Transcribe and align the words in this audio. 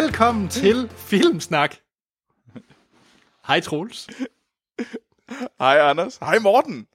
Velkommen 0.00 0.48
til 0.48 0.90
Filmsnak. 0.96 1.76
Hej 3.46 3.60
Troels. 3.60 4.08
Hej 5.58 5.78
Anders. 5.80 6.16
Hej 6.16 6.38
Morten. 6.38 6.86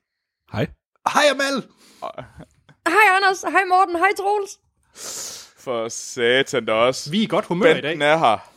Hej. 0.52 0.68
Hej 1.14 1.24
Amal. 1.32 1.64
Hej 2.88 3.16
Anders, 3.16 3.42
hej 3.42 3.64
Morten, 3.70 3.96
hej 3.96 4.10
Troels. 4.18 4.60
For 5.58 5.90
satan 5.90 6.66
da 6.66 6.74
også. 6.74 7.12
Vi 7.12 7.20
er 7.20 7.24
i 7.24 7.26
godt 7.26 7.46
humør 7.46 7.70
i 7.70 7.74
dag. 7.74 7.82
Benten 7.82 8.02
er 8.02 8.18
her. 8.18 8.52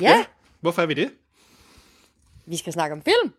Ja, 0.00 0.24
Hvorfor 0.60 0.82
er 0.82 0.86
vi 0.86 0.94
det? 0.94 1.12
vi 2.46 2.56
skal 2.56 2.72
snakke 2.72 2.92
om 2.96 3.02
film. 3.02 3.32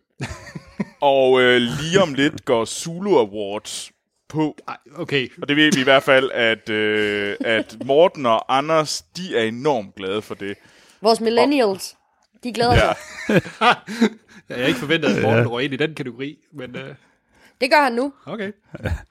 Og 1.00 1.40
øh, 1.40 1.60
lige 1.60 2.02
om 2.02 2.14
lidt 2.14 2.44
går 2.44 2.64
Zulu 2.64 3.18
Awards 3.18 3.92
på. 4.30 4.56
Ej, 4.68 4.76
okay. 4.96 5.28
Og 5.42 5.48
det 5.48 5.56
ved 5.56 5.72
vi 5.72 5.80
i 5.80 5.84
hvert 5.84 6.02
fald, 6.02 6.30
at, 6.34 6.68
øh, 6.70 7.36
at 7.40 7.76
Morten 7.84 8.26
og 8.26 8.56
Anders, 8.56 9.02
de 9.16 9.36
er 9.36 9.42
enormt 9.44 9.94
glade 9.94 10.22
for 10.22 10.34
det. 10.34 10.56
Vores 11.00 11.20
millennials, 11.20 11.96
de 12.44 12.52
glæder 12.52 12.74
Ja. 12.74 12.92
sig. 13.28 13.42
Jeg 14.48 14.56
havde 14.56 14.68
ikke 14.68 14.80
forventet, 14.80 15.08
at 15.16 15.22
Morten 15.22 15.48
røg 15.48 15.64
ind 15.64 15.74
i 15.74 15.76
den 15.76 15.94
kategori, 15.94 16.38
men 16.52 16.76
uh, 16.76 16.82
Det 17.60 17.70
gør 17.70 17.82
han 17.82 17.92
nu. 17.92 18.12
okay. 18.26 18.52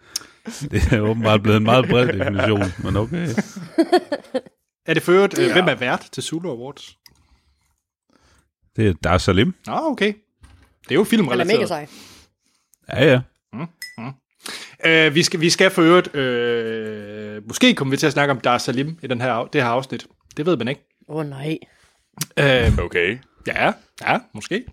Det 0.72 0.94
er 0.94 1.00
åbenbart 1.00 1.42
blevet 1.44 1.58
en 1.58 1.64
meget 1.64 1.86
bred 1.90 2.08
definition, 2.08 2.64
men 2.84 2.98
okay. 2.98 3.28
Er 4.86 4.94
det 4.94 5.04
ført, 5.04 5.38
ja. 5.40 5.54
hvem 5.54 5.68
er 5.68 5.76
vært 5.76 6.10
til 6.12 6.24
Zulu 6.24 6.50
Awards? 6.52 6.98
Det 8.76 8.88
er 8.88 8.94
Dar 8.94 9.18
Salim. 9.18 9.54
Nå, 9.66 9.74
okay. 9.76 10.14
Det 10.84 10.92
er 10.92 10.96
jo 10.96 11.00
Han 11.02 11.06
er 11.06 11.10
filmrelateret. 11.10 11.58
mega 11.60 11.66
sej. 11.68 11.88
Ja, 12.90 13.06
ja. 13.06 13.20
Uh, 14.86 15.16
vi, 15.16 15.24
skal, 15.24 15.40
vi 15.42 15.50
skal 15.50 15.72
for 15.72 15.82
øvrigt, 15.82 16.08
uh, 16.08 17.48
måske 17.48 17.74
kommer 17.76 17.92
vi 17.92 17.98
til 17.98 18.08
at 18.08 18.14
snakke 18.14 18.32
om 18.32 18.40
Dar 18.40 18.58
Salim 18.58 18.98
i 19.04 19.08
den 19.08 19.22
her, 19.22 19.50
det 19.54 19.62
her 19.64 19.70
afsnit. 19.70 20.08
Det 20.38 20.46
ved 20.46 20.58
man 20.58 20.68
ikke. 20.68 20.82
Åh 21.10 21.16
oh, 21.16 21.26
nej. 21.26 21.58
Uh, 22.42 22.80
Okay. 22.80 23.18
ja, 23.48 23.72
ja, 24.02 24.18
måske. 24.34 24.64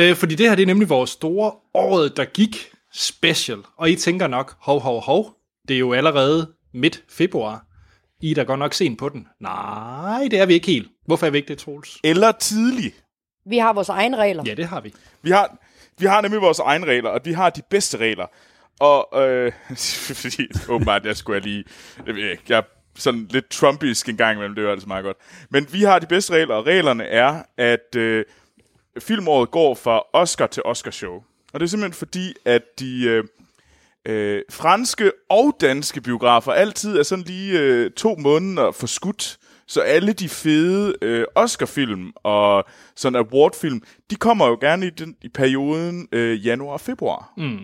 Uh, 0.00 0.14
fordi 0.14 0.34
det 0.34 0.48
her, 0.48 0.54
det 0.54 0.62
er 0.62 0.66
nemlig 0.66 0.88
vores 0.88 1.10
store 1.10 1.52
året, 1.74 2.16
der 2.16 2.24
gik 2.24 2.70
special. 2.94 3.58
Og 3.76 3.90
I 3.90 3.96
tænker 3.96 4.26
nok, 4.26 4.54
hov, 4.60 4.80
hov, 4.80 5.00
hov, 5.00 5.34
det 5.68 5.74
er 5.74 5.78
jo 5.78 5.92
allerede 5.92 6.52
midt 6.74 7.02
februar. 7.08 7.64
I 8.20 8.30
er 8.30 8.34
da 8.34 8.42
godt 8.42 8.58
nok 8.58 8.74
sent 8.74 8.98
på 8.98 9.08
den. 9.08 9.26
Nej, 9.40 10.28
det 10.30 10.38
er 10.38 10.46
vi 10.46 10.54
ikke 10.54 10.66
helt. 10.66 10.88
Hvorfor 11.06 11.26
er 11.26 11.30
vi 11.30 11.38
ikke 11.38 11.48
det, 11.48 11.58
Troels? 11.58 11.98
Eller 12.04 12.32
tidlig. 12.32 12.92
Vi 13.46 13.58
har 13.58 13.72
vores 13.72 13.88
egne 13.88 14.16
regler. 14.16 14.42
Ja, 14.46 14.54
det 14.54 14.66
har 14.66 14.80
vi. 14.80 14.92
Vi 15.22 15.30
har, 15.30 15.56
vi 15.98 16.06
har 16.06 16.20
nemlig 16.20 16.40
vores 16.40 16.58
egne 16.58 16.86
regler, 16.86 17.10
og 17.10 17.20
vi 17.24 17.32
har 17.32 17.50
de 17.50 17.62
bedste 17.70 17.96
regler. 17.96 18.26
Og 18.80 19.28
øh, 19.28 19.52
fordi 20.22 20.48
åbenbart, 20.68 21.04
jeg 21.04 21.16
skulle 21.16 21.40
lige... 21.40 21.64
Jeg, 22.06 22.14
ved 22.14 22.30
ikke, 22.30 22.42
jeg 22.48 22.58
er 22.58 22.62
sådan 22.96 23.26
lidt 23.30 23.50
trumpisk 23.50 24.08
en 24.08 24.16
gang 24.16 24.36
imellem, 24.36 24.54
det 24.54 24.62
gør 24.62 24.72
altså 24.72 24.88
meget 24.88 25.04
godt. 25.04 25.16
Men 25.50 25.66
vi 25.72 25.82
har 25.82 25.98
de 25.98 26.06
bedste 26.06 26.32
regler, 26.32 26.54
og 26.54 26.66
reglerne 26.66 27.04
er, 27.04 27.42
at 27.56 27.96
øh, 27.96 28.24
filmåret 28.98 29.50
går 29.50 29.74
fra 29.74 30.02
Oscar 30.12 30.46
til 30.46 30.62
Oscar 30.64 30.90
show. 30.90 31.22
Og 31.52 31.60
det 31.60 31.66
er 31.66 31.68
simpelthen 31.68 31.98
fordi, 31.98 32.34
at 32.44 32.62
de 32.78 33.04
øh, 33.04 33.24
øh, 34.06 34.42
franske 34.50 35.12
og 35.30 35.56
danske 35.60 36.00
biografer 36.00 36.52
altid 36.52 36.98
er 36.98 37.02
sådan 37.02 37.24
lige 37.24 37.60
øh, 37.60 37.90
to 37.90 38.16
måneder 38.18 38.72
for 38.72 38.86
skudt. 38.86 39.38
Så 39.66 39.80
alle 39.80 40.12
de 40.12 40.28
fede 40.28 40.94
øh, 41.02 41.24
Oscar-film 41.34 42.12
og 42.16 42.64
sådan 42.96 43.16
award-film, 43.16 43.82
de 44.10 44.16
kommer 44.16 44.46
jo 44.46 44.58
gerne 44.60 44.86
i, 44.86 44.90
den, 44.90 45.16
i 45.22 45.28
perioden 45.28 46.08
øh, 46.12 46.46
januar 46.46 46.72
og 46.72 46.80
februar. 46.80 47.32
Mm. 47.36 47.58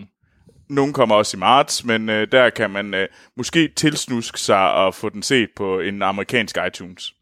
Nogle 0.69 0.93
kommer 0.93 1.15
også 1.15 1.37
i 1.37 1.39
marts, 1.39 1.85
men 1.85 2.09
øh, 2.09 2.27
der 2.31 2.49
kan 2.49 2.69
man 2.69 2.93
øh, 2.93 3.07
måske 3.37 3.67
tilsnuske 3.75 4.39
sig 4.39 4.71
og 4.71 4.95
få 4.95 5.09
den 5.09 5.23
set 5.23 5.49
på 5.55 5.79
en 5.79 6.01
amerikansk 6.01 6.57
iTunes. 6.67 7.13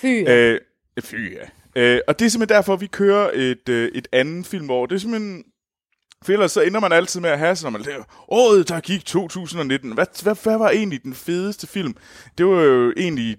Fy. 0.00 0.28
Øh, 0.28 0.60
fy, 1.00 1.14
ja. 1.14 1.46
Øh, 1.76 2.00
og 2.08 2.18
det 2.18 2.24
er 2.24 2.28
simpelthen 2.28 2.56
derfor, 2.56 2.76
vi 2.76 2.86
kører 2.86 3.30
et, 3.34 3.68
øh, 3.68 3.90
et 3.94 4.08
andet 4.12 4.46
filmår. 4.46 4.86
Det 4.86 4.94
er 4.94 4.98
simpelthen... 4.98 5.44
For 6.24 6.32
ellers 6.32 6.52
så 6.52 6.60
ender 6.60 6.80
man 6.80 6.92
altid 6.92 7.20
med 7.20 7.30
at 7.30 7.38
have 7.38 7.56
sådan, 7.56 7.72
når 7.72 7.78
man 7.78 7.86
laver, 7.86 8.04
året 8.28 8.68
der 8.68 8.80
gik 8.80 9.04
2019. 9.04 9.92
Hvad, 9.92 10.22
hvad, 10.22 10.36
hvad 10.42 10.58
var 10.58 10.70
egentlig 10.70 11.02
den 11.02 11.14
fedeste 11.14 11.66
film? 11.66 11.96
Det 12.38 12.46
var 12.46 12.62
jo 12.62 12.92
egentlig... 12.96 13.36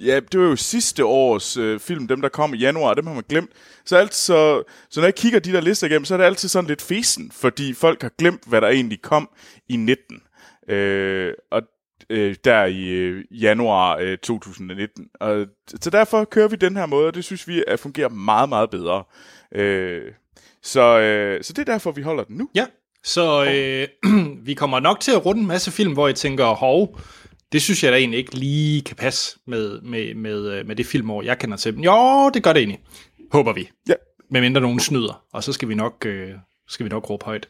Ja, 0.00 0.20
det 0.32 0.40
var 0.40 0.46
jo 0.46 0.56
sidste 0.56 1.04
års 1.04 1.56
øh, 1.56 1.80
film, 1.80 2.08
dem 2.08 2.20
der 2.20 2.28
kom 2.28 2.54
i 2.54 2.56
januar, 2.56 2.94
dem 2.94 3.06
har 3.06 3.14
man 3.14 3.24
glemt. 3.28 3.50
Så, 3.84 3.96
alt, 3.96 4.14
så, 4.14 4.62
så 4.90 5.00
når 5.00 5.06
jeg 5.06 5.14
kigger 5.14 5.38
de 5.38 5.52
der 5.52 5.60
lister 5.60 5.86
igennem, 5.86 6.04
så 6.04 6.14
er 6.14 6.18
det 6.18 6.24
altid 6.24 6.48
sådan 6.48 6.68
lidt 6.68 6.82
fesen, 6.82 7.30
fordi 7.34 7.74
folk 7.74 8.02
har 8.02 8.12
glemt, 8.18 8.42
hvad 8.46 8.60
der 8.60 8.68
egentlig 8.68 9.02
kom 9.02 9.30
i 9.68 9.76
19. 9.76 10.22
Øh, 10.68 11.34
og 11.50 11.62
øh, 12.10 12.36
der 12.44 12.64
i 12.64 12.88
øh, 12.88 13.24
januar 13.30 13.96
øh, 14.00 14.18
2019. 14.18 15.06
Og, 15.20 15.46
så 15.80 15.90
derfor 15.90 16.24
kører 16.24 16.48
vi 16.48 16.56
den 16.56 16.76
her 16.76 16.86
måde, 16.86 17.06
og 17.06 17.14
det 17.14 17.24
synes 17.24 17.48
vi 17.48 17.64
at 17.66 17.80
fungerer 17.80 18.08
meget, 18.08 18.48
meget 18.48 18.70
bedre. 18.70 19.04
Øh, 19.54 20.02
så, 20.62 21.00
øh, 21.00 21.44
så 21.44 21.52
det 21.52 21.68
er 21.68 21.72
derfor, 21.72 21.92
vi 21.92 22.02
holder 22.02 22.24
den 22.24 22.36
nu. 22.36 22.48
Ja, 22.54 22.66
så 23.04 23.44
øh, 23.44 23.88
vi 24.46 24.54
kommer 24.54 24.80
nok 24.80 25.00
til 25.00 25.12
at 25.12 25.26
runde 25.26 25.40
en 25.40 25.46
masse 25.46 25.70
film, 25.70 25.92
hvor 25.92 26.06
jeg 26.06 26.16
tænker, 26.16 26.46
hov, 26.46 26.98
det 27.52 27.62
synes 27.62 27.84
jeg 27.84 27.92
da 27.92 27.96
egentlig 27.96 28.18
ikke 28.18 28.34
lige 28.34 28.82
kan 28.82 28.96
passe 28.96 29.38
med, 29.46 29.80
med, 29.80 30.14
med, 30.14 30.52
øh, 30.52 30.66
med 30.66 30.76
det 30.76 30.86
filmår, 30.86 31.22
jeg 31.22 31.38
kender 31.38 31.56
til. 31.56 31.80
Jo, 31.80 32.30
det 32.34 32.42
gør 32.42 32.52
det 32.52 32.60
egentlig. 32.60 32.80
Håber 33.32 33.52
vi. 33.52 33.70
Ja. 33.88 33.94
Medmindre 34.30 34.60
nogen 34.60 34.80
snyder, 34.80 35.22
og 35.32 35.44
så 35.44 35.52
skal 35.52 35.68
vi 35.68 35.74
nok, 35.74 36.06
øh, 36.06 36.30
skal 36.68 36.84
vi 36.84 36.90
nok 36.90 37.10
råbe 37.10 37.24
højt. 37.24 37.48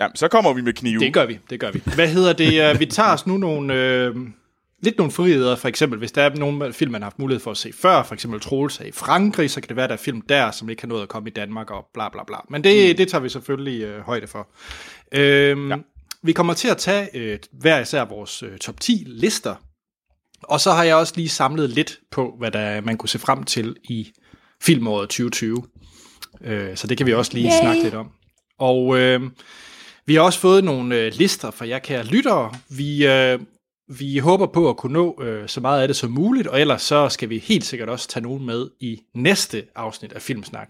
Jamen, 0.00 0.16
så 0.16 0.28
kommer 0.28 0.52
vi 0.52 0.62
med 0.62 0.72
knive. 0.72 1.00
Det 1.00 1.14
gør 1.14 1.26
vi, 1.26 1.38
det 1.50 1.60
gør 1.60 1.70
vi. 1.70 1.82
Hvad 1.94 2.08
hedder 2.08 2.32
det? 2.32 2.70
øh, 2.70 2.80
Vi 2.80 2.86
tager 2.86 3.12
os 3.12 3.26
nu 3.26 3.36
nogle... 3.36 3.74
Øh, 3.74 4.16
lidt 4.82 4.98
nogle 4.98 5.12
friheder, 5.12 5.56
for 5.56 5.68
eksempel, 5.68 5.98
hvis 5.98 6.12
der 6.12 6.22
er 6.22 6.34
nogle 6.34 6.72
film, 6.72 6.92
man 6.92 7.02
har 7.02 7.06
haft 7.06 7.18
mulighed 7.18 7.40
for 7.40 7.50
at 7.50 7.56
se 7.56 7.72
før, 7.72 8.02
for 8.02 8.14
eksempel 8.14 8.40
Troels 8.40 8.80
i 8.80 8.92
Frankrig, 8.92 9.50
så 9.50 9.60
kan 9.60 9.68
det 9.68 9.76
være, 9.76 9.88
der 9.88 9.92
er 9.92 9.98
film 9.98 10.20
der, 10.20 10.50
som 10.50 10.70
ikke 10.70 10.82
har 10.82 10.88
nået 10.88 11.02
at 11.02 11.08
komme 11.08 11.28
i 11.28 11.32
Danmark, 11.32 11.70
og 11.70 11.86
bla 11.94 12.08
bla 12.08 12.24
bla. 12.26 12.36
Men 12.50 12.64
det, 12.64 12.90
mm. 12.90 12.96
det 12.96 13.08
tager 13.08 13.22
vi 13.22 13.28
selvfølgelig 13.28 13.82
øh, 13.82 14.00
højde 14.00 14.26
for. 14.26 14.48
Øhm, 15.12 15.70
ja. 15.70 15.76
Vi 16.22 16.32
kommer 16.32 16.54
til 16.54 16.68
at 16.68 16.76
tage 16.76 17.08
øh, 17.16 17.38
hver 17.52 17.80
især 17.80 18.04
vores 18.04 18.42
øh, 18.42 18.58
top 18.58 18.80
10 18.80 19.04
lister, 19.06 19.54
og 20.42 20.60
så 20.60 20.72
har 20.72 20.84
jeg 20.84 20.96
også 20.96 21.12
lige 21.16 21.28
samlet 21.28 21.70
lidt 21.70 22.00
på, 22.10 22.34
hvad 22.38 22.50
der 22.50 22.80
man 22.80 22.96
kunne 22.96 23.08
se 23.08 23.18
frem 23.18 23.44
til 23.44 23.76
i 23.84 24.12
filmåret 24.62 25.08
2020. 25.08 25.62
Øh, 26.40 26.76
så 26.76 26.86
det 26.86 26.98
kan 26.98 27.06
vi 27.06 27.14
også 27.14 27.32
lige 27.34 27.50
Yay. 27.50 27.60
snakke 27.60 27.82
lidt 27.82 27.94
om. 27.94 28.10
Og 28.58 28.98
øh, 28.98 29.20
vi 30.06 30.14
har 30.14 30.22
også 30.22 30.38
fået 30.38 30.64
nogle 30.64 30.96
øh, 30.96 31.12
lister 31.14 31.50
fra 31.50 31.68
jer 31.68 31.78
kære 31.78 32.04
lyttere. 32.04 32.54
Vi, 32.68 33.06
øh, 33.06 33.40
vi 33.98 34.18
håber 34.18 34.46
på 34.46 34.68
at 34.68 34.76
kunne 34.76 34.92
nå 34.92 35.22
øh, 35.22 35.48
så 35.48 35.60
meget 35.60 35.82
af 35.82 35.88
det 35.88 35.96
som 35.96 36.10
muligt, 36.10 36.46
og 36.48 36.60
ellers 36.60 36.82
så 36.82 37.08
skal 37.08 37.28
vi 37.28 37.38
helt 37.38 37.64
sikkert 37.64 37.88
også 37.88 38.08
tage 38.08 38.22
nogen 38.22 38.46
med 38.46 38.68
i 38.80 39.00
næste 39.14 39.64
afsnit 39.74 40.12
af 40.12 40.22
Filmsnak. 40.22 40.68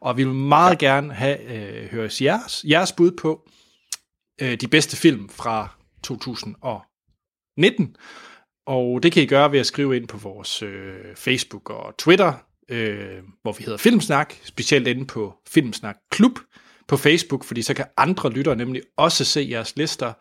Og 0.00 0.16
vi 0.16 0.24
vil 0.24 0.34
meget 0.34 0.82
ja. 0.82 0.86
gerne 0.86 1.14
have 1.14 1.40
øh, 1.40 1.90
høres 1.90 2.20
jeres, 2.22 2.64
jeres 2.68 2.92
bud 2.92 3.10
på 3.10 3.48
øh, 4.42 4.54
de 4.60 4.68
bedste 4.68 4.96
film 4.96 5.28
fra 5.28 5.68
2019. 6.04 7.96
Og 8.66 9.02
det 9.02 9.12
kan 9.12 9.22
I 9.22 9.26
gøre 9.26 9.52
ved 9.52 9.60
at 9.60 9.66
skrive 9.66 9.96
ind 9.96 10.08
på 10.08 10.16
vores 10.16 10.62
øh, 10.62 10.94
Facebook 11.16 11.70
og 11.70 11.94
Twitter, 11.98 12.32
øh, 12.68 13.22
hvor 13.42 13.52
vi 13.52 13.64
hedder 13.64 13.78
Filmsnak, 13.78 14.34
specielt 14.44 14.86
inde 14.88 15.06
på 15.06 15.34
Filmsnak 15.48 15.96
Klub 16.10 16.38
på 16.88 16.96
Facebook, 16.96 17.44
fordi 17.44 17.62
så 17.62 17.74
kan 17.74 17.84
andre 17.96 18.30
lyttere 18.30 18.56
nemlig 18.56 18.82
også 18.96 19.24
se 19.24 19.46
jeres 19.50 19.76
lister. 19.76 20.12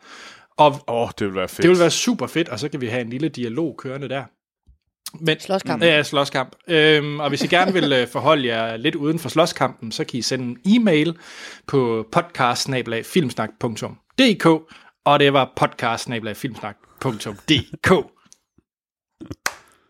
Og 0.58 0.72
Åh, 0.72 0.80
oh, 0.88 1.10
det 1.20 1.28
vil 1.28 1.36
være 1.36 1.48
fedt. 1.48 1.62
det 1.62 1.70
vil 1.70 1.80
være 1.80 1.92
super 1.92 2.28
fedt, 2.28 2.50
og 2.50 2.60
så 2.60 2.70
kan 2.70 2.82
vi 2.82 2.88
have 2.88 3.02
en 3.02 3.10
lille 3.10 3.30
dialog 3.30 3.78
kørende 3.78 4.10
der. 4.10 4.24
Men, 5.20 5.40
Slåskamp. 5.40 5.84
Ja, 5.84 6.04
slåskamp. 6.04 6.56
Øhm, 6.68 7.20
og 7.20 7.30
hvis 7.30 7.42
I 7.42 7.48
gerne 7.48 7.74
vil 7.74 7.94
øh, 7.94 8.08
forholde 8.08 8.48
jer 8.48 8.78
lidt 8.78 8.96
uden 8.96 9.20
for 9.20 9.30
slåskampen, 9.30 9.92
så 9.92 10.04
kan 10.04 10.20
I 10.20 10.22
sende 10.22 10.46
en 10.46 10.82
e-mail 10.82 11.18
på 11.68 12.08
podcast 12.12 12.70
og 15.06 15.20
det 15.20 15.34
var 15.34 15.54
podcast 15.56 16.10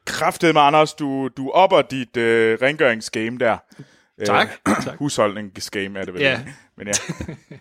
Kraftet 0.06 0.54
med 0.54 0.62
Anders, 0.62 0.94
du, 0.94 1.30
du 1.38 1.50
opper 1.50 1.82
dit 1.82 2.18
øh, 2.18 2.58
rengøringsgame 2.62 3.38
der. 3.38 3.58
Tak. 4.26 4.48
Øh, 4.68 4.76
tak. 4.86 4.98
husholdningsgame 4.98 6.00
er 6.00 6.06
det 6.06 6.14
vel. 6.14 6.22
Ja. 6.22 6.42
Men 6.78 6.88
ja. 6.88 6.94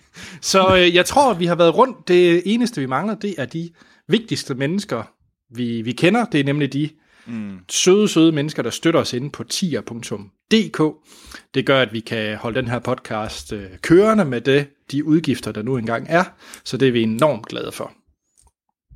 Så 0.40 0.76
øh, 0.76 0.94
jeg 0.94 1.06
tror, 1.06 1.34
vi 1.34 1.46
har 1.46 1.54
været 1.54 1.76
rundt. 1.76 2.08
Det 2.08 2.42
eneste, 2.44 2.80
vi 2.80 2.86
mangler, 2.86 3.14
det 3.14 3.34
er 3.38 3.44
de 3.44 3.70
vigtigste 4.08 4.54
mennesker, 4.54 5.02
vi, 5.50 5.82
vi 5.82 5.92
kender. 5.92 6.24
Det 6.24 6.40
er 6.40 6.44
nemlig 6.44 6.72
de 6.72 6.90
mm. 7.26 7.58
søde, 7.70 8.08
søde 8.08 8.32
mennesker, 8.32 8.62
der 8.62 8.70
støtter 8.70 9.00
os 9.00 9.12
inde 9.12 9.30
på 9.30 9.44
tier.dk. 9.44 10.82
Det 11.54 11.66
gør, 11.66 11.80
at 11.80 11.92
vi 11.92 12.00
kan 12.00 12.36
holde 12.36 12.60
den 12.60 12.68
her 12.68 12.78
podcast 12.78 13.52
øh, 13.52 13.70
kørende 13.82 14.24
med 14.24 14.40
det, 14.40 14.68
de 14.92 15.04
udgifter, 15.04 15.52
der 15.52 15.62
nu 15.62 15.76
engang 15.76 16.06
er. 16.08 16.24
Så 16.64 16.76
det 16.76 16.88
er 16.88 16.92
vi 16.92 17.02
enormt 17.02 17.46
glade 17.46 17.72
for. 17.72 17.92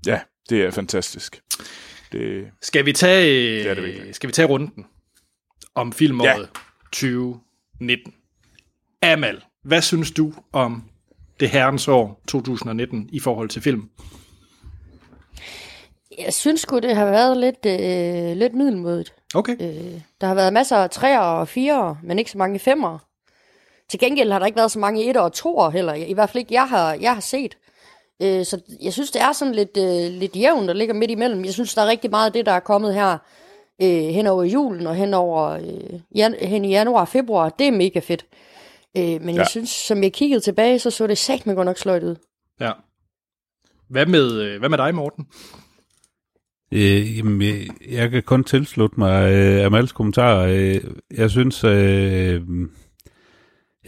ja, 0.06 0.20
det 0.50 0.62
er 0.64 0.70
fantastisk. 0.70 1.43
Det, 2.12 2.46
Skal 2.62 2.87
vi 2.87 2.93
tage, 2.93 3.58
Det 3.62 3.70
er 3.70 3.75
det 3.75 3.84
virkelig. 3.84 4.14
skal 4.14 4.26
vi 4.28 4.32
tage 4.32 4.48
runden 4.48 4.87
om 5.75 5.93
filmåret 5.93 6.28
Ja. 6.28 6.38
ja. 6.40 6.46
2019? 6.93 8.14
Amal, 9.02 9.44
hvad 9.64 9.82
synes 9.82 10.10
du 10.10 10.32
om 10.52 10.84
det 11.40 11.50
herrens 11.50 11.88
år 11.88 12.20
2019 12.28 13.08
i 13.12 13.20
forhold 13.20 13.49
til 13.49 13.62
film? 13.62 13.90
Jeg 16.19 16.34
synes 16.34 16.60
sgu, 16.60 16.78
det 16.78 16.96
har 16.96 17.04
været 17.10 17.37
lidt, 17.37 17.66
øh, 17.66 18.37
lidt 18.37 18.54
middelmodigt. 18.54 19.14
Okay. 19.34 19.52
Øh, 19.60 20.00
der 20.20 20.26
har 20.26 20.34
været 20.34 20.52
masser 20.52 20.76
af 20.76 20.90
træer 20.90 21.19
og 21.20 21.49
firer, 21.49 21.94
men 22.02 22.19
ikke 22.19 22.31
så 22.31 22.38
mange 22.38 22.58
femmer. 22.58 22.99
Til 23.90 24.00
gengæld 24.00 24.30
har 24.32 24.38
der 24.38 24.46
ikke 24.46 24.56
været 24.56 24.70
så 24.70 24.78
mange 24.78 25.08
etter 25.08 25.20
og 25.20 25.32
toer 25.32 25.70
heller. 25.70 25.94
I 25.94 26.12
hvert 26.12 26.30
fald 26.30 26.40
ikke, 26.40 26.54
jeg 26.54 26.68
har, 26.68 26.94
jeg 26.94 27.14
har 27.14 27.20
set. 27.20 27.56
Øh, 28.22 28.44
så 28.44 28.60
jeg 28.82 28.92
synes, 28.92 29.10
det 29.10 29.22
er 29.22 29.32
sådan 29.32 29.54
lidt, 29.54 29.76
øh, 29.76 30.12
lidt 30.20 30.36
jævnt, 30.36 30.68
der 30.68 30.74
ligger 30.74 30.94
midt 30.94 31.10
imellem. 31.10 31.44
Jeg 31.44 31.52
synes, 31.52 31.74
der 31.74 31.82
er 31.82 31.86
rigtig 31.86 32.10
meget 32.10 32.26
af 32.26 32.32
det, 32.32 32.46
der 32.46 32.52
er 32.52 32.60
kommet 32.60 32.94
her 32.94 33.18
øh, 33.82 33.88
hen 33.88 34.26
over 34.26 34.44
julen 34.44 34.86
og 34.86 34.94
hen, 34.94 35.14
over, 35.14 35.42
øh, 35.50 36.00
jan- 36.14 36.46
hen 36.46 36.64
i 36.64 36.68
januar 36.68 37.00
og 37.00 37.08
februar. 37.08 37.48
Det 37.48 37.66
er 37.66 37.72
mega 37.72 37.98
fedt. 37.98 38.26
Øh, 38.96 39.02
men 39.22 39.34
ja. 39.34 39.40
Jeg 39.40 39.46
synes, 39.48 39.70
som 39.70 40.02
jeg 40.02 40.12
kiggede 40.12 40.40
tilbage, 40.40 40.78
så 40.78 40.90
så 40.90 41.06
det 41.06 41.18
sagt 41.18 41.44
godt 41.44 41.64
nok 41.66 41.78
sløjt 41.78 42.02
ud. 42.02 42.16
Ja. 42.60 42.72
Hvad 43.88 44.06
med, 44.06 44.32
øh, 44.40 44.58
hvad 44.58 44.68
med 44.68 44.78
dig, 44.78 44.94
Morten? 44.94 45.26
Øh, 46.72 47.18
jamen, 47.18 47.42
jeg, 47.42 47.66
jeg 47.90 48.10
kan 48.10 48.22
kun 48.22 48.44
tilslutte 48.44 48.98
mig 49.00 49.32
øh, 49.32 49.66
Amals 49.66 49.92
kommentarer. 49.92 50.46
Øh, 50.48 50.80
jeg 51.16 51.30
synes, 51.30 51.64
øh, 51.64 52.42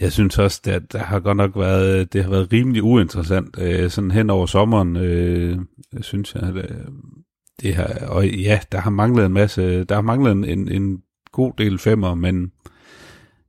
jeg 0.01 0.11
synes 0.11 0.39
også, 0.39 0.61
at 0.65 0.91
der 0.91 0.99
har 0.99 1.19
godt 1.19 1.37
nok 1.37 1.55
været, 1.55 2.13
det 2.13 2.23
har 2.23 2.29
været 2.29 2.53
rimelig 2.53 2.83
uinteressant 2.83 3.59
øh, 3.59 3.89
sådan 3.89 4.11
hen 4.11 4.29
over 4.29 4.45
sommeren, 4.45 4.97
øh, 4.97 5.57
synes 6.01 6.35
jeg. 6.35 6.53
Det, 6.53 6.55
øh, 6.57 6.87
det 7.61 7.75
har, 7.75 8.07
og 8.07 8.27
ja, 8.27 8.59
der 8.71 8.79
har 8.79 8.89
manglet 8.89 9.25
en 9.25 9.33
masse, 9.33 9.83
der 9.83 9.95
har 9.95 10.01
manglet 10.01 10.31
en, 10.31 10.43
en, 10.45 10.71
en 10.71 11.01
god 11.31 11.53
del 11.57 11.77
femmer, 11.77 12.15
men 12.15 12.51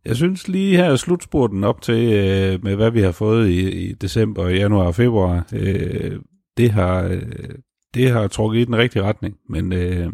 jeg 0.05 0.17
synes 0.17 0.49
lige 0.49 0.77
her 0.77 0.97
slutspurten 0.97 1.65
op 1.65 1.83
til, 1.83 2.13
øh, 2.13 2.65
med 2.65 2.77
hvad 2.77 2.91
vi 2.91 3.01
har 3.01 3.13
fået 3.13 3.49
i, 3.49 3.71
i 3.71 3.93
december, 3.93 4.49
januar 4.49 4.85
og 4.87 4.95
februar, 4.95 5.47
øh, 5.53 6.21
det 6.57 6.71
har, 6.71 7.03
øh, 7.03 7.23
det 7.95 8.11
har 8.11 8.29
trukket 8.29 8.61
i 8.61 8.65
den 8.65 8.77
rigtige 8.77 9.03
retning, 9.03 9.37
men 9.49 9.73
øh, 9.73 10.13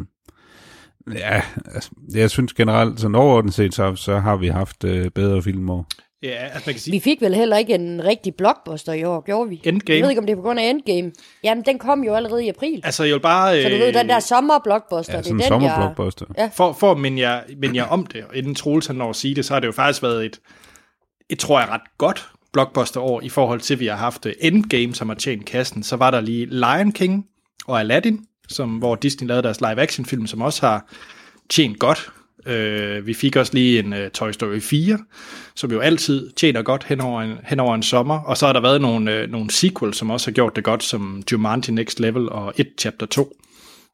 ja, 1.14 1.42
altså, 1.74 1.90
jeg 2.14 2.30
synes 2.30 2.54
generelt, 2.54 3.00
sådan 3.00 3.14
overordnet 3.14 3.54
set, 3.54 3.74
så, 3.74 3.94
så 3.94 4.18
har 4.18 4.36
vi 4.36 4.48
haft 4.48 4.84
øh, 4.84 5.10
bedre 5.10 5.42
filmår. 5.42 5.86
Ja, 6.26 6.44
altså 6.44 6.62
man 6.66 6.74
kan 6.74 6.80
sige, 6.80 6.92
Vi 6.92 7.00
fik 7.00 7.20
vel 7.20 7.34
heller 7.34 7.56
ikke 7.56 7.74
en 7.74 8.04
rigtig 8.04 8.34
blockbuster 8.34 8.92
i 8.92 9.04
år, 9.04 9.20
gjorde 9.26 9.48
vi? 9.48 9.60
Endgame. 9.64 9.96
Jeg 9.96 10.02
ved 10.02 10.10
ikke, 10.10 10.20
om 10.20 10.26
det 10.26 10.32
er 10.32 10.36
på 10.36 10.42
grund 10.42 10.60
af 10.60 10.64
Endgame. 10.70 11.12
Jamen, 11.44 11.64
den 11.66 11.78
kom 11.78 12.04
jo 12.04 12.14
allerede 12.14 12.44
i 12.44 12.48
april. 12.48 12.80
altså 12.84 13.04
jeg 13.04 13.14
vil 13.14 13.20
bare... 13.20 13.62
Så 13.62 13.68
du 13.68 13.76
ved, 13.76 13.92
den 13.92 14.08
der 14.08 14.20
sommerblockbuster, 14.20 15.12
Ja, 15.12 15.18
det 15.18 15.26
er 15.26 15.30
en 15.30 15.34
den, 15.34 15.40
jeg... 15.40 15.48
sommerblockbuster. 15.48 16.26
Ja. 16.38 16.50
For, 16.54 16.72
for 16.72 16.90
at 16.92 16.98
minde 16.98 17.20
jer, 17.22 17.40
minde 17.60 17.76
jer 17.76 17.84
om 17.84 18.06
det, 18.06 18.24
og 18.24 18.36
inden 18.36 18.54
Troels 18.54 18.86
han 18.86 18.96
når 18.96 19.10
at 19.10 19.16
sige 19.16 19.34
det, 19.34 19.44
så 19.44 19.52
har 19.52 19.60
det 19.60 19.66
jo 19.66 19.72
faktisk 19.72 20.02
været 20.02 20.24
et, 20.26 20.40
et 21.30 21.38
tror 21.38 21.60
jeg, 21.60 21.68
ret 21.68 21.80
godt 21.98 22.28
blockbuster-år 22.52 23.20
i 23.20 23.28
forhold 23.28 23.60
til, 23.60 23.74
at 23.74 23.80
vi 23.80 23.86
har 23.86 23.96
haft 23.96 24.26
øh, 24.26 24.32
Endgame, 24.40 24.94
som 24.94 25.08
har 25.08 25.16
tjent 25.16 25.44
kassen. 25.44 25.82
Så 25.82 25.96
var 25.96 26.10
der 26.10 26.20
lige 26.20 26.46
Lion 26.46 26.92
King 26.92 27.26
og 27.66 27.80
Aladdin, 27.80 28.20
som, 28.48 28.70
hvor 28.70 28.94
Disney 28.94 29.28
lavede 29.28 29.42
deres 29.42 29.60
live-action-film, 29.60 30.26
som 30.26 30.42
også 30.42 30.66
har 30.66 30.86
tjent 31.50 31.78
godt. 31.78 32.10
Øh, 32.46 33.06
vi 33.06 33.14
fik 33.14 33.36
også 33.36 33.54
lige 33.54 33.78
en 33.78 33.92
uh, 33.92 34.08
Toy 34.14 34.30
Story 34.30 34.60
4, 34.60 34.98
som 35.54 35.70
jo 35.70 35.80
altid 35.80 36.30
tjener 36.32 36.62
godt 36.62 36.84
hen 36.84 37.00
over 37.00 37.22
en, 37.22 37.38
hen 37.44 37.60
over 37.60 37.74
en 37.74 37.82
sommer. 37.82 38.20
Og 38.20 38.36
så 38.36 38.46
har 38.46 38.52
der 38.52 38.60
været 38.60 38.80
nogle, 38.80 39.14
øh, 39.14 39.30
nogle 39.30 39.50
sequels, 39.50 39.96
som 39.96 40.10
også 40.10 40.30
har 40.30 40.32
gjort 40.32 40.56
det 40.56 40.64
godt, 40.64 40.82
som 40.82 41.22
Jumanji 41.32 41.72
Next 41.72 42.00
Level 42.00 42.28
og 42.28 42.52
It 42.56 42.66
Chapter 42.80 43.06
2. 43.06 43.36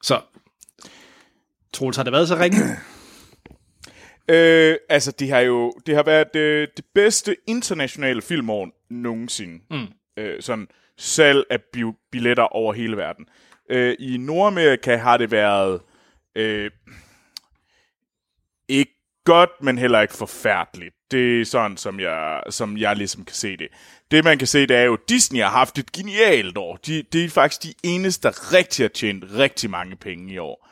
Så 0.02 0.20
Troels, 1.72 1.96
har 1.96 2.04
det 2.04 2.12
været 2.12 2.28
så 2.28 2.36
ringe? 2.36 2.58
Øh, 4.28 4.76
altså, 4.88 5.12
det 5.18 5.30
har 5.30 5.40
jo 5.40 5.72
det 5.86 5.94
har 5.94 6.02
været 6.02 6.36
øh, 6.36 6.68
det 6.76 6.84
bedste 6.94 7.36
internationale 7.46 8.22
filmår 8.22 8.68
nogensinde. 8.90 9.58
Mm. 9.70 9.86
Øh, 10.16 10.42
sådan 10.42 10.66
salg 10.98 11.44
af 11.50 11.58
bi- 11.72 11.98
billetter 12.12 12.42
over 12.42 12.72
hele 12.72 12.96
verden. 12.96 13.24
Øh, 13.70 13.96
I 13.98 14.16
Nordamerika 14.16 14.96
har 14.96 15.16
det 15.16 15.30
været 15.30 15.80
øh, 16.36 16.70
ikke 18.68 18.92
godt, 19.24 19.50
men 19.62 19.78
heller 19.78 20.00
ikke 20.00 20.14
forfærdeligt. 20.14 20.94
Det 21.10 21.40
er 21.40 21.44
sådan, 21.44 21.76
som 21.76 22.00
jeg, 22.00 22.42
som 22.50 22.76
jeg 22.76 22.96
ligesom 22.96 23.24
kan 23.24 23.34
se 23.34 23.56
det. 23.56 23.68
Det, 24.10 24.24
man 24.24 24.38
kan 24.38 24.46
se, 24.46 24.66
det 24.66 24.76
er 24.76 24.82
jo, 24.82 24.92
at 24.92 25.08
Disney 25.08 25.40
har 25.40 25.50
haft 25.50 25.78
et 25.78 25.92
genialt 25.92 26.58
år. 26.58 26.76
De, 26.76 27.02
det 27.12 27.24
er 27.24 27.28
faktisk 27.28 27.62
de 27.62 27.74
eneste, 27.82 28.28
der 28.28 28.54
rigtig 28.54 28.84
har 28.84 28.88
tjent 28.88 29.24
rigtig 29.38 29.70
mange 29.70 29.96
penge 29.96 30.34
i 30.34 30.38
år. 30.38 30.68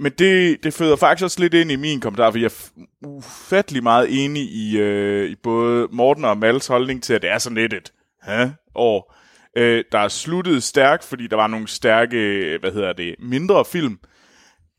Men 0.00 0.12
det, 0.18 0.64
det 0.64 0.74
føder 0.74 0.96
faktisk 0.96 1.24
også 1.24 1.40
lidt 1.40 1.54
ind 1.54 1.70
i 1.70 1.76
min 1.76 2.00
kommentar, 2.00 2.30
for 2.30 2.38
jeg 2.38 2.46
er 2.46 2.86
ufattelig 3.06 3.82
meget 3.82 4.24
enig 4.24 4.42
i, 4.42 4.78
øh, 4.78 5.30
i 5.30 5.34
både 5.34 5.88
Morten 5.92 6.24
og 6.24 6.38
Mals 6.38 6.66
holdning 6.66 7.02
til, 7.02 7.14
at 7.14 7.22
det 7.22 7.30
er 7.30 7.38
sådan 7.38 7.56
lidt 7.56 7.72
et 7.72 7.92
hæ, 8.22 8.46
år. 8.74 9.16
Øh, 9.56 9.84
der 9.92 9.98
er 9.98 10.08
sluttet 10.08 10.62
stærkt, 10.62 11.04
fordi 11.04 11.26
der 11.26 11.36
var 11.36 11.46
nogle 11.46 11.68
stærke, 11.68 12.16
hvad 12.60 12.72
hedder 12.72 12.92
det, 12.92 13.14
mindre 13.18 13.64
film. 13.64 13.98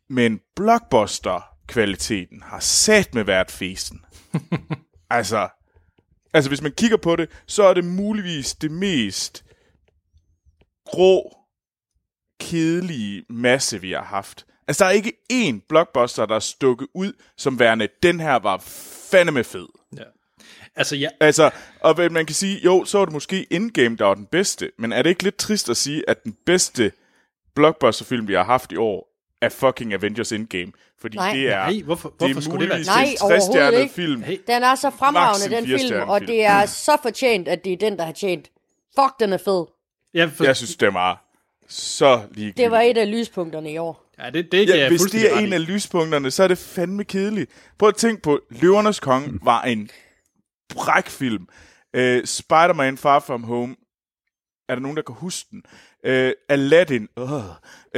Men 0.10 0.40
Blockbuster 0.56 1.51
blockbuster-kvaliteten 1.72 2.44
har 2.44 2.60
sat 2.60 3.16
med 3.16 3.24
været 3.24 3.52
festen. 3.52 4.06
altså, 5.10 5.50
altså, 6.34 6.50
hvis 6.50 6.62
man 6.62 6.72
kigger 6.72 6.98
på 6.98 7.16
det, 7.16 7.30
så 7.48 7.64
er 7.64 7.74
det 7.74 7.86
muligvis 7.86 8.54
det 8.54 8.72
mest 8.72 9.46
grå, 10.86 11.38
kedelige 12.40 13.26
masse, 13.30 13.82
vi 13.82 13.92
har 13.92 14.04
haft. 14.04 14.46
Altså, 14.68 14.84
der 14.84 14.90
er 14.90 14.94
ikke 14.94 15.14
én 15.34 15.66
blockbuster, 15.70 16.26
der 16.26 16.36
er 16.36 16.40
stukket 16.40 16.88
ud 16.94 17.14
som 17.38 17.60
værende, 17.60 17.88
den 18.04 18.20
her 18.20 18.36
var 18.36 18.58
fandeme 19.12 19.44
fed. 19.44 19.68
Ja. 19.98 20.04
Altså, 20.76 20.96
ja, 20.96 21.10
Altså, 21.20 21.52
og 21.80 21.96
man 22.12 22.26
kan 22.26 22.36
sige, 22.36 22.60
jo, 22.66 22.86
så 22.86 22.98
var 22.98 23.06
det 23.06 23.14
måske 23.14 23.48
Endgame, 23.50 23.98
der 23.98 24.06
var 24.06 24.16
den 24.16 24.26
bedste, 24.26 24.72
men 24.78 24.92
er 24.92 25.02
det 25.02 25.10
ikke 25.10 25.24
lidt 25.24 25.38
trist 25.38 25.70
at 25.70 25.78
sige, 25.78 26.10
at 26.10 26.24
den 26.24 26.36
bedste 26.46 26.92
blockbusterfilm, 27.56 28.28
vi 28.28 28.34
har 28.34 28.44
haft 28.44 28.72
i 28.72 28.76
år, 28.76 29.11
er 29.42 29.50
fucking 29.50 29.94
Avengers 29.94 30.32
Endgame? 30.32 30.72
Fordi 31.02 31.18
Nej. 31.18 31.34
det 31.34 31.50
er, 31.50 31.56
Nej, 31.58 31.82
hvorfor- 31.86 32.10
det 32.10 32.18
hvorfor 32.18 32.36
er 32.38 32.42
skulle 32.42 32.62
det 32.62 32.70
være 32.70 32.84
Nej, 32.84 33.04
en 33.04 33.18
overhovedet 33.22 33.44
60-stjernet 33.50 33.80
ikke. 33.80 33.94
film. 33.94 34.22
Hey. 34.24 34.38
Den 34.48 34.64
er 34.64 34.76
så 34.76 34.90
fremragende, 34.90 35.56
den 35.56 35.80
film, 35.80 36.10
og 36.10 36.22
det 36.22 36.44
er 36.46 36.66
så 36.66 36.98
fortjent, 37.02 37.48
at 37.48 37.66
det 37.66 37.74
er 37.74 37.78
den, 37.78 37.98
der 37.98 38.06
har 38.06 38.12
tjent. 38.12 38.52
Fuck, 39.00 39.20
den 39.20 39.34
er 39.34 39.38
fed. 39.38 39.66
ja, 40.14 40.26
for, 40.26 40.44
Jeg 40.44 40.56
synes, 40.58 40.76
det 40.76 40.94
var 40.94 41.26
så 41.68 42.22
ligegyldigt. 42.32 42.58
Det 42.58 42.72
var 42.72 42.82
et 42.82 42.98
af 42.98 43.12
lyspunkterne 43.12 43.72
i 43.72 43.78
år. 43.78 44.06
ja 44.24 44.30
det, 44.30 44.52
det 44.52 44.70
Ja, 44.70 44.78
jeg 44.78 44.88
hvis 44.90 45.02
det 45.02 45.34
er 45.34 45.40
en 45.40 45.54
af 45.54 45.68
lyspunkterne, 45.68 46.32
så 46.32 46.44
er 46.44 46.48
det 46.48 46.58
fandme 46.58 47.04
kedeligt. 47.04 47.52
Prøv 47.80 47.90
at 47.90 47.96
tænke 47.96 48.22
på, 48.22 48.40
Løvernes 48.50 49.00
Konge 49.00 49.40
var 49.44 49.62
en 49.62 49.90
brækfilm. 50.70 51.48
Uh, 51.98 52.02
Spider-Man 52.26 52.98
Far 52.98 53.20
From 53.20 53.44
Home, 53.44 53.76
er 54.70 54.76
der 54.76 54.82
nogen, 54.82 54.98
der 54.98 55.04
kan 55.04 55.16
huske 55.16 55.48
den? 55.52 55.64
Uh, 56.08 56.32
Aladdin, 56.50 57.08
uh, 57.18 57.32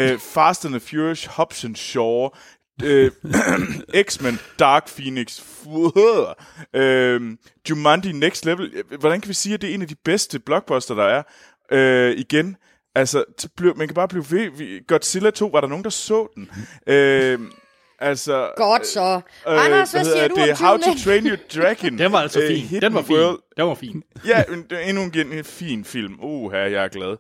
uh, 0.02 0.20
Fast 0.20 0.66
and 0.66 0.74
the 0.74 0.80
Furious, 0.80 1.26
Hobbs 1.26 1.64
and 1.66 1.76
Shaw, 1.76 2.30
uh, 2.84 3.10
X-Men, 4.08 4.40
Dark 4.60 4.90
Phoenix, 4.90 5.42
uh, 5.66 7.22
Jumanji 7.70 8.12
Next 8.12 8.46
Level. 8.46 8.84
Hvordan 9.00 9.22
kan 9.22 9.30
vi 9.30 9.34
sige, 9.34 9.54
at 9.54 9.62
det 9.62 9.70
er 9.70 9.74
en 9.74 9.82
af 9.82 9.88
de 9.88 9.96
bedste 9.96 10.40
blockbuster, 10.40 10.96
der 10.96 11.04
er? 11.04 11.24
Uh, 12.12 12.18
igen, 12.20 12.58
altså, 12.96 13.24
man 13.76 13.88
kan 13.88 13.96
bare 13.96 14.08
blive 14.08 14.26
ved. 14.32 14.50
Vi- 14.50 14.80
Godzilla 14.88 15.30
2, 15.32 15.48
var 15.48 15.62
der 15.62 15.68
nogen, 15.68 15.84
der 15.84 15.90
så 15.90 16.28
den? 16.36 16.50
Uh, 16.88 17.48
altså... 18.04 18.50
Godt 18.58 18.88
så. 18.88 19.22
Øh, 19.48 19.66
Anders, 19.66 19.92
hvad 19.92 20.04
siger 20.04 20.16
hedder 20.16 20.28
du 20.28 20.36
det? 20.36 20.52
om 20.52 20.58
How 20.66 20.78
to? 20.78 21.00
Train 21.06 21.28
Your 21.28 21.38
Dragon. 21.56 21.98
Den 22.00 22.12
var 22.12 22.18
altså 22.20 22.42
Øh, 22.42 22.48
fin. 22.48 22.82
Den 22.82 22.94
var 22.94 23.02
fin. 23.02 23.16
World. 23.16 23.40
Den 23.58 23.66
var 23.68 23.76
fin. 23.76 24.04
Ja, 24.28 24.44
men 24.50 24.66
det 24.70 24.78
er 24.78 24.90
endnu 24.90 25.04
en, 25.04 25.32
en 25.32 25.44
fin 25.44 25.86
film. 25.86 26.14
Uh, 26.22 26.52
her 26.52 26.60
jeg 26.60 26.84
er 26.84 26.88
glad. 26.88 27.18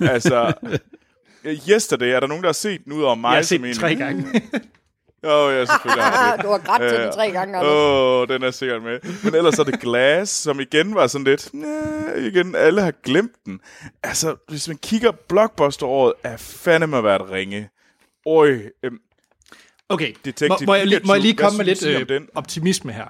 øh, 0.00 0.10
altså, 0.14 0.52
øh, 1.44 1.58
Yesterday, 1.70 2.06
er 2.06 2.20
der 2.20 2.26
nogen, 2.26 2.42
der 2.42 2.48
har 2.48 2.52
set 2.52 2.84
den 2.84 2.92
ud 2.92 3.02
over 3.02 3.14
mig? 3.14 3.28
Jeg 3.28 3.36
har 3.36 3.42
set 3.42 3.60
den 3.60 3.68
en- 3.68 3.74
tre 3.74 3.94
gange. 3.94 4.42
Åh, 5.24 5.46
oh, 5.46 5.52
ja, 5.54 5.64
selvfølgelig 5.64 6.02
har 6.04 6.36
det. 6.36 6.44
du 6.44 6.50
har 6.50 6.58
grædt 6.58 6.92
til 6.92 7.00
den 7.02 7.12
tre 7.12 7.30
gange. 7.30 7.58
Åh, 7.60 8.20
oh, 8.20 8.28
den 8.28 8.42
er 8.42 8.50
sikkert 8.50 8.82
med. 8.82 8.98
Men 9.24 9.34
ellers 9.34 9.58
er 9.58 9.64
det 9.64 9.80
Glass, 9.80 10.32
som 10.32 10.60
igen 10.60 10.94
var 10.94 11.06
sådan 11.06 11.24
lidt... 11.24 11.54
Næh, 11.54 12.24
igen, 12.26 12.54
alle 12.54 12.80
har 12.82 12.92
glemt 13.04 13.32
den. 13.46 13.60
Altså, 14.02 14.36
hvis 14.48 14.68
man 14.68 14.76
kigger 14.76 15.12
Blockbuster-året, 15.28 16.12
er 16.24 16.36
fandeme 16.36 17.04
været 17.04 17.30
ringe. 17.30 17.68
Øj, 18.26 18.58
øhm, 18.84 18.98
Okay, 19.92 20.12
Detective 20.24 20.48
må, 20.48 20.56
må, 20.66 20.74
jeg, 20.74 20.86
lige- 20.86 21.00
må 21.04 21.14
jeg 21.14 21.22
lige 21.22 21.34
komme 21.34 21.56
med 21.56 21.64
lidt 21.64 21.86
øh, 21.86 22.08
den? 22.08 22.26
optimisme 22.34 22.92
her? 22.92 23.04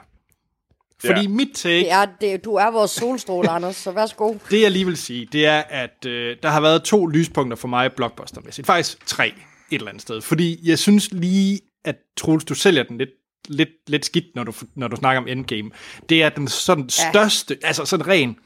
Fordi 1.07 1.21
Ja. 1.23 1.29
mit 1.29 1.49
take, 1.55 1.79
Det 1.81 1.91
er, 1.93 2.07
det, 2.21 2.45
du 2.45 2.55
er 2.55 2.71
vores 2.71 2.91
solstråle, 2.91 3.49
Anders, 3.57 3.77
så 3.77 3.91
værsgo. 3.93 4.35
det 4.51 4.61
jeg 4.61 4.71
lige 4.71 4.85
vil 4.87 4.97
sige, 4.97 5.29
det 5.33 5.47
er, 5.47 5.59
at 5.69 6.07
øh, 6.07 6.37
der 6.43 6.49
har 6.49 6.61
været 6.61 6.83
to 6.83 7.07
lyspunkter 7.07 7.57
for 7.57 7.69
mig 7.69 7.93
blockbustermæssigt. 7.97 8.67
Faktisk 8.67 9.07
tre 9.07 9.27
et 9.29 9.35
eller 9.71 9.89
andet 9.89 10.03
sted. 10.03 10.21
Fordi 10.21 10.59
jeg 10.69 10.79
synes 10.79 11.09
lige, 11.12 11.61
at 11.85 11.97
Troels, 12.17 12.45
du 12.45 12.55
sælger 12.55 12.83
den 12.83 12.99
lidt, 12.99 13.11
lidt, 13.49 13.69
lidt 13.87 14.05
skidt, 14.07 14.25
når 14.35 14.45
du, 14.45 14.53
når 14.77 14.89
du 14.89 14.97
snakker 14.97 15.21
om 15.23 15.29
Endgame. 15.29 15.71
Det 16.09 16.23
er 16.23 16.29
den 16.29 16.49
sådan 16.49 16.85
Ja. 16.99 17.11
største, 17.11 17.59
altså 17.62 17.85
sådan 17.85 18.07
ren 18.07 18.37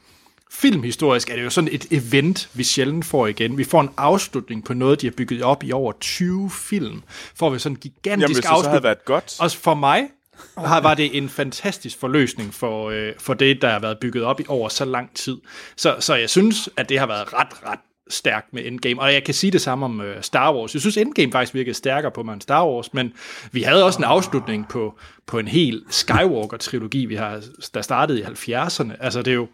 filmhistorisk 0.51 1.29
er 1.29 1.35
det 1.35 1.43
jo 1.43 1.49
sådan 1.49 1.69
et 1.71 1.85
event, 1.91 2.49
vi 2.53 2.63
sjældent 2.63 3.05
får 3.05 3.27
igen. 3.27 3.57
Vi 3.57 3.63
får 3.63 3.81
en 3.81 3.89
afslutning 3.97 4.65
på 4.65 4.73
noget, 4.73 5.01
de 5.01 5.07
har 5.07 5.11
bygget 5.11 5.43
op 5.43 5.63
i 5.63 5.71
over 5.71 5.93
20 5.99 6.51
film. 6.51 7.03
Får 7.35 7.49
vi 7.49 7.59
sådan 7.59 7.75
en 7.75 7.79
gigantisk 7.79 8.05
jamen, 8.05 8.27
hvis 8.27 8.35
det 8.35 8.45
så 8.45 8.49
afslutning. 8.49 8.71
havde 8.71 8.83
været 8.83 9.05
godt... 9.05 9.35
Også 9.39 9.57
for 9.57 9.73
mig 9.73 10.09
har, 10.57 10.81
var 10.81 10.93
det 10.93 11.17
en 11.17 11.29
fantastisk 11.29 11.99
forløsning 11.99 12.53
for, 12.53 12.89
øh, 12.89 13.13
for 13.19 13.33
det, 13.33 13.61
der 13.61 13.69
har 13.69 13.79
været 13.79 13.97
bygget 14.01 14.23
op 14.23 14.39
i 14.39 14.43
over 14.47 14.69
så 14.69 14.85
lang 14.85 15.15
tid. 15.15 15.37
Så, 15.75 15.95
så 15.99 16.15
jeg 16.15 16.29
synes, 16.29 16.69
at 16.77 16.89
det 16.89 16.99
har 16.99 17.07
været 17.07 17.33
ret, 17.33 17.65
ret, 17.65 17.79
stærkt 18.09 18.53
med 18.53 18.65
Endgame. 18.65 19.01
Og 19.01 19.13
jeg 19.13 19.23
kan 19.23 19.33
sige 19.33 19.51
det 19.51 19.61
samme 19.61 19.85
om 19.85 19.99
uh, 19.99 20.05
Star 20.21 20.55
Wars. 20.55 20.73
Jeg 20.73 20.81
synes, 20.81 20.97
Endgame 20.97 21.31
faktisk 21.31 21.53
virkede 21.53 21.73
stærkere 21.73 22.11
på 22.11 22.23
mig 22.23 22.33
end 22.33 22.41
Star 22.41 22.67
Wars, 22.67 22.93
men 22.93 23.13
vi 23.51 23.61
havde 23.61 23.85
også 23.85 23.99
en 23.99 24.03
afslutning 24.03 24.67
på, 24.67 24.99
på 25.25 25.39
en 25.39 25.47
hel 25.47 25.83
Skywalker-trilogi, 25.89 27.05
vi 27.05 27.15
har, 27.15 27.41
der 27.73 27.81
startede 27.81 28.19
i 28.19 28.23
70'erne. 28.23 28.91
Altså, 28.99 29.21
det 29.21 29.31
er 29.31 29.35
jo... 29.35 29.47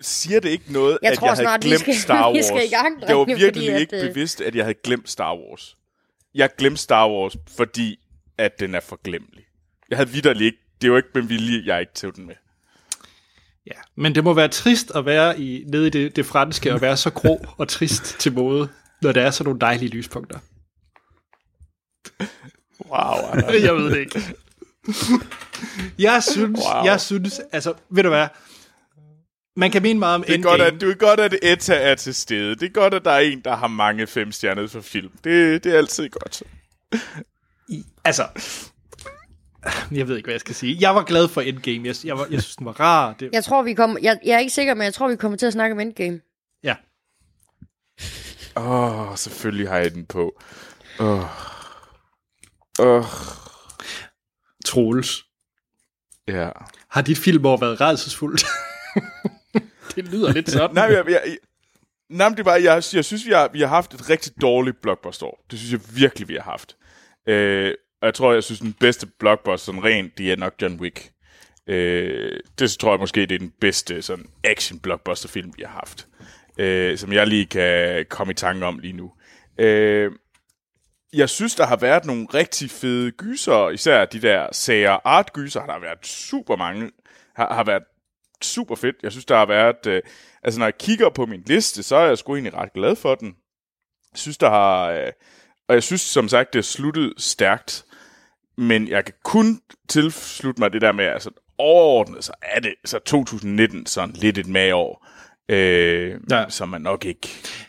Siger 0.00 0.40
det 0.40 0.48
ikke 0.48 0.72
noget, 0.72 0.98
Jeg 1.02 1.12
at 1.12 1.18
tror 1.18 1.26
jeg 1.26 1.32
havde 1.34 1.44
snart, 1.44 1.60
glemt 1.60 1.80
skal- 1.80 1.94
Star 2.06 2.32
Wars? 2.32 2.44
skal 2.44 2.64
i 2.66 2.68
gang, 2.68 3.00
det 3.00 3.08
var 3.08 3.14
drenge, 3.24 3.36
virkelig 3.38 3.62
fordi 3.62 3.68
at, 3.68 3.80
ikke 3.80 3.96
øh, 3.96 4.08
bevidst, 4.08 4.40
at 4.40 4.54
jeg 4.54 4.64
havde 4.64 4.78
glemt 4.84 5.10
Star 5.10 5.36
Wars. 5.36 5.76
Jeg 6.34 6.50
glemte 6.58 6.82
Star 6.82 7.08
Wars, 7.10 7.36
fordi 7.56 7.98
at 8.38 8.60
den 8.60 8.74
er 8.74 8.80
forglemmelig. 8.80 9.44
Jeg 9.90 9.98
havde 9.98 10.10
vidderligt 10.10 10.44
ikke... 10.46 10.58
Det 10.82 10.90
var 10.90 10.96
ikke 10.96 11.08
med 11.14 11.22
vilje, 11.22 11.62
jeg 11.66 11.80
ikke 11.80 11.92
tog 11.94 12.16
den 12.16 12.26
med. 12.26 12.34
Ja, 13.66 13.72
men 13.96 14.14
det 14.14 14.24
må 14.24 14.32
være 14.34 14.48
trist 14.48 14.90
at 14.94 15.06
være 15.06 15.40
i, 15.40 15.64
nede 15.68 15.86
i 15.86 15.90
det, 15.90 16.16
det 16.16 16.26
franske 16.26 16.72
og 16.74 16.80
være 16.80 16.96
så 16.96 17.10
grå 17.10 17.46
og 17.58 17.68
trist 17.68 18.16
til 18.18 18.32
måde, 18.32 18.68
når 19.02 19.12
der 19.12 19.22
er 19.22 19.30
sådan 19.30 19.44
nogle 19.48 19.60
dejlige 19.60 19.88
lyspunkter. 19.90 20.38
Wow. 22.90 23.40
Jeg 23.66 23.74
ved 23.76 23.90
det 23.90 23.98
ikke. 23.98 24.22
Jeg 25.98 26.22
synes, 26.22 26.60
wow. 26.74 26.84
jeg 26.84 27.00
synes, 27.00 27.40
altså, 27.52 27.74
ved 27.90 28.02
du 28.02 28.08
hvad? 28.08 28.26
Man 29.60 29.70
kan 29.70 29.82
mene 29.82 29.98
meget 29.98 30.14
om 30.14 30.22
Det 30.22 30.30
er, 30.30 30.34
Endgame. 30.34 30.52
godt, 30.52 30.74
at, 30.74 30.80
det 30.80 30.90
er 30.90 30.94
godt, 30.94 31.20
at 31.20 31.34
Etta 31.42 31.74
er 31.74 31.94
til 31.94 32.14
stede. 32.14 32.54
Det 32.54 32.62
er 32.62 32.68
godt, 32.72 32.94
at 32.94 33.04
der 33.04 33.10
er 33.10 33.18
en, 33.18 33.40
der 33.40 33.56
har 33.56 33.66
mange 33.66 34.06
fem 34.06 34.32
stjerner 34.32 34.66
for 34.66 34.80
film. 34.80 35.10
Det, 35.24 35.64
det 35.64 35.74
er 35.74 35.78
altid 35.78 36.08
godt. 36.08 36.42
Altså, 38.04 38.26
jeg 39.92 40.08
ved 40.08 40.16
ikke, 40.16 40.26
hvad 40.26 40.34
jeg 40.34 40.40
skal 40.40 40.54
sige. 40.54 40.76
Jeg 40.80 40.94
var 40.94 41.02
glad 41.02 41.28
for 41.28 41.40
Endgame. 41.40 41.86
Jeg, 41.88 41.94
jeg, 42.04 42.18
var, 42.18 42.26
jeg 42.30 42.42
synes, 42.42 42.56
den 42.56 42.66
var 42.66 42.80
rar. 42.80 43.12
Det, 43.12 43.30
Jeg 43.32 43.44
tror, 43.44 43.62
vi 43.62 43.74
kommer... 43.74 43.98
Jeg, 44.02 44.18
jeg 44.24 44.34
er 44.34 44.38
ikke 44.38 44.52
sikker, 44.52 44.74
men 44.74 44.84
jeg 44.84 44.94
tror, 44.94 45.08
vi 45.08 45.16
kommer 45.16 45.38
til 45.38 45.46
at 45.46 45.52
snakke 45.52 45.74
om 45.74 45.80
Endgame. 45.80 46.20
ja. 46.64 46.74
Åh, 48.56 49.10
oh, 49.10 49.16
selvfølgelig 49.16 49.68
har 49.68 49.78
jeg 49.78 49.94
den 49.94 50.06
på. 50.06 50.40
Åh. 51.00 51.18
Oh. 51.18 51.24
Oh. 52.78 53.04
Troels. 54.64 55.24
Ja. 56.28 56.50
Har 56.90 57.02
dit 57.02 57.18
filmår 57.18 57.56
været 57.56 57.80
redselsfuldt? 57.80 58.44
det 59.96 60.08
lyder 60.08 60.32
lidt 60.32 60.50
sådan. 60.50 60.74
Nej, 60.74 60.84
jeg, 60.84 61.04
jeg, 61.06 61.20
jeg, 61.26 61.36
nej, 62.08 62.28
det 62.28 62.44
var, 62.44 62.56
jeg, 62.56 62.82
jeg 62.92 63.04
synes, 63.04 63.26
vi 63.26 63.32
har, 63.32 63.48
vi 63.52 63.60
har 63.60 63.66
haft 63.66 63.94
et 63.94 64.10
rigtig 64.10 64.32
dårligt 64.40 64.80
blockbuster. 64.82 65.26
Det 65.50 65.58
synes 65.58 65.72
jeg 65.72 65.80
virkelig, 65.96 66.28
vi 66.28 66.34
har 66.34 66.42
haft. 66.42 66.76
Øh, 67.26 67.74
og 68.02 68.06
jeg 68.06 68.14
tror, 68.14 68.32
jeg 68.32 68.44
synes, 68.44 68.60
den 68.60 68.72
bedste 68.72 69.06
blockbuster, 69.06 69.64
sådan 69.64 69.84
rent, 69.84 70.18
det 70.18 70.32
er 70.32 70.36
nok 70.36 70.54
John 70.62 70.80
Wick. 70.80 71.10
Øh, 71.66 72.40
det 72.58 72.70
tror 72.70 72.92
jeg 72.92 73.00
måske, 73.00 73.20
det 73.20 73.32
er 73.32 73.38
den 73.38 73.52
bedste 73.60 74.02
sådan 74.02 74.26
action 74.44 74.78
blockbuster 74.78 75.28
film, 75.28 75.52
vi 75.56 75.62
har 75.62 75.72
haft. 75.72 76.06
Øh, 76.58 76.98
som 76.98 77.12
jeg 77.12 77.26
lige 77.26 77.46
kan 77.46 78.06
komme 78.08 78.30
i 78.30 78.34
tanke 78.34 78.66
om 78.66 78.78
lige 78.78 78.92
nu. 78.92 79.12
Øh, 79.58 80.12
jeg 81.12 81.28
synes, 81.28 81.54
der 81.54 81.66
har 81.66 81.76
været 81.76 82.04
nogle 82.04 82.26
rigtig 82.34 82.70
fede 82.70 83.10
gyser, 83.10 83.70
især 83.70 84.04
de 84.04 84.22
der 84.22 84.46
sager 84.52 84.98
art 85.04 85.32
gyser, 85.32 85.60
har 85.60 85.66
der 85.66 85.80
været 85.80 86.06
super 86.06 86.56
mange, 86.56 86.90
har, 87.36 87.54
har 87.54 87.64
været 87.64 87.82
super 88.44 88.74
fedt. 88.74 88.96
Jeg 89.02 89.12
synes, 89.12 89.24
der 89.24 89.36
har 89.36 89.46
været, 89.46 89.86
øh, 89.86 90.02
altså 90.42 90.60
når 90.60 90.66
jeg 90.66 90.78
kigger 90.78 91.10
på 91.10 91.26
min 91.26 91.42
liste, 91.46 91.82
så 91.82 91.96
er 91.96 92.06
jeg 92.06 92.18
sgu 92.18 92.34
egentlig 92.34 92.54
ret 92.54 92.72
glad 92.72 92.96
for 92.96 93.14
den. 93.14 93.28
Jeg 94.12 94.18
synes, 94.18 94.38
der 94.38 94.50
har, 94.50 94.90
øh, 94.90 95.12
og 95.68 95.74
jeg 95.74 95.82
synes 95.82 96.00
som 96.00 96.28
sagt, 96.28 96.52
det 96.52 96.58
er 96.58 96.62
sluttet 96.62 97.12
stærkt, 97.18 97.84
men 98.56 98.88
jeg 98.88 99.04
kan 99.04 99.14
kun 99.24 99.60
tilslutte 99.88 100.60
mig 100.60 100.72
det 100.72 100.82
der 100.82 100.92
med, 100.92 101.04
altså 101.04 101.30
overordnet, 101.58 102.24
så 102.24 102.32
er 102.42 102.60
det, 102.60 102.74
så 102.84 102.98
2019 102.98 103.86
sådan 103.86 104.14
lidt 104.14 104.38
et 104.38 104.46
mageår, 104.46 105.06
øh, 105.48 106.20
ja. 106.30 106.44
Som 106.48 106.68
man 106.68 106.80
nok 106.80 107.04
ikke 107.04 107.28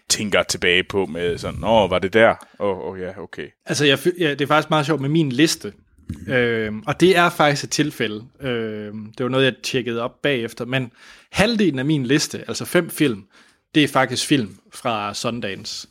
tænker 0.10 0.44
tilbage 0.44 0.84
på 0.84 1.06
med 1.06 1.38
sådan, 1.38 1.64
åh, 1.64 1.92
var 1.92 2.00
det 2.00 2.14
der? 2.14 2.36
Åh, 2.60 2.78
oh, 2.78 2.92
oh, 2.92 3.00
ja, 3.00 3.20
okay. 3.20 3.48
Altså, 3.66 3.86
jeg, 3.86 4.00
ja, 4.20 4.30
det 4.30 4.42
er 4.42 4.48
faktisk 4.48 4.70
meget 4.70 4.86
sjovt 4.86 5.02
med 5.02 5.10
min 5.10 5.32
liste. 5.32 5.74
Øhm, 6.28 6.84
og 6.88 7.00
det 7.00 7.18
er 7.18 7.30
faktisk 7.30 7.64
et 7.64 7.70
tilfælde. 7.70 8.28
Øhm, 8.40 9.14
det 9.18 9.24
var 9.24 9.30
noget, 9.30 9.46
jeg 9.46 9.54
tjekkede 9.64 10.02
op 10.02 10.22
bagefter. 10.22 10.66
Men 10.66 10.92
halvdelen 11.32 11.80
af 11.80 11.86
min 11.86 12.06
liste, 12.06 12.40
altså 12.48 12.66
fem 12.66 12.90
film, 12.90 13.24
det 13.76 13.84
er 13.84 13.88
faktisk 13.88 14.28
film 14.28 14.58
fra 14.74 15.14
Sundance. 15.14 15.88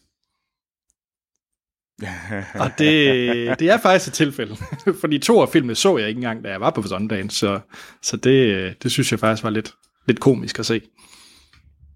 Og 2.55 2.71
det, 2.79 3.59
det 3.59 3.71
er 3.71 3.79
faktisk 3.79 4.09
et 4.09 4.15
tilfælde. 4.15 4.57
Fordi 5.01 5.19
to 5.19 5.41
af 5.41 5.49
filmene 5.49 5.75
så 5.75 5.99
jeg 5.99 6.09
ikke 6.09 6.19
engang, 6.19 6.45
da 6.45 6.51
jeg 6.51 6.61
var 6.61 6.71
på 6.71 6.83
Sundance. 6.83 7.37
Så, 7.39 7.61
så 8.03 8.17
det, 8.17 8.83
det 8.83 8.93
synes 8.93 9.13
jeg 9.13 9.21
faktisk 9.21 9.45
var 9.45 9.51
lidt, 9.51 9.75
lidt 10.07 10.21
komisk 10.21 10.59
at 10.59 10.67
se. 10.67 10.83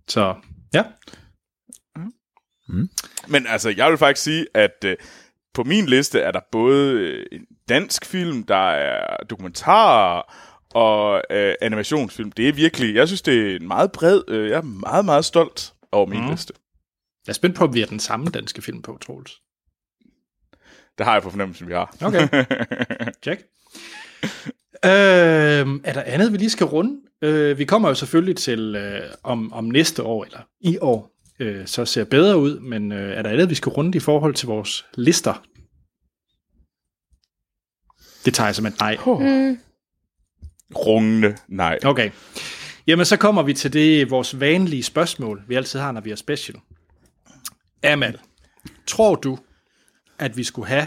Så 0.09 0.35
ja. 0.75 0.85
Men 3.29 3.47
altså, 3.47 3.75
jeg 3.77 3.91
vil 3.91 3.99
faktisk 3.99 4.25
sige, 4.25 4.47
at 4.55 4.85
øh, 4.85 4.97
på 5.55 5.65
min 5.65 5.87
liste 5.87 6.21
er 6.21 6.31
der 6.31 6.41
både 6.53 6.93
øh, 6.93 7.27
en 7.33 7.47
dansk 7.69 8.05
film, 8.05 8.43
der 8.43 8.71
er 8.71 9.25
dokumentarer 9.31 10.23
og 10.75 11.23
øh, 11.31 11.55
animationsfilm. 11.61 12.33
Det 12.33 12.49
er 12.49 12.53
virkelig, 12.53 12.95
jeg 12.95 13.07
synes, 13.07 13.23
det 13.23 13.53
er 13.53 13.57
en 13.57 13.69
meget 13.69 13.93
bred, 13.93 14.23
øh, 14.29 14.51
jeg 14.51 14.57
er 14.57 14.63
meget, 14.63 15.05
meget 15.05 15.25
stolt 15.25 15.75
over 15.93 16.07
min 16.07 16.25
mm. 16.25 16.31
liste. 16.31 16.53
Jeg 17.27 17.33
er 17.33 17.35
spændt 17.35 17.57
på, 17.57 17.65
om 17.65 17.75
vi 17.75 17.81
har 17.81 17.87
den 17.87 18.01
samme 18.01 18.27
danske 18.27 18.63
film 18.63 18.83
på, 18.83 18.99
Troels. 19.07 19.41
Det 20.99 21.07
har 21.07 21.13
jeg 21.13 21.23
på 21.23 21.31
fornemmelsen, 21.31 21.69
vi 21.69 21.73
har. 21.73 21.97
Okay. 22.03 22.29
Check. 23.25 23.43
Øh, 24.85 25.81
er 25.85 25.93
der 25.93 26.03
andet, 26.03 26.33
vi 26.33 26.37
lige 26.37 26.51
skal 26.51 26.67
runde? 26.67 27.01
Øh, 27.23 27.59
vi 27.59 27.65
kommer 27.65 27.89
jo 27.89 27.95
selvfølgelig 27.95 28.37
til 28.37 28.77
øh, 28.77 29.11
om, 29.23 29.53
om 29.53 29.65
næste 29.65 30.03
år, 30.03 30.25
eller 30.25 30.41
i 30.61 30.79
år, 30.81 31.14
øh, 31.39 31.67
så 31.67 31.85
ser 31.85 32.05
bedre 32.05 32.39
ud, 32.39 32.61
men 32.61 32.93
øh, 32.93 33.19
er 33.19 33.23
der 33.23 33.31
andet, 33.31 33.51
vi 33.51 33.55
skal 33.55 33.71
runde 33.71 33.97
i 33.97 34.01
forhold 34.01 34.35
til 34.35 34.47
vores 34.47 34.87
lister? 34.95 35.45
Det 38.25 38.35
tager 38.35 38.49
jeg 38.49 38.55
som 38.55 38.67
et 38.67 38.81
nej. 38.81 38.97
Mm. 39.07 39.59
Rungende 40.77 41.37
nej. 41.49 41.79
Okay. 41.85 42.11
Jamen, 42.87 43.05
så 43.05 43.17
kommer 43.17 43.43
vi 43.43 43.55
til 43.55 43.73
det 43.73 44.11
vores 44.11 44.41
vanlige 44.41 44.83
spørgsmål, 44.83 45.43
vi 45.49 45.55
altid 45.55 45.81
har, 45.81 45.93
når 45.93 46.01
vi 46.01 46.11
er 46.11 46.17
special. 46.17 46.59
Amal, 47.83 48.19
tror 48.87 49.15
du, 49.15 49.39
at 50.19 50.37
vi 50.37 50.45
skulle 50.45 50.69
have... 50.69 50.87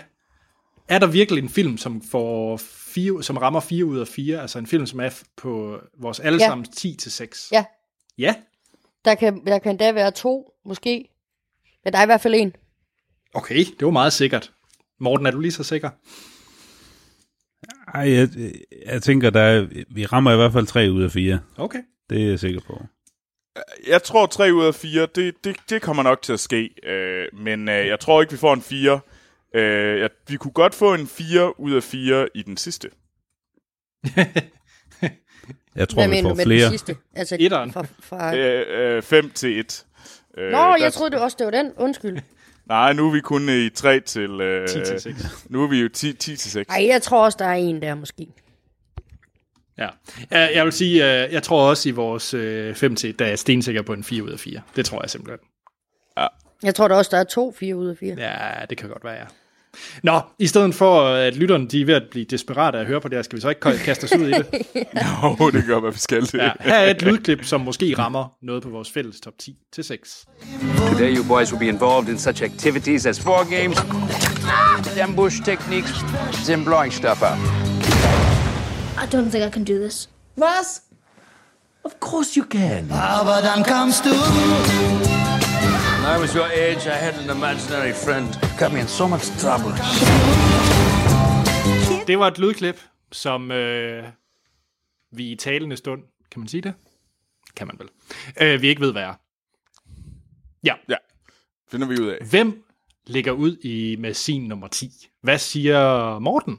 Er 0.90 1.00
der 1.00 1.08
virkelig 1.08 1.44
en 1.44 1.50
film, 1.50 1.78
som, 1.78 2.02
får 2.02 2.58
fire, 2.58 3.24
som 3.24 3.38
rammer 3.38 3.60
4 3.60 3.86
ud 3.86 4.00
af 4.00 4.08
4? 4.08 4.42
Altså 4.42 4.60
en 4.60 4.68
film, 4.68 4.86
som 4.86 5.00
er 5.00 5.10
på 5.38 5.80
vores 6.00 6.20
allesammens 6.20 6.70
10 6.70 6.96
til 6.96 7.12
6? 7.12 7.50
Ja, 7.52 7.66
Ja? 8.18 8.36
Der 9.08 9.16
kan, 9.16 9.46
der 9.46 9.60
kan 9.60 9.70
endda 9.72 9.92
være 9.92 10.12
to, 10.12 10.54
måske. 10.66 11.10
Men 11.84 11.94
der 11.94 12.00
er 12.00 12.04
i 12.04 12.06
hvert 12.06 12.22
fald 12.22 12.34
en. 12.34 12.56
Okay, 13.34 13.58
det 13.58 13.86
var 13.86 13.92
meget 13.92 14.14
sikkert. 14.14 14.54
Morten, 15.00 15.26
er 15.26 15.32
du 15.32 15.40
lige 15.40 15.52
så 15.52 15.64
sikker? 15.64 15.90
Ej, 17.94 18.12
jeg, 18.12 18.30
jeg 18.86 19.04
tænker, 19.04 19.30
der 19.30 19.42
er, 19.42 19.68
vi 19.90 20.06
rammer 20.06 20.34
i 20.34 20.36
hvert 20.36 20.54
fald 20.54 20.68
tre 20.68 20.90
ud 20.92 21.04
af 21.04 21.12
fire. 21.12 21.40
Okay. 21.58 21.80
Det 22.10 22.24
er 22.24 22.30
jeg 22.30 22.40
sikker 22.40 22.62
på. 22.68 22.82
Jeg 23.88 24.04
tror 24.04 24.26
3 24.26 24.54
ud 24.54 24.66
af 24.66 24.76
4, 24.76 25.08
det, 25.16 25.44
det, 25.44 25.58
det 25.70 25.82
kommer 25.82 26.04
nok 26.04 26.22
til 26.22 26.34
at 26.34 26.40
ske. 26.40 26.70
Øh, 26.84 27.28
men 27.34 27.70
øh, 27.70 27.88
jeg 27.88 28.00
tror 28.00 28.22
ikke, 28.22 28.32
vi 28.32 28.38
får 28.38 28.54
en 28.54 28.62
4. 28.62 29.00
Øh, 29.56 30.00
jeg, 30.00 30.10
vi 30.28 30.38
kunne 30.38 30.52
godt 30.52 30.76
få 30.76 30.94
en 30.94 31.08
4 31.08 31.60
ud 31.60 31.74
af 31.74 31.84
4 31.84 32.28
i 32.36 32.42
den 32.42 32.58
sidste. 32.58 32.90
Jeg 35.76 35.90
tror, 35.90 35.96
Hvad 36.02 36.08
vi 36.08 36.12
mener 36.16 36.30
får 36.30 36.36
med 36.36 36.46
flere. 36.46 36.64
den 36.64 36.72
sidste? 36.72 36.96
Altså, 37.16 37.38
Etteren. 37.40 37.72
Fra, 37.72 37.86
fra... 38.00 38.36
Øh, 38.38 38.96
øh, 38.98 39.02
5 39.02 39.30
til 39.30 39.60
1. 39.60 39.86
Øh, 40.38 40.52
Nå, 40.52 40.58
der- 40.58 40.76
jeg 40.80 40.94
troede 40.94 41.12
det 41.12 41.20
også, 41.20 41.36
det 41.40 41.46
var 41.46 41.52
den. 41.52 41.72
Undskyld. 41.78 42.18
Nej, 42.68 42.94
nu 42.94 43.08
er 43.08 43.12
vi 43.12 43.20
kun 43.22 43.50
i 43.50 43.70
3 43.70 44.00
til... 44.00 44.42
Øh, 44.42 44.68
10 44.68 44.74
til 44.86 45.00
6. 45.02 45.46
Nu 45.50 45.64
er 45.64 45.68
vi 45.68 45.82
jo 45.82 45.90
10, 45.90 46.14
10 46.14 46.36
til 46.36 46.52
6. 46.52 46.70
Ej, 46.70 46.86
jeg 46.88 47.02
tror 47.02 47.24
også, 47.26 47.36
der 47.40 47.46
er 47.46 47.54
en 47.54 47.82
der 47.82 47.96
måske. 47.96 48.28
Ja. 49.78 49.88
Jeg 50.32 50.66
vil 50.66 50.74
sige, 50.74 51.24
øh, 51.26 51.34
jeg 51.34 51.44
tror 51.44 51.70
også 51.70 51.90
i 51.90 51.92
vores 51.92 52.30
5 52.80 52.96
til, 52.96 53.20
der 53.20 53.26
er 53.26 53.36
stensikker 53.36 53.82
på 53.82 53.94
en 53.94 54.04
4 54.04 54.24
ud 54.24 54.30
af 54.30 54.40
4. 54.40 54.62
Det 54.76 54.86
tror 54.86 55.02
jeg 55.04 55.10
simpelthen. 55.10 55.40
Jeg 56.64 56.76
tror 56.76 56.88
da 56.88 56.96
også, 56.96 57.10
der 57.12 57.18
er 57.18 57.24
to 57.24 57.52
4 57.60 57.76
ud 57.76 57.88
af 57.90 57.98
4. 57.98 58.16
Ja, 58.18 58.66
det 58.70 58.78
kan 58.78 58.90
godt 58.90 59.04
være, 59.04 59.14
ja. 59.14 59.24
Nå, 60.04 60.22
i 60.40 60.48
stedet 60.48 60.76
for, 60.76 61.08
at 61.08 61.36
lytterne 61.36 61.68
de 61.68 61.82
er 61.82 61.86
ved 61.86 61.94
at 61.94 62.04
blive 62.12 62.26
desperate 62.26 62.78
af 62.78 62.82
at 62.82 62.88
høre 62.88 63.02
på 63.02 63.08
det 63.08 63.18
her, 63.18 63.24
skal 63.24 63.36
vi 63.36 63.42
så 63.42 63.50
ikke 63.50 63.62
kaste 63.62 64.04
os 64.04 64.12
ud 64.16 64.28
i 64.28 64.32
det? 64.32 64.46
Jo, 65.40 65.50
det 65.50 65.64
gør, 65.68 65.80
hvad 65.80 65.92
vi 65.92 66.00
skal 66.00 66.22
det. 66.22 66.34
Ja, 66.34 66.52
her 66.60 66.74
er 66.76 66.92
et 66.92 67.02
lydklip, 67.02 67.44
som 67.44 67.62
måske 67.62 67.96
rammer 67.98 68.26
noget 68.42 68.64
på 68.64 68.70
vores 68.70 68.92
fælles 68.92 69.20
top 69.22 69.34
10 69.40 69.56
til 69.74 69.84
6. 69.84 70.26
Today, 70.78 71.18
you 71.18 71.24
boys 71.28 71.54
will 71.54 71.60
be 71.60 71.68
involved 71.68 72.10
in 72.10 72.18
such 72.20 72.44
activities 72.44 73.06
as 73.06 73.20
four 73.20 73.44
games, 73.60 73.78
ambush 75.04 75.44
techniques, 75.46 76.04
and 76.50 76.66
blowing 76.66 76.94
stuff 76.94 77.22
up. 77.22 77.38
I 79.04 79.06
don't 79.16 79.30
think 79.30 79.44
I 79.46 79.50
can 79.50 79.64
do 79.64 79.80
this. 79.80 80.10
Was? 80.38 80.82
Of 81.84 81.92
course 82.00 82.40
you 82.40 82.46
can. 82.46 82.92
Aber 82.92 83.42
dann 83.42 83.64
kamst 83.64 84.04
du. 84.06 85.17
I 86.16 86.18
was 86.20 86.34
your 86.34 86.46
age, 86.46 86.86
I 86.86 86.98
had 87.06 87.14
an 87.16 87.30
imaginary 87.38 87.94
friend. 87.94 88.28
Got 88.60 88.74
me 88.74 88.80
in 88.80 88.88
so 88.88 89.08
much 89.08 89.26
trouble. 89.44 89.72
Det 92.08 92.20
var 92.20 92.28
et 92.28 92.40
lydklip, 92.40 92.76
som 93.12 93.52
øh, 93.52 94.04
vi 95.12 95.32
i 95.32 95.36
talende 95.36 95.78
stund, 95.78 96.02
kan 96.32 96.40
man 96.40 96.48
sige 96.48 96.62
det? 96.62 96.74
Kan 97.56 97.68
man 97.68 97.80
vel. 97.80 97.88
Øh, 98.42 98.62
vi 98.62 98.68
ikke 98.68 98.82
ved, 98.82 98.92
hvad 98.92 99.02
er. 99.02 99.14
Ja. 100.64 100.74
Ja. 100.90 100.96
Finder 101.72 101.88
vi 101.88 102.02
ud 102.02 102.08
af. 102.08 102.18
Hvem 102.30 102.64
ligger 103.08 103.32
ud 103.32 103.58
i 103.58 103.96
med 104.00 104.14
sin 104.14 104.44
nummer 104.48 104.68
10? 104.68 104.92
Hvad 105.22 105.38
siger 105.38 106.20
Morten? 106.20 106.58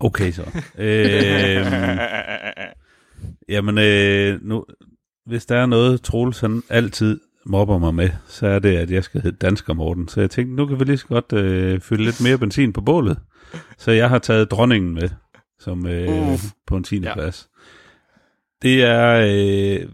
Okay 0.00 0.32
så. 0.32 0.42
øh, 0.78 1.66
jamen, 3.54 3.78
øh, 3.78 4.42
nu, 4.42 4.64
hvis 5.30 5.46
der 5.46 5.56
er 5.56 5.66
noget, 5.66 6.02
Troels 6.02 6.40
han 6.40 6.62
altid 6.68 7.20
mobber 7.46 7.78
mig 7.78 7.94
med, 7.94 8.10
så 8.26 8.46
er 8.46 8.58
det, 8.58 8.76
at 8.76 8.90
jeg 8.90 9.04
skal 9.04 9.20
hedde 9.20 9.36
Dansker 9.36 9.74
Morten. 9.74 10.08
Så 10.08 10.20
jeg 10.20 10.30
tænkte, 10.30 10.56
nu 10.56 10.66
kan 10.66 10.80
vi 10.80 10.84
lige 10.84 10.96
så 10.96 11.06
godt 11.06 11.32
øh, 11.32 11.80
fylde 11.80 12.04
lidt 12.04 12.20
mere 12.22 12.38
benzin 12.38 12.72
på 12.72 12.80
bålet. 12.80 13.18
Så 13.78 13.90
jeg 13.90 14.08
har 14.08 14.18
taget 14.18 14.50
dronningen 14.50 14.94
med, 14.94 15.08
som 15.58 15.86
øh, 15.86 16.38
på 16.66 16.76
en 16.76 16.84
10. 16.84 16.98
Ja. 16.98 17.08
Ja. 17.08 17.14
plads. 17.14 17.48
Det 18.62 18.84
er 18.84 19.26
øh, 19.28 19.88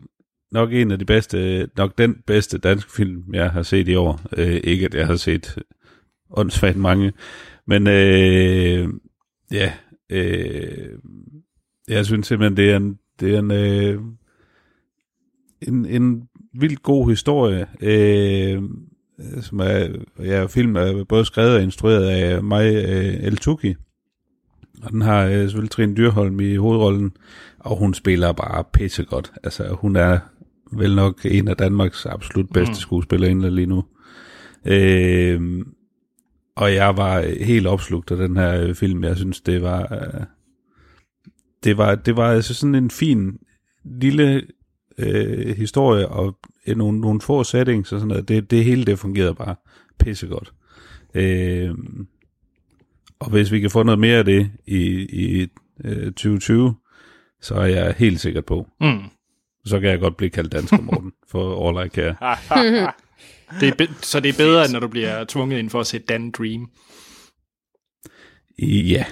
nok 0.52 0.72
en 0.72 0.90
af 0.90 0.98
de 0.98 1.04
bedste, 1.04 1.68
nok 1.76 1.98
den 1.98 2.16
bedste 2.26 2.58
danske 2.58 2.92
film, 2.92 3.34
jeg 3.34 3.50
har 3.50 3.62
set 3.62 3.88
i 3.88 3.94
år. 3.94 4.20
Øh, 4.36 4.60
ikke 4.64 4.86
at 4.86 4.94
jeg 4.94 5.06
har 5.06 5.16
set 5.16 5.58
åndssvagt 6.30 6.76
mange, 6.76 7.12
men 7.66 7.86
øh, 7.86 8.88
ja, 9.52 9.72
øh, 10.10 10.88
jeg 11.88 12.06
synes 12.06 12.26
simpelthen, 12.26 12.56
det 12.56 12.70
er 12.70 12.76
en, 12.76 12.98
det 13.20 13.34
er 13.34 13.38
en, 13.38 13.50
øh, 13.50 14.00
en, 15.62 15.86
en 15.86 16.22
vildt 16.54 16.82
god 16.82 17.10
historie, 17.10 17.66
øh, 17.80 18.62
som 19.40 19.60
er, 19.60 19.88
ja, 20.18 20.46
film 20.46 20.76
er 20.76 21.04
både 21.04 21.24
skrevet 21.24 21.54
og 21.54 21.62
instrueret 21.62 22.04
af 22.04 22.42
mig, 22.42 22.74
øh, 22.74 23.14
El 23.24 23.36
Tuki. 23.36 23.74
Og 24.82 24.90
den 24.90 25.02
har 25.02 25.24
øh, 25.24 25.32
selvfølgelig 25.32 25.70
Trine 25.70 25.94
Dyrholm 25.94 26.40
i 26.40 26.56
hovedrollen, 26.56 27.12
og 27.58 27.76
hun 27.78 27.94
spiller 27.94 28.32
bare 28.32 28.64
pissegodt. 28.72 29.32
Altså, 29.44 29.68
hun 29.80 29.96
er 29.96 30.18
vel 30.72 30.96
nok 30.96 31.20
en 31.24 31.48
af 31.48 31.56
Danmarks 31.56 32.06
absolut 32.06 32.50
bedste 32.50 32.70
mm. 32.70 32.74
skuespillerinder 32.74 33.50
lige 33.50 33.66
nu. 33.66 33.84
Øh, 34.64 35.64
og 36.56 36.74
jeg 36.74 36.96
var 36.96 37.44
helt 37.44 37.66
opslugt 37.66 38.10
af 38.10 38.16
den 38.16 38.36
her 38.36 38.62
øh, 38.62 38.74
film. 38.74 39.04
Jeg 39.04 39.16
synes, 39.16 39.40
det 39.40 39.62
var... 39.62 39.92
Øh, 39.92 40.24
det 41.64 41.78
var, 41.78 41.94
det 41.94 42.16
var 42.16 42.32
altså 42.32 42.54
sådan 42.54 42.74
en 42.74 42.90
fin 42.90 43.38
lille 43.84 44.42
øh, 44.98 45.56
historie 45.56 46.08
og 46.08 46.38
øh, 46.66 46.76
nogle, 46.76 47.00
nogle 47.00 47.20
få 47.20 47.44
settings 47.44 47.92
og 47.92 48.00
sådan 48.00 48.08
noget. 48.08 48.28
Det, 48.28 48.50
det 48.50 48.64
hele 48.64 48.84
det 48.84 48.98
fungerede 48.98 49.34
bare 49.34 49.54
pissegodt. 49.98 50.52
Øh, 51.14 51.70
og 53.18 53.30
hvis 53.30 53.52
vi 53.52 53.60
kan 53.60 53.70
få 53.70 53.82
noget 53.82 53.98
mere 53.98 54.18
af 54.18 54.24
det 54.24 54.50
i, 54.66 54.78
i 55.02 55.48
øh, 55.84 56.04
2020, 56.06 56.74
så 57.40 57.54
er 57.54 57.66
jeg 57.66 57.94
helt 57.98 58.20
sikkert 58.20 58.44
på. 58.44 58.68
Mm. 58.80 59.00
Så 59.64 59.80
kan 59.80 59.90
jeg 59.90 60.00
godt 60.00 60.16
blive 60.16 60.30
kaldt 60.30 60.52
dansker 60.52 60.80
Morten 60.92 61.12
for 61.28 61.68
all 61.68 61.86
I 61.86 61.88
care. 61.88 62.16
Det 63.60 63.68
er 63.68 63.74
be- 63.78 63.94
så 64.02 64.20
det 64.20 64.28
er 64.28 64.36
bedre, 64.36 64.64
end 64.64 64.72
når 64.72 64.80
du 64.80 64.88
bliver 64.88 65.24
tvunget 65.28 65.58
ind 65.58 65.70
for 65.70 65.80
at 65.80 65.86
se 65.86 65.98
Dan 65.98 66.30
Dream. 66.30 66.70
Ja, 68.58 69.04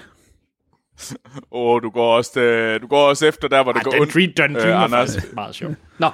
Åh, 1.12 1.74
oh, 1.74 1.82
du 1.82 1.90
går 1.90 2.16
også, 2.16 2.40
øh, 2.40 2.80
du 2.82 2.86
går 2.86 3.08
også 3.08 3.26
efter 3.26 3.48
der, 3.48 3.62
hvor 3.62 3.72
det 3.72 3.78
Ej, 3.78 3.84
går 3.84 3.90
Dan 3.90 4.00
ondt. 4.00 4.14
Dream, 4.14 4.32
Dan 4.36 4.54
Dream 4.54 4.66
Øh, 4.66 4.72
er 4.72 4.76
Anders. 4.76 5.16
meget 5.32 5.54
sjov. 5.54 5.74
Nå, 5.98 6.10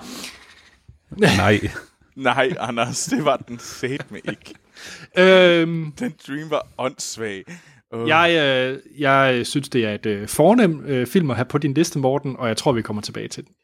nej. 1.16 1.60
Nej, 2.16 2.52
Anders, 2.60 3.04
det 3.04 3.24
var 3.24 3.36
den 3.36 3.58
set 3.58 4.10
med 4.10 4.20
ikke. 4.28 4.54
øhm, 5.18 5.92
Den 5.92 6.14
dream 6.28 6.50
var 6.50 6.66
åndssvag. 6.78 7.44
Uh, 7.94 8.08
jeg, 8.08 8.30
øh, 8.32 9.00
jeg 9.00 9.46
synes, 9.46 9.68
det 9.68 9.84
er 9.84 9.94
et 9.94 10.06
øh, 10.06 10.28
fornem 10.28 10.84
øh, 10.86 11.06
film 11.06 11.30
at 11.30 11.36
have 11.36 11.44
på 11.44 11.58
din 11.58 11.74
liste, 11.74 11.98
Morten, 11.98 12.36
og 12.38 12.48
jeg 12.48 12.56
tror, 12.56 12.72
vi 12.72 12.82
kommer 12.82 13.02
tilbage 13.02 13.28
til 13.28 13.44
den. 13.44 13.54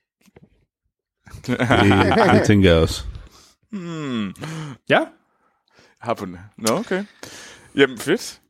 Det, 1.46 1.58
det 2.32 2.42
tænker 2.46 2.70
jeg 2.72 2.78
også. 2.82 3.04
hmm, 3.72 4.34
Ja, 4.88 5.00
har 6.00 6.14
på 6.14 6.24
den. 6.26 6.36
Nå, 6.58 6.74
okay. 6.74 7.04
Jamen, 7.76 7.98
fedt. 7.98 8.40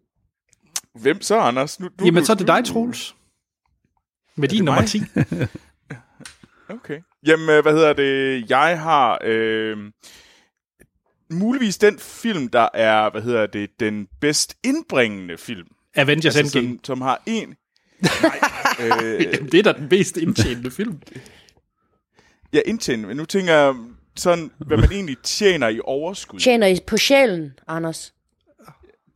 Hvem 1.00 1.20
så, 1.22 1.38
Anders? 1.38 1.80
Nu, 1.80 1.88
du, 1.98 2.04
jamen 2.04 2.20
du, 2.20 2.26
så 2.26 2.32
er 2.32 2.36
det 2.36 2.46
dig, 2.46 2.64
Troels. 2.64 3.14
Med 4.36 4.48
din 4.48 4.64
nummer 4.64 4.80
mig? 4.80 4.88
10. 4.90 5.00
Okay. 6.68 7.00
Jamen, 7.26 7.48
øh, 7.50 7.62
hvad 7.62 7.72
hedder 7.72 7.92
det? 7.92 8.50
Jeg 8.50 8.80
har 8.80 9.18
øh, 9.24 9.76
muligvis 11.30 11.78
den 11.78 11.98
film, 11.98 12.48
der 12.48 12.68
er, 12.74 13.10
hvad 13.10 13.22
hedder 13.22 13.46
det, 13.46 13.70
den 13.80 14.08
bedst 14.20 14.56
indbringende 14.64 15.38
film. 15.38 15.66
Avengers 15.94 16.36
Altså, 16.36 16.58
Endgame. 16.58 16.76
som, 16.78 16.84
som 16.84 17.00
har 17.00 17.22
en... 17.26 17.48
Nej, 18.22 18.40
øh, 18.80 19.22
Jamen, 19.22 19.52
det 19.52 19.58
er 19.58 19.62
da 19.62 19.72
den 19.72 19.88
mest 19.90 20.16
indtjenende 20.16 20.70
film. 20.70 21.00
jeg 22.52 22.62
indtjener, 22.66 23.08
men 23.08 23.16
nu 23.16 23.24
tænker 23.24 23.52
jeg 23.54 23.74
sådan, 24.16 24.50
hvad 24.58 24.76
man 24.76 24.92
egentlig 24.92 25.16
tjener 25.22 25.68
i 25.68 25.80
overskud. 25.84 26.38
Tjener 26.40 26.66
I 26.66 26.78
på 26.86 26.96
sjælen, 26.96 27.52
Anders? 27.68 28.14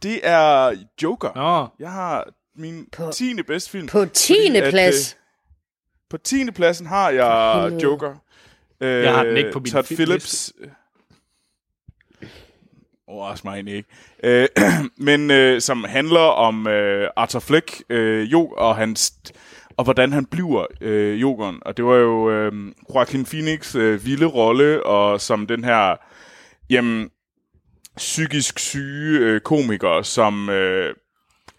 Det 0.02 0.20
er 0.22 0.76
Joker. 1.02 1.30
Nå, 1.34 1.68
Jeg 1.78 1.92
har 1.92 2.28
min 2.56 2.86
På- 2.96 3.10
10. 3.12 3.42
bedste 3.42 3.70
film. 3.70 3.86
På 3.86 4.04
10. 4.04 4.34
at, 4.56 4.70
plads. 4.70 5.12
øh, 5.14 5.18
På 6.10 6.16
10. 6.18 6.50
pladsen 6.50 6.86
har 6.86 7.10
jeg 7.10 7.62
helvede. 7.62 7.82
Joker. 7.82 8.14
Øh, 8.80 9.02
Jeg 9.02 9.14
har 9.14 9.24
den 9.24 9.36
ikke 9.36 9.50
på 9.52 9.58
min 9.58 9.72
Todd 9.72 9.84
film- 9.84 9.96
Phillips. 9.96 10.52
Overrask 13.06 13.44
mig 13.44 13.54
egentlig 13.54 13.74
ikke. 13.74 13.88
Øh, 14.24 14.48
men 15.08 15.30
øh, 15.30 15.60
som 15.60 15.84
handler 15.84 16.20
om 16.20 16.66
øh, 16.66 17.08
Arthur 17.16 17.40
Fleck 17.40 17.82
øh, 17.90 18.32
jo, 18.32 18.46
og 18.46 18.76
hans 18.76 19.12
og 19.76 19.84
hvordan 19.84 20.12
han 20.12 20.26
bliver 20.26 20.66
øh, 20.80 21.20
Jokeren. 21.20 21.58
Og 21.62 21.76
det 21.76 21.84
var 21.84 21.94
jo 21.96 22.30
øh, 22.30 22.52
Joaquin 22.94 23.24
Phoenix 23.24 23.74
øh, 23.74 24.04
vilde 24.04 24.26
rolle, 24.26 24.86
og 24.86 25.20
som 25.20 25.46
den 25.46 25.64
her 25.64 25.96
jamen, 26.70 27.10
psykisk 27.96 28.59
syge 28.59 29.18
øh, 29.18 29.40
komiker, 29.40 30.03
som 30.03 30.48
øh, 30.50 30.94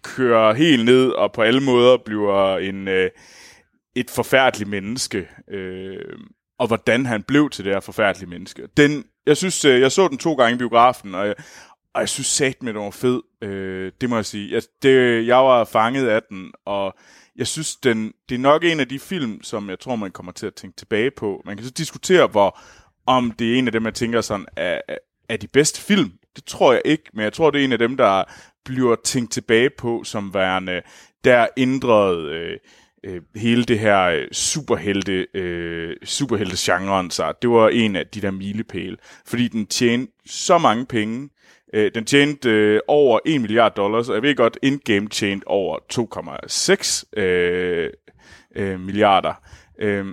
kører 0.04 0.54
helt 0.54 0.86
ned 0.86 1.10
og 1.10 1.32
på 1.32 1.42
alle 1.42 1.62
måder 1.62 1.98
bliver 2.06 2.58
en 2.58 2.88
øh, 2.88 3.10
et 3.96 4.10
forfærdeligt 4.10 4.70
menneske, 4.70 5.28
øh, 5.52 6.18
og 6.60 6.68
hvordan 6.68 7.06
han 7.06 7.24
blev 7.24 7.50
til 7.50 7.66
det 7.66 7.74
her 7.74 7.80
forfærdelige 7.80 8.30
menneske. 8.30 8.68
Den, 8.78 9.06
jeg 9.26 9.38
synes, 9.38 9.66
øh, 9.66 9.82
jeg 9.82 9.92
så 9.92 10.08
den 10.08 10.18
to 10.18 10.34
gange 10.34 10.56
i 10.56 10.58
biografen, 10.58 11.16
og 11.16 11.28
jeg, 11.28 11.36
og 11.94 12.02
jeg 12.02 12.10
synes 12.10 12.28
sat 12.28 12.64
med, 12.64 12.74
den 12.74 12.82
var 12.82 12.90
fed. 12.92 13.22
Øh, 13.42 13.92
det 14.02 14.10
må 14.10 14.16
jeg 14.16 14.26
sige. 14.26 14.54
Jeg, 14.54 14.62
det, 14.84 15.28
jeg 15.28 15.38
var 15.38 15.64
fanget 15.64 16.08
af 16.08 16.22
den, 16.30 16.52
og 16.66 16.94
jeg 17.36 17.48
synes, 17.48 17.76
den, 17.76 18.14
det 18.30 18.36
er 18.36 18.40
nok 18.40 18.64
en 18.64 18.80
af 18.80 18.88
de 18.88 19.00
film, 19.00 19.44
som 19.44 19.70
jeg 19.70 19.80
tror, 19.80 19.96
man 19.96 20.12
kommer 20.12 20.32
til 20.32 20.48
at 20.48 20.54
tænke 20.56 20.78
tilbage 20.78 21.12
på. 21.12 21.42
Man 21.46 21.58
kan 21.58 21.66
så 21.66 21.72
diskutere, 21.72 22.28
hvor, 22.28 22.60
om 23.06 23.32
det 23.32 23.54
er 23.54 23.58
en 23.60 23.68
af 23.68 23.72
dem, 23.72 23.86
jeg 23.86 23.94
tænker 23.94 24.22
sådan, 24.22 24.46
er- 24.58 24.82
er 25.30 25.38
de 25.38 25.48
bedste 25.48 25.82
film. 25.82 26.12
Det 26.36 26.46
tror 26.46 26.74
jeg 26.74 26.82
ikke, 26.86 27.04
men 27.14 27.24
jeg 27.24 27.34
tror, 27.34 27.52
det 27.52 27.62
er 27.62 27.66
en 27.66 27.72
af 27.72 27.80
dem, 27.80 27.98
der 27.98 28.24
bliver 28.66 28.96
tænkt 28.96 29.32
tilbage 29.32 29.70
på 29.78 30.04
som 30.04 30.34
værende, 30.34 30.82
der 31.24 31.48
ændrede 31.58 32.30
øh, 32.30 32.58
øh, 33.04 33.22
hele 33.36 33.64
det 33.64 33.80
her 33.80 34.02
øh, 34.02 34.28
superhelte, 34.32 35.28
øh, 35.34 35.96
superhelte-genren 36.04 37.12
sig. 37.12 37.34
Det 37.42 37.50
var 37.50 37.70
en 37.70 37.96
af 37.96 38.08
de 38.08 38.22
der 38.22 38.32
milepæle, 38.32 38.98
fordi 39.26 39.48
den 39.48 39.68
tjente 39.68 40.14
så 40.26 40.58
mange 40.58 40.86
penge. 40.86 41.30
Øh, 41.74 41.92
den 41.96 42.06
tjente 42.06 42.50
øh, 42.50 42.80
over 42.88 43.20
1 43.26 43.42
milliard 43.42 43.76
dollars, 43.76 44.10
og 44.10 44.16
jeg 44.16 44.22
ved 44.22 44.36
godt, 44.36 44.58
Endgame 44.62 45.10
tjente 45.10 45.48
over 45.48 45.78
2,6 45.94 47.22
øh, 47.22 47.90
øh, 48.56 48.80
milliarder. 48.80 49.34
Øh, 49.80 50.06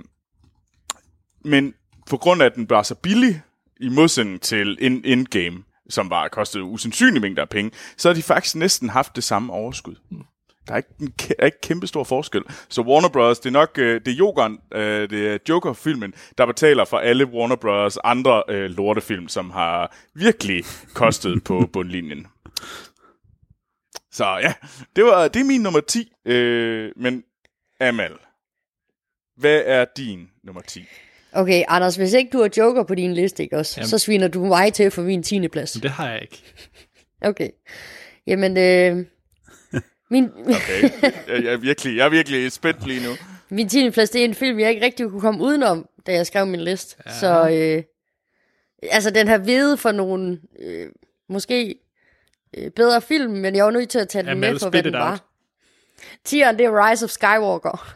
men 1.45 1.73
på 2.09 2.17
grund 2.17 2.41
af, 2.41 2.45
at 2.45 2.55
den 2.55 2.69
var 2.69 2.83
så 2.83 2.95
billig, 2.95 3.41
i 3.79 3.89
modsætning 3.89 4.41
til 4.41 4.77
Endgame, 5.05 5.63
som 5.89 6.09
var 6.09 6.27
kostede 6.27 6.63
usandsynlige 6.63 7.21
mængder 7.21 7.41
af 7.41 7.49
penge, 7.49 7.71
så 7.97 8.09
har 8.09 8.13
de 8.13 8.23
faktisk 8.23 8.55
næsten 8.55 8.89
haft 8.89 9.15
det 9.15 9.23
samme 9.23 9.53
overskud. 9.53 9.95
Der 10.67 10.73
er 10.73 10.77
ikke, 10.77 10.89
en 11.01 11.13
kæ- 11.21 11.31
er 11.39 11.45
ikke 11.45 11.61
kæmpe 11.61 11.87
stor 11.87 12.03
forskel. 12.03 12.43
Så 12.69 12.81
Warner 12.81 13.09
Bros., 13.09 13.39
det 13.39 13.49
er 13.49 13.51
nok 13.51 13.77
øh, 13.77 14.01
det 14.05 14.11
er 14.11 14.15
Jokeren, 14.15 14.59
øh, 14.73 15.09
det 15.09 15.27
er 15.27 15.37
Joker-filmen, 15.49 16.13
der 16.37 16.45
betaler 16.45 16.85
for 16.85 16.97
alle 16.97 17.25
Warner 17.25 17.55
Bros. 17.55 17.97
andre 18.03 18.43
øh, 18.49 18.69
lortefilm, 18.69 19.27
som 19.27 19.51
har 19.51 19.95
virkelig 20.13 20.63
kostet 20.93 21.43
på 21.43 21.65
bundlinjen. 21.73 22.27
Så 24.11 24.25
ja, 24.25 24.53
det, 24.95 25.03
var, 25.03 25.27
det 25.27 25.39
er 25.39 25.43
min 25.43 25.61
nummer 25.61 25.79
10. 25.79 26.11
Øh, 26.25 26.91
men 26.95 27.23
Amal, 27.79 28.11
hvad 29.37 29.61
er 29.65 29.85
din 29.97 30.29
nummer 30.43 30.61
10? 30.61 30.85
Okay, 31.33 31.63
Anders, 31.67 31.95
hvis 31.95 32.13
ikke 32.13 32.29
du 32.33 32.41
har 32.41 32.49
Joker 32.57 32.83
på 32.83 32.95
din 32.95 33.13
liste, 33.13 33.43
ikke 33.43 33.57
også? 33.57 33.73
Jamen. 33.77 33.87
Så 33.89 33.97
sviner 33.97 34.27
du 34.27 34.45
mig 34.45 34.73
til 34.73 34.91
for 34.91 35.01
min 35.01 35.23
10. 35.23 35.47
plads. 35.47 35.71
det 35.71 35.91
har 35.91 36.09
jeg 36.09 36.21
ikke. 36.21 36.43
Okay. 37.21 37.49
Jamen, 38.27 38.57
øh, 38.57 39.05
min, 40.11 40.29
Okay, 40.39 40.89
jeg, 41.27 41.43
jeg, 41.43 41.53
er 41.53 41.57
virkelig, 41.57 41.97
jeg 41.97 42.05
er 42.05 42.09
virkelig 42.09 42.51
spændt 42.51 42.87
lige 42.87 43.03
nu. 43.07 43.11
min 43.49 43.69
10. 43.69 43.89
plads, 43.89 44.09
det 44.09 44.21
er 44.21 44.25
en 44.25 44.35
film, 44.35 44.59
jeg 44.59 44.69
ikke 44.69 44.85
rigtig 44.85 45.09
kunne 45.09 45.21
komme 45.21 45.41
udenom, 45.43 45.85
da 46.07 46.13
jeg 46.13 46.27
skrev 46.27 46.45
min 46.45 46.59
liste. 46.61 46.95
Ja. 47.05 47.19
Så, 47.19 47.49
øh, 47.49 47.83
altså, 48.91 49.09
den 49.09 49.27
har 49.27 49.37
ved 49.37 49.77
for 49.77 49.91
nogle, 49.91 50.39
øh, 50.59 50.87
måske 51.29 51.75
øh, 52.57 52.71
bedre 52.71 53.01
film, 53.01 53.33
men 53.33 53.55
jeg 53.55 53.65
var 53.65 53.71
nødt 53.71 53.89
til 53.89 53.99
at 53.99 54.09
tage 54.09 54.21
den 54.23 54.29
Amal, 54.31 54.51
med 54.51 54.59
for, 54.59 54.69
hvad 54.69 54.83
den 54.83 54.95
out. 54.95 55.01
var. 55.01 55.25
Tieren, 56.25 56.57
det 56.57 56.65
er 56.65 56.89
Rise 56.89 57.05
of 57.05 57.09
Skywalker. 57.11 57.95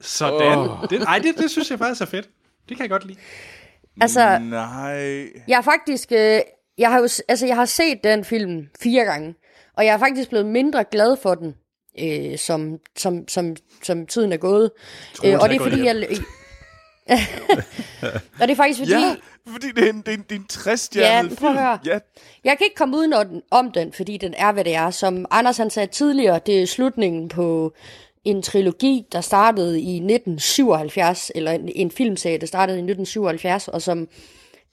Sådan. 0.00 0.58
Oh. 0.58 0.88
Det, 0.90 1.02
ej, 1.02 1.18
det, 1.18 1.34
det 1.38 1.50
synes 1.50 1.70
jeg 1.70 1.78
faktisk 1.78 2.00
er 2.00 2.06
fedt. 2.06 2.28
Det 2.68 2.76
kan 2.76 2.80
jeg 2.84 2.90
godt 2.90 3.06
lide. 3.06 3.18
Altså, 4.00 4.38
Nej. 4.38 5.26
jeg 5.48 5.56
har 5.56 5.62
faktisk, 5.62 6.12
øh, 6.12 6.40
jeg 6.78 6.90
har 6.90 6.98
jo, 6.98 7.08
altså 7.28 7.46
jeg 7.46 7.56
har 7.56 7.64
set 7.64 8.04
den 8.04 8.24
film 8.24 8.68
fire 8.80 9.04
gange, 9.04 9.34
og 9.76 9.84
jeg 9.84 9.94
er 9.94 9.98
faktisk 9.98 10.28
blevet 10.28 10.46
mindre 10.46 10.84
glad 10.90 11.16
for 11.22 11.34
den, 11.34 11.54
øh, 12.00 12.38
som, 12.38 12.78
som, 12.96 13.28
som, 13.28 13.56
som 13.82 14.06
tiden 14.06 14.32
er 14.32 14.36
gået. 14.36 14.70
Øh, 15.24 15.38
og 15.40 15.48
det 15.48 15.56
er 15.56 15.60
fordi, 15.60 15.84
jeg... 15.84 15.96
og 18.40 18.48
det 18.48 18.50
er 18.50 18.54
faktisk 18.56 18.78
fordi, 18.78 18.92
Ja, 18.92 19.16
fordi 19.52 19.66
det 19.72 19.84
er 19.84 19.90
en, 19.90 20.00
det 20.00 20.08
er 20.08 20.12
en, 20.16 20.24
det 20.28 20.32
er 20.36 20.40
en 20.40 20.46
60 20.46 20.90
Ja, 20.96 21.22
prøv 21.38 21.50
at 21.50 21.58
høre. 21.58 21.78
Ja, 21.84 21.98
Jeg 22.44 22.58
kan 22.58 22.64
ikke 22.64 22.76
komme 22.76 22.96
uden 22.96 23.12
om 23.12 23.26
den, 23.26 23.42
om 23.50 23.72
den, 23.72 23.92
fordi 23.92 24.16
den 24.16 24.34
er, 24.36 24.52
hvad 24.52 24.64
det 24.64 24.74
er. 24.74 24.90
Som 24.90 25.26
Anders 25.30 25.56
han 25.56 25.70
sagde 25.70 25.92
tidligere, 25.92 26.40
det 26.46 26.62
er 26.62 26.66
slutningen 26.66 27.28
på 27.28 27.72
en 28.24 28.42
trilogi, 28.42 29.06
der 29.12 29.20
startede 29.20 29.80
i 29.80 29.94
1977, 29.94 31.32
eller 31.34 31.52
en, 31.52 31.68
en 31.74 31.90
filmserie, 31.90 32.38
der 32.38 32.46
startede 32.46 32.78
i 32.78 32.82
1977, 32.82 33.68
og 33.68 33.82
som 33.82 34.08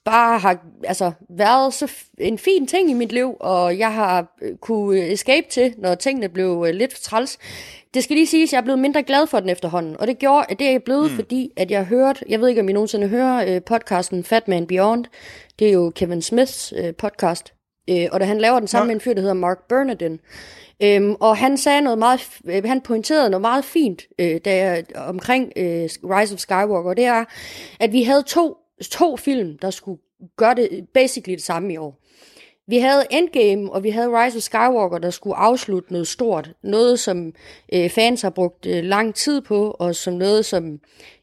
bare 0.06 0.40
har 0.40 0.58
altså, 0.84 1.12
været 1.30 1.74
så 1.74 1.92
en 2.18 2.38
fin 2.38 2.68
ting 2.68 2.90
i 2.90 2.94
mit 2.94 3.12
liv, 3.12 3.36
og 3.40 3.78
jeg 3.78 3.94
har 3.94 4.36
øh, 4.42 4.58
kunne 4.58 5.12
escape 5.12 5.48
til, 5.50 5.74
når 5.78 5.96
tingene 5.96 6.30
blev 6.30 6.66
øh, 6.68 6.74
lidt 6.74 6.96
træls. 6.96 7.38
Det 7.94 8.04
skal 8.04 8.16
lige 8.16 8.28
siges, 8.28 8.50
at 8.50 8.54
jeg 8.54 8.58
er 8.58 8.64
blevet 8.64 8.80
mindre 8.80 9.04
glad 9.04 9.28
for 9.28 9.40
den 9.40 9.50
efterhånden, 9.50 10.00
og 10.00 10.08
det 10.08 10.20
gjorde, 10.20 10.46
at 10.50 10.60
det 10.60 10.68
er 10.68 10.72
jeg 10.72 10.84
blevet, 10.84 11.12
mm. 11.12 11.16
fordi 11.16 11.52
at 11.58 11.72
jeg 11.72 11.86
hørte, 11.86 12.26
jeg 12.30 12.42
ved 12.42 12.48
ikke, 12.48 12.62
om 12.62 12.70
I 12.70 12.74
nogensinde 12.74 13.08
hører 13.08 13.56
øh, 13.56 13.62
podcasten 13.64 14.24
Fat 14.24 14.48
Man 14.48 14.68
Beyond, 14.68 15.06
det 15.60 15.68
er 15.68 15.72
jo 15.72 15.92
Kevin 15.96 16.22
Smiths 16.22 16.74
øh, 16.78 16.94
podcast, 16.96 17.54
øh, 17.90 18.08
og 18.12 18.20
da 18.20 18.26
han 18.26 18.38
laver 18.38 18.60
den 18.60 18.68
sammen 18.68 18.88
Nå. 18.88 18.90
med 18.90 18.96
en 18.96 19.02
fyr, 19.02 19.14
der 19.14 19.22
hedder 19.22 19.34
Mark 19.34 19.58
Bernardin, 19.70 20.20
Øhm, 20.84 21.16
og 21.20 21.38
han 21.38 21.58
sagde 21.58 21.82
noget 21.82 22.00
meget, 22.00 22.30
øh, 22.46 22.64
han 22.64 22.82
pointerede 22.82 23.30
noget 23.30 23.42
meget 23.42 23.66
fint 23.66 24.02
øh, 24.20 24.40
der, 24.46 24.82
omkring 24.96 25.52
øh, 25.56 25.90
Rise 26.04 26.34
of 26.34 26.40
Skywalker, 26.40 26.90
og 26.90 26.98
det 26.98 27.06
er, 27.06 27.26
at 27.80 27.92
vi 27.92 28.04
havde 28.04 28.24
to, 28.24 28.58
to 28.92 29.18
film, 29.18 29.58
der 29.58 29.70
skulle 29.70 30.02
gøre 30.38 30.56
det 30.56 30.88
basically 30.94 31.36
det 31.36 31.44
samme 31.44 31.74
i 31.74 31.78
år. 31.78 32.02
Vi 32.68 32.78
havde 32.78 33.06
Endgame, 33.12 33.72
og 33.72 33.84
vi 33.84 33.90
havde 33.90 34.24
Rise 34.24 34.38
of 34.38 34.42
Skywalker, 34.42 34.98
der 34.98 35.10
skulle 35.10 35.36
afslutte 35.36 35.92
noget 35.92 36.08
stort. 36.08 36.52
Noget, 36.64 37.00
som 37.00 37.34
øh, 37.74 37.90
fans 37.90 38.22
har 38.22 38.30
brugt 38.30 38.66
øh, 38.66 38.84
lang 38.84 39.16
tid 39.16 39.42
på, 39.42 39.76
og 39.80 39.96
som 39.96 40.14
noget, 40.14 40.46
som 40.46 40.80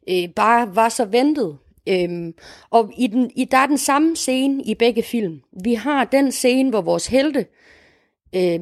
øh, 0.09 0.29
bare 0.37 0.77
var 0.77 0.89
så 0.89 1.05
ventet. 1.05 1.59
Øhm, 1.89 2.35
og 2.71 2.93
i 2.99 3.07
den, 3.07 3.31
i, 3.37 3.45
der 3.45 3.59
er 3.59 3.67
den 3.67 3.79
samme 3.79 4.17
scene 4.17 4.63
i 4.65 4.75
begge 4.75 5.03
film. 5.03 5.41
Vi 5.65 5.75
har 5.75 6.05
den 6.05 6.33
scene, 6.33 6.71
hvor 6.71 6.81
vores 6.81 7.07
helte 7.07 7.39
øh, 7.39 7.47
øh, 8.35 8.61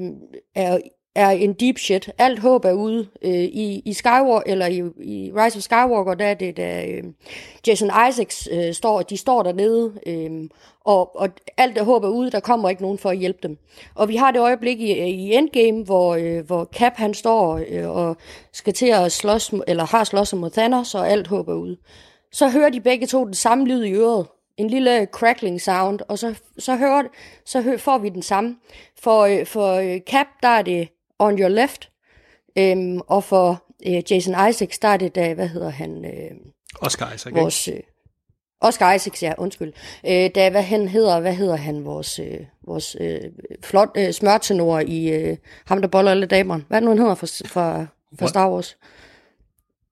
er, 0.55 0.79
er 1.15 1.31
en 1.31 1.53
deep 1.53 1.79
shit. 1.79 2.11
Alt 2.19 2.39
håb 2.39 2.65
er 2.65 2.73
ude. 2.73 3.09
Øh, 3.23 3.33
i, 3.33 3.83
I 3.85 3.93
Skywalker, 3.93 4.53
eller 4.53 4.67
i, 4.67 4.79
i 5.03 5.33
Rise 5.37 5.57
of 5.57 5.63
Skywalker, 5.63 6.15
der 6.15 6.27
er 6.27 6.35
det, 6.35 6.57
da 6.57 6.87
øh, 6.87 7.05
Jason 7.67 7.91
Isaacs 8.09 8.49
øh, 8.53 8.75
står, 8.75 9.03
de 9.03 9.17
står 9.17 9.43
dernede, 9.43 9.93
øh, 10.07 10.49
og, 10.85 11.17
og 11.21 11.29
alt 11.57 11.77
der 11.77 11.83
håb 11.83 12.05
er 12.05 12.09
ude, 12.09 12.31
der 12.31 12.41
kommer 12.41 12.69
ikke 12.69 12.83
nogen 12.83 12.99
for 12.99 13.11
at 13.11 13.19
hjælpe 13.19 13.39
dem. 13.43 13.59
Og 13.95 14.09
vi 14.09 14.17
har 14.17 14.31
det 14.31 14.41
øjeblik 14.41 14.81
i, 14.81 15.01
øh, 15.01 15.09
i 15.09 15.35
Endgame, 15.35 15.85
hvor, 15.85 16.15
øh, 16.15 16.47
hvor 16.47 16.65
Cap 16.65 16.93
han 16.97 17.15
står 17.15 17.61
øh, 17.69 17.91
og 17.91 18.17
skal 18.53 18.73
til 18.73 18.87
at 18.87 19.13
slås, 19.13 19.55
eller 19.67 19.87
har 19.87 20.05
slås 20.05 20.35
mod 20.35 20.51
Thanos, 20.51 20.95
og 20.95 21.11
alt 21.11 21.27
håb 21.27 21.49
er 21.49 21.55
ude. 21.55 21.77
Så 22.33 22.49
hører 22.49 22.71
de 22.71 22.81
begge 22.81 23.07
to 23.07 23.25
den 23.25 23.35
samme 23.35 23.67
lyd 23.67 23.85
i 23.85 23.93
øret. 23.93 24.27
En 24.61 24.71
lille 24.71 25.07
crackling 25.13 25.61
sound, 25.61 26.01
og 26.09 26.19
så, 26.19 26.35
så, 26.59 26.77
hører, 26.77 27.03
så 27.45 27.61
hører, 27.61 27.79
får 27.79 27.99
vi 27.99 28.09
den 28.09 28.23
samme. 28.23 28.57
For, 29.03 29.21
øh, 29.21 29.47
for 29.47 29.75
øh, 29.75 30.01
Cap, 30.01 30.27
der 30.43 30.49
er 30.49 30.63
det 30.63 30.89
on 31.19 31.39
your 31.39 31.49
left, 31.49 31.91
øhm, 32.59 33.01
og 33.01 33.25
for 33.25 33.65
øh, 33.87 34.13
Jason 34.13 34.49
Isaacs, 34.49 34.79
der 34.79 34.89
er 34.89 34.97
det 34.97 35.15
da, 35.15 35.35
hvad 35.35 35.49
hedder 35.49 35.71
han, 35.71 36.05
øh, 36.05 36.31
Oscar 36.81 37.13
Isaac, 37.13 37.35
vores... 37.35 37.69
Øh, 37.69 37.81
Oscar 38.61 38.93
Isaacs, 38.93 39.23
ja, 39.23 39.33
undskyld. 39.39 39.73
Øh, 40.07 40.31
da, 40.35 40.51
hvad 40.51 40.63
han 40.63 40.89
hedder, 40.89 41.21
hvad 41.21 41.35
hedder 41.35 41.57
han, 41.57 41.85
vores, 41.85 42.19
øh, 42.19 42.41
vores 42.67 42.97
øh, 43.01 43.21
flot 43.63 43.89
øh, 43.97 44.13
smørtenor 44.13 44.79
i 44.79 45.09
øh, 45.09 45.37
ham, 45.67 45.81
der 45.81 45.89
boller 45.89 46.11
alle 46.11 46.27
damerne. 46.27 46.65
Hvad 46.69 46.79
er 46.79 46.81
det 46.81 46.85
nu, 46.85 46.91
han 46.91 46.99
hedder 46.99 47.15
for, 47.15 47.27
for, 47.47 47.87
for 48.19 48.27
Star 48.27 48.51
Wars? 48.51 48.77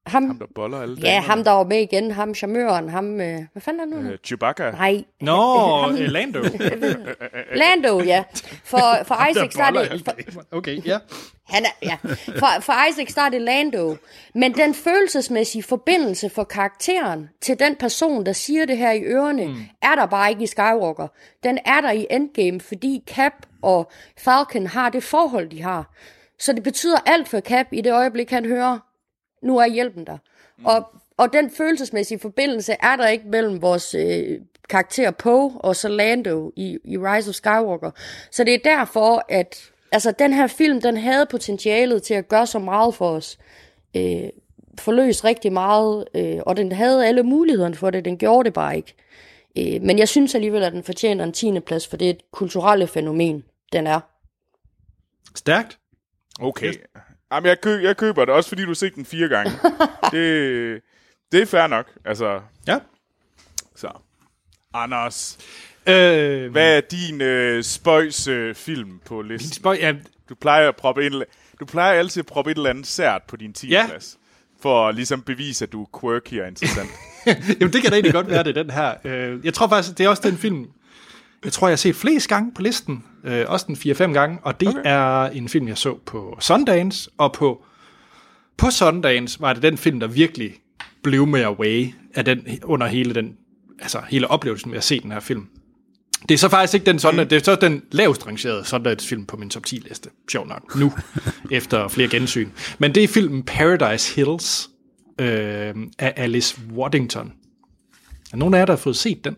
Ham, 0.08 0.26
ham 0.26 0.38
der 0.38 0.46
boller 0.54 0.80
alle 0.80 0.96
ja, 1.02 1.06
damerne. 1.06 1.26
ham, 1.26 1.44
der 1.44 1.50
var 1.50 1.64
med 1.64 1.78
igen, 1.80 2.10
ham 2.10 2.34
charmøren, 2.34 2.88
ham, 2.88 3.20
øh, 3.20 3.42
hvad 3.52 3.62
fanden 3.62 3.80
er 3.80 3.96
det 3.96 4.04
nu? 4.04 4.10
Øh, 4.10 4.18
Chewbacca. 4.24 4.70
Nej, 4.70 5.04
Nå, 5.20 5.32
ham- 5.82 5.96
øh, 5.98 6.08
Lando. 6.08 6.42
Lando, 7.62 8.02
ja. 8.02 8.24
For, 8.64 9.04
for 9.04 9.30
Isaac, 9.30 9.52
der 9.52 9.64
er 9.64 9.70
det, 9.70 10.02
for, 10.32 10.42
Okay, 10.52 10.86
ja. 10.86 10.98
Han 11.44 11.64
er, 11.64 11.68
ja. 11.82 11.96
For, 12.26 12.60
for 12.60 12.88
Isaac 12.90 13.30
det 13.32 13.42
Lando. 13.42 13.96
Men 14.34 14.52
den 14.54 14.74
følelsesmæssige 14.74 15.62
forbindelse 15.62 16.30
for 16.30 16.44
karakteren 16.44 17.28
til 17.40 17.58
den 17.58 17.76
person, 17.76 18.26
der 18.26 18.32
siger 18.32 18.66
det 18.66 18.76
her 18.76 18.92
i 18.92 19.02
ørerne, 19.02 19.46
mm. 19.46 19.56
er 19.82 19.94
der 19.94 20.06
bare 20.06 20.30
ikke 20.30 20.42
i 20.42 20.46
Skywalker. 20.46 21.08
Den 21.42 21.58
er 21.64 21.80
der 21.80 21.90
i 21.90 22.06
Endgame, 22.10 22.60
fordi 22.60 23.02
Cap 23.06 23.32
og 23.62 23.90
Falcon 24.18 24.66
har 24.66 24.88
det 24.88 25.02
forhold, 25.04 25.50
de 25.50 25.62
har. 25.62 25.94
Så 26.38 26.52
det 26.52 26.62
betyder 26.62 26.96
alt 27.06 27.28
for 27.28 27.40
Cap 27.40 27.66
i 27.72 27.80
det 27.80 27.92
øjeblik, 27.92 28.30
han 28.30 28.44
hører, 28.44 28.78
nu 29.42 29.58
er 29.58 29.66
hjælpen 29.66 30.06
der. 30.06 30.18
Mm. 30.58 30.66
Og, 30.66 30.86
og 31.16 31.32
den 31.32 31.50
følelsesmæssige 31.50 32.18
forbindelse 32.18 32.76
er 32.80 32.96
der 32.96 33.08
ikke 33.08 33.28
mellem 33.28 33.62
vores 33.62 33.94
øh, 33.94 34.40
karakter 34.68 35.10
Poe 35.10 35.52
og 35.54 35.76
så 35.76 35.88
Lando 35.88 36.52
i, 36.56 36.78
i 36.84 36.98
Rise 36.98 37.28
of 37.28 37.34
Skywalker. 37.34 37.90
Så 38.30 38.44
det 38.44 38.54
er 38.54 38.58
derfor, 38.64 39.24
at 39.28 39.70
altså, 39.92 40.12
den 40.18 40.32
her 40.32 40.46
film, 40.46 40.80
den 40.80 40.96
havde 40.96 41.26
potentialet 41.30 42.02
til 42.02 42.14
at 42.14 42.28
gøre 42.28 42.46
så 42.46 42.58
meget 42.58 42.94
for 42.94 43.10
os. 43.10 43.38
Øh, 43.96 44.28
forløst 44.78 45.24
rigtig 45.24 45.52
meget, 45.52 46.04
øh, 46.14 46.38
og 46.46 46.56
den 46.56 46.72
havde 46.72 47.06
alle 47.06 47.22
mulighederne 47.22 47.74
for 47.74 47.90
det. 47.90 48.04
Den 48.04 48.18
gjorde 48.18 48.44
det 48.44 48.52
bare 48.52 48.76
ikke. 48.76 48.94
Øh, 49.58 49.82
men 49.82 49.98
jeg 49.98 50.08
synes 50.08 50.34
alligevel, 50.34 50.62
at 50.62 50.72
den 50.72 50.82
fortjener 50.82 51.24
en 51.24 51.32
10. 51.32 51.60
plads, 51.60 51.88
for 51.88 51.96
det 51.96 52.06
er 52.06 52.10
et 52.10 52.30
kulturelle 52.30 52.86
fænomen, 52.86 53.44
den 53.72 53.86
er. 53.86 54.00
Stærkt. 55.34 55.78
Okay. 56.40 56.72
Jamen, 57.32 57.48
jeg, 57.48 57.60
kø, 57.60 57.82
jeg 57.82 57.96
køber 57.96 58.24
det, 58.24 58.34
også 58.34 58.48
fordi 58.48 58.62
du 58.62 58.68
har 58.68 58.74
set 58.74 58.94
den 58.94 59.04
fire 59.04 59.28
gange. 59.28 59.52
det, 60.12 60.80
det 61.32 61.42
er 61.42 61.46
fair 61.46 61.66
nok. 61.66 61.86
Altså, 62.04 62.40
Ja. 62.66 62.78
så. 63.76 63.88
Anders, 64.74 65.38
Øh, 65.88 66.50
hvad 66.52 66.76
er 66.76 66.80
din 66.80 67.20
øh, 67.20 67.64
spøjs 67.64 68.26
øh, 68.28 68.54
film 68.54 69.00
på 69.04 69.16
Min 69.22 69.28
listen? 69.28 69.52
spøj, 69.52 69.76
ja, 69.80 69.94
Du 70.28 70.34
plejer, 70.34 70.68
at 70.68 70.76
proppe 70.76 71.06
en, 71.06 71.24
du 71.60 71.64
plejer 71.64 71.98
altid 71.98 72.20
at 72.20 72.26
proppe 72.26 72.50
et 72.50 72.56
eller 72.56 72.70
andet 72.70 72.86
sært 72.86 73.22
på 73.28 73.36
din 73.36 73.52
10. 73.52 73.68
Ja. 73.68 73.86
plads. 73.88 74.18
For 74.62 74.88
at 74.88 74.94
ligesom 74.94 75.22
bevise, 75.22 75.64
at 75.64 75.72
du 75.72 75.82
er 75.82 76.00
quirky 76.00 76.40
og 76.42 76.48
interessant. 76.48 76.90
Jamen, 77.60 77.72
det 77.72 77.82
kan 77.82 77.90
da 77.90 77.96
egentlig 77.96 78.12
godt 78.12 78.28
være, 78.30 78.42
det 78.44 78.54
den 78.54 78.70
her. 78.70 78.94
Øh, 79.04 79.44
Jeg 79.44 79.54
tror 79.54 79.68
faktisk, 79.68 79.98
det 79.98 80.04
er 80.06 80.08
også 80.08 80.22
den 80.30 80.38
film, 80.38 80.66
jeg 81.44 81.52
tror, 81.52 81.68
jeg 81.68 81.72
har 81.72 81.76
set 81.76 81.96
flest 81.96 82.28
gange 82.28 82.52
på 82.54 82.62
listen. 82.62 83.04
Øh, 83.24 83.44
også 83.48 83.66
den 83.68 83.76
4-5 83.76 84.12
gange. 84.12 84.38
Og 84.42 84.60
det 84.60 84.68
okay. 84.68 84.80
er 84.84 85.24
en 85.24 85.48
film, 85.48 85.68
jeg 85.68 85.78
så 85.78 85.98
på 86.06 86.36
Sundance. 86.40 87.10
Og 87.18 87.32
på, 87.32 87.64
på 88.56 88.70
Sundance 88.70 89.40
var 89.40 89.52
det 89.52 89.62
den 89.62 89.78
film, 89.78 90.00
der 90.00 90.06
virkelig 90.06 90.54
blev 91.02 91.26
med 91.26 91.42
away 91.42 91.86
af 92.14 92.24
den, 92.24 92.58
under 92.64 92.86
hele 92.86 93.14
den, 93.14 93.36
altså 93.80 94.00
hele 94.08 94.28
oplevelsen 94.28 94.70
med 94.70 94.78
at 94.78 94.84
se 94.84 95.00
den 95.00 95.12
her 95.12 95.20
film. 95.20 95.46
Det 96.28 96.34
er 96.34 96.38
så 96.38 96.48
faktisk 96.48 96.74
ikke 96.74 96.86
den 96.86 96.98
Sundance, 96.98 97.24
mm. 97.24 97.28
det 97.28 97.36
er 97.36 97.44
så 97.44 97.54
den 97.56 97.82
lavest 97.90 98.26
rangerede 98.26 98.64
Sundance-film 98.64 99.26
på 99.26 99.36
min 99.36 99.50
top 99.50 99.62
10-liste. 99.68 100.10
Sjov 100.30 100.46
nok. 100.46 100.76
Nu, 100.76 100.92
efter 101.50 101.88
flere 101.88 102.08
gensyn. 102.08 102.48
Men 102.78 102.94
det 102.94 103.04
er 103.04 103.08
filmen 103.08 103.42
Paradise 103.42 104.14
Hills 104.14 104.70
øh, 105.18 105.74
af 105.98 106.12
Alice 106.16 106.60
Waddington. 106.72 107.32
Er 108.32 108.36
nogen 108.36 108.54
af 108.54 108.58
jer, 108.58 108.64
der 108.64 108.72
har 108.72 108.78
fået 108.78 108.96
set 108.96 109.24
den? 109.24 109.36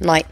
Nej. 0.00 0.22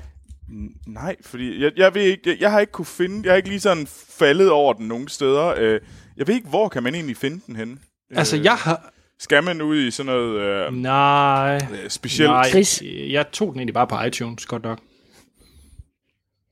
Nej, 0.86 1.16
fordi 1.22 1.62
jeg, 1.62 1.72
jeg 1.76 1.94
ved 1.94 2.02
ikke, 2.02 2.30
jeg, 2.30 2.40
jeg 2.40 2.50
har 2.50 2.60
ikke 2.60 2.72
kunne 2.72 2.86
finde, 2.86 3.20
jeg 3.24 3.32
har 3.32 3.36
ikke 3.36 3.48
lige 3.48 3.60
sådan 3.60 3.86
faldet 4.18 4.50
over 4.50 4.72
den 4.72 4.88
nogen 4.88 5.08
steder. 5.08 5.54
Øh, 5.56 5.80
jeg 6.16 6.26
ved 6.26 6.34
ikke, 6.34 6.48
hvor 6.48 6.68
kan 6.68 6.82
man 6.82 6.94
egentlig 6.94 7.16
finde 7.16 7.40
den 7.46 7.56
henne? 7.56 7.78
Altså, 8.10 8.36
jeg 8.36 8.54
har... 8.54 8.92
Skal 9.18 9.44
man 9.44 9.62
ud 9.62 9.76
i 9.76 9.90
sådan 9.90 10.12
noget 10.12 10.40
øh, 10.40 10.72
Nej. 10.74 11.56
øh, 11.72 11.90
specielt? 11.90 12.30
Nej, 12.30 12.48
Chris. 12.48 12.82
jeg 13.10 13.30
tog 13.32 13.52
den 13.52 13.60
egentlig 13.60 13.74
bare 13.74 13.86
på 13.86 14.02
iTunes, 14.02 14.46
godt 14.46 14.62
nok. 14.62 14.80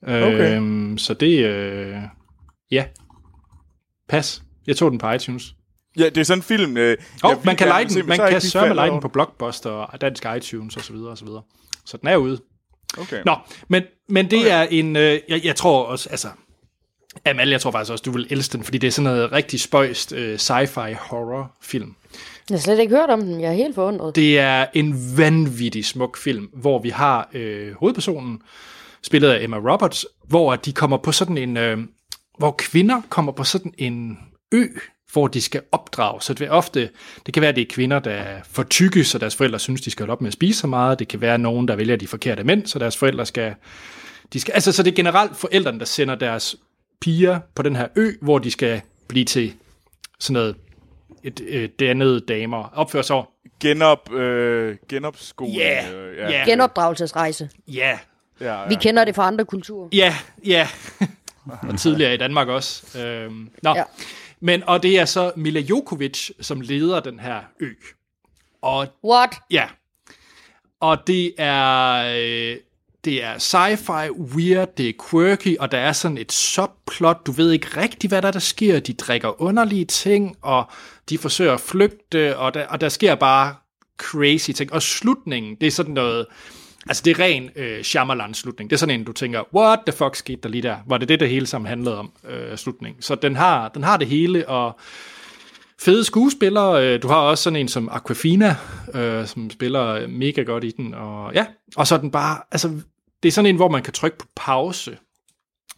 Okay. 0.03 0.57
Øhm, 0.57 0.99
så 0.99 1.15
det... 1.15 1.45
Øh, 1.45 1.97
ja. 2.71 2.85
Pas. 4.09 4.43
Jeg 4.67 4.77
tog 4.77 4.91
den 4.91 4.99
på 4.99 5.11
iTunes. 5.11 5.55
Ja, 5.99 6.05
det 6.05 6.19
er 6.19 6.25
sådan 6.25 6.39
en 6.39 6.43
film. 6.43 6.77
Øh, 6.77 6.97
jeg 7.23 7.39
man 7.45 7.57
kan 7.57 7.89
se, 7.89 7.99
den, 7.99 8.09
men 8.09 8.19
man 8.19 8.31
kan 8.31 8.41
sørge 8.41 8.67
med 8.67 8.75
lege 8.75 8.91
den 8.91 9.01
på 9.01 9.09
Blockbuster 9.09 9.71
og 9.71 10.01
dansk 10.01 10.27
iTunes 10.37 10.77
og 10.77 10.85
så 10.85 10.93
videre 10.93 11.11
og 11.11 11.19
så 11.19 11.25
videre. 11.25 11.43
Så 11.85 11.97
den 11.97 12.09
er 12.09 12.17
ude. 12.17 12.41
Okay. 12.99 13.23
Nå, 13.25 13.37
men, 13.69 13.83
men 14.09 14.31
det 14.31 14.39
Okay. 14.39 14.51
er 14.51 14.63
en... 14.63 14.97
Øh, 14.97 15.21
jeg, 15.29 15.45
jeg 15.45 15.57
tror 15.57 15.85
også, 15.85 16.09
altså... 16.11 16.29
Amal, 17.25 17.49
jeg 17.49 17.61
tror 17.61 17.71
faktisk 17.71 17.93
også, 17.93 18.03
du 18.03 18.11
vil 18.11 18.27
elske 18.31 18.53
den, 18.53 18.65
fordi 18.65 18.79
det 18.79 18.87
er 18.87 18.91
sådan 18.91 19.11
noget 19.13 19.33
rigtig 19.33 19.61
spøjst 19.61 20.13
øh, 20.13 20.35
sci-fi 20.35 20.95
horror 20.95 21.57
film. 21.63 21.95
Jeg 22.51 22.57
har 22.57 22.61
slet 22.61 22.79
ikke 22.79 22.97
hørt 22.97 23.11
om 23.11 23.21
den. 23.21 23.41
Jeg 23.41 23.49
er 23.49 23.55
helt 23.55 23.75
forundret. 23.75 24.17
Det 24.17 24.39
er 24.39 24.67
en 24.75 25.17
vanvittig 25.17 25.85
smuk 25.85 26.17
film, 26.17 26.49
hvor 26.53 26.79
vi 26.79 26.89
har 26.89 27.29
øh, 27.33 27.75
hovedpersonen, 27.75 28.41
spillet 29.03 29.31
af 29.31 29.43
Emma 29.45 29.57
Roberts, 29.57 30.07
hvor 30.29 30.57
de 30.57 30.73
kommer 30.73 30.97
på 30.97 31.13
sådan 31.13 31.39
en... 31.39 31.57
Øh, 31.57 31.79
hvor 32.39 32.55
kvinder 32.59 33.01
kommer 33.09 33.33
på 33.33 33.45
sådan 33.45 33.75
en 33.79 34.19
ø 34.53 34.65
hvor 35.13 35.27
de 35.27 35.41
skal 35.41 35.63
opdrage. 35.73 36.23
Så 36.23 36.35
det 36.35 36.47
er 36.47 36.51
ofte, 36.51 36.91
det 37.27 37.35
kan 37.35 37.41
være, 37.41 37.49
at 37.49 37.57
det 37.57 37.63
er 37.63 37.67
kvinder, 37.71 37.99
der 37.99 38.11
er 38.11 38.41
for 38.51 38.63
tykke, 38.63 39.05
så 39.05 39.19
deres 39.19 39.37
forældre 39.37 39.59
synes, 39.59 39.81
de 39.81 39.91
skal 39.91 40.03
holde 40.03 40.13
op 40.13 40.21
med 40.21 40.29
at 40.29 40.33
spise 40.33 40.61
så 40.61 40.67
meget. 40.67 40.99
Det 40.99 41.09
kan 41.09 41.21
være 41.21 41.39
nogen, 41.39 41.69
der 41.69 41.77
vælger 41.77 41.97
de 41.97 42.07
forkerte 42.07 42.45
mænd, 42.45 42.67
så 42.67 42.79
deres 42.79 42.97
forældre 42.97 43.27
skal... 43.27 43.55
De 44.33 44.41
skal 44.41 44.53
altså, 44.53 44.73
så 44.73 44.83
det 44.83 44.91
er 44.91 44.95
generelt 44.95 45.37
forældrene, 45.37 45.79
der 45.79 45.85
sender 45.85 46.15
deres 46.15 46.57
piger 47.01 47.41
på 47.55 47.63
den 47.63 47.77
her 47.77 47.87
ø, 47.97 48.13
hvor 48.23 48.39
de 48.39 48.51
skal 48.51 48.81
blive 49.09 49.25
til 49.25 49.55
sådan 50.19 50.33
noget 50.33 50.57
et, 51.25 51.41
et 51.49 51.81
dannede 51.81 52.21
damer. 52.21 52.73
Opføre 52.75 53.03
sig 53.03 53.17
over. 53.17 53.25
Genop, 53.61 54.13
øh, 54.13 54.77
genopskole. 54.89 55.53
Ja, 55.53 55.93
øh, 55.93 56.19
ja. 56.19 56.45
Genopdragelsesrejse. 56.47 57.51
Ja, 57.69 57.99
ja, 58.41 58.61
ja. 58.61 58.69
Vi 58.69 58.75
kender 58.75 59.05
det 59.05 59.15
fra 59.15 59.27
andre 59.27 59.45
kulturer. 59.45 59.89
ja, 59.93 60.15
ja. 60.45 60.69
og 61.69 61.79
tidligere 61.79 62.15
i 62.15 62.17
Danmark 62.17 62.49
også. 62.49 62.99
Øhm, 62.99 63.51
nå. 63.63 63.75
Ja. 63.77 63.83
Men, 64.41 64.63
og 64.67 64.83
det 64.83 64.99
er 64.99 65.05
så 65.05 65.33
Mila 65.37 65.61
Jokovic, 65.61 66.31
som 66.41 66.61
leder 66.61 67.01
den 67.01 67.21
her 67.21 67.41
ø. 67.61 67.71
Og 68.63 68.87
What? 69.05 69.31
Ja. 69.51 69.69
Og 70.81 71.07
det 71.07 71.35
er, 71.39 71.95
øh, 72.17 72.57
det 73.05 73.25
er 73.25 73.35
sci-fi, 73.35 74.11
weird, 74.21 74.77
det 74.77 74.89
er 74.89 74.93
quirky, 75.11 75.59
og 75.59 75.73
der 75.73 75.79
er 75.79 75.93
sådan 75.93 76.19
et 76.19 76.33
subplot. 76.33 77.27
Du 77.27 77.33
ved 77.33 77.53
ikke 77.53 77.67
rigtig, 77.77 78.09
hvad 78.09 78.23
der, 78.23 78.31
der 78.31 78.39
sker. 78.39 78.81
De 78.81 78.93
drikker 78.93 79.43
underlige 79.43 79.85
ting, 79.85 80.37
og 80.43 80.65
de 81.09 81.19
forsøger 81.19 81.55
at 81.55 81.61
flygte, 81.61 82.39
og 82.39 82.55
der, 82.55 82.67
og 82.67 82.81
der 82.81 82.89
sker 82.89 83.15
bare 83.15 83.55
crazy 83.99 84.51
ting. 84.51 84.73
Og 84.73 84.83
slutningen, 84.83 85.57
det 85.61 85.67
er 85.67 85.71
sådan 85.71 85.95
noget... 85.95 86.27
Altså, 86.87 87.03
det 87.05 87.11
er 87.11 87.25
ren 87.25 87.51
øh, 87.57 87.85
Shyamalan-slutning. 87.85 88.71
Det 88.71 88.77
er 88.77 88.79
sådan 88.79 89.01
en, 89.01 89.05
du 89.05 89.13
tænker, 89.13 89.43
what 89.55 89.79
the 89.87 89.97
fuck 89.97 90.17
skete 90.17 90.41
der 90.43 90.49
lige 90.49 90.63
der? 90.63 90.77
Var 90.87 90.99
det 90.99 91.09
det, 91.09 91.21
det 91.21 91.29
hele 91.29 91.47
sammen 91.47 91.69
handlede 91.69 91.99
om, 91.99 92.13
øh, 92.29 92.57
slutningen? 92.57 93.03
Så 93.03 93.15
den 93.15 93.37
har, 93.37 93.69
den 93.69 93.83
har 93.83 93.97
det 93.97 94.07
hele, 94.07 94.49
og 94.49 94.79
fede 95.81 96.05
skuespillere. 96.05 96.87
Øh, 96.87 97.03
Du 97.03 97.09
har 97.09 97.17
også 97.17 97.45
sådan 97.45 97.57
en 97.57 97.69
som 97.69 97.89
Aquafina, 97.93 98.57
øh, 98.95 99.27
som 99.27 99.51
spiller 99.51 99.87
øh, 99.87 100.11
mega 100.11 100.43
godt 100.43 100.65
i 100.65 100.71
den. 100.71 100.95
Og 100.95 101.35
ja, 101.35 101.47
og 101.77 101.87
så 101.87 101.95
er 101.95 101.99
den 101.99 102.11
bare, 102.11 102.39
altså, 102.51 102.69
det 103.23 103.29
er 103.29 103.33
sådan 103.33 103.51
en, 103.51 103.57
hvor 103.57 103.69
man 103.69 103.83
kan 103.83 103.93
trykke 103.93 104.19
på 104.19 104.27
pause 104.37 104.99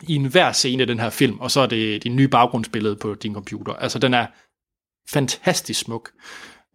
i 0.09 0.15
enhver 0.15 0.53
scene 0.53 0.83
i 0.83 0.87
den 0.87 1.01
her 1.01 1.11
film, 1.11 1.41
og 1.41 1.51
så 1.51 1.61
er 1.61 1.67
det 1.67 2.05
din 2.05 2.17
nye 2.17 2.29
baggrundsbillede 2.29 2.97
på 2.97 3.15
din 3.15 3.35
computer. 3.35 3.73
Altså, 3.73 3.99
den 3.99 4.15
er 4.15 4.27
fantastisk 5.11 5.81
smuk. 5.81 6.11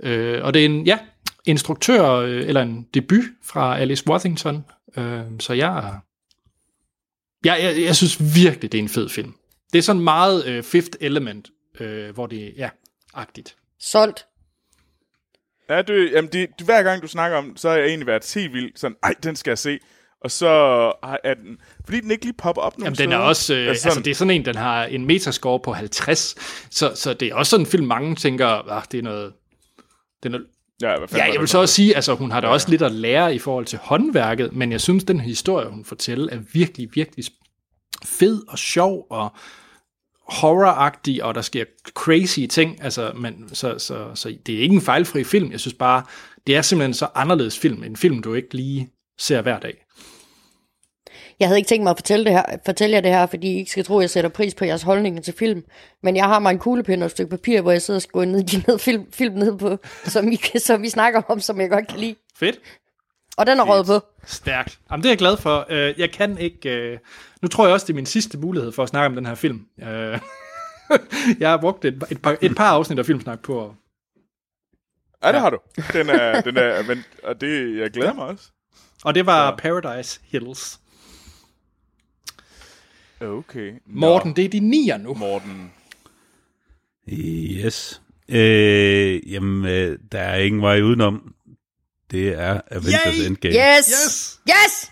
Øh, 0.04 0.44
og 0.44 0.54
det 0.54 0.62
er 0.62 0.66
en, 0.66 0.86
ja, 0.86 0.98
instruktør, 1.46 2.12
øh, 2.12 2.48
eller 2.48 2.62
en 2.62 2.88
debut 2.94 3.24
fra 3.44 3.78
Alice 3.80 4.08
Worthington. 4.08 4.66
Øh, 4.98 5.22
så 5.40 5.54
jeg, 5.54 6.00
jeg, 7.46 7.60
jeg, 7.62 7.82
jeg 7.82 7.96
synes 7.96 8.36
virkelig, 8.36 8.72
det 8.72 8.78
er 8.78 8.82
en 8.82 8.90
fed 8.90 9.10
film. 9.10 9.34
Det 9.74 9.78
er 9.78 9.84
sådan 9.84 10.02
meget 10.02 10.46
øh, 10.46 10.64
Fifth 10.64 10.98
Element, 11.02 11.50
øh, 11.80 12.14
hvor 12.14 12.28
det, 12.28 12.54
ja, 12.58 12.70
agtigt. 13.14 13.56
Solgt. 13.80 14.26
Ja, 15.70 15.82
det, 15.82 16.12
jamen 16.12 16.32
det, 16.32 16.50
det, 16.60 16.66
hver 16.66 16.84
gang 16.84 17.02
du 17.02 17.08
snakker 17.08 17.38
om, 17.38 17.58
så 17.58 17.70
har 17.70 17.76
jeg 17.76 17.88
egentlig 17.88 18.08
været 18.08 18.34
helt 18.36 18.54
vild, 18.54 18.72
sådan, 18.76 18.98
ej, 19.04 19.14
den 19.24 19.36
skal 19.36 19.52
jeg 19.52 19.58
se. 19.58 19.80
Og 20.22 20.32
så 20.32 20.48
er 21.24 21.34
den, 21.34 21.58
fordi 21.86 22.00
den 22.00 22.12
ikke 22.12 22.26
lige 22.26 22.36
popper 22.38 22.62
op 22.62 22.78
nogen 22.78 22.86
Jamen, 22.86 22.98
den 22.98 23.12
er 23.12 23.18
steder. 23.18 23.30
også, 23.30 23.54
øh, 23.54 23.68
altså, 23.68 23.88
altså, 23.88 24.02
det 24.02 24.12
er 24.12 24.16
sådan 24.16 24.32
en, 24.32 24.46
den 24.46 24.56
har 24.56 24.86
en 24.86 25.06
metascore 25.06 25.60
på 25.60 25.74
50, 25.74 26.36
så, 26.72 26.92
så 26.96 27.14
det 27.14 27.28
er 27.28 27.36
også 27.36 27.50
sådan 27.50 27.66
en 27.66 27.72
film, 27.72 27.88
mange 27.88 28.16
tænker, 28.16 28.48
ah, 28.48 28.84
det 28.92 28.98
er 28.98 29.02
noget, 29.02 29.34
det 30.24 30.30
er 30.30 30.32
noget 30.32 30.48
ja, 30.82 30.96
Ja, 31.18 31.32
jeg 31.32 31.40
vil 31.40 31.48
så 31.48 31.58
også 31.58 31.74
sige, 31.74 31.96
altså 31.96 32.16
hun 32.16 32.32
har 32.32 32.42
da 32.42 32.48
også 32.48 32.70
lidt 32.70 32.82
at 32.82 32.92
lære 32.92 33.36
i 33.36 33.40
forhold 33.40 33.66
til 33.66 33.80
håndværket, 33.82 34.54
men 34.54 34.72
jeg 34.72 34.82
synes, 34.82 35.04
den 35.04 35.20
historie, 35.20 35.70
hun 35.70 35.86
fortæller, 35.86 36.34
er 36.34 36.40
virkelig, 36.54 36.90
virkelig 36.94 37.26
fed 38.06 38.42
og 38.48 38.58
sjov 38.58 39.08
og 39.10 39.34
horroragtig, 40.28 41.24
og 41.24 41.36
der 41.36 41.42
sker 41.42 41.66
crazy 41.90 42.40
ting, 42.50 42.84
altså, 42.84 43.12
men, 43.16 43.50
så, 43.54 43.80
så, 43.80 44.16
så 44.16 44.38
det 44.46 44.56
er 44.56 44.60
ikke 44.60 44.76
en 44.76 44.82
fejlfri 44.82 45.24
film, 45.24 45.52
jeg 45.52 45.60
synes 45.60 45.74
bare, 45.74 46.04
det 46.48 46.56
er 46.56 46.62
simpelthen 46.62 46.94
så 46.94 47.08
anderledes 47.16 47.60
film, 47.60 47.84
en 47.84 47.96
film, 47.96 48.22
du 48.22 48.34
ikke 48.34 48.56
lige 48.56 48.90
ser 49.18 49.42
hver 49.42 49.60
dag. 49.60 49.85
Jeg 51.40 51.48
havde 51.48 51.60
ikke 51.60 51.68
tænkt 51.68 51.84
mig 51.84 51.92
at 51.92 51.98
fortælle, 51.98 52.26
det 52.26 52.34
her, 52.34 52.44
fortælle 52.66 52.94
jer 52.96 53.02
det 53.02 53.12
her, 53.12 53.26
fordi 53.26 53.48
I 53.54 53.58
ikke 53.58 53.72
skal 53.72 53.84
tro, 53.86 53.98
at 53.98 54.02
jeg 54.02 54.10
sætter 54.10 54.30
pris 54.30 54.56
på 54.56 54.66
jeres 54.66 54.82
holdninger 54.84 55.22
til 55.22 55.34
film. 55.34 55.64
Men 56.04 56.16
jeg 56.16 56.26
har 56.26 56.40
mig 56.40 56.52
en 56.52 56.60
kuglepind 56.60 57.02
og 57.04 57.06
et 57.06 57.12
stykke 57.12 57.30
papir, 57.30 57.62
hvor 57.62 57.72
jeg 57.72 57.82
sidder 57.82 57.98
og 57.98 58.02
skriver 58.02 58.26
ned, 58.26 58.44
de 58.52 58.64
ned, 58.68 58.80
film, 58.80 59.12
film 59.12 59.34
ned 59.36 59.58
på, 59.58 59.78
som 60.04 60.30
vi, 60.30 60.40
som 60.60 60.82
vi 60.82 60.90
snakker 60.90 61.22
om, 61.28 61.40
som 61.40 61.62
jeg 61.62 61.70
godt 61.70 61.88
kan 61.88 62.00
lide. 62.00 62.16
Fedt. 62.38 62.60
Og 63.38 63.46
den 63.48 63.60
er 63.60 63.64
røget 63.64 63.86
på. 63.86 64.00
Stærkt. 64.26 64.80
Jamen, 64.92 65.04
det 65.04 65.10
er 65.10 65.12
jeg 65.12 65.18
glad 65.18 65.38
for. 65.38 65.66
Øh, 65.70 65.94
Jeg 66.00 66.12
kan 66.12 66.38
ikke... 66.38 66.70
øh, 66.70 66.98
Nu 67.42 67.48
tror 67.48 67.66
jeg 67.66 67.74
også, 67.74 67.86
det 67.86 67.94
er 67.94 67.96
min 67.96 68.06
sidste 68.06 68.38
mulighed 68.38 68.72
for 68.72 68.84
at 68.84 68.90
snakke 68.90 69.06
om 69.06 69.16
den 69.16 69.26
her 69.26 69.36
film. 69.36 69.66
Øh, 69.82 70.20
Jeg 71.40 71.50
har 71.50 71.58
brugt 71.58 71.86
et, 71.86 72.04
et, 72.12 72.22
par, 72.22 72.38
et 72.42 72.56
par 72.56 72.70
afsnit 72.70 73.00
af 73.00 73.06
Filmsnak 73.06 73.40
på 73.44 73.66
at 73.66 73.72
Ja, 75.24 75.32
det 75.32 75.40
har 75.40 75.50
du. 75.50 75.58
Den 75.94 76.10
er, 76.10 76.42
den 76.42 76.58
er, 76.58 76.84
men, 76.84 77.04
og 77.24 77.42
det, 77.42 77.78
jeg 77.78 77.92
glæder 77.92 78.14
mig 78.14 78.26
også. 78.26 78.44
Og 79.04 79.16
det 79.16 79.26
var 79.26 79.56
Paradise 79.56 80.20
Hills. 80.24 80.80
Okay. 83.22 83.72
Nå, 83.72 84.00
Morten, 84.00 84.36
det 84.36 84.46
er 84.46 84.50
de 84.50 84.60
nier 84.60 84.98
nu. 84.98 85.14
Morten. 85.14 85.72
Yes. 87.10 88.02
Øh, 88.30 89.32
jamen, 89.34 89.66
øh, 89.66 90.00
der 90.12 90.20
er 90.20 90.38
ingen 90.38 90.62
vej 90.62 90.82
udenom. 90.82 91.34
Det 92.12 92.28
er 92.28 92.62
Avengers 92.72 93.18
Yay! 93.18 93.28
Endgame. 93.28 93.56
Yes! 93.56 93.88
Yes! 93.88 94.40
Yes! 94.50 94.92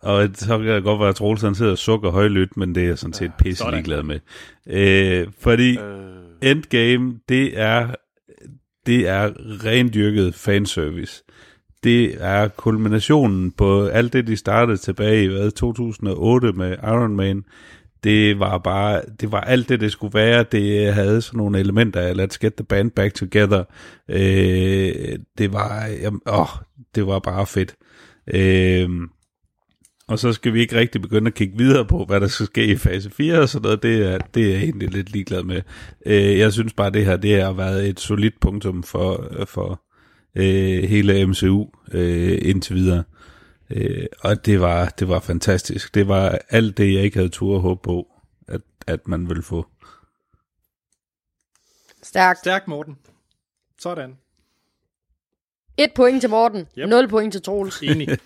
Og 0.00 0.28
så 0.34 0.58
kan 0.58 0.66
det 0.66 0.82
godt 0.82 1.00
være, 1.00 1.08
at 1.08 1.16
Troels 1.16 1.42
han 1.42 1.54
sidder 1.54 1.72
og 1.72 1.78
sukker 1.78 2.10
højlydt, 2.10 2.56
men 2.56 2.74
det 2.74 2.82
er 2.82 2.86
jeg 2.86 2.98
sådan 2.98 3.12
set 3.12 3.32
pisse 3.38 3.58
sådan. 3.58 3.74
ligeglad 3.74 4.02
med. 4.02 4.20
Øh, 4.66 5.26
fordi 5.40 5.78
Endgame, 6.42 7.20
det 7.28 7.60
er, 7.60 7.94
det 8.86 9.08
er 9.08 9.32
rendyrket 9.64 10.34
fanservice. 10.34 11.24
Det 11.84 12.16
er 12.20 12.48
kulminationen 12.48 13.50
på 13.52 13.86
alt 13.86 14.12
det, 14.12 14.26
de 14.26 14.36
startede 14.36 14.76
tilbage 14.76 15.24
i 15.24 15.26
hvad, 15.26 15.50
2008 15.50 16.52
med 16.52 16.76
Iron 16.82 17.16
Man. 17.16 17.44
Det 18.04 18.38
var 18.38 18.58
bare, 18.58 19.02
det 19.20 19.32
var 19.32 19.40
alt 19.40 19.68
det, 19.68 19.80
det 19.80 19.92
skulle 19.92 20.14
være. 20.14 20.44
Det 20.52 20.94
havde 20.94 21.22
sådan 21.22 21.38
nogle 21.38 21.58
elementer 21.58 22.00
af 22.00 22.12
Let's 22.12 22.38
Get 22.40 22.54
the 22.54 22.64
Band 22.64 22.90
Back 22.90 23.14
Together. 23.14 23.64
Øh, 24.08 25.18
det 25.38 25.52
var, 25.52 25.86
jamen, 25.86 26.20
åh, 26.26 26.48
det 26.94 27.06
var 27.06 27.18
bare 27.18 27.46
fedt. 27.46 27.74
Øh, 28.34 28.90
og 30.08 30.18
så 30.18 30.32
skal 30.32 30.54
vi 30.54 30.60
ikke 30.60 30.76
rigtig 30.76 31.02
begynde 31.02 31.28
at 31.28 31.34
kigge 31.34 31.58
videre 31.58 31.84
på, 31.84 32.04
hvad 32.04 32.20
der 32.20 32.26
skal 32.26 32.46
ske 32.46 32.66
i 32.66 32.76
fase 32.76 33.10
4 33.10 33.40
og 33.40 33.48
sådan 33.48 33.62
noget. 33.62 33.82
Det 33.82 34.12
er, 34.12 34.18
det 34.18 34.44
er 34.44 34.50
jeg 34.50 34.62
egentlig 34.62 34.90
lidt 34.90 35.12
ligeglad 35.12 35.42
med. 35.42 35.62
Øh, 36.06 36.38
jeg 36.38 36.52
synes 36.52 36.72
bare, 36.72 36.90
det 36.90 37.04
her 37.04 37.16
det 37.16 37.42
har 37.42 37.52
været 37.52 37.88
et 37.88 38.00
solidt 38.00 38.40
punktum 38.40 38.82
for, 38.82 39.32
for 39.46 39.82
øh, 40.38 40.82
hele 40.88 41.26
MCU 41.26 41.66
øh, 41.92 42.38
indtil 42.42 42.74
videre. 42.76 43.04
Øh, 43.70 44.06
og 44.20 44.46
det 44.46 44.60
var, 44.60 44.88
det 44.88 45.08
var 45.08 45.20
fantastisk. 45.20 45.94
Det 45.94 46.08
var 46.08 46.38
alt 46.48 46.76
det, 46.78 46.94
jeg 46.94 47.02
ikke 47.02 47.16
havde 47.16 47.28
tur 47.28 47.54
at 47.56 47.62
håbe 47.62 47.80
på, 47.82 48.06
at, 48.48 48.60
at 48.86 49.08
man 49.08 49.28
ville 49.28 49.42
få. 49.42 49.66
Stærkt. 52.02 52.38
Stærk, 52.38 52.68
Morten. 52.68 52.98
Sådan. 53.78 54.18
Et 55.76 55.92
point 55.94 56.20
til 56.20 56.30
Morten. 56.30 56.66
Yep. 56.78 56.88
Nul 56.88 57.08
point 57.08 57.32
til 57.32 57.42
Troels. 57.42 57.82
Enig. 57.82 58.08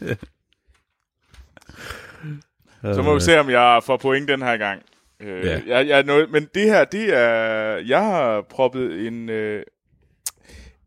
Så 2.83 3.03
må 3.03 3.15
vi 3.15 3.21
se, 3.21 3.41
om 3.41 3.51
jeg 3.51 3.81
får 3.85 3.97
point 3.97 4.29
den 4.29 4.43
her 4.43 4.57
gang. 4.57 4.83
Øh, 5.21 5.45
Ja. 5.45 5.61
jeg, 5.67 5.89
jeg 5.89 6.03
noget, 6.03 6.31
men 6.31 6.49
det 6.55 6.63
her, 6.65 6.85
det 6.85 7.17
er... 7.17 7.77
Jeg 7.77 8.01
har 8.01 8.43
proppet 8.51 9.07
en, 9.07 9.29
øh, 9.29 9.63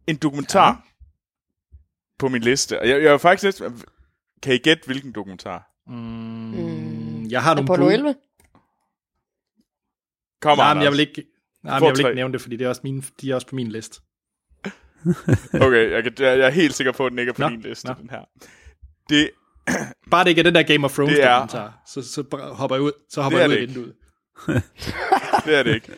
en 0.07 0.15
dokumentar 0.15 0.67
ja. 0.67 0.75
På 2.19 2.27
min 2.27 2.41
liste. 2.41 2.79
Og 2.79 2.89
jeg, 2.89 3.03
jeg 3.03 3.13
er 3.13 3.17
faktisk 3.17 3.59
lidt... 3.61 3.73
Kan 4.43 4.53
I 4.53 4.57
gætte, 4.57 4.85
hvilken 4.85 5.11
dokumentar? 5.11 5.63
Mm, 5.87 7.25
jeg 7.25 7.43
har 7.43 7.53
nogle 7.53 7.65
Apollo 7.65 7.85
bud. 7.85 7.93
11? 7.93 8.15
Kom, 10.41 10.57
Nej, 10.57 10.73
men 10.73 10.83
jeg 10.83 10.91
vil 10.91 10.99
ikke, 10.99 11.23
nej, 11.63 11.79
men 11.79 11.85
jeg 11.87 11.91
vil 11.97 12.05
ikke 12.05 12.15
nævne 12.15 12.33
det, 12.33 12.41
fordi 12.41 12.57
det 12.57 12.65
er 12.65 12.69
også 12.69 12.81
mine, 12.83 13.03
de 13.21 13.31
er 13.31 13.35
også 13.35 13.47
på 13.47 13.55
min 13.55 13.67
liste. 13.71 14.01
Okay, 15.65 15.91
jeg, 15.91 16.03
kan, 16.03 16.13
jeg, 16.19 16.37
jeg 16.39 16.45
er 16.45 16.49
helt 16.49 16.73
sikker 16.73 16.91
på, 16.91 17.05
at 17.05 17.09
den 17.11 17.19
ikke 17.19 17.29
er 17.29 17.33
på 17.33 17.41
Nå, 17.41 17.49
din 17.49 17.61
liste, 17.61 17.87
nå. 17.87 17.93
den 17.93 18.09
her. 18.09 18.21
Det, 19.09 19.29
Bare 20.11 20.23
det 20.23 20.29
ikke 20.29 20.39
er 20.39 20.43
den 20.43 20.55
der 20.55 20.63
Game 20.63 20.85
of 20.85 20.93
Thrones 20.93 21.13
Det 21.15 21.23
er- 21.23 21.33
dokumentar, 21.33 21.81
så, 21.87 22.01
så 22.01 22.51
hopper 22.53 22.75
jeg 22.75 22.83
ud, 22.83 22.91
så 23.09 23.21
hopper 23.21 23.39
Det 23.39 23.43
jeg 23.43 23.49
ud 23.49 23.53
af 23.55 23.67
det 23.67 23.75
vinduet. 23.75 23.95
det 25.45 25.55
er 25.55 25.63
det 25.63 25.75
ikke. 25.75 25.91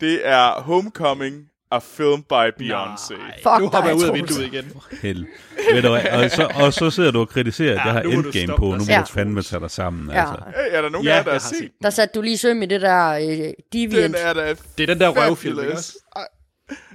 Det 0.00 0.26
er 0.28 0.60
Homecoming, 0.60 1.48
a 1.70 1.78
film 1.78 2.22
by 2.22 2.50
Beyoncé. 2.60 3.14
Fuck 3.42 3.60
Nu 3.60 3.68
hopper 3.68 3.86
jeg 3.86 3.94
ud 3.96 4.04
af 4.04 4.14
vinduet 4.14 4.46
igen. 4.46 4.72
Held. 5.02 5.26
Ved 5.72 5.82
du, 5.82 5.88
hvad, 5.88 6.04
og, 6.24 6.30
så, 6.30 6.48
og 6.54 6.72
så 6.72 6.90
sidder 6.90 7.10
du 7.10 7.20
og 7.20 7.28
kritiserer, 7.28 7.70
at 7.70 7.76
Ja, 7.78 7.84
jeg 7.84 7.92
har 7.92 8.02
nu 8.02 8.10
må 8.16 8.22
du 8.22 8.28
Endgame 8.28 8.56
på. 8.58 8.64
dig 8.66 8.78
Nu 8.78 8.84
må 8.84 9.00
du 9.06 9.12
fandme 9.12 9.42
tage 9.42 9.60
dig 9.60 9.70
sammen. 9.70 10.10
Ja. 10.10 10.20
Altså. 10.20 10.44
Hey, 10.46 10.76
er 10.76 10.82
der 10.82 10.88
nogen 10.88 11.06
Ja, 11.06 11.12
af 11.12 11.16
jer, 11.16 11.22
der 11.22 11.30
jeg 11.30 11.40
har 11.40 11.54
set? 11.54 11.70
Der 11.82 11.90
satte 11.90 12.14
du 12.14 12.22
lige 12.22 12.38
søm 12.38 12.62
i 12.62 12.66
det 12.66 12.80
der 12.80 13.08
øh, 13.10 13.22
Den 13.26 13.54
Deviant. 13.72 14.16
er 14.18 14.32
da 14.32 14.54
Det 14.78 14.82
er 14.82 14.86
den 14.94 15.00
der 15.00 15.08
røvfilm, 15.08 15.60
ikke 15.60 15.72
også? 15.72 15.92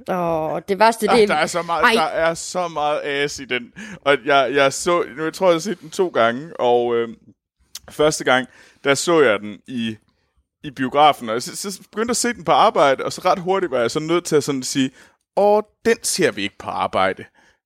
Åh, 0.10 0.60
det 0.67 0.79
værste, 0.79 1.10
Ah, 1.12 1.17
det 1.19 1.29
der 1.29 1.36
er 1.36 1.45
så 1.45 1.62
meget, 1.62 1.84
Ej. 1.84 1.93
der 1.93 2.01
er 2.01 2.34
så 2.34 2.67
meget 2.67 2.99
ass 3.03 3.39
i 3.39 3.45
den. 3.45 3.63
Og 4.01 4.17
jeg, 4.25 4.51
jeg 4.53 4.73
så, 4.73 5.03
nu 5.17 5.23
jeg 5.23 5.34
tror, 5.34 5.47
jeg 5.47 5.53
har 5.53 5.60
set 5.60 5.81
den 5.81 5.89
to 5.89 6.07
gange, 6.07 6.60
og 6.60 6.95
øh, 6.95 7.10
første 7.89 8.23
gang, 8.23 8.47
der 8.84 8.93
så 8.95 9.21
jeg 9.21 9.39
den 9.39 9.57
i 9.67 9.97
i 10.63 10.71
biografen, 10.71 11.30
og 11.30 11.41
så, 11.41 11.71
så 11.71 11.82
begyndte 11.91 12.12
at 12.12 12.17
se 12.17 12.34
den 12.34 12.43
på 12.43 12.52
arbejde, 12.52 13.06
og 13.06 13.13
så 13.13 13.21
ret 13.26 13.39
hurtigt 13.39 13.71
var 13.71 13.80
jeg 13.80 13.91
så 13.91 14.00
nødt 14.00 14.26
til 14.26 14.36
at 14.36 14.43
sådan 14.43 14.63
sige, 14.63 14.91
åh, 15.38 15.63
den 15.86 15.97
ser 16.04 16.32
vi 16.32 16.41
ikke 16.41 16.58
på 16.60 16.69
arbejde. 16.69 17.26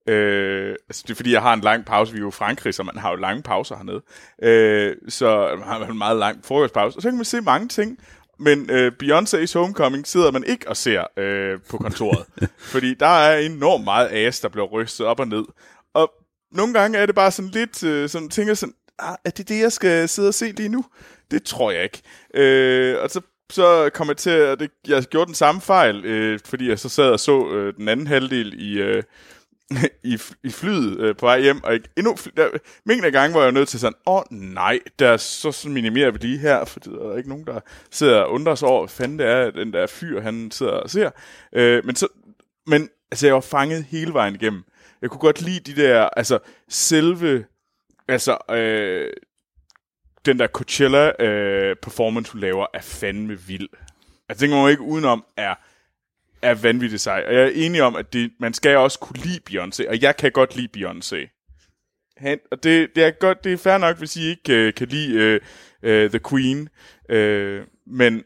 Øh, 0.10 0.76
altså 0.90 1.04
det 1.08 1.12
er 1.12 1.16
fordi, 1.16 1.34
jeg 1.34 1.42
har 1.42 1.54
en 1.54 1.62
lang 1.62 1.86
pause. 1.86 2.12
Vi 2.12 2.18
er 2.18 2.22
jo 2.22 2.28
i 2.28 2.32
Frankrig, 2.32 2.74
så 2.74 2.84
man 2.84 2.98
har 2.98 3.10
jo 3.10 3.16
lange 3.16 3.44
pauser 3.44 3.76
hernede. 3.76 4.02
Øh, 4.44 4.96
så 5.10 5.56
man 5.60 5.68
har 5.68 5.86
en 5.86 5.98
meget 5.98 6.18
lang 6.18 6.46
frokostpause. 6.46 6.98
Og 6.98 7.02
så 7.02 7.10
kan 7.10 7.16
man 7.16 7.26
se 7.26 7.42
mange 7.42 7.68
ting. 7.68 8.00
Men 8.40 8.70
øh, 8.70 8.92
Beyoncé's 9.04 9.60
Homecoming 9.60 10.08
sidder 10.08 10.32
man 10.32 10.44
ikke 10.44 10.70
og 10.70 10.78
ser 10.78 11.04
øh, 11.18 11.60
på 11.70 11.78
kontoret. 11.78 12.26
fordi 12.74 12.94
der 12.94 13.08
er 13.08 13.38
enormt 13.38 13.84
meget 13.84 14.08
as, 14.08 14.40
der 14.40 14.50
bliver 14.50 14.68
rystet 14.68 15.08
op 15.08 15.20
og 15.20 15.28
ned. 15.28 15.46
Og 15.94 16.12
nogle 16.52 16.74
gange 16.74 16.98
er 16.98 17.06
det 17.06 17.16
bare 17.16 17.32
sådan 17.32 17.52
lidt, 17.52 17.84
øh, 17.84 18.10
sådan 18.10 18.30
tænker 18.30 18.54
sådan, 18.54 18.76
ah, 19.00 19.16
er 19.26 19.30
det 19.30 19.50
det, 19.50 19.60
jeg 19.60 19.72
skal 19.72 20.10
sidde 20.10 20.28
og 20.28 20.34
se 20.34 20.52
lige 20.52 20.70
nu? 20.70 20.86
Det 21.32 21.44
tror 21.44 21.72
jeg 21.72 21.84
ikke. 21.84 22.02
Øh, 22.34 23.02
og 23.02 23.10
så 23.10 23.22
så 23.52 23.90
kom 23.94 24.08
jeg 24.08 24.18
til 24.18 24.30
at 24.30 24.60
det, 24.60 24.72
jeg 24.88 25.04
gjorde 25.04 25.26
den 25.26 25.36
samme 25.36 25.62
fejl, 25.62 26.06
øh, 26.06 26.40
fordi 26.46 26.70
jeg 26.70 26.80
så 26.80 26.90
sad 26.90 27.10
og 27.10 27.20
så 27.20 27.50
øh, 27.50 27.74
den 27.78 27.88
anden 27.88 28.08
halvdel 28.08 28.62
i, 28.62 28.80
øh, 28.80 29.04
i, 30.04 30.20
i 30.44 30.50
flyet 30.50 31.00
øh, 31.00 31.16
på 31.16 31.26
vej 31.26 31.42
hjem, 31.42 31.64
og 31.64 31.74
ikke, 31.74 31.90
endnu, 31.98 32.16
der, 32.38 32.50
mængden 32.86 33.06
af 33.06 33.12
gange 33.12 33.36
var 33.36 33.44
jeg 33.44 33.52
nødt 33.52 33.70
til 33.70 33.80
sådan, 33.80 33.98
åh 34.06 34.16
oh, 34.16 34.24
nej, 34.32 34.80
der, 35.00 35.18
så, 35.18 35.52
så 35.52 35.70
minimerer 35.70 36.12
vi 36.12 36.18
lige 36.18 36.38
her, 36.38 36.66
for 36.66 36.80
der 36.80 37.12
er 37.12 37.18
ikke 37.18 37.30
nogen, 37.30 37.48
der 37.48 37.60
sidder 37.92 38.20
og 38.20 38.32
undrer 38.32 38.56
sig 38.56 38.68
over, 38.68 38.82
hvad 38.82 38.90
fanden 38.90 39.20
det 39.20 39.28
er, 39.28 39.52
den 39.52 39.74
der 39.74 39.88
fyr, 39.88 40.22
han 40.22 40.52
sidder 40.52 40.72
og 40.72 40.90
ser. 40.90 41.10
Øh, 41.54 41.86
men, 41.86 41.96
så, 41.96 42.08
men 42.68 42.90
altså, 43.12 43.28
jeg 43.28 43.36
var 43.36 43.42
fanget 43.42 43.84
hele 43.84 44.14
vejen 44.14 44.36
igennem. 44.36 44.64
Jeg 45.02 45.10
kunne 45.10 45.20
godt 45.20 45.42
lide 45.42 45.72
de 45.72 45.82
der, 45.82 46.02
altså 46.02 46.40
selve, 46.70 47.46
altså 48.08 48.38
øh, 48.56 49.14
den 50.26 50.40
der 50.40 50.48
Coachella 50.48 51.24
øh, 51.24 51.76
performance, 51.76 52.32
hun 52.32 52.42
laver, 52.42 52.66
er 52.74 52.82
fandme 52.82 53.40
vild. 53.40 53.70
Altså, 54.30 54.46
den 54.46 54.54
går 54.54 54.70
ikke 54.70 54.82
udenom, 54.82 55.26
er 55.38 55.56
er 56.42 56.54
vanvittigt 56.54 57.02
sej. 57.02 57.24
Og 57.28 57.34
jeg 57.34 57.44
er 57.44 57.52
enig 57.54 57.82
om, 57.82 57.96
at 57.96 58.14
det, 58.14 58.32
man 58.40 58.54
skal 58.54 58.78
også 58.78 59.00
kunne 59.00 59.20
lide 59.20 59.40
Beyoncé, 59.50 59.90
og 59.90 60.02
jeg 60.02 60.18
kan 60.18 60.32
godt 60.32 60.56
lide 60.56 60.70
Beyoncé. 60.78 61.32
Han, 62.18 62.40
og 62.52 62.64
det, 62.64 62.96
det, 62.96 63.04
er 63.04 63.12
godt, 63.12 63.44
det 63.44 63.54
er 63.54 63.58
fair 63.58 63.78
nok, 63.78 63.98
hvis 63.98 64.16
I 64.16 64.30
ikke 64.30 64.54
øh, 64.54 64.74
kan 64.74 64.88
lide 64.88 65.14
øh, 65.14 65.42
øh, 65.84 66.10
The 66.10 66.20
Queen, 66.30 66.70
øh, 67.10 67.64
men 67.88 68.24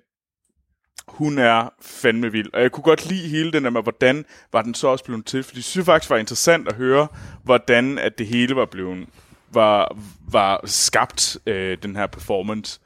hun 1.08 1.38
er 1.38 1.74
fandme 1.82 2.32
vild. 2.32 2.54
Og 2.54 2.62
jeg 2.62 2.72
kunne 2.72 2.84
godt 2.84 3.10
lide 3.10 3.28
hele 3.28 3.52
den 3.52 3.64
der 3.64 3.70
med, 3.70 3.84
hvordan 3.84 4.26
var 4.52 4.62
den 4.62 4.74
så 4.74 4.88
også 4.88 5.06
blevet 5.06 5.26
til, 5.26 5.44
fordi 5.44 5.58
jeg 5.58 5.64
synes 5.64 5.86
faktisk 5.86 6.10
var 6.10 6.18
interessant 6.18 6.68
at 6.68 6.76
høre, 6.76 7.08
hvordan 7.44 7.98
at 7.98 8.18
det 8.18 8.28
hele 8.28 8.56
var 8.56 8.66
blevet 8.66 9.08
var, 9.54 9.98
var 10.32 10.62
skabt, 10.66 11.38
uh, 11.48 11.54
den 11.54 11.96
her 11.96 12.08
performance. 12.08 12.80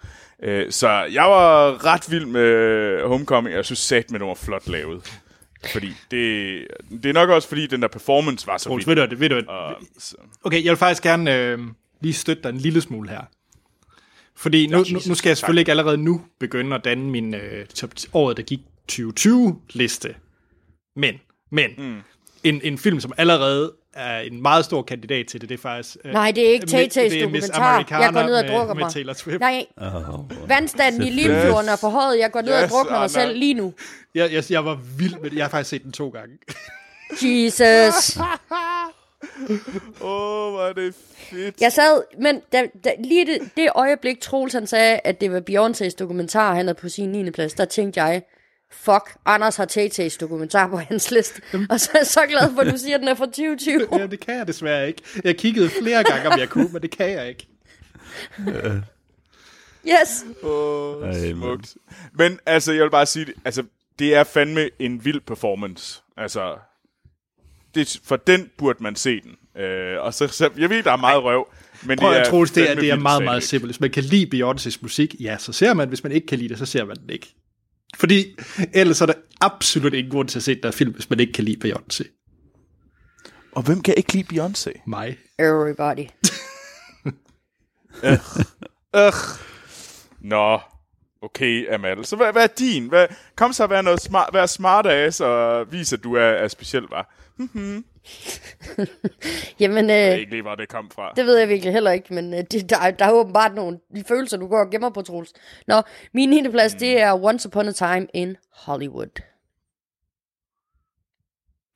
Uh, 0.48 0.62
så 0.70 0.90
jeg 0.90 1.24
var 1.24 1.86
ret 1.86 2.12
vild 2.12 2.26
med 2.26 3.08
Homecoming, 3.08 3.54
og 3.54 3.58
jeg 3.58 3.66
synes 3.66 3.80
sat 3.80 4.12
med, 4.12 4.20
den 4.20 4.28
var 4.28 4.34
flot 4.34 4.68
lavet. 4.68 5.22
Fordi 5.72 5.88
det, 6.12 6.68
det 7.04 7.06
er 7.06 7.14
nok 7.14 7.30
også, 7.30 7.48
fordi 7.48 7.68
den 7.68 7.82
der 7.82 7.88
performance 7.88 8.48
var 8.48 8.58
så 8.58 8.70
Troels, 8.70 8.88
vild. 8.88 9.00
ved 9.00 9.08
du, 9.08 9.16
ved 9.16 9.30
du, 9.30 9.42
Og, 9.52 9.76
Okay, 10.44 10.64
jeg 10.64 10.70
vil 10.70 10.78
faktisk 10.78 11.04
gerne 11.04 11.36
øh, 11.36 11.60
lige 12.02 12.14
støtte 12.14 12.44
dig 12.44 12.50
en 12.50 12.58
lille 12.58 12.82
smule 12.82 13.10
her. 13.10 13.22
Fordi 14.36 14.68
nu, 14.68 14.78
nu, 14.78 15.00
nu 15.08 15.16
skal 15.16 15.30
jeg 15.30 15.38
selvfølgelig 15.38 15.62
ikke 15.62 15.72
allerede 15.72 15.98
nu 15.98 16.22
begynde 16.40 16.76
at 16.76 16.86
danne 16.86 17.10
min 17.10 17.34
øh, 17.34 17.66
top 17.66 17.90
året, 18.14 18.38
der 18.38 18.44
gik 18.44 18.60
2020-liste. 18.92 20.16
Men, 20.96 21.16
men, 21.52 21.70
mm. 21.78 22.02
en, 22.44 22.62
en 22.64 22.78
film, 22.78 23.00
som 23.00 23.14
allerede 23.18 23.74
er 23.94 24.20
en 24.20 24.42
meget 24.42 24.66
stor 24.66 24.82
kandidat 24.82 25.26
til 25.28 25.42
det, 25.42 25.50
det 25.50 25.56
er 25.58 25.62
faktisk... 25.62 25.98
Øh, 26.06 26.14
Nej, 26.14 26.32
det 26.32 26.48
er 26.48 26.52
ikke 26.52 26.66
Tay-Tays 26.66 27.22
dokumentar. 27.24 27.78
Jeg 28.02 28.14
går 28.14 28.24
ned 28.24 28.36
og 28.36 28.46
med- 28.46 28.52
drukker 28.54 28.74
med 28.74 28.84
mig. 28.84 28.92
Taylor 28.92 29.14
Swift. 29.14 29.40
Nej, 29.40 29.66
Oh, 29.78 30.50
vandstanden 30.50 31.02
i 31.02 31.10
Limfjorden 31.10 31.70
er 31.70 31.76
for 31.76 31.90
højt. 31.90 32.20
Jeg 32.20 32.32
går 32.32 32.42
ned 32.42 32.54
og 32.54 32.64
Yes, 32.64 32.72
drukner 32.72 32.92
mig 32.92 32.98
Anna. 33.00 33.08
selv 33.08 33.38
lige 33.38 33.54
nu. 33.54 33.74
Jeg, 34.16 34.34
jeg, 34.34 34.44
jeg 34.50 34.66
var 34.66 34.80
vild 34.98 35.16
med 35.22 35.30
det. 35.30 35.38
Jeg 35.38 35.44
har 35.46 35.50
faktisk 35.50 35.70
set 35.70 35.84
den 35.84 35.92
to 35.92 36.10
gange. 36.10 36.38
Jesus. 37.22 38.18
Åh, 40.02 40.52
hvor 40.52 40.62
er 40.70 40.74
det 40.74 40.96
fedt. 41.30 41.62
Jeg 41.62 41.72
sad, 41.72 42.02
men 42.20 42.42
da, 42.54 42.68
da, 42.84 42.92
lige 43.04 43.26
det, 43.26 43.42
det 43.58 43.70
øjeblik, 43.76 44.22
Troels 44.22 44.54
han 44.54 44.68
sagde, 44.68 45.00
at 45.04 45.22
det 45.22 45.32
var 45.32 45.42
Beyoncé's 45.50 45.96
dokumentar, 46.00 46.54
han 46.56 46.66
havde 46.66 46.76
på 46.82 46.90
sin 46.90 47.10
9. 47.10 47.32
plads, 47.32 47.54
der 47.54 47.66
tænkte 47.66 48.02
jeg, 48.04 48.22
fuck, 48.74 49.16
Anders 49.26 49.56
har 49.56 49.66
Tay-Tays 49.66 50.18
dokumentar 50.18 50.68
på 50.68 50.78
hans 50.78 51.12
liste. 51.12 51.42
Og 51.70 51.80
så 51.80 51.90
er 51.94 52.00
jeg 52.00 52.08
så 52.08 52.20
glad 52.30 52.54
for, 52.54 52.62
at 52.62 52.74
du 52.74 52.78
siger, 52.78 52.96
at 52.96 53.00
den 53.00 53.08
er 53.08 53.16
fra 53.16 53.26
2020. 53.26 53.88
ja, 54.00 54.08
det 54.08 54.20
kan 54.20 54.38
jeg 54.38 54.48
desværre 54.48 54.88
ikke. 54.88 55.02
Jeg 55.24 55.38
kiggede 55.38 55.70
flere 55.70 56.04
gange, 56.04 56.30
om 56.30 56.40
jeg 56.40 56.50
kunne, 56.50 56.70
men 56.74 56.82
det 56.82 56.92
kan 56.92 57.10
jeg 57.10 57.30
ikke. 57.30 57.48
Yes. 59.88 60.26
Åh, 60.44 61.02
mand. 61.02 61.36
smukt. 61.36 61.76
Men 62.14 62.40
altså, 62.46 62.72
jeg 62.72 62.84
vil 62.84 62.90
bare 62.90 63.06
sige, 63.06 63.26
altså, 63.46 63.64
det 64.00 64.16
er 64.16 64.24
fandme 64.24 64.70
en 64.80 65.06
vild 65.06 65.22
performance. 65.22 66.02
Altså, 66.18 66.56
det, 67.76 68.00
for 68.04 68.16
den 68.16 68.50
burde 68.58 68.84
man 68.84 68.96
se 68.96 69.22
den. 69.22 69.62
Øh, 69.64 70.02
og 70.02 70.14
så, 70.14 70.28
så, 70.28 70.50
jeg 70.58 70.70
ved, 70.70 70.84
der 70.84 70.92
er 70.92 70.98
meget 70.98 71.24
røv, 71.24 71.48
men 71.84 71.98
Prøv 71.98 72.14
det 72.14 72.20
er 72.20 72.30
tro, 72.30 72.46
det 72.46 72.72
er, 72.72 72.76
det 72.76 72.90
er 72.90 72.96
meget, 72.96 73.24
meget 73.24 73.44
simpelt. 73.44 73.68
Hvis 73.68 73.80
man 73.80 73.92
kan 73.92 74.04
lide 74.04 74.44
Beyoncé's 74.46 74.78
musik, 74.82 75.16
ja, 75.20 75.38
så 75.38 75.54
ser 75.54 75.74
man. 75.74 75.88
Hvis 75.88 76.04
man 76.04 76.12
ikke 76.12 76.28
kan 76.28 76.38
lide 76.38 76.50
det, 76.50 76.58
så 76.58 76.66
ser 76.66 76.86
man 76.86 76.96
den 76.96 77.10
ikke. 77.10 77.36
Fordi 77.96 78.36
ellers 78.74 79.02
er 79.02 79.06
der 79.06 79.14
absolut 79.42 79.94
ingen 79.94 80.12
grund 80.12 80.28
til 80.28 80.40
at 80.40 80.44
se 80.44 80.56
den 80.56 80.64
der 80.64 80.72
film, 80.72 80.94
hvis 80.94 81.10
man 81.10 81.20
ikke 81.20 81.34
kan 81.34 81.44
lide 81.44 81.68
Beyoncé. 81.68 82.20
Og 83.52 83.64
hvem 83.64 83.82
kan 83.82 83.94
ikke 83.98 84.14
lide 84.14 84.26
Beyoncé? 84.34 84.82
Mig. 84.88 85.18
Everybody. 85.40 86.08
Øh. 88.04 88.18
Nå, 90.32 90.60
okay, 91.22 91.74
Amal. 91.74 92.06
Så 92.06 92.16
hvad, 92.16 92.32
hvad 92.32 92.44
er 92.44 92.48
din? 92.48 92.88
Hvad, 92.88 93.08
kom 93.36 93.54
så, 93.54 93.68
vær, 93.68 93.82
noget 93.82 94.02
smart, 94.02 94.30
vær 94.34 94.46
smart 94.46 94.88
ass 94.88 95.22
og 95.22 95.72
vis, 95.72 95.94
at 95.94 96.04
du 96.04 96.14
er, 96.14 96.22
er 96.22 96.48
speciel, 96.48 96.84
var. 96.84 97.14
Jamen, 99.60 99.90
Jeg 99.90 99.98
ved 99.98 100.14
øh, 100.14 100.20
ikke 100.20 100.32
lige, 100.32 100.42
hvor 100.42 100.56
det 100.56 100.70
kom 100.70 100.90
fra. 100.92 101.12
det 101.16 101.26
ved 101.26 101.38
jeg 101.38 101.50
virkelig 101.50 101.74
heller 101.74 101.92
ikke, 101.92 102.14
men 102.14 102.34
øh, 102.34 102.40
det, 102.52 102.70
der, 102.70 102.80
er- 102.80 102.92
der 102.92 103.06
er 103.06 103.12
åbenbart 103.12 103.54
nogle 103.56 103.80
følelser, 104.08 104.38
du 104.38 104.48
går 104.48 104.60
og 104.60 104.70
gemmer 104.72 104.90
på, 104.90 105.02
Troels. 105.02 105.34
Nå, 105.68 105.82
min 106.14 106.30
9. 106.30 106.50
plads, 106.50 106.74
det 106.74 107.02
er 107.02 107.24
Once 107.24 107.48
Upon 107.48 107.68
a 107.68 107.72
Time 107.72 108.08
in 108.14 108.38
Hollywood. 108.52 109.22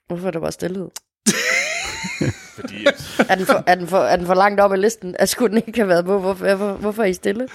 Hvorfor 0.07 0.27
er 0.27 0.31
der 0.31 0.39
bare 0.39 0.51
stillhed? 0.51 0.89
Fordi, 2.55 2.85
Er 3.29 3.35
den, 3.35 3.45
for, 3.45 3.63
er, 3.67 3.75
den 3.75 3.87
for, 3.87 3.97
er 3.97 4.15
den 4.15 4.25
for 4.25 4.33
langt 4.33 4.59
op 4.61 4.71
ad 4.73 4.77
listen? 4.77 5.15
Altså, 5.19 5.33
skulle 5.33 5.49
den 5.49 5.63
ikke 5.67 5.79
have 5.79 5.87
været 5.89 6.05
på? 6.05 6.19
Hvorfor, 6.19 6.45
hvorfor, 6.55 6.73
hvorfor 6.73 7.03
er 7.03 7.07
I 7.07 7.13
stille? 7.13 7.47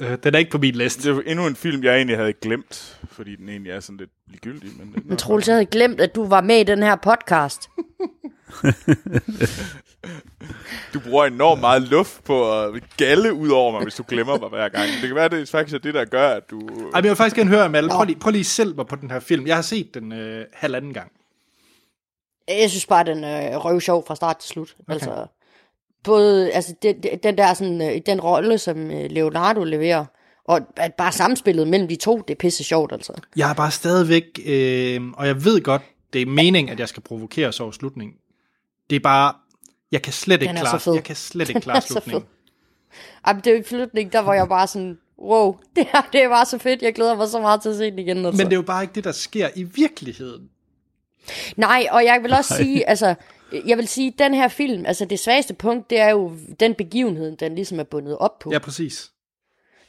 Øh, 0.00 0.18
den 0.24 0.34
er 0.34 0.38
ikke 0.38 0.50
på 0.50 0.58
min 0.58 0.74
liste. 0.74 1.10
det 1.10 1.18
er 1.18 1.30
endnu 1.30 1.46
en 1.46 1.56
film, 1.56 1.84
jeg 1.84 1.96
egentlig 1.96 2.16
havde 2.16 2.32
glemt, 2.32 3.00
fordi 3.10 3.36
den 3.36 3.48
egentlig 3.48 3.72
er 3.72 3.80
sådan 3.80 3.96
lidt 3.96 4.10
ligegyldig. 4.26 4.70
Men, 4.78 5.02
Men 5.04 5.16
Troels, 5.16 5.48
jeg 5.48 5.54
havde 5.54 5.66
glemt, 5.66 6.00
at 6.00 6.14
du 6.14 6.26
var 6.26 6.40
med 6.40 6.60
i 6.60 6.64
den 6.64 6.82
her 6.82 6.96
podcast. 6.96 7.68
Du 10.94 11.00
bruger 11.00 11.24
enormt 11.24 11.60
meget 11.60 11.82
luft 11.82 12.24
på 12.24 12.60
at 12.62 12.82
galle 12.96 13.34
ud 13.34 13.48
over 13.48 13.72
mig, 13.72 13.82
hvis 13.82 13.94
du 13.94 14.04
glemmer 14.08 14.38
mig 14.38 14.48
hver 14.48 14.68
gang. 14.68 14.84
Det 15.00 15.08
kan 15.08 15.14
være, 15.14 15.28
det 15.28 15.40
er 15.40 15.46
faktisk 15.46 15.74
er 15.74 15.78
det, 15.78 15.94
der 15.94 16.04
gør, 16.04 16.28
at 16.28 16.50
du... 16.50 16.60
Ej, 16.68 16.74
men 16.84 16.94
jeg 16.94 17.04
vil 17.04 17.16
faktisk 17.16 17.36
gerne 17.36 17.50
høre, 17.50 17.64
Amal. 17.64 17.88
Prøv 17.88 18.04
lige, 18.04 18.18
prøv 18.18 18.30
lige 18.30 18.44
selv 18.44 18.76
mig 18.76 18.86
på 18.86 18.96
den 18.96 19.10
her 19.10 19.20
film. 19.20 19.46
Jeg 19.46 19.54
har 19.54 19.62
set 19.62 19.94
den 19.94 20.12
øh, 20.12 20.46
halvanden 20.52 20.94
gang. 20.94 21.12
Jeg 22.48 22.70
synes 22.70 22.86
bare, 22.86 23.04
den 23.04 23.24
er 23.24 23.56
røv 23.56 23.80
sjov 23.80 24.06
fra 24.06 24.16
start 24.16 24.38
til 24.38 24.48
slut. 24.48 24.76
Okay. 24.78 24.92
Altså, 24.92 25.26
både, 26.04 26.52
altså, 26.52 26.74
det, 26.82 27.20
den 27.22 27.38
der 27.38 27.54
sådan, 27.54 27.82
øh, 27.82 28.00
den 28.06 28.20
rolle, 28.20 28.58
som 28.58 28.90
øh, 28.90 29.10
Leonardo 29.10 29.64
leverer, 29.64 30.04
og 30.44 30.60
at 30.76 30.94
bare 30.94 31.12
samspillet 31.12 31.68
mellem 31.68 31.88
de 31.88 31.96
to, 31.96 32.18
det 32.18 32.34
er 32.34 32.38
pisse 32.38 32.64
sjovt, 32.64 32.92
altså. 32.92 33.12
Jeg 33.36 33.50
er 33.50 33.54
bare 33.54 33.70
stadigvæk, 33.70 34.24
øh, 34.46 35.00
og 35.12 35.26
jeg 35.26 35.44
ved 35.44 35.62
godt, 35.62 35.82
det 36.12 36.22
er 36.22 36.26
meningen, 36.26 36.72
at 36.72 36.80
jeg 36.80 36.88
skal 36.88 37.02
provokeres 37.02 37.60
over 37.60 37.70
slutningen. 37.70 38.16
Det 38.90 38.96
er 38.96 39.00
bare, 39.00 39.34
jeg 39.92 40.02
kan 40.02 40.12
slet 40.12 40.42
ikke 40.42 40.54
Den 40.54 40.56
er 40.56 40.78
så 40.78 40.78
klare, 40.78 40.94
jeg 40.94 41.04
kan 41.04 41.16
slet 41.16 41.48
ikke 41.48 41.54
Den 41.58 41.62
klare 41.62 41.76
er 41.76 41.80
så 41.80 41.88
slutningen. 41.88 42.24
Jamen, 43.26 43.42
det 43.44 43.50
er 43.50 43.54
jo 43.54 43.60
i 43.60 43.64
slutningen, 43.64 44.12
der 44.12 44.18
var 44.18 44.34
jeg 44.34 44.48
bare 44.48 44.66
sådan, 44.66 44.98
wow, 45.18 45.56
det 45.76 45.86
her, 45.92 46.02
det 46.12 46.22
er 46.22 46.28
bare 46.28 46.46
så 46.46 46.58
fedt, 46.58 46.82
jeg 46.82 46.94
glæder 46.94 47.16
mig 47.16 47.28
så 47.28 47.40
meget 47.40 47.62
til 47.62 47.68
at 47.68 47.76
se 47.76 47.90
den 47.90 47.98
igen. 47.98 48.26
Altså. 48.26 48.42
Men 48.42 48.46
det 48.46 48.52
er 48.52 48.56
jo 48.56 48.62
bare 48.62 48.82
ikke 48.82 48.94
det, 48.94 49.04
der 49.04 49.12
sker 49.12 49.48
i 49.54 49.62
virkeligheden. 49.62 50.48
Nej, 51.56 51.86
og 51.90 52.04
jeg 52.04 52.22
vil 52.22 52.32
også 52.32 52.56
sige, 52.56 52.88
altså, 52.88 53.14
jeg 53.66 53.78
vil 53.78 53.88
sige, 53.88 54.14
den 54.18 54.34
her 54.34 54.48
film, 54.48 54.86
altså 54.86 55.04
det 55.04 55.18
svageste 55.18 55.54
punkt, 55.54 55.90
det 55.90 56.00
er 56.00 56.10
jo 56.10 56.36
den 56.60 56.74
begivenhed, 56.74 57.36
den 57.36 57.54
ligesom 57.54 57.80
er 57.80 57.84
bundet 57.84 58.18
op 58.18 58.38
på. 58.38 58.50
Ja, 58.52 58.58
præcis. 58.58 59.10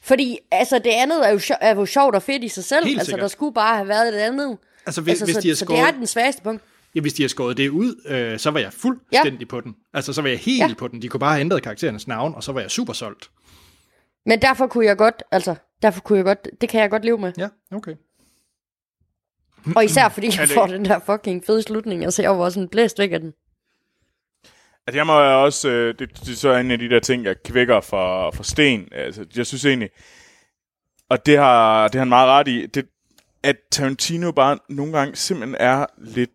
Fordi, 0.01 0.37
altså, 0.51 0.79
det 0.79 0.89
andet 0.89 1.27
er 1.27 1.31
jo, 1.31 1.39
er 1.61 1.75
jo 1.75 1.85
sjovt 1.85 2.15
og 2.15 2.23
fedt 2.23 2.43
i 2.43 2.47
sig 2.47 2.63
selv. 2.63 2.85
Helt 2.85 2.99
altså, 2.99 3.05
sikkert. 3.05 3.21
der 3.21 3.27
skulle 3.27 3.53
bare 3.53 3.75
have 3.75 3.87
været 3.87 4.13
det 4.13 4.19
andet. 4.19 4.57
Altså, 4.85 5.01
hvis, 5.01 5.11
altså, 5.11 5.25
hvis 5.25 5.35
så, 5.35 5.41
de 5.41 5.47
har 5.47 5.55
så 5.55 5.65
det 5.65 5.71
er 5.71 5.75
skåret, 5.75 5.95
den 5.95 6.07
svageste 6.07 6.43
punkt. 6.43 6.63
ja, 6.95 7.01
hvis 7.01 7.13
de 7.13 7.23
har 7.23 7.27
skåret 7.27 7.57
det 7.57 7.69
ud, 7.69 7.95
øh, 8.07 8.39
så 8.39 8.51
var 8.51 8.59
jeg 8.59 8.73
fuldstændig 8.73 9.39
ja. 9.39 9.45
på 9.45 9.61
den. 9.61 9.75
Altså, 9.93 10.13
så 10.13 10.21
var 10.21 10.29
jeg 10.29 10.39
helt 10.39 10.69
ja. 10.69 10.73
På 10.77 10.87
den. 10.87 11.01
De 11.01 11.07
kunne 11.07 11.19
bare 11.19 11.31
have 11.31 11.41
ændret 11.41 11.63
karakterernes 11.63 12.07
navn, 12.07 12.35
og 12.35 12.43
så 12.43 12.51
var 12.51 12.61
jeg 12.61 12.71
super 12.71 12.93
solgt. 12.93 13.29
Men 14.25 14.41
derfor 14.41 14.67
kunne 14.67 14.85
jeg 14.85 14.97
godt, 14.97 15.23
altså, 15.31 15.55
derfor 15.81 16.01
kunne 16.01 16.17
jeg 16.17 16.25
godt, 16.25 16.47
det 16.61 16.69
kan 16.69 16.81
jeg 16.81 16.89
godt 16.89 17.05
leve 17.05 17.17
med. 17.17 17.33
Ja, 17.37 17.47
okay. 17.71 17.95
Og 19.75 19.85
især 19.85 20.09
fordi 20.09 20.27
jeg 20.39 20.49
får 20.49 20.67
den 20.67 20.85
der 20.85 20.99
fucking 20.99 21.45
fede 21.45 21.61
slutning, 21.61 22.03
altså 22.03 22.21
jeg 22.21 22.39
var 22.39 22.49
sådan 22.49 22.69
blæst 22.69 22.99
væk 22.99 23.11
af 23.11 23.19
den. 23.19 23.33
Altså, 24.87 24.97
jeg 24.99 25.07
må 25.07 25.19
jo 25.19 25.43
også... 25.43 25.69
Øh, 25.69 25.95
det, 25.99 26.19
det 26.19 26.29
er 26.29 26.35
så 26.35 26.53
en 26.53 26.71
af 26.71 26.79
de 26.79 26.89
der 26.89 26.99
ting, 26.99 27.25
jeg 27.25 27.35
kvækker 27.43 27.81
for, 27.81 28.31
for 28.31 28.43
sten. 28.43 28.89
Altså, 28.91 29.25
jeg 29.35 29.45
synes 29.45 29.65
egentlig... 29.65 29.89
og 31.09 31.25
det 31.25 31.37
har, 31.37 31.87
det 31.87 31.95
har 31.95 32.01
han 32.01 32.09
meget 32.09 32.27
ret 32.27 32.47
i, 32.47 32.65
det, 32.65 32.85
at 33.43 33.55
Tarantino 33.71 34.31
bare 34.31 34.59
nogle 34.69 34.97
gange 34.97 35.15
simpelthen 35.15 35.55
er 35.59 35.85
lidt, 35.97 36.31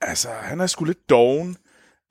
altså 0.00 0.28
han 0.42 0.60
er 0.60 0.66
sgu 0.66 0.84
lidt 0.84 1.10
doven. 1.10 1.56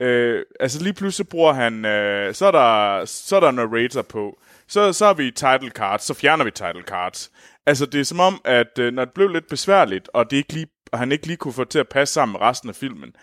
Øh, 0.01 0.43
altså 0.59 0.83
lige 0.83 0.93
pludselig 0.93 1.27
bruger 1.27 1.53
han, 1.53 1.85
øh, 1.85 2.33
så, 2.33 2.45
er 2.45 2.51
der, 2.51 3.05
så 3.05 3.35
er 3.35 3.39
der 3.39 3.51
narrator 3.51 4.01
på, 4.01 4.39
så, 4.67 4.93
så 4.93 5.05
har 5.05 5.13
vi 5.13 5.31
title 5.31 5.69
cards, 5.69 6.03
så 6.03 6.13
fjerner 6.13 6.43
vi 6.43 6.51
title 6.51 6.83
cards. 6.83 7.31
Altså 7.65 7.85
det 7.85 7.99
er 7.99 8.03
som 8.03 8.19
om, 8.19 8.41
at 8.45 8.79
øh, 8.79 8.93
når 8.93 9.05
det 9.05 9.13
blev 9.13 9.27
lidt 9.27 9.47
besværligt, 9.49 10.09
og 10.13 10.31
det 10.31 10.37
ikke 10.37 10.53
lige, 10.53 10.67
og 10.91 10.99
han 10.99 11.11
ikke 11.11 11.27
lige 11.27 11.37
kunne 11.37 11.53
få 11.53 11.63
det 11.63 11.71
til 11.71 11.79
at 11.79 11.89
passe 11.89 12.13
sammen 12.13 12.33
med 12.33 12.41
resten 12.41 12.69
af 12.69 12.75
filmen, 12.75 13.15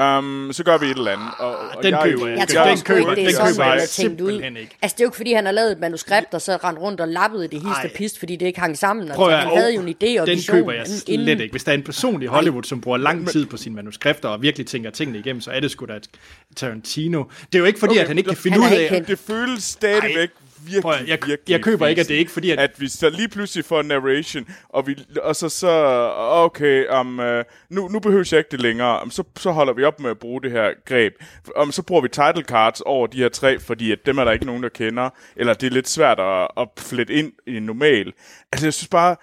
Um, 0.00 0.50
så 0.52 0.64
gør 0.64 0.78
vi 0.78 0.86
et 0.86 0.96
eller 0.96 1.10
andet. 1.10 1.28
Og, 1.38 1.56
og 1.56 1.82
Den 1.82 1.90
jeg 1.92 2.00
er 2.00 2.04
køber 2.04 2.26
jeg 2.28 2.38
Jeg 2.38 2.48
tror 2.48 2.64
Den 2.68 2.78
køber- 2.80 2.98
ikke, 3.00 3.10
det 3.10 3.34
er 3.38 3.44
den 3.44 3.54
sådan, 3.54 3.68
jeg 3.68 3.82
er 3.82 3.86
tænkt 3.86 4.20
ud. 4.20 4.26
simpelthen 4.28 4.56
ikke. 4.56 4.76
Altså, 4.82 4.94
det 4.94 5.00
er 5.00 5.04
jo 5.04 5.08
ikke, 5.08 5.16
fordi 5.16 5.32
han 5.32 5.44
har 5.44 5.52
lavet 5.52 5.72
et 5.72 5.80
manuskript, 5.80 6.34
og 6.34 6.40
så 6.42 6.56
rendt 6.64 6.80
rundt 6.80 7.00
og 7.00 7.08
lappede 7.08 7.42
det 7.48 7.52
hist 7.62 7.84
og 7.84 7.90
pist, 7.94 8.18
fordi 8.18 8.36
det 8.36 8.46
ikke 8.46 8.60
hang 8.60 8.78
sammen. 8.78 9.02
Altså, 9.02 9.16
Prøv 9.16 9.30
han 9.30 9.48
havde 9.58 9.74
jo 9.74 9.80
en 9.80 9.88
idé 9.88 10.20
og 10.20 10.26
Den 10.26 10.36
vision 10.36 10.56
køber 10.56 10.72
jeg 10.72 10.80
inden- 11.08 11.24
slet 11.26 11.40
ikke. 11.40 11.52
Hvis 11.52 11.64
der 11.64 11.72
er 11.72 11.76
en 11.76 11.82
person 11.82 12.22
i 12.22 12.26
Hollywood, 12.26 12.62
som 12.62 12.80
bruger 12.80 12.98
lang 12.98 13.28
tid 13.28 13.46
på 13.46 13.56
sine 13.56 13.74
manuskripter 13.74 14.28
og 14.28 14.42
virkelig 14.42 14.66
tænker 14.66 14.90
tingene 14.90 15.18
igennem, 15.18 15.40
så 15.40 15.50
er 15.50 15.60
det 15.60 15.70
sgu 15.70 15.84
da 15.86 15.92
et 15.92 16.08
Tarantino. 16.56 17.24
Det 17.46 17.54
er 17.54 17.58
jo 17.58 17.64
ikke 17.64 17.78
fordi, 17.78 17.90
Okay, 17.92 18.00
at 18.00 18.08
han 18.08 18.18
ikke 18.18 18.28
kan 18.28 18.36
finde 18.36 18.58
ud 18.60 18.64
af... 18.90 19.04
det 19.06 19.18
føles 19.18 19.64
stadigvæk 19.64 20.30
virkelig, 20.64 20.82
Prøv 20.82 20.92
jeg- 20.92 21.06
virkelig 21.06 21.38
jeg 21.48 21.62
køber 21.62 21.86
ikke, 21.86 22.00
at 22.00 22.08
det 22.08 22.14
er 22.14 22.18
ikke 22.18 22.30
fordi, 22.32 22.50
at- 22.50 22.58
at 22.58 22.80
vi 22.80 22.88
så 22.88 23.10
lige 23.10 23.28
pludselig 23.28 23.64
får 23.64 23.80
en 23.80 23.86
narration, 23.86 24.46
og, 24.68 24.86
vi, 24.86 24.96
og 25.22 25.36
så 25.36 25.48
så, 25.48 25.70
okay, 26.18 26.86
um, 27.00 27.18
uh, 27.18 27.26
nu, 27.70 27.88
nu 27.88 27.98
behøver 28.00 28.28
jeg 28.32 28.38
ikke 28.38 28.50
det 28.50 28.60
længere, 28.60 29.02
um, 29.02 29.10
så, 29.10 29.22
så 29.36 29.50
holder 29.50 29.72
vi 29.72 29.84
op 29.84 30.00
med 30.00 30.10
at 30.10 30.18
bruge 30.18 30.42
det 30.42 30.50
her 30.50 30.70
greb. 30.86 31.14
Um, 31.62 31.72
så 31.72 31.82
bruger 31.82 32.02
vi 32.02 32.08
title 32.08 32.42
cards 32.44 32.80
over 32.80 33.06
de 33.06 33.18
her 33.18 33.28
tre, 33.28 33.60
fordi 33.60 33.92
at 33.92 33.98
dem 34.06 34.18
er 34.18 34.24
der 34.24 34.32
ikke 34.32 34.46
nogen, 34.46 34.62
der 34.62 34.68
kender, 34.68 35.10
eller 35.36 35.54
det 35.54 35.66
er 35.66 35.70
lidt 35.70 35.88
svært 35.88 36.20
at, 36.20 36.48
at 36.56 36.68
flette 36.78 37.12
ind 37.14 37.32
i 37.46 37.56
en 37.56 37.62
normal. 37.62 38.12
Altså, 38.52 38.66
jeg 38.66 38.74
synes 38.74 38.88
bare, 38.88 39.16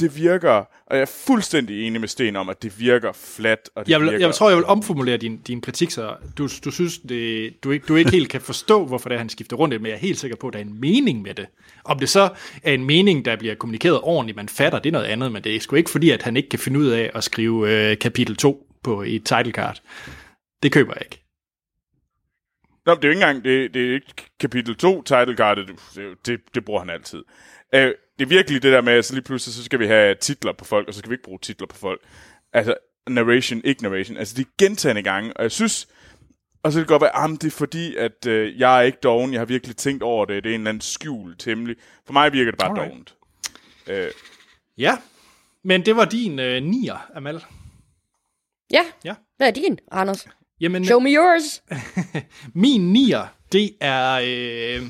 det 0.00 0.16
virker, 0.16 0.50
og 0.86 0.96
jeg 0.96 1.00
er 1.00 1.12
fuldstændig 1.26 1.86
enig 1.86 2.00
med 2.00 2.08
Sten 2.08 2.36
om, 2.36 2.48
at 2.48 2.62
det 2.62 2.80
virker 2.80 3.12
flat, 3.12 3.70
og 3.74 3.86
det 3.86 3.92
Jeg, 3.92 4.00
vil, 4.00 4.10
virker, 4.10 4.26
jeg 4.26 4.34
tror, 4.34 4.48
jeg 4.48 4.56
vil 4.56 4.64
omformulere 4.64 5.16
din, 5.16 5.36
din 5.36 5.60
kritik, 5.60 5.90
så 5.90 6.16
du, 6.38 6.48
du 6.64 6.70
synes, 6.70 6.98
det, 6.98 7.52
du, 7.64 7.70
ikke, 7.70 7.86
du 7.86 7.96
ikke 7.96 8.10
helt 8.10 8.28
kan 8.28 8.40
forstå, 8.40 8.86
hvorfor 8.86 9.08
det 9.08 9.14
er, 9.14 9.18
han 9.18 9.28
skifter 9.28 9.56
rundt, 9.56 9.80
men 9.80 9.86
jeg 9.86 9.94
er 9.94 9.98
helt 9.98 10.18
sikker 10.18 10.36
på, 10.36 10.46
at 10.46 10.52
der 10.52 10.58
er 10.58 10.64
en 10.64 10.80
mening 10.80 11.22
med 11.22 11.34
det. 11.34 11.46
Om 11.84 11.98
det 11.98 12.08
så 12.08 12.28
er 12.62 12.72
en 12.72 12.84
mening, 12.84 13.24
der 13.24 13.36
bliver 13.36 13.54
kommunikeret 13.54 14.00
ordentligt, 14.02 14.36
man 14.36 14.48
fatter, 14.48 14.78
det 14.78 14.88
er 14.88 14.92
noget 14.92 15.06
andet, 15.06 15.32
men 15.32 15.44
det 15.44 15.56
er 15.56 15.60
sgu 15.60 15.76
ikke 15.76 15.90
fordi, 15.90 16.10
at 16.10 16.22
han 16.22 16.36
ikke 16.36 16.48
kan 16.48 16.58
finde 16.58 16.78
ud 16.80 16.86
af 16.86 17.10
at 17.14 17.24
skrive 17.24 17.90
øh, 17.90 17.98
kapitel 17.98 18.36
2 18.36 18.66
på 18.82 19.02
et 19.02 19.24
title 19.24 19.52
card. 19.52 19.82
Det 20.62 20.72
køber 20.72 20.92
jeg 20.96 21.02
ikke. 21.02 21.22
Nå, 22.86 22.94
det 22.94 23.04
er 23.04 23.08
jo 23.08 23.12
ikke 23.12 23.22
engang, 23.22 23.44
det, 23.44 23.74
det 23.74 23.90
er 23.90 23.94
ikke 23.94 24.14
kapitel 24.40 24.76
2 24.76 25.02
title 25.02 25.36
card, 25.36 25.56
det, 25.56 25.68
det, 26.26 26.40
det 26.54 26.64
bruger 26.64 26.80
han 26.80 26.90
altid. 26.90 27.22
Uh, 27.76 27.78
det 28.18 28.24
er 28.24 28.26
virkelig 28.26 28.62
det 28.62 28.72
der 28.72 28.80
med, 28.80 28.92
at 28.92 29.04
så 29.04 29.14
lige 29.14 29.24
pludselig, 29.24 29.54
så 29.54 29.64
skal 29.64 29.78
vi 29.78 29.86
have 29.86 30.14
titler 30.14 30.52
på 30.52 30.64
folk, 30.64 30.88
og 30.88 30.94
så 30.94 30.98
skal 30.98 31.10
vi 31.10 31.14
ikke 31.14 31.24
bruge 31.24 31.38
titler 31.42 31.66
på 31.66 31.76
folk. 31.76 32.00
Altså, 32.52 32.74
narration, 33.08 33.60
ikke 33.64 33.82
narration. 33.82 34.16
Altså, 34.16 34.34
det 34.36 34.46
er 34.46 34.50
gentagende 34.58 35.02
gange, 35.02 35.36
og 35.36 35.42
jeg 35.42 35.52
synes, 35.52 35.88
og 36.62 36.72
så 36.72 36.76
kan 36.76 36.80
det 36.80 36.88
godt 36.88 37.02
være, 37.02 37.24
at 37.24 37.30
det 37.42 37.46
er 37.46 37.50
fordi, 37.50 37.96
at 37.96 38.26
uh, 38.26 38.60
jeg 38.60 38.78
er 38.78 38.82
ikke 38.82 38.98
doven, 39.02 39.32
jeg 39.32 39.40
har 39.40 39.46
virkelig 39.46 39.76
tænkt 39.76 40.02
over 40.02 40.24
det, 40.24 40.44
det 40.44 40.50
er 40.50 40.54
en 40.54 40.60
eller 40.60 40.68
anden 40.70 40.80
skjult 40.80 41.44
hemmelig. 41.44 41.76
For 42.06 42.12
mig 42.12 42.32
virker 42.32 42.50
det 42.50 42.58
bare 42.58 42.70
Alright. 42.70 43.14
dovent. 43.88 44.06
Uh, 44.06 44.12
Ja, 44.78 44.98
men 45.64 45.86
det 45.86 45.96
var 45.96 46.04
din 46.04 46.38
øh, 46.38 46.62
nier, 46.62 47.10
Amal. 47.14 47.44
Ja. 48.72 48.84
Ja. 49.04 49.14
Hvad 49.36 49.46
er 49.48 49.50
din, 49.50 49.78
Anders? 49.90 50.26
Jamen, 50.60 50.84
Show 50.84 51.00
me 51.00 51.10
yours. 51.10 51.62
min 52.54 52.92
nier, 52.92 53.26
det 53.52 53.70
er, 53.80 54.12
øh, 54.24 54.82
øh, 54.82 54.88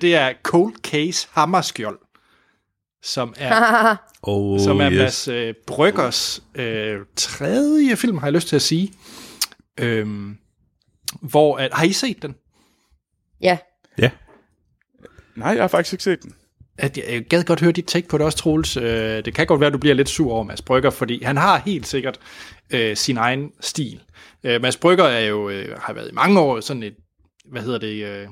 det 0.00 0.14
er 0.14 0.32
Cold 0.42 0.74
Case 0.82 1.28
Hammerskjold, 1.32 1.98
som 3.02 3.34
er 3.36 3.96
Oh, 4.26 4.60
som 4.60 4.80
er 4.80 4.90
yes. 4.90 4.98
Mads 4.98 5.28
øh, 5.28 5.54
Bryggers 5.66 6.42
øh, 6.54 7.00
tredje 7.16 7.96
film, 7.96 8.18
har 8.18 8.26
jeg 8.26 8.32
lyst 8.32 8.48
til 8.48 8.56
at 8.56 8.62
sige. 8.62 8.92
Øhm, 9.80 10.38
hvor 11.20 11.56
at, 11.56 11.72
har 11.72 11.84
I 11.84 11.92
set 11.92 12.22
den? 12.22 12.34
ja. 13.40 13.58
Ja. 13.98 14.10
nej, 15.36 15.48
jeg 15.48 15.62
har 15.62 15.68
faktisk 15.68 15.92
ikke 15.92 16.04
set 16.04 16.22
den. 16.22 16.34
At 16.78 16.98
jeg, 16.98 17.04
jeg 17.08 17.24
gad 17.24 17.44
godt 17.44 17.60
høre 17.60 17.72
dit 17.72 17.86
take 17.86 18.08
på 18.08 18.18
det 18.18 18.26
også, 18.26 18.38
Troels. 18.38 18.76
Øh, 18.76 19.24
det 19.24 19.34
kan 19.34 19.46
godt 19.46 19.60
være, 19.60 19.66
at 19.66 19.72
du 19.72 19.78
bliver 19.78 19.94
lidt 19.94 20.08
sur 20.08 20.32
over 20.32 20.42
Mads 20.42 20.62
Brygger, 20.62 20.90
fordi 20.90 21.24
han 21.24 21.36
har 21.36 21.58
helt 21.58 21.86
sikkert 21.86 22.18
øh, 22.70 22.96
sin 22.96 23.16
egen 23.16 23.50
stil. 23.60 24.02
Øh, 24.44 24.62
Mads 24.62 24.76
Brygger 24.76 25.04
er 25.04 25.24
jo, 25.26 25.48
øh, 25.48 25.78
har 25.80 25.92
været 25.92 26.10
i 26.10 26.14
mange 26.14 26.40
år 26.40 26.60
sådan 26.60 26.82
et, 26.82 26.94
hvad 27.44 27.62
hedder 27.62 27.78
det, 27.78 28.04
øh, 28.04 28.28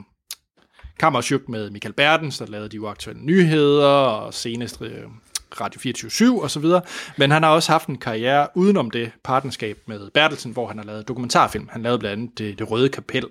kammersjuk 0.99 1.49
med 1.49 1.71
Michael 1.71 1.93
Bertens, 1.93 2.39
der 2.39 2.47
lavede 2.47 2.69
de 2.69 2.81
uaktuelle 2.81 3.23
nyheder, 3.23 3.87
og 3.87 4.35
senest 4.35 4.83
øh, 4.83 4.91
Radio 5.61 5.81
24 5.81 6.43
og 6.43 6.51
så 6.51 6.61
videre. 6.61 6.83
Men 7.17 7.31
han 7.31 7.43
har 7.43 7.51
også 7.51 7.73
haft 7.73 7.89
en 7.89 7.99
karriere 7.99 8.49
udenom 8.55 8.91
det 8.91 9.11
partnerskab 9.25 9.79
med 9.87 10.11
Bertelsen, 10.15 10.53
hvor 10.53 10.69
han 10.69 10.79
har 10.79 10.85
lavet 10.85 11.09
dokumentarfilm. 11.09 11.69
Han 11.71 11.83
lavede 11.83 11.99
blandt 11.99 12.19
andet 12.19 12.39
Det, 12.39 12.59
det 12.59 12.71
Røde 12.71 12.89
Kapel 12.89 13.27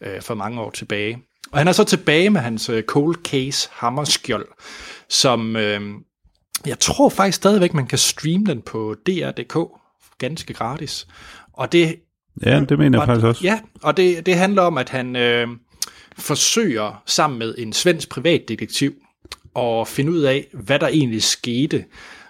øh, 0.00 0.22
for 0.22 0.34
mange 0.34 0.60
år 0.60 0.70
tilbage. 0.70 1.18
Og 1.52 1.58
han 1.58 1.68
er 1.68 1.72
så 1.72 1.84
tilbage 1.84 2.30
med 2.30 2.40
hans 2.40 2.68
øh, 2.68 2.82
Cold 2.82 3.14
Case 3.24 3.68
Hammerskjold, 3.72 4.46
som 5.08 5.56
øh, 5.56 5.80
jeg 6.66 6.78
tror 6.78 7.08
faktisk 7.08 7.36
stadigvæk, 7.36 7.74
man 7.74 7.86
kan 7.86 7.98
streame 7.98 8.44
den 8.46 8.62
på 8.62 8.94
DR.dk 9.06 9.58
ganske 10.18 10.54
gratis. 10.54 11.06
Og 11.52 11.72
det 11.72 11.96
Ja, 12.44 12.60
det 12.68 12.78
mener 12.78 12.98
jeg 12.98 13.06
faktisk 13.06 13.26
også. 13.26 13.44
Ja, 13.44 13.60
og 13.82 13.96
det, 13.96 14.26
det 14.26 14.34
handler 14.34 14.62
om, 14.62 14.78
at 14.78 14.88
han 14.88 15.16
øh, 15.16 15.48
forsøger 16.18 17.02
sammen 17.06 17.38
med 17.38 17.54
en 17.58 17.72
svensk 17.72 18.08
privatdetektiv 18.08 18.94
at 19.56 19.88
finde 19.88 20.12
ud 20.12 20.20
af, 20.20 20.46
hvad 20.52 20.78
der 20.78 20.88
egentlig 20.88 21.22
skete 21.22 21.84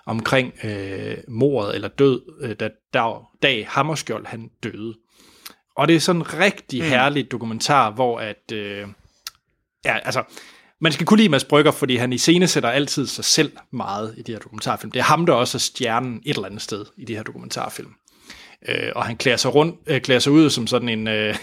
omkring 0.07 0.53
øh, 0.65 1.17
mordet 1.29 1.75
eller 1.75 1.89
død, 1.89 2.21
øh, 2.41 2.57
da 2.61 2.69
dag, 2.95 3.21
dag 3.43 3.67
Hammerskjold 3.69 4.27
han 4.27 4.51
døde. 4.63 4.95
Og 5.77 5.89
det 5.89 5.97
er 5.97 6.01
sådan 6.01 6.23
en 6.23 6.35
rigtig 6.35 6.83
mm. 6.83 6.89
herlig 6.89 7.31
dokumentar, 7.31 7.91
hvor 7.91 8.21
at... 8.21 8.53
Øh, 8.53 8.87
ja, 9.85 9.99
altså... 9.99 10.23
Man 10.81 10.93
skal 10.93 11.07
kunne 11.07 11.17
lide 11.17 11.29
Mads 11.29 11.45
Brygger, 11.45 11.73
fordi 11.73 11.97
han 11.97 12.13
i 12.13 12.19
scene 12.19 12.47
sætter 12.47 12.71
altid 12.71 13.07
sig 13.07 13.25
selv 13.25 13.53
meget 13.71 14.15
i 14.17 14.23
de 14.23 14.33
her 14.33 14.39
dokumentarfilm. 14.39 14.93
Det 14.93 14.99
er 14.99 15.05
ham, 15.05 15.27
der 15.27 15.33
også 15.33 15.59
er 15.59 15.61
stjernen 15.61 16.23
et 16.27 16.35
eller 16.35 16.47
andet 16.47 16.63
sted 16.63 16.85
i 16.97 17.05
de 17.05 17.17
her 17.17 17.23
dokumentarfilm. 17.23 17.95
Øh, 18.69 18.93
og 18.97 19.05
han 19.05 19.17
klæder 19.17 19.37
sig 19.37 19.55
rundt, 19.55 19.77
øh, 19.87 20.01
klæder 20.01 20.21
sig 20.21 20.33
ud 20.33 20.51
som 20.51 20.67
sådan 20.67 20.89
en, 20.89 21.09
øh, 21.09 21.35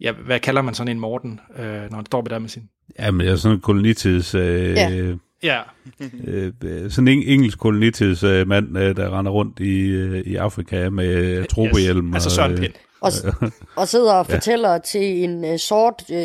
ja, 0.00 0.12
hvad 0.26 0.40
kalder 0.40 0.62
man 0.62 0.74
sådan 0.74 0.90
en 0.96 1.00
Morten, 1.00 1.40
øh, 1.58 1.64
når 1.64 1.96
han 1.96 2.06
står 2.06 2.22
med 2.22 2.30
der 2.30 2.38
med 2.38 2.48
sin... 2.48 2.62
Jamen, 2.98 3.26
jeg 3.26 3.32
er 3.32 3.36
sådan 3.36 3.54
en 3.56 3.60
kolonitids... 3.60 4.34
Øh, 4.34 4.70
Ja. 4.72 4.88
ja. 4.90 5.14
Ja, 5.42 5.60
øh, 6.26 6.52
øh, 6.64 6.90
sådan 6.90 7.08
en 7.08 7.22
engelsk 7.22 7.58
kolonitids 7.58 8.22
øh, 8.22 8.48
mand, 8.48 8.78
øh, 8.78 8.96
der 8.96 9.18
render 9.18 9.32
rundt 9.32 9.60
i, 9.60 9.78
øh, 9.80 10.20
i 10.26 10.36
Afrika 10.36 10.90
med 10.90 11.06
øh, 11.08 11.46
trobehjelm. 11.46 12.14
altså 12.14 12.30
Søren 12.30 12.52
og, 12.52 12.58
Pind. 12.58 12.72
Og, 13.00 13.12
og 13.76 13.88
sidder 13.88 14.12
og 14.12 14.26
fortæller 14.26 14.78
til 14.78 15.02
en 15.24 15.44
uh, 15.44 15.56
sort 15.56 16.02
uh, 16.12 16.16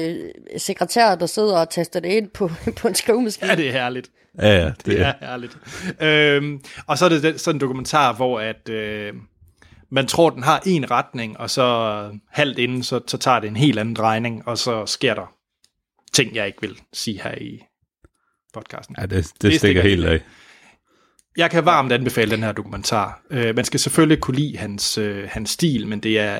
sekretær, 0.57 1.15
der 1.15 1.25
sidder 1.25 1.57
og 1.57 1.69
taster 1.69 1.99
det 1.99 2.09
ind 2.09 2.29
på, 2.29 2.51
på 2.81 2.87
en 2.87 2.95
skrivemaskine. 2.95 3.49
Ja, 3.49 3.55
det 3.55 3.67
er 3.67 3.71
herligt. 3.71 4.09
Ja, 4.41 4.57
ja, 4.57 4.65
det, 4.65 4.85
Det 4.85 5.01
er. 5.01 5.05
er 5.05 5.13
herligt. 5.29 5.57
Øhm, 6.01 6.59
og 6.87 6.97
så 6.97 7.05
er 7.05 7.09
det 7.09 7.23
den, 7.23 7.37
sådan 7.37 7.55
en 7.55 7.61
dokumentar, 7.61 8.13
hvor 8.13 8.39
at, 8.39 8.69
øh, 8.69 9.13
man 9.91 10.07
tror, 10.07 10.29
den 10.29 10.43
har 10.43 10.61
en 10.65 10.91
retning, 10.91 11.39
og 11.39 11.49
så 11.49 12.19
halvt 12.29 12.59
inden, 12.59 12.83
så, 12.83 12.99
så 13.07 13.17
tager 13.17 13.39
det 13.39 13.47
en 13.47 13.55
helt 13.55 13.79
anden 13.79 13.95
drejning, 13.95 14.47
og 14.47 14.57
så 14.57 14.85
sker 14.85 15.13
der 15.13 15.33
ting, 16.13 16.35
jeg 16.35 16.47
ikke 16.47 16.61
vil 16.61 16.79
sige 16.93 17.21
her 17.23 17.35
i 17.35 17.59
podcasten. 18.53 18.95
Ja, 18.99 19.05
det, 19.05 19.11
det, 19.11 19.25
stikker 19.25 19.49
det 19.49 19.59
stikker 19.59 19.81
helt 19.81 20.05
af. 20.05 20.21
Jeg 21.37 21.51
kan 21.51 21.65
varmt 21.65 21.91
anbefale 21.91 22.31
den 22.31 22.43
her 22.43 22.51
dokumentar. 22.51 23.21
Øh, 23.29 23.55
man 23.55 23.65
skal 23.65 23.79
selvfølgelig 23.79 24.21
kunne 24.21 24.37
lide 24.37 24.57
hans, 24.57 24.97
øh, 24.97 25.29
hans 25.29 25.49
stil, 25.49 25.87
men 25.87 25.99
det 25.99 26.19
er 26.19 26.39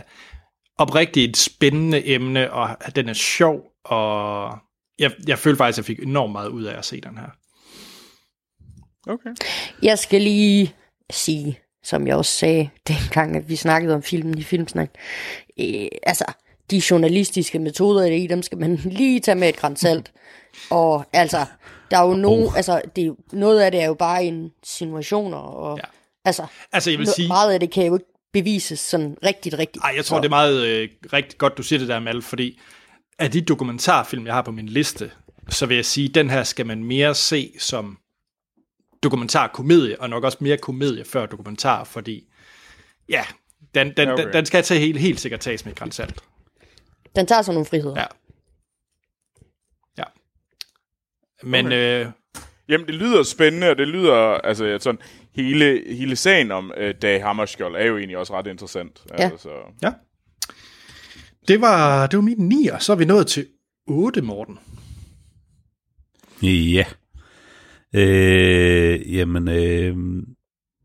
oprigtigt 0.78 1.30
et 1.30 1.38
spændende 1.38 2.08
emne, 2.08 2.54
og 2.54 2.96
den 2.96 3.10
er 3.10 3.14
sjov, 3.14 3.62
og 3.86 4.58
jeg, 5.00 5.12
jeg 5.28 5.40
følte 5.40 5.58
faktisk, 5.58 5.76
at 5.76 5.78
jeg 5.78 5.98
fik 5.98 6.08
enormt 6.08 6.32
meget 6.32 6.50
ud 6.50 6.64
af 6.64 6.78
at 6.78 6.86
se 6.86 7.02
den 7.02 7.18
her. 7.18 7.30
Okay. 9.08 9.30
Jeg 9.84 10.00
skal 10.00 10.22
lige 10.22 10.76
sige, 11.12 11.60
som 11.84 12.08
jeg 12.08 12.16
også 12.16 12.32
sagde, 12.32 12.70
dengang 12.88 13.36
at 13.36 13.50
vi 13.50 13.56
snakkede 13.56 13.96
om 13.96 14.04
filmen 14.04 14.38
i 14.38 14.44
Filmsnak, 14.44 14.90
øh, 15.60 15.88
altså, 16.04 16.26
de 16.72 16.82
journalistiske 16.92 17.60
metoder 17.60 18.06
i 18.06 18.28
dem 18.28 18.42
skal 18.42 18.58
man 18.58 18.76
lige 19.00 19.20
tage 19.20 19.36
med 19.36 19.50
et 19.50 19.58
gran 19.58 19.76
salt. 19.76 20.12
Og 20.70 21.06
altså, 21.14 21.46
der 21.92 21.98
er 21.98 22.08
jo 22.08 22.14
nogen, 22.14 22.48
oh. 22.48 22.58
altså, 22.58 22.82
det 22.96 23.16
noget 23.32 23.60
af 23.62 23.72
det 23.72 23.82
er 23.82 23.86
jo 23.86 23.94
bare 23.94 24.26
insinuationer, 24.26 25.38
og 25.38 25.78
Ja. 25.78 25.84
altså, 26.26 26.46
Altså, 26.74 26.90
jeg 26.90 27.00
vil 27.00 27.06
no- 27.08 27.16
sige... 27.16 27.28
meget 27.28 27.54
af 27.54 27.60
det 27.60 27.72
kan 27.72 27.86
jo 27.86 27.94
ikke 27.96 28.06
bevises 28.34 28.80
sådan 28.80 29.18
rigtigt, 29.26 29.56
rigtigt. 29.60 29.84
Ej, 29.84 29.94
jeg 29.96 30.06
tror, 30.06 30.18
det 30.18 30.26
er 30.26 30.30
meget 30.30 30.66
øh, 30.66 30.90
rigtig 31.14 31.38
godt, 31.38 31.58
du 31.58 31.64
siger 31.64 31.80
det 31.80 31.88
der, 31.88 32.00
Mal, 32.00 32.22
fordi 32.22 32.60
af 33.20 33.32
de 33.32 33.42
dokumentarfilm, 33.42 34.26
jeg 34.26 34.34
har 34.34 34.42
på 34.42 34.52
min 34.52 34.66
liste, 34.70 35.12
så 35.50 35.66
vil 35.66 35.76
jeg 35.76 35.86
sige, 35.86 36.10
at 36.10 36.16
den 36.16 36.30
her 36.30 36.44
skal 36.44 36.66
man 36.66 36.84
mere 36.84 37.16
se 37.16 37.52
som 37.60 37.98
dokumentarkomedie, 39.04 40.02
og 40.02 40.10
nok 40.10 40.24
også 40.24 40.38
mere 40.42 40.58
komedie 40.58 41.06
før 41.06 41.26
dokumentar, 41.26 41.84
fordi 41.84 42.28
ja, 43.10 43.24
den, 43.76 43.94
den, 43.98 44.10
Okay. 44.10 44.24
den, 44.26 44.34
den 44.34 44.46
skal 44.46 44.64
tage 44.64 44.80
helt, 44.80 45.00
helt 45.00 45.20
sikkert 45.20 45.40
tages 45.40 45.66
med 45.66 45.74
et 45.74 45.80
gran 45.80 45.92
salt. 45.92 46.24
Den 47.16 47.26
tager 47.28 47.42
sådan 47.42 47.56
nogle 47.56 47.66
friheder. 47.66 48.00
Ja. 48.00 48.06
Ja. 49.98 50.04
Men 51.44 51.66
okay. 51.66 52.06
øh, 52.06 52.12
Jamen, 52.70 52.88
det 52.88 52.96
lyder 52.96 53.24
spændende, 53.24 53.70
og 53.70 53.78
det 53.78 53.88
lyder, 53.88 54.16
altså 54.16 54.78
sådan, 54.82 55.00
hele, 55.36 55.84
hele 55.96 56.16
sagen 56.16 56.52
om 56.52 56.72
uh, 56.78 56.90
Dag 57.02 57.24
Hammarskjold 57.24 57.76
er 57.76 57.86
jo 57.86 57.98
egentlig 57.98 58.18
også 58.18 58.34
ret 58.34 58.48
interessant. 58.48 59.02
Ja. 59.18 59.24
Altså, 59.30 59.50
Ja. 59.84 59.92
Det 61.48 61.62
var, 61.62 62.08
det 62.08 62.18
var 62.18 62.22
min 62.24 62.38
9, 62.38 62.68
og 62.68 62.82
så 62.82 62.92
er 62.92 62.96
vi 62.98 63.06
nået 63.06 63.28
til 63.28 63.48
8, 63.88 64.22
Morten. 64.22 64.60
Ja. 66.42 66.86
Øh, 67.96 69.16
jamen, 69.16 69.48
øh, 69.48 70.24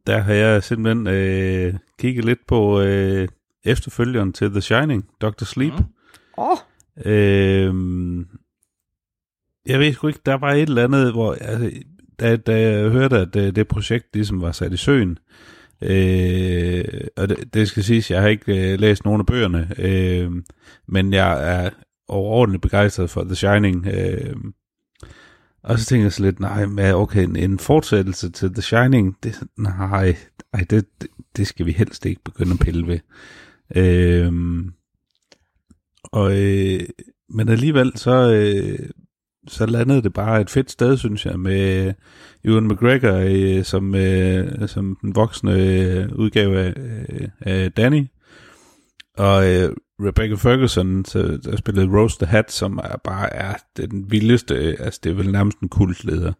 der 0.06 0.18
har 0.18 0.32
jeg 0.32 0.62
simpelthen 0.62 1.06
øh, 1.06 1.74
kigget 1.98 2.24
lidt 2.24 2.46
på 2.48 2.80
øh, 2.80 3.28
efterfølgeren 3.64 4.32
til 4.32 4.50
The 4.50 4.60
Shining, 4.60 5.04
Dr. 5.20 5.44
Sleep. 5.44 5.72
Mm. 5.72 5.84
Åh, 6.38 6.50
oh, 6.50 6.56
Øh, 7.04 7.74
jeg 9.66 9.80
ved 9.80 9.92
sgu 9.92 10.08
ikke, 10.08 10.20
der 10.26 10.34
var 10.34 10.52
et 10.52 10.68
eller 10.68 10.84
andet, 10.84 11.12
hvor 11.12 11.32
altså, 11.32 11.70
da, 12.20 12.36
da 12.36 12.60
jeg 12.60 12.90
hørte, 12.90 13.18
at 13.18 13.34
det, 13.34 13.56
det 13.56 13.68
projekt 13.68 14.06
ligesom 14.14 14.42
var 14.42 14.52
sat 14.52 14.72
i 14.72 14.76
søen, 14.76 15.18
øh, 15.82 16.84
og 17.16 17.28
det, 17.28 17.54
det 17.54 17.68
skal 17.68 17.84
siges, 17.84 18.10
jeg 18.10 18.20
har 18.20 18.28
ikke 18.28 18.72
øh, 18.72 18.80
læst 18.80 19.04
nogen 19.04 19.20
af 19.20 19.26
bøgerne, 19.26 19.70
øh, 19.78 20.30
men 20.88 21.12
jeg 21.12 21.64
er 21.64 21.70
overordentligt 22.08 22.62
begejstret 22.62 23.10
for 23.10 23.24
The 23.24 23.34
Shining. 23.34 23.86
Øh, 23.86 24.36
og 25.66 25.78
så 25.78 25.86
tænkte 25.86 26.04
jeg 26.04 26.12
så 26.12 26.22
lidt, 26.22 26.40
nej, 26.40 26.66
men 26.66 26.94
okay, 26.94 27.28
en, 27.36 27.58
fortsættelse 27.58 28.30
til 28.30 28.52
The 28.52 28.62
Shining, 28.62 29.16
det, 29.22 29.42
nej, 29.58 30.16
ej, 30.52 30.66
det, 30.70 30.86
det, 31.36 31.46
skal 31.46 31.66
vi 31.66 31.72
helst 31.72 32.06
ikke 32.06 32.20
begynde 32.24 32.52
at 32.52 32.58
pille 32.58 32.86
ved. 32.86 32.98
Øhm, 33.76 34.72
og, 36.04 36.42
øh, 36.42 36.80
men 37.30 37.48
alligevel 37.48 37.92
så, 37.96 38.32
øh, 38.32 38.88
så 39.48 39.66
landede 39.66 40.02
det 40.02 40.12
bare 40.12 40.40
et 40.40 40.50
fedt 40.50 40.70
sted, 40.70 40.96
synes 40.96 41.26
jeg, 41.26 41.40
med 41.40 41.92
Ewan 42.44 42.68
McGregor 42.68 43.16
øh, 43.26 43.64
som, 43.64 43.94
øh, 43.94 44.68
som 44.68 44.98
den 45.02 45.14
voksne 45.14 45.52
øh, 45.52 46.12
udgave 46.12 46.58
af, 46.58 46.74
øh, 46.76 47.28
af 47.40 47.72
Danny. 47.72 48.06
Og 49.16 49.54
øh, 49.54 49.76
Rebecca 50.00 50.34
Ferguson, 50.34 51.02
der 51.02 51.56
spillede 51.56 51.98
Rose 51.98 52.18
the 52.18 52.26
Hat, 52.26 52.52
som 52.52 52.78
er 52.78 52.96
bare 53.04 53.32
er 53.32 53.54
den 53.76 54.10
vildeste, 54.10 54.54
altså 54.54 55.00
det 55.04 55.10
er 55.10 55.14
vel 55.14 55.32
nærmest 55.32 55.58
en 55.58 55.68
kultleder. 55.68 56.32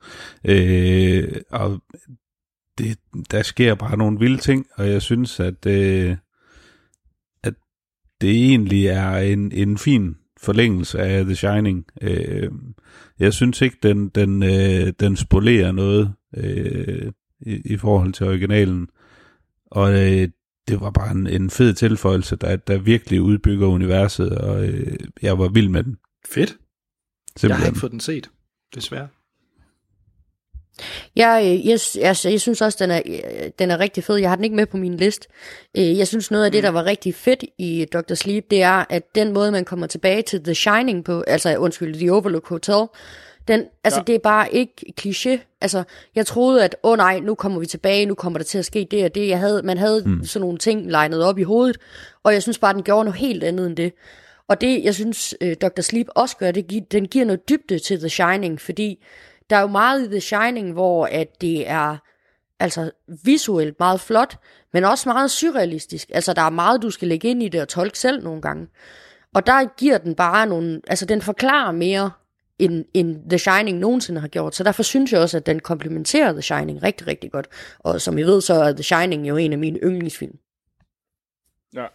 Øh, 0.45 1.33
og 1.51 1.83
det, 2.79 2.99
der 3.31 3.43
sker 3.43 3.75
bare 3.75 3.97
nogle 3.97 4.19
vilde 4.19 4.39
ting, 4.39 4.67
og 4.75 4.89
jeg 4.89 5.03
synes, 5.03 5.41
at, 5.41 5.67
øh, 5.67 6.17
at 7.43 7.55
det 8.21 8.31
egentlig 8.31 8.87
er 8.87 9.17
en, 9.17 9.53
en 9.53 9.79
fin 9.79 10.17
forlængelse 10.41 10.99
af 10.99 11.25
The 11.25 11.35
Shining. 11.35 11.87
Øh, 12.03 12.51
jeg 13.19 13.33
synes 13.33 13.63
ikke, 13.63 13.77
den, 13.83 14.09
den, 14.09 14.43
øh, 14.43 14.93
den 15.01 15.17
spolerer 15.17 15.73
noget 15.73 16.15
øh, 16.37 17.13
i, 17.41 17.61
i 17.65 17.77
forhold 17.77 18.13
til 18.13 18.27
originalen. 18.27 18.89
Og 19.67 19.93
øh, 19.93 20.29
det 20.69 20.81
var 20.81 20.91
bare 20.91 21.11
en, 21.11 21.27
en 21.27 21.51
fed 21.51 21.75
tilføjelse, 21.75 22.37
der, 22.37 22.57
der 22.57 22.79
virkelig 22.79 23.23
udbygger 23.23 23.67
universet, 23.67 24.39
og 24.39 24.65
øh, 24.65 24.97
jeg 25.23 25.39
var 25.39 25.49
vild 25.49 25.69
med 25.69 25.83
den. 25.85 25.97
Fedt. 26.29 26.51
Jeg 26.51 26.57
har 26.57 27.39
Simpelthen. 27.41 27.69
ikke 27.71 27.81
fået 27.81 27.93
den 27.93 28.01
set, 28.01 28.31
desværre. 28.75 29.09
Jeg, 31.17 31.43
øh, 31.45 31.67
jeg, 31.67 31.79
jeg, 31.97 32.17
jeg 32.33 32.41
synes 32.41 32.63
også, 32.63 32.79
den 32.81 32.91
er, 32.91 33.03
øh, 33.07 33.51
den 33.59 33.71
er 33.71 33.79
rigtig 33.81 34.05
fed. 34.05 34.17
Jeg 34.17 34.29
har 34.31 34.37
den 34.37 34.45
ikke 34.45 34.57
med 34.57 34.67
på 34.67 34.77
min 34.77 34.97
liste. 34.97 35.29
Øh, 35.77 35.99
Jeg 35.99 36.09
synes, 36.09 36.31
noget 36.31 36.45
af 36.45 36.53
det, 36.53 36.63
der 36.63 36.69
var 36.69 36.85
rigtig 36.85 37.15
fedt 37.15 37.45
i 37.59 37.87
Dr. 37.93 38.15
Sleep, 38.15 38.51
det 38.51 38.63
er, 38.63 38.85
at 38.91 39.03
den 39.15 39.33
måde, 39.33 39.53
man 39.53 39.65
kommer 39.65 39.87
tilbage 39.87 40.23
til 40.23 40.45
The 40.45 40.55
Shining 40.55 41.05
på, 41.05 41.21
altså 41.21 41.57
undskyld, 41.57 41.95
The 41.95 42.13
Overlook 42.13 42.49
Hotel, 42.49 42.87
den, 43.49 43.65
altså 43.85 44.01
ja. 44.01 44.05
det 44.05 44.15
er 44.15 44.19
bare 44.19 44.55
ikke 44.55 44.93
kliché. 45.01 45.39
Altså, 45.61 45.85
jeg 46.15 46.27
troede, 46.27 46.65
at, 46.65 46.77
åh 46.83 46.91
oh, 46.91 46.97
nej, 46.97 47.21
nu 47.21 47.35
kommer 47.35 47.61
vi 47.61 47.67
tilbage, 47.67 48.07
nu 48.07 48.15
kommer 48.15 48.39
der 48.39 48.45
til 48.45 48.59
at 48.59 48.65
ske 48.65 48.87
det 48.91 49.05
og 49.05 49.15
det. 49.15 49.29
Jeg 49.29 49.39
havde, 49.39 49.63
man 49.63 49.79
havde 49.79 50.03
mm. 50.07 50.25
sådan 50.25 50.41
nogle 50.41 50.59
ting 50.59 50.91
legnet 50.91 51.25
op 51.25 51.39
i 51.39 51.43
hovedet, 51.43 51.77
og 52.23 52.33
jeg 52.33 52.43
synes 52.43 52.59
bare, 52.59 52.75
den 52.75 52.83
gjorde 52.83 53.05
noget 53.05 53.21
helt 53.21 53.45
andet 53.45 53.67
end 53.67 53.77
det. 53.77 53.93
Og 54.49 54.61
det, 54.61 54.85
jeg 54.85 54.95
synes, 54.95 55.35
øh, 55.41 55.57
Dr. 55.57 55.81
Sleep 55.81 56.07
også 56.15 56.37
gør, 56.37 56.51
det, 56.51 56.67
gi- 56.67 56.87
den 56.91 57.09
giver 57.09 57.25
noget 57.25 57.49
dybde 57.49 57.79
til 57.79 57.99
The 57.99 58.09
Shining, 58.09 58.61
fordi 58.61 59.05
der 59.51 59.57
er 59.57 59.61
jo 59.61 59.67
meget 59.67 60.05
i 60.05 60.09
The 60.09 60.21
Shining, 60.21 60.73
hvor 60.73 61.07
at 61.07 61.41
det 61.41 61.69
er 61.69 61.97
altså 62.61 62.91
visuelt 63.25 63.79
meget 63.79 64.01
flot, 64.01 64.39
men 64.73 64.85
også 64.85 65.09
meget 65.09 65.31
surrealistisk. 65.31 66.11
Altså, 66.15 66.33
der 66.33 66.43
er 66.43 66.51
meget, 66.51 66.83
du 66.83 66.91
skal 66.91 67.09
lægge 67.09 67.29
ind 67.29 67.43
i 67.43 67.49
det 67.49 67.61
og 67.61 67.69
tolke 67.69 67.99
selv 67.99 68.25
nogle 68.25 68.43
gange. 68.43 68.67
Og 69.35 69.47
der 69.47 69.77
giver 69.77 69.99
den 69.99 70.15
bare 70.15 70.47
nogle, 70.47 70.81
altså 70.89 71.07
den 71.07 71.23
forklarer 71.23 71.73
mere, 71.73 72.11
end, 72.59 72.85
end 72.95 73.31
The 73.31 73.39
Shining 73.39 73.79
nogensinde 73.79 74.21
har 74.21 74.29
gjort. 74.29 74.55
Så 74.55 74.65
derfor 74.65 74.83
synes 74.83 75.13
jeg 75.13 75.21
også, 75.21 75.37
at 75.37 75.47
den 75.47 75.61
komplementerer 75.61 76.33
The 76.33 76.43
Shining 76.43 76.83
rigtig, 76.83 77.07
rigtig 77.07 77.33
godt. 77.33 77.49
Og 77.79 78.01
som 78.01 78.19
I 78.19 78.23
ved, 78.23 78.41
så 78.41 78.55
er 78.55 78.73
The 78.73 78.83
Shining 78.83 79.29
jo 79.29 79.37
en 79.37 79.53
af 79.53 79.59
mine 79.59 79.79
yndlingsfilm. 79.85 80.39
ja. 81.75 81.87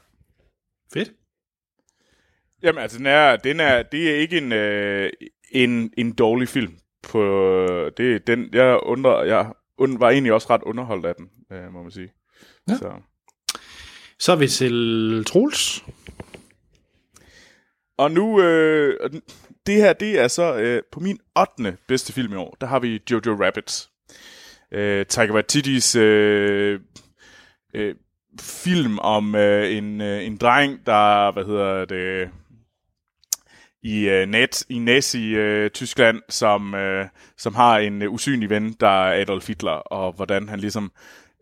Fedt. 0.94 1.12
Jamen, 2.64 2.82
altså, 2.82 2.98
den 2.98 3.06
er, 3.06 3.36
den 3.36 3.60
er, 3.60 3.84
det 3.84 4.12
er 4.12 4.16
ikke 4.16 4.38
en, 4.38 4.52
øh, 4.52 5.10
en, 5.52 5.94
en 5.98 6.12
dårlig 6.14 6.48
film. 6.48 6.74
På, 7.04 7.22
det, 7.98 8.16
er 8.16 8.20
den, 8.20 8.50
jeg, 8.54 8.80
undrer, 8.84 9.24
jeg 9.24 9.54
und, 9.78 10.00
var 10.00 10.10
egentlig 10.10 10.34
også 10.34 10.48
ret 10.50 10.62
underholdt 10.64 11.06
af 11.06 11.16
den, 11.16 11.30
øh, 11.52 11.74
må 11.74 11.82
man 11.84 11.92
sige. 11.92 12.14
Ja. 12.70 12.76
Så. 12.76 12.92
Så 14.20 14.32
er 14.32 14.36
vi 14.36 14.48
til 14.48 15.24
Troels. 15.28 15.84
Og 17.98 18.12
nu, 18.12 18.42
øh, 18.42 18.98
og 19.02 19.12
den- 19.12 19.22
det 19.66 19.76
her, 19.76 19.94
det 19.94 20.20
er 20.20 20.28
så 20.28 20.56
øh, 20.56 20.82
på 20.92 21.00
min 21.00 21.20
8. 21.40 21.78
bedste 21.88 22.14
film 22.14 22.34
i 22.34 22.36
år, 22.36 22.58
der 22.62 22.68
har 22.68 22.80
vi 22.80 23.02
Jojo 23.12 23.46
Rabbit. 23.46 23.90
Øh, 24.72 25.06
Taika 25.06 25.34
Waititis 25.34 25.96
øh, 25.96 26.80
øh, 27.74 27.96
film 28.42 29.00
om 29.00 29.36
øh, 29.36 29.78
en, 29.78 30.02
øh, 30.02 30.26
en 30.26 30.38
dreng, 30.38 30.86
der, 30.86 31.32
hvad 31.32 31.46
hedder 31.46 31.86
det, 31.86 32.30
i 33.84 34.10
øh, 34.10 34.28
net 34.28 34.66
i 34.70 34.80
Nazi-Tyskland, 34.80 36.18
øh, 36.18 36.22
som, 36.30 36.76
øh, 36.76 37.06
som 37.38 37.56
har 37.56 37.78
en 37.78 38.02
øh, 38.02 38.12
usynlig 38.12 38.50
ven, 38.50 38.74
der 38.80 38.88
er 38.88 39.22
Adolf 39.22 39.48
Hitler, 39.48 39.72
og 39.72 40.12
hvordan 40.12 40.50
han 40.50 40.60
ligesom 40.60 40.92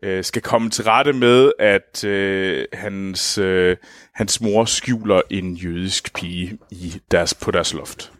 øh, 0.02 0.24
skal 0.24 0.42
komme 0.42 0.70
til 0.70 0.84
rette 0.84 1.12
med, 1.12 1.52
at 1.58 2.04
øh, 2.04 2.64
hans, 2.72 3.38
øh, 3.38 3.76
hans 4.14 4.40
mor 4.40 4.64
skjuler 4.64 5.22
en 5.30 5.54
jødisk 5.54 6.14
pige 6.14 6.58
i 6.70 7.00
deres, 7.10 7.34
på 7.34 7.50
deres 7.50 7.74
loft. 7.74 8.12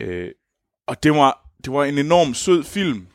Øh, 0.00 0.30
og 0.88 1.02
det 1.02 1.12
var, 1.12 1.50
det 1.64 1.72
var 1.72 1.84
en 1.84 1.98
enorm 1.98 2.34
sød 2.34 2.64
film, 2.64 3.06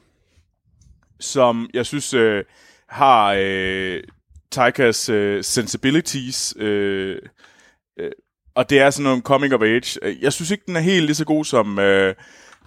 som 1.19 1.69
jeg 1.73 1.85
synes 1.85 2.13
øh, 2.13 2.43
har 2.89 3.35
øh, 3.39 4.03
Taikas 4.51 5.09
øh, 5.09 5.43
sensibilities, 5.43 6.53
øh, 6.57 7.19
øh, 7.99 8.11
og 8.55 8.69
det 8.69 8.79
er 8.79 8.89
sådan 8.89 9.03
noget 9.03 9.23
coming 9.23 9.53
of 9.53 9.61
age. 9.61 9.99
Jeg 10.21 10.33
synes 10.33 10.51
ikke, 10.51 10.63
den 10.67 10.75
er 10.75 10.79
helt 10.79 11.05
lige 11.05 11.15
så 11.15 11.25
god 11.25 11.45
som, 11.45 11.79
øh, 11.79 12.15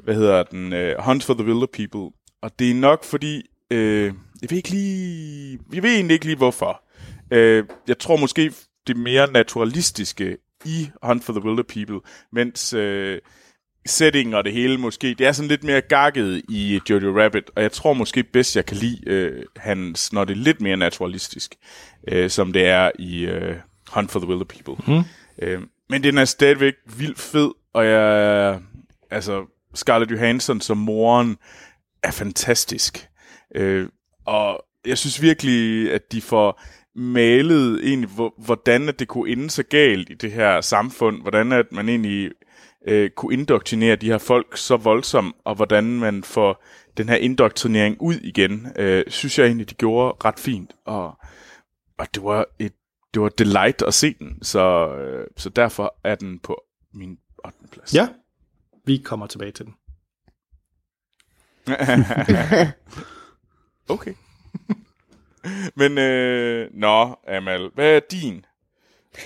hvad 0.05 0.15
hedder 0.15 0.43
den, 0.43 0.73
øh, 0.73 0.95
Hunt 0.99 1.25
for 1.25 1.35
the 1.35 1.45
Wilder 1.45 1.67
People. 1.73 2.17
Og 2.43 2.59
det 2.59 2.71
er 2.71 2.75
nok 2.75 3.05
fordi, 3.05 3.43
øh, 3.71 4.13
jeg 4.43 4.51
ved 4.51 4.57
ikke 4.57 4.71
lige, 4.71 5.59
jeg 5.73 5.83
ved 5.83 5.95
egentlig 5.95 6.15
ikke 6.15 6.27
lige 6.27 6.37
hvorfor. 6.37 6.83
Øh, 7.31 7.65
jeg 7.89 7.99
tror 7.99 8.17
måske, 8.17 8.53
det 8.87 8.95
er 8.95 8.99
mere 8.99 9.33
naturalistiske 9.33 10.37
i 10.65 10.91
Hunt 11.03 11.25
for 11.25 11.33
the 11.33 11.45
Wilder 11.45 11.63
People, 11.63 12.01
mens 12.33 12.73
øh, 12.73 13.19
setting 13.87 14.35
og 14.35 14.45
det 14.45 14.53
hele 14.53 14.79
måske, 14.79 15.15
det 15.15 15.27
er 15.27 15.33
sådan 15.33 15.49
lidt 15.49 15.65
mere 15.65 15.81
gakket 15.81 16.43
i 16.49 16.81
Jojo 16.91 17.23
Rabbit, 17.23 17.51
og 17.57 17.63
jeg 17.63 17.73
tror 17.73 17.93
måske 17.93 18.23
bedst, 18.23 18.57
jeg 18.57 18.67
kan 18.67 18.77
lide 18.77 19.01
øh, 19.07 19.45
hans, 19.57 20.13
når 20.13 20.25
det 20.25 20.33
er 20.33 20.43
lidt 20.43 20.61
mere 20.61 20.77
naturalistisk, 20.77 21.55
øh, 22.09 22.31
som 22.31 22.53
det 22.53 22.67
er 22.67 22.91
i 22.99 23.25
øh, 23.25 23.57
Hunt 23.91 24.11
for 24.11 24.21
the 24.21 24.29
Wilder 24.29 24.45
People. 24.45 24.95
Mm. 24.95 25.03
Øh, 25.39 25.63
men 25.89 26.03
den 26.03 26.19
er 26.19 26.25
stadigvæk 26.25 26.75
vildt 26.97 27.19
fed, 27.19 27.51
og 27.73 27.87
jeg, 27.87 28.61
altså, 29.11 29.45
Scarlett 29.75 30.13
Johansson 30.13 30.61
som 30.61 30.77
moren 30.77 31.37
er 32.03 32.11
fantastisk. 32.11 33.09
Øh, 33.55 33.89
og 34.27 34.65
jeg 34.87 34.99
synes 34.99 35.23
virkelig, 35.23 35.93
at 35.93 36.13
de 36.13 36.21
får 36.23 36.63
malet 36.95 37.89
egentlig, 37.89 38.09
hvor- 38.11 38.35
hvordan 38.39 38.89
at 38.89 38.99
det 38.99 39.09
kunne 39.09 39.31
ende 39.33 39.51
så 39.51 39.63
galt 39.63 40.11
i 40.11 40.15
det 40.15 40.33
her 40.33 40.61
samfund, 40.61 41.23
hvordan 41.23 41.53
at 41.53 41.67
man 41.73 41.89
egentlig 41.89 42.31
øh, 42.89 43.11
kunne 43.11 43.33
indoktrinere 43.35 43.97
de 43.97 44.07
her 44.07 44.19
folk 44.19 44.57
så 44.57 44.77
voldsomt, 44.77 45.37
og 45.45 45.55
hvordan 45.55 45.85
man 45.85 46.25
får 46.25 46.65
den 46.97 47.09
her 47.09 47.17
indoktrinering 47.17 47.97
ud 48.01 48.15
igen, 48.15 48.67
øh, 48.77 49.05
synes 49.09 49.39
jeg 49.39 49.47
egentlig, 49.47 49.71
de 49.71 49.75
gjorde 49.75 50.17
ret 50.25 50.39
fint, 50.39 50.73
og, 50.85 51.19
og 51.99 52.07
det 52.15 52.23
var 52.23 52.47
et 52.59 52.73
det 53.15 53.23
var 53.23 53.29
delight 53.29 53.83
at 53.83 53.95
se 53.95 54.15
den, 54.19 54.39
så, 54.43 54.89
øh, 54.97 55.27
så 55.37 55.49
derfor 55.49 55.97
er 56.05 56.15
den 56.15 56.39
på 56.39 56.63
min 56.95 57.19
8. 57.45 57.59
plads. 57.73 57.95
Ja, 57.95 58.09
vi 58.87 58.97
kommer 59.05 59.27
tilbage 59.27 59.51
til 59.53 59.65
den. 59.65 59.75
okay. 63.89 64.15
Men, 65.77 65.99
øh, 65.99 66.69
nå, 66.73 67.17
Amal, 67.29 67.71
hvad 67.75 67.97
er 67.97 68.01
din 68.11 68.45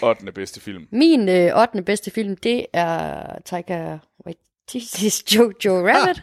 8. 0.03 0.33
bedste 0.33 0.61
film? 0.61 0.87
Min 0.91 1.29
øh, 1.29 1.57
8. 1.57 1.83
bedste 1.83 2.11
film, 2.11 2.37
det 2.37 2.67
er 2.73 3.23
Taika 3.45 3.99
This 4.71 5.03
is 5.03 5.25
Jojo 5.35 5.89
Rabbit. 5.89 6.23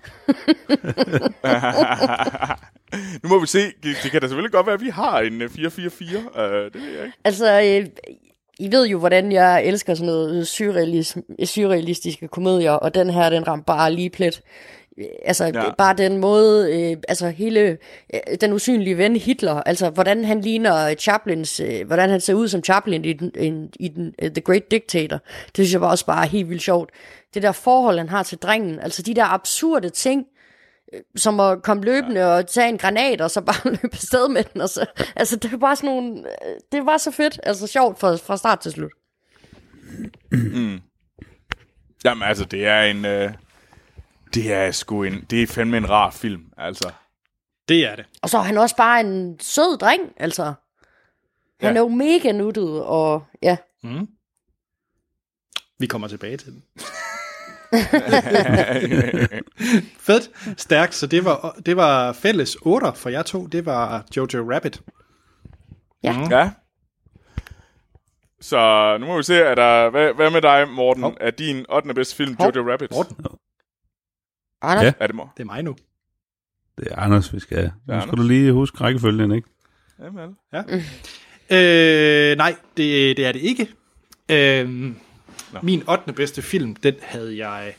nu 3.24 3.30
må 3.30 3.40
vi 3.40 3.48
se. 3.48 3.60
Det, 3.60 3.98
det 4.04 4.12
kan 4.12 4.22
da 4.22 4.28
selvfølgelig 4.28 4.52
godt 4.52 4.66
være, 4.66 4.74
at 4.74 4.82
vi 4.82 4.90
har 4.90 5.20
en 5.20 5.42
øh, 5.42 5.50
444. 5.50 6.20
Uh, 6.20 6.74
det 6.74 6.82
ved 6.82 6.92
jeg 6.92 7.06
ikke. 7.06 7.18
Altså, 7.24 7.62
øh, 7.62 7.88
I 8.60 8.72
ved 8.72 8.88
jo, 8.88 9.00
hvordan 9.00 9.32
jeg 9.32 9.66
elsker 9.66 9.94
sådan 9.94 10.06
noget 10.06 10.46
surrealis- 10.46 11.46
surrealistiske 11.46 12.28
komedier, 12.28 12.72
og 12.72 12.94
den 12.96 13.10
her, 13.10 13.30
den 13.30 13.48
ramte 13.48 13.66
bare 13.66 13.94
lige 13.94 14.10
plet. 14.10 14.42
Øh, 14.98 15.06
Altså, 15.26 15.46
Ja. 15.46 15.72
bare 15.78 15.94
den 15.94 16.18
måde, 16.18 16.74
øh, 16.92 16.98
altså 17.08 17.30
hele 17.30 17.78
øh, 18.14 18.38
den 18.42 18.54
usynlige 18.54 18.98
ven 18.98 19.16
Hitler, 19.16 19.54
altså 19.54 19.90
hvordan 19.90 20.26
han 20.26 20.42
ligner 20.42 20.96
Chaplins, 20.96 21.60
øh, 21.60 21.88
hvordan 21.88 22.10
han 22.10 22.22
ser 22.22 22.34
ud 22.34 22.48
som 22.48 22.64
Chaplin 22.64 23.06
i, 23.06 23.14
den, 23.14 23.32
i, 23.40 23.86
i 23.86 23.88
den, 23.88 24.14
uh, 24.24 24.30
The 24.30 24.42
Great 24.42 24.72
Dictator, 24.72 25.18
det 25.46 25.56
synes 25.56 25.74
jeg 25.74 25.82
var 25.82 25.90
også 25.90 26.06
bare 26.06 26.28
helt 26.28 26.50
vildt 26.50 26.62
sjovt. 26.62 26.90
Det 27.34 27.44
der 27.44 27.52
forhold, 27.52 27.98
han 27.98 28.10
har 28.10 28.24
til 28.24 28.38
drengen, 28.38 28.80
altså 28.80 29.02
de 29.02 29.14
der 29.14 29.26
absurde 29.34 29.90
ting, 29.90 30.26
øh, 30.94 31.00
som 31.16 31.40
at 31.40 31.64
komme 31.64 31.84
løbende 31.84 32.22
ja. 32.22 32.28
og 32.28 32.48
tage 32.48 32.70
en 32.70 32.78
granat, 32.78 33.22
og 33.22 33.32
så 33.32 33.42
bare 33.42 33.72
løbe 33.82 33.94
afsted 33.94 34.30
med 34.30 34.44
den. 34.44 34.62
Og 34.62 34.70
så, 34.70 34.86
altså, 35.16 35.36
det 35.36 35.52
var 35.52 35.58
bare 35.58 35.76
sådan 35.76 35.90
nogle, 35.90 36.20
øh, 36.20 36.56
det 36.72 36.86
var 36.86 36.98
så 36.98 37.12
fedt, 37.12 37.40
altså 37.44 37.68
sjovt 37.68 38.00
fra, 38.00 38.16
fra 38.16 38.38
start 38.38 38.60
til 38.60 38.72
slut. 38.72 38.92
Jamen 42.06 42.28
altså, 42.28 42.46
det 42.46 42.68
er 42.68 42.82
en... 42.82 43.06
Uh, 43.06 43.32
det 44.34 44.54
er 44.54 44.72
sgu 44.72 45.04
en... 45.04 45.26
Det 45.30 45.44
er 45.44 45.48
fandme 45.48 45.78
en 45.78 45.90
rar 45.90 46.12
film, 46.12 46.44
altså. 46.58 46.92
Det 47.70 47.86
er 47.86 47.96
det. 47.96 48.06
Og 48.22 48.30
så 48.30 48.38
er 48.38 48.42
han 48.42 48.58
også 48.58 48.76
bare 48.76 49.00
en 49.00 49.40
sød 49.40 49.78
dreng, 49.78 50.02
altså. 50.18 50.44
Han 50.44 50.54
Ja. 51.74 51.76
er 51.76 51.80
jo 51.80 51.88
mega 51.88 52.32
nuttet, 52.32 52.84
og 52.84 53.26
ja. 53.42 53.58
Mm. 53.84 54.08
Vi 55.80 55.88
kommer 55.88 56.08
tilbage 56.08 56.38
til 56.38 56.54
den. 56.54 56.64
Fedt. 60.00 60.30
Stærkt. 60.58 60.96
Så 60.96 61.08
det 61.08 61.26
var, 61.26 61.58
det 61.66 61.78
var 61.78 62.14
fælles 62.14 62.58
8 62.62 62.88
for 62.96 63.10
jer 63.10 63.22
to. 63.24 63.46
Det 63.46 63.66
var 63.66 64.06
Jojo 64.18 64.54
Rabbit. 64.54 64.82
ja. 66.04 66.50
Så 68.42 68.98
nu 69.00 69.06
må 69.06 69.18
vi 69.18 69.24
se, 69.24 69.36
er 69.36 69.56
der, 69.56 69.90
hvad, 69.90 70.14
hvad 70.14 70.30
med 70.30 70.42
dig, 70.42 70.68
Morten? 70.70 71.04
Hov. 71.04 71.18
Er 71.20 71.32
din 71.32 71.66
8. 71.70 71.94
bedste 71.94 72.16
film. 72.16 72.36
Jojo 72.40 72.72
Rabbit? 72.72 72.92
Morten, 72.92 73.26
Anders, 74.62 74.84
Ja. 74.86 74.92
Er 75.00 75.08
det 75.08 75.16
Morten? 75.16 75.32
det 75.38 75.44
er 75.44 75.46
mig 75.46 75.64
nu. 75.64 75.76
Det 76.78 76.88
er 76.92 76.96
Anders, 76.96 77.34
vi 77.34 77.40
skal. 77.40 77.64
Nu 77.64 77.70
skal 77.88 77.94
Anders. 77.94 78.16
du 78.16 78.24
lige 78.24 78.52
huske 78.52 78.78
rækkefølgen, 78.82 79.32
ikke? 79.32 79.48
Jamen, 80.04 80.36
Ja. 80.54 80.62
Øh, 81.50 82.38
nej, 82.38 82.56
det, 82.78 83.18
det 83.18 83.26
er 83.26 83.32
det 83.32 83.40
ikke. 83.42 83.68
Øh, 84.32 84.92
min 85.62 85.84
8. 85.90 86.14
bedste 86.14 86.42
film, 86.42 86.76
den 86.76 86.96
havde 87.02 87.48
jeg... 87.48 87.74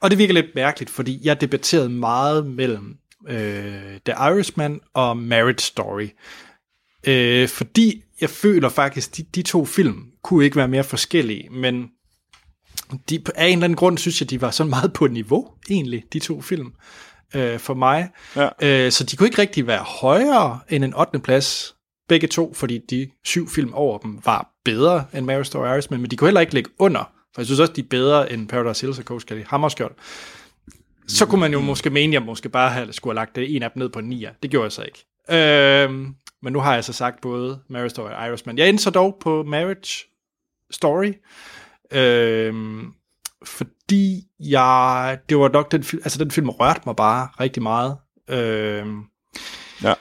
Og 0.00 0.10
det 0.10 0.18
virker 0.18 0.34
lidt 0.34 0.54
mærkeligt, 0.54 0.90
fordi 0.90 1.20
jeg 1.24 1.40
debatterede 1.40 1.88
meget 1.88 2.46
mellem 2.46 2.96
øh, 3.28 3.98
The 4.06 4.14
Irishman 4.30 4.80
og 4.94 5.16
Marriage 5.16 5.58
Story. 5.58 6.08
Øh, 7.06 7.48
fordi 7.48 8.04
jeg 8.20 8.30
føler 8.30 8.68
faktisk, 8.68 9.16
de, 9.16 9.22
de 9.34 9.42
to 9.42 9.64
film 9.64 10.06
kunne 10.22 10.44
ikke 10.44 10.56
være 10.56 10.68
mere 10.68 10.84
forskellige, 10.84 11.48
men 11.50 11.90
de, 13.10 13.24
af 13.34 13.46
en 13.46 13.52
eller 13.52 13.64
anden 13.64 13.76
grund 13.76 13.98
synes 13.98 14.20
jeg, 14.20 14.30
de 14.30 14.40
var 14.40 14.50
sådan 14.50 14.70
meget 14.70 14.92
på 14.92 15.06
niveau, 15.06 15.48
egentlig, 15.70 16.04
de 16.12 16.18
to 16.18 16.40
film, 16.40 16.72
øh, 17.34 17.58
for 17.58 17.74
mig. 17.74 18.10
Ja. 18.36 18.48
Øh, 18.62 18.92
så 18.92 19.04
de 19.04 19.16
kunne 19.16 19.26
ikke 19.26 19.42
rigtig 19.42 19.66
være 19.66 19.82
højere 19.82 20.60
end 20.68 20.84
en 20.84 20.94
8. 20.94 21.18
plads, 21.18 21.74
begge 22.08 22.26
to, 22.26 22.54
fordi 22.54 22.78
de 22.90 23.10
syv 23.24 23.48
film 23.48 23.74
over 23.74 23.98
dem 23.98 24.20
var 24.24 24.48
bedre 24.64 25.04
end 25.14 25.26
Marriage 25.26 25.44
Story 25.44 25.66
Irishman, 25.66 26.00
men 26.00 26.10
de 26.10 26.16
kunne 26.16 26.28
heller 26.28 26.40
ikke 26.40 26.54
ligge 26.54 26.70
under, 26.78 27.10
for 27.34 27.40
jeg 27.40 27.46
synes 27.46 27.60
også, 27.60 27.72
de 27.72 27.80
er 27.80 27.86
bedre 27.90 28.32
end 28.32 28.48
Paradise 28.48 28.86
Hills 28.86 28.98
og 28.98 29.04
Coach 29.04 29.26
Kelly 29.26 29.42
Hammerskjold. 29.46 29.94
Så 31.08 31.26
kunne 31.26 31.40
man 31.40 31.52
jo 31.52 31.60
måske 31.60 31.90
mene, 31.90 32.10
at 32.10 32.12
jeg 32.14 32.22
måske 32.22 32.48
bare 32.48 32.70
have, 32.70 32.92
skulle 32.92 33.12
have 33.12 33.20
lagt 33.22 33.36
det 33.36 33.56
en 33.56 33.62
af 33.62 33.70
dem 33.70 33.82
ned 33.82 33.88
på 33.88 33.98
en 33.98 34.12
9'er. 34.12 34.38
Det 34.42 34.50
gjorde 34.50 34.64
jeg 34.64 34.72
så 34.72 34.82
ikke. 34.82 35.04
Øhm, 35.30 36.14
men 36.42 36.52
nu 36.52 36.60
har 36.60 36.74
jeg 36.74 36.84
så 36.84 36.92
sagt 36.92 37.20
både 37.20 37.60
Marriage 37.68 37.90
Story 37.90 38.10
og 38.10 38.28
Irishman. 38.28 38.58
Jeg 38.58 38.68
endte 38.68 38.84
så 38.84 38.90
dog 38.90 39.18
på 39.20 39.42
Marriage 39.42 40.04
Story, 40.70 41.12
øhm, 41.94 42.86
fordi 43.44 44.22
jeg, 44.40 45.18
det 45.28 45.38
var 45.38 45.48
nok 45.48 45.72
den 45.72 45.82
film, 45.84 46.02
altså 46.04 46.18
den 46.24 46.30
film 46.30 46.48
rørte 46.48 46.80
mig 46.86 46.96
bare 46.96 47.28
rigtig 47.40 47.62
meget. 47.62 47.96
Øhm, 48.30 49.02
Ja. 49.82 49.94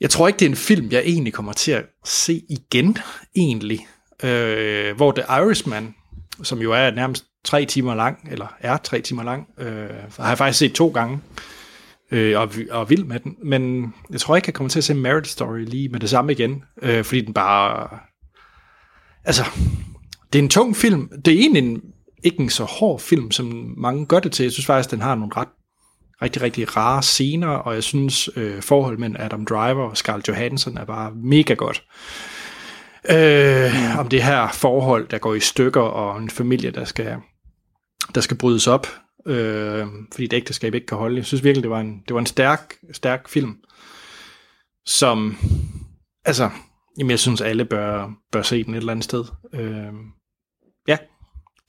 jeg 0.00 0.10
tror 0.10 0.26
ikke, 0.28 0.38
det 0.38 0.44
er 0.46 0.50
en 0.50 0.56
film, 0.56 0.88
jeg 0.90 1.02
egentlig 1.06 1.32
kommer 1.32 1.52
til 1.52 1.72
at 1.72 1.84
se 2.04 2.42
igen, 2.48 2.98
egentlig. 3.36 3.86
Øh, 4.22 4.96
hvor 4.96 5.12
The 5.12 5.24
Irishman, 5.42 5.94
som 6.42 6.58
jo 6.58 6.72
er 6.72 6.90
nærmest 6.90 7.24
tre 7.44 7.64
timer 7.64 7.94
lang, 7.94 8.28
eller 8.30 8.46
er 8.60 8.76
tre 8.76 9.00
timer 9.00 9.22
lang, 9.22 9.48
øh, 9.58 9.90
har 10.18 10.28
jeg 10.28 10.38
faktisk 10.38 10.58
set 10.58 10.72
to 10.72 10.88
gange, 10.88 11.20
øh, 12.10 12.40
og, 12.40 12.50
og 12.70 12.90
vild 12.90 13.04
med 13.04 13.20
den. 13.20 13.36
Men 13.44 13.94
jeg 14.10 14.20
tror 14.20 14.36
ikke, 14.36 14.46
jeg 14.48 14.54
kommer 14.54 14.68
til 14.68 14.78
at 14.80 14.84
se 14.84 14.94
Marriage 14.94 15.24
Story 15.28 15.64
lige 15.64 15.88
med 15.88 16.00
det 16.00 16.10
samme 16.10 16.32
igen, 16.32 16.64
øh, 16.82 17.04
fordi 17.04 17.20
den 17.20 17.34
bare... 17.34 17.88
Altså, 19.24 19.44
det 20.32 20.38
er 20.38 20.42
en 20.42 20.48
tung 20.48 20.76
film. 20.76 21.08
Det 21.24 21.34
er 21.34 21.38
egentlig 21.38 21.62
en, 21.62 21.80
ikke 22.24 22.40
en 22.40 22.50
så 22.50 22.64
hård 22.64 23.00
film, 23.00 23.30
som 23.30 23.74
mange 23.76 24.06
gør 24.06 24.20
det 24.20 24.32
til. 24.32 24.42
Jeg 24.42 24.52
synes 24.52 24.66
faktisk, 24.66 24.90
den 24.90 25.00
har 25.00 25.14
nogle 25.14 25.32
ret 25.36 25.48
rigtig, 26.22 26.42
rigtig 26.42 26.76
rare 26.76 27.02
scener, 27.02 27.48
og 27.48 27.74
jeg 27.74 27.82
synes, 27.82 28.30
øh, 28.36 28.62
forholdet 28.62 29.00
mellem 29.00 29.16
Adam 29.18 29.46
Driver 29.46 29.88
og 29.88 29.96
Scarlett 29.96 30.28
Johansson 30.28 30.76
er 30.76 30.84
bare 30.84 31.12
mega 31.14 31.54
godt. 31.54 31.84
Øh, 33.10 33.98
om 33.98 34.08
det 34.08 34.22
her 34.22 34.48
forhold, 34.48 35.08
der 35.08 35.18
går 35.18 35.34
i 35.34 35.40
stykker, 35.40 35.80
og 35.80 36.18
en 36.18 36.30
familie, 36.30 36.70
der 36.70 36.84
skal, 36.84 37.16
der 38.14 38.20
skal 38.20 38.36
brydes 38.36 38.66
op, 38.66 38.86
øh, 39.26 39.86
fordi 40.12 40.26
det 40.26 40.36
ægteskab 40.36 40.74
ikke 40.74 40.86
kan 40.86 40.98
holde. 40.98 41.16
Jeg 41.16 41.24
synes 41.24 41.44
virkelig, 41.44 41.62
det 41.62 41.70
var 41.70 41.80
en, 41.80 42.02
det 42.08 42.14
var 42.14 42.20
en 42.20 42.26
stærk, 42.26 42.74
stærk 42.92 43.28
film, 43.28 43.56
som, 44.86 45.36
altså, 46.24 46.50
jamen 46.98 47.10
jeg 47.10 47.18
synes, 47.18 47.40
alle 47.40 47.64
bør, 47.64 48.10
bør 48.32 48.42
se 48.42 48.64
den 48.64 48.74
et 48.74 48.78
eller 48.78 48.92
andet 48.92 49.04
sted. 49.04 49.24
Øh, 49.54 49.92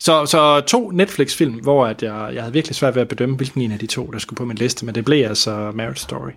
så, 0.04 0.26
så 0.26 0.62
to 0.68 0.92
Netflix-film, 0.92 1.54
hvor 1.54 1.86
at 1.86 2.04
jeg, 2.04 2.32
jeg 2.34 2.42
havde 2.42 2.54
virkelig 2.54 2.76
svært 2.76 2.96
ved 2.96 3.02
at 3.02 3.08
bedømme, 3.08 3.36
hvilken 3.36 3.62
en 3.62 3.72
af 3.72 3.80
de 3.80 3.88
to, 3.88 4.08
der 4.08 4.20
skulle 4.20 4.38
på 4.38 4.46
min 4.46 4.58
liste, 4.58 4.86
men 4.86 4.96
det 4.96 5.06
blev 5.06 5.26
altså 5.26 5.72
Marriage 5.76 6.00
Story. 6.00 6.32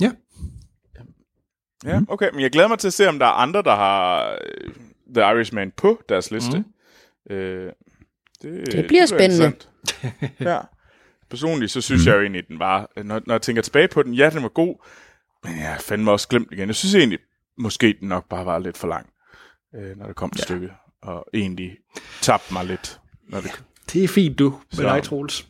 Ja, 0.00 0.10
Ja, 1.84 2.00
okay. 2.08 2.30
Men 2.32 2.40
jeg 2.40 2.50
glæder 2.50 2.68
mig 2.68 2.78
til 2.78 2.86
at 2.86 2.92
se, 2.92 3.08
om 3.08 3.18
der 3.18 3.26
er 3.26 3.30
andre, 3.30 3.62
der 3.62 3.74
har 3.74 4.30
øh, 4.30 4.70
The 5.14 5.22
Irishman 5.22 5.70
på 5.70 6.02
deres 6.08 6.30
liste. 6.30 6.64
Mm. 7.30 7.34
Øh, 7.34 7.72
det, 8.42 8.72
Det 8.72 8.86
bliver 8.86 9.06
spændende. 9.06 9.46
interessant. 9.46 10.40
ja. 10.50 10.58
Personligt, 11.30 11.72
så 11.72 11.80
synes 11.80 12.04
mm. 12.04 12.08
jeg 12.08 12.16
jo 12.16 12.20
egentlig, 12.20 12.48
den 12.48 12.58
var... 12.58 12.90
Når, 12.96 13.20
når 13.26 13.34
jeg 13.34 13.42
tænker 13.42 13.62
tilbage 13.62 13.88
på 13.88 14.02
den, 14.02 14.14
ja, 14.14 14.30
den 14.30 14.42
var 14.42 14.48
god, 14.48 14.86
men 15.44 15.58
jeg 15.58 15.68
har 15.68 15.78
fandme 15.78 16.10
også 16.10 16.28
glemt 16.28 16.48
igen. 16.52 16.68
Jeg 16.68 16.74
synes 16.76 16.94
egentlig, 16.94 17.18
måske 17.58 17.96
den 18.00 18.08
nok 18.08 18.28
bare 18.28 18.46
var 18.46 18.58
lidt 18.58 18.76
for 18.76 18.88
lang, 18.88 19.10
øh, 19.74 19.98
når 19.98 20.06
det 20.06 20.16
kom 20.16 20.30
til 20.30 20.40
ja. 20.40 20.44
stykket. 20.44 20.70
Og 21.02 21.26
egentlig 21.34 21.70
tabte 22.22 22.52
mig 22.52 22.64
lidt, 22.66 23.00
når 23.28 23.40
det 23.40 23.62
det 23.92 24.04
er 24.04 24.08
fint 24.08 24.38
du, 24.38 24.50
med 24.50 24.58
Så. 24.76 24.82
dig, 24.82 25.02
Troels. 25.02 25.42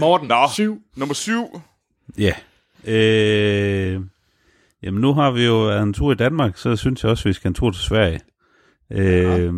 Morten, 0.00 0.28
Nå. 0.28 0.34
syv. 0.54 0.82
Nummer 0.96 1.14
syv. 1.14 1.60
Ja. 2.18 2.32
Øh, 2.84 4.00
jamen, 4.82 5.00
nu 5.00 5.12
har 5.12 5.30
vi 5.30 5.44
jo 5.44 5.58
været 5.60 5.82
en 5.82 5.92
tur 5.92 6.12
i 6.12 6.14
Danmark, 6.14 6.56
så 6.56 6.76
synes 6.76 7.02
jeg 7.02 7.10
også, 7.10 7.22
at 7.22 7.26
vi 7.28 7.32
skal 7.32 7.48
en 7.48 7.54
tur 7.54 7.70
til 7.70 7.82
Sverige. 7.82 8.20
Øh, 8.92 9.54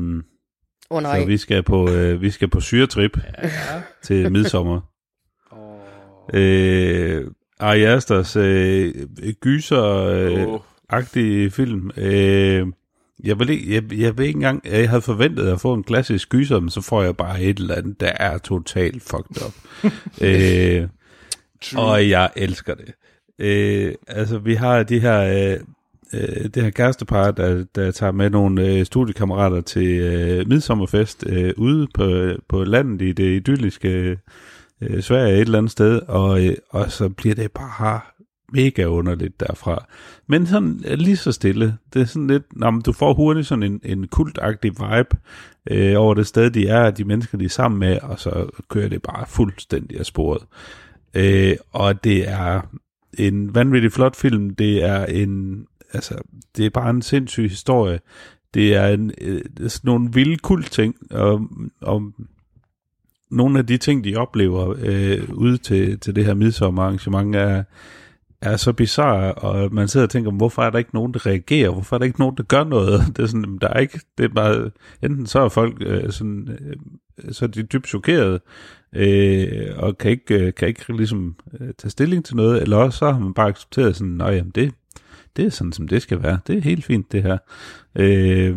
Åh 0.91 0.97
oh, 0.97 1.03
nej. 1.03 1.21
så 1.21 1.27
vi 1.27 1.39
skal 1.39 1.63
på, 1.63 1.91
øh, 1.91 2.23
vi 2.23 2.31
skal 2.31 2.49
på 2.49 2.61
syretrip 2.61 3.19
Ja. 3.43 3.83
til 4.03 4.33
midsommer. 4.33 4.81
Oh. 5.53 5.81
Øh, 6.41 7.27
Ari 7.61 7.83
Asters 7.85 8.37
øh, 8.37 8.95
gyser-agtige 9.41 10.61
Åh. 10.93 11.51
film. 11.51 11.91
Øh, 11.97 12.67
jeg, 13.25 13.39
vil 13.39 13.51
ikke, 13.51 13.75
jeg, 13.75 13.93
jeg 13.93 14.19
ved 14.19 14.25
ikke 14.25 14.37
engang, 14.37 14.63
jeg 14.65 14.89
havde 14.89 15.03
forventet 15.03 15.49
at 15.49 15.61
få 15.61 15.75
en 15.75 15.83
klassisk 15.83 16.29
gyser, 16.29 16.61
men 16.61 16.71
så 16.71 16.81
får 16.81 17.03
jeg 17.03 17.17
bare 17.17 17.43
et 17.43 17.59
eller 17.59 17.75
andet, 17.75 18.01
der 18.01 18.13
er 18.17 18.39
totalt 18.39 19.03
fucked 19.03 19.47
up. 19.47 19.55
øh, 20.27 20.89
og 21.77 22.09
jeg 22.09 22.31
elsker 22.37 22.75
det. 22.75 22.95
Øh, 23.39 23.95
altså, 24.07 24.39
vi 24.39 24.55
har 24.55 24.83
de 24.83 25.01
her, 25.01 25.21
øh, 25.21 25.61
øh, 26.13 26.45
det 26.55 26.63
her 26.63 26.71
kærestepar, 26.71 27.31
der, 27.31 27.65
der 27.75 27.91
tager 27.91 28.13
med 28.13 28.31
nogle 28.31 28.67
øh, 28.67 28.87
studiekammerater 28.87 29.61
til 29.61 30.01
øh, 30.01 30.49
midsommerfest 30.49 31.25
øh, 31.27 31.53
ude 31.57 31.87
på, 31.95 32.31
på 32.49 32.65
landet 32.65 33.03
i 33.03 33.13
det 33.13 33.37
idylliske 33.37 34.19
øh, 34.81 35.03
Sverige 35.03 35.35
et 35.35 35.41
eller 35.41 35.59
andet 35.59 35.73
sted, 35.73 36.01
og, 36.09 36.47
øh, 36.47 36.57
og 36.71 36.93
så 36.93 37.09
bliver 37.09 37.35
det 37.35 37.53
bare 37.53 38.01
mega 38.53 38.85
underligt 38.85 39.41
derfra. 39.41 39.87
Men 40.27 40.47
sådan 40.47 40.83
øh, 40.87 40.99
lige 40.99 41.17
så 41.17 41.33
stille. 41.33 41.77
Det 41.95 42.03
er 42.03 42.07
sådan 42.07 42.27
lidt, 42.27 42.57
nå, 42.57 42.71
men 42.71 42.83
du 42.83 42.93
får 42.93 43.15
hurtigt 43.15 43.47
sådan 43.47 43.63
en, 43.63 43.81
en 43.85 44.09
kultagtig 44.09 44.71
vibe 44.71 45.17
øh, 45.71 45.95
over 45.97 46.15
det 46.15 46.27
sted, 46.27 46.51
de 46.51 46.69
er, 46.69 46.91
de 46.91 47.05
mennesker, 47.05 47.39
de 47.39 47.45
er 47.45 47.49
sammen 47.49 47.79
med, 47.79 47.99
og 48.03 48.21
så 48.21 48.47
kører 48.69 48.89
det 48.89 49.03
bare 49.03 49.27
fuldstændig 49.27 49.99
af 49.99 50.07
sporet. 50.07 50.43
Øh, 51.15 51.57
og 51.73 52.05
det 52.05 52.29
er 52.29 52.61
en 53.19 53.55
vanvittig 53.55 53.93
flot 53.93 54.17
film. 54.17 54.51
Det 54.51 54.85
er 54.85 55.07
en, 55.07 55.67
altså, 55.93 56.15
det 56.57 56.67
er 56.67 56.71
bare 56.71 56.91
en 56.91 57.03
sindssyg 57.03 57.49
historie. 57.49 58.01
det 58.55 58.75
er 58.75 58.87
en, 58.87 59.13
øh, 59.21 59.43
sådan 59.59 59.89
nogle 59.89 60.11
vilde 60.13 60.37
kult 60.37 60.71
ting, 60.71 60.97
og, 61.11 61.49
og 61.81 62.13
nogle 63.31 63.59
af 63.59 63.67
de 63.67 63.77
ting, 63.77 64.05
de 64.05 64.17
oplever 64.17 64.75
øh, 64.79 65.29
ude 65.33 65.59
til, 65.59 66.01
til 66.01 66.17
det 66.17 66.25
her 66.25 66.35
midsommerarrangement, 66.35 67.37
er, 67.37 67.63
er 68.43 68.57
så 68.57 68.73
bizarre, 68.73 69.35
og 69.35 69.75
man 69.75 69.89
sidder 69.89 70.07
og 70.07 70.11
tænker, 70.11 70.31
hvorfor 70.31 70.63
er 70.63 70.71
der 70.71 70.79
ikke 70.79 70.95
nogen, 70.95 71.15
der 71.15 71.27
reagerer? 71.27 71.71
Hvorfor 71.71 71.97
er 71.97 71.99
der 71.99 72.07
ikke 72.07 72.21
nogen, 72.21 72.37
der 72.37 72.43
gør 72.43 72.65
noget? 72.65 73.01
Det 73.17 73.23
er 73.23 73.27
sådan, 73.27 73.59
der 73.61 73.69
er 73.69 73.81
ikke, 73.81 74.01
det 74.19 74.25
er 74.25 74.35
bare, 74.35 74.71
enten 75.03 75.27
så 75.27 75.41
er 75.41 75.49
folk 75.49 75.77
øh, 75.81 76.13
sådan, 76.13 76.49
øh, 76.61 77.33
så 77.33 77.45
er 77.45 77.49
de 77.49 77.63
dybt 77.63 77.89
chokerede, 77.89 78.41
øh, 78.93 79.69
og 79.77 79.99
kan 79.99 80.11
ikke, 80.11 80.47
øh, 80.47 80.55
kan 80.55 80.69
ikke 80.69 80.97
ligesom 80.97 81.37
øh, 81.61 81.69
tage 81.79 81.91
stilling 81.91 82.25
til 82.25 82.37
noget, 82.37 82.63
eller 82.63 82.77
også 82.77 82.99
så 82.99 83.13
har 83.13 83.19
man 83.19 83.35
bare 83.35 83.49
accepteret 83.49 83.97
sådan, 83.97 84.13
nej, 84.13 84.31
jamen 84.31 84.53
det, 84.55 84.75
det 85.37 85.45
er 85.45 85.51
sådan, 85.51 85.73
som 85.73 85.89
det 85.89 86.03
skal 86.03 86.23
være. 86.23 86.39
Det 86.47 86.59
er 86.59 86.63
helt 86.63 86.85
fint, 86.85 87.13
det 87.13 87.23
her. 87.23 87.39
Øh, 87.95 88.57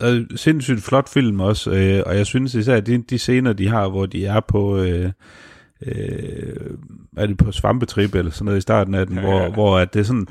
og 0.00 0.20
sindssygt 0.36 0.82
flot 0.82 1.08
film 1.08 1.40
også, 1.40 1.70
øh, 1.70 2.02
og 2.06 2.16
jeg 2.16 2.26
synes 2.26 2.54
især, 2.54 2.76
at 2.76 2.86
de, 2.86 3.02
de 3.10 3.18
scener, 3.18 3.52
de 3.52 3.68
har, 3.68 3.88
hvor 3.88 4.06
de 4.06 4.26
er 4.26 4.40
på... 4.40 4.82
Øh, 4.82 5.10
øh, 5.86 6.76
er 7.16 7.26
det 7.26 7.36
på 7.36 7.52
svampetrip 7.52 8.14
eller 8.14 8.30
sådan 8.30 8.44
noget 8.44 8.58
i 8.58 8.60
starten 8.60 8.94
af 8.94 9.06
den, 9.06 9.16
ja, 9.16 9.22
hvor, 9.22 9.42
ja. 9.42 9.50
hvor 9.50 9.78
at 9.78 9.94
det 9.94 10.00
er 10.00 10.04
sådan, 10.04 10.26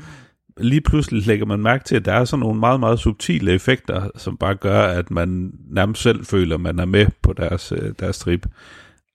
lige 0.56 0.80
pludselig 0.80 1.26
lægger 1.26 1.46
man 1.46 1.60
mærke 1.60 1.84
til, 1.84 1.96
at 1.96 2.04
der 2.04 2.12
er 2.12 2.24
sådan 2.24 2.40
nogle 2.40 2.60
meget, 2.60 2.80
meget 2.80 3.00
subtile 3.00 3.52
effekter, 3.52 4.10
som 4.16 4.36
bare 4.36 4.54
gør, 4.54 4.82
at 4.82 5.10
man 5.10 5.52
nærmest 5.70 6.02
selv 6.02 6.24
føler, 6.24 6.54
at 6.54 6.60
man 6.60 6.78
er 6.78 6.84
med 6.84 7.06
på 7.22 7.32
deres, 7.32 7.72
øh, 7.72 7.92
deres 7.98 8.18
trip. 8.18 8.46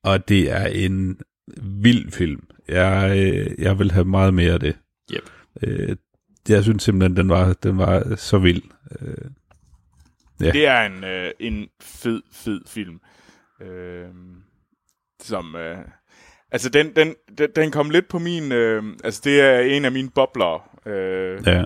Og 0.04 0.30
det 0.30 0.52
er 0.52 0.66
en 0.66 1.18
vild 1.62 2.12
film. 2.12 2.44
Jeg, 2.68 3.14
øh, 3.18 3.56
jeg 3.60 3.80
vil 3.80 3.92
have 3.92 4.06
meget 4.06 4.34
mere 4.34 4.54
af 4.54 4.60
det. 4.60 4.78
Yep. 5.14 5.30
Øh, 5.64 5.96
jeg 6.50 6.64
synes 6.64 6.84
simpelthen, 6.84 7.18
den 7.18 7.30
var, 7.30 7.54
den 7.54 7.78
var 7.78 8.16
så 8.16 8.38
vild. 8.38 8.64
Øh, 9.02 9.32
ja. 10.42 10.52
Det 10.52 10.68
er 10.68 10.82
en, 10.82 11.04
øh, 11.04 11.32
en 11.40 11.68
fed, 11.82 12.22
fed 12.32 12.62
film. 12.68 13.00
Øh, 13.62 14.06
som... 15.22 15.56
Øh, 15.56 15.78
altså, 16.56 16.70
den, 16.70 16.96
den, 16.96 17.16
den, 17.38 17.50
den 17.56 17.72
kom 17.72 17.90
lidt 17.90 18.08
på 18.08 18.20
min... 18.20 18.52
Øh, 18.52 18.84
altså, 19.04 19.22
det 19.24 19.42
er 19.42 19.60
en 19.60 19.86
af 19.86 19.92
mine 19.92 20.10
bobler. 20.16 20.70
Øh, 20.86 21.48
ja. 21.48 21.64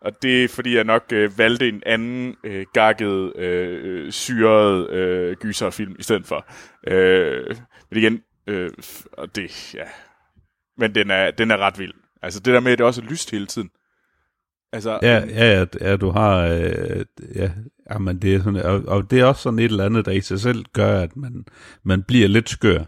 Og 0.00 0.22
det 0.22 0.44
er, 0.44 0.48
fordi 0.48 0.76
jeg 0.76 0.84
nok 0.84 1.02
øh, 1.12 1.38
valgte 1.38 1.68
en 1.68 1.82
anden 1.86 2.36
øh, 2.44 2.66
gakket, 2.72 3.36
øh, 3.36 4.12
syret 4.12 4.90
øh, 4.90 5.36
gyserfilm 5.36 5.96
i 5.98 6.02
stedet 6.02 6.26
for. 6.26 6.46
Øh, 6.86 7.56
men 7.90 7.98
igen, 7.98 8.20
øh, 8.46 8.70
og 9.12 9.36
det, 9.36 9.74
ja. 9.74 9.84
Men 10.76 10.94
den 10.94 11.10
er, 11.10 11.30
den 11.30 11.50
er 11.50 11.56
ret 11.56 11.78
vild. 11.78 11.94
Altså 12.22 12.40
det 12.40 12.54
der 12.54 12.60
med, 12.60 12.72
at 12.72 12.78
det 12.78 12.86
også 12.86 13.02
er 13.02 13.10
lyst 13.10 13.30
hele 13.30 13.46
tiden. 13.46 13.70
Altså, 14.72 14.98
ja, 15.02 15.24
ja, 15.28 15.58
ja, 15.58 15.66
ja, 15.80 15.96
du 15.96 16.10
har, 16.10 16.46
øh, 16.46 17.04
ja, 17.34 17.50
jamen 17.90 18.22
det 18.22 18.34
er 18.34 18.38
sådan, 18.38 18.62
og, 18.62 18.82
og 18.86 19.10
det 19.10 19.20
er 19.20 19.24
også 19.24 19.42
sådan 19.42 19.58
et 19.58 19.64
eller 19.64 19.84
andet, 19.84 20.06
der 20.06 20.12
i 20.12 20.20
sig 20.20 20.40
selv 20.40 20.64
gør, 20.72 21.00
at 21.00 21.16
man, 21.16 21.44
man 21.84 22.02
bliver 22.02 22.28
lidt 22.28 22.48
skør 22.48 22.84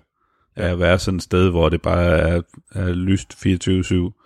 af 0.57 0.69
at 0.71 0.79
være 0.79 0.99
sådan 0.99 1.17
et 1.17 1.23
sted, 1.23 1.51
hvor 1.51 1.69
det 1.69 1.83
bare 1.83 2.19
er, 2.19 2.43
er 2.75 2.89
lyst 2.89 3.35
24-7. 3.47 4.17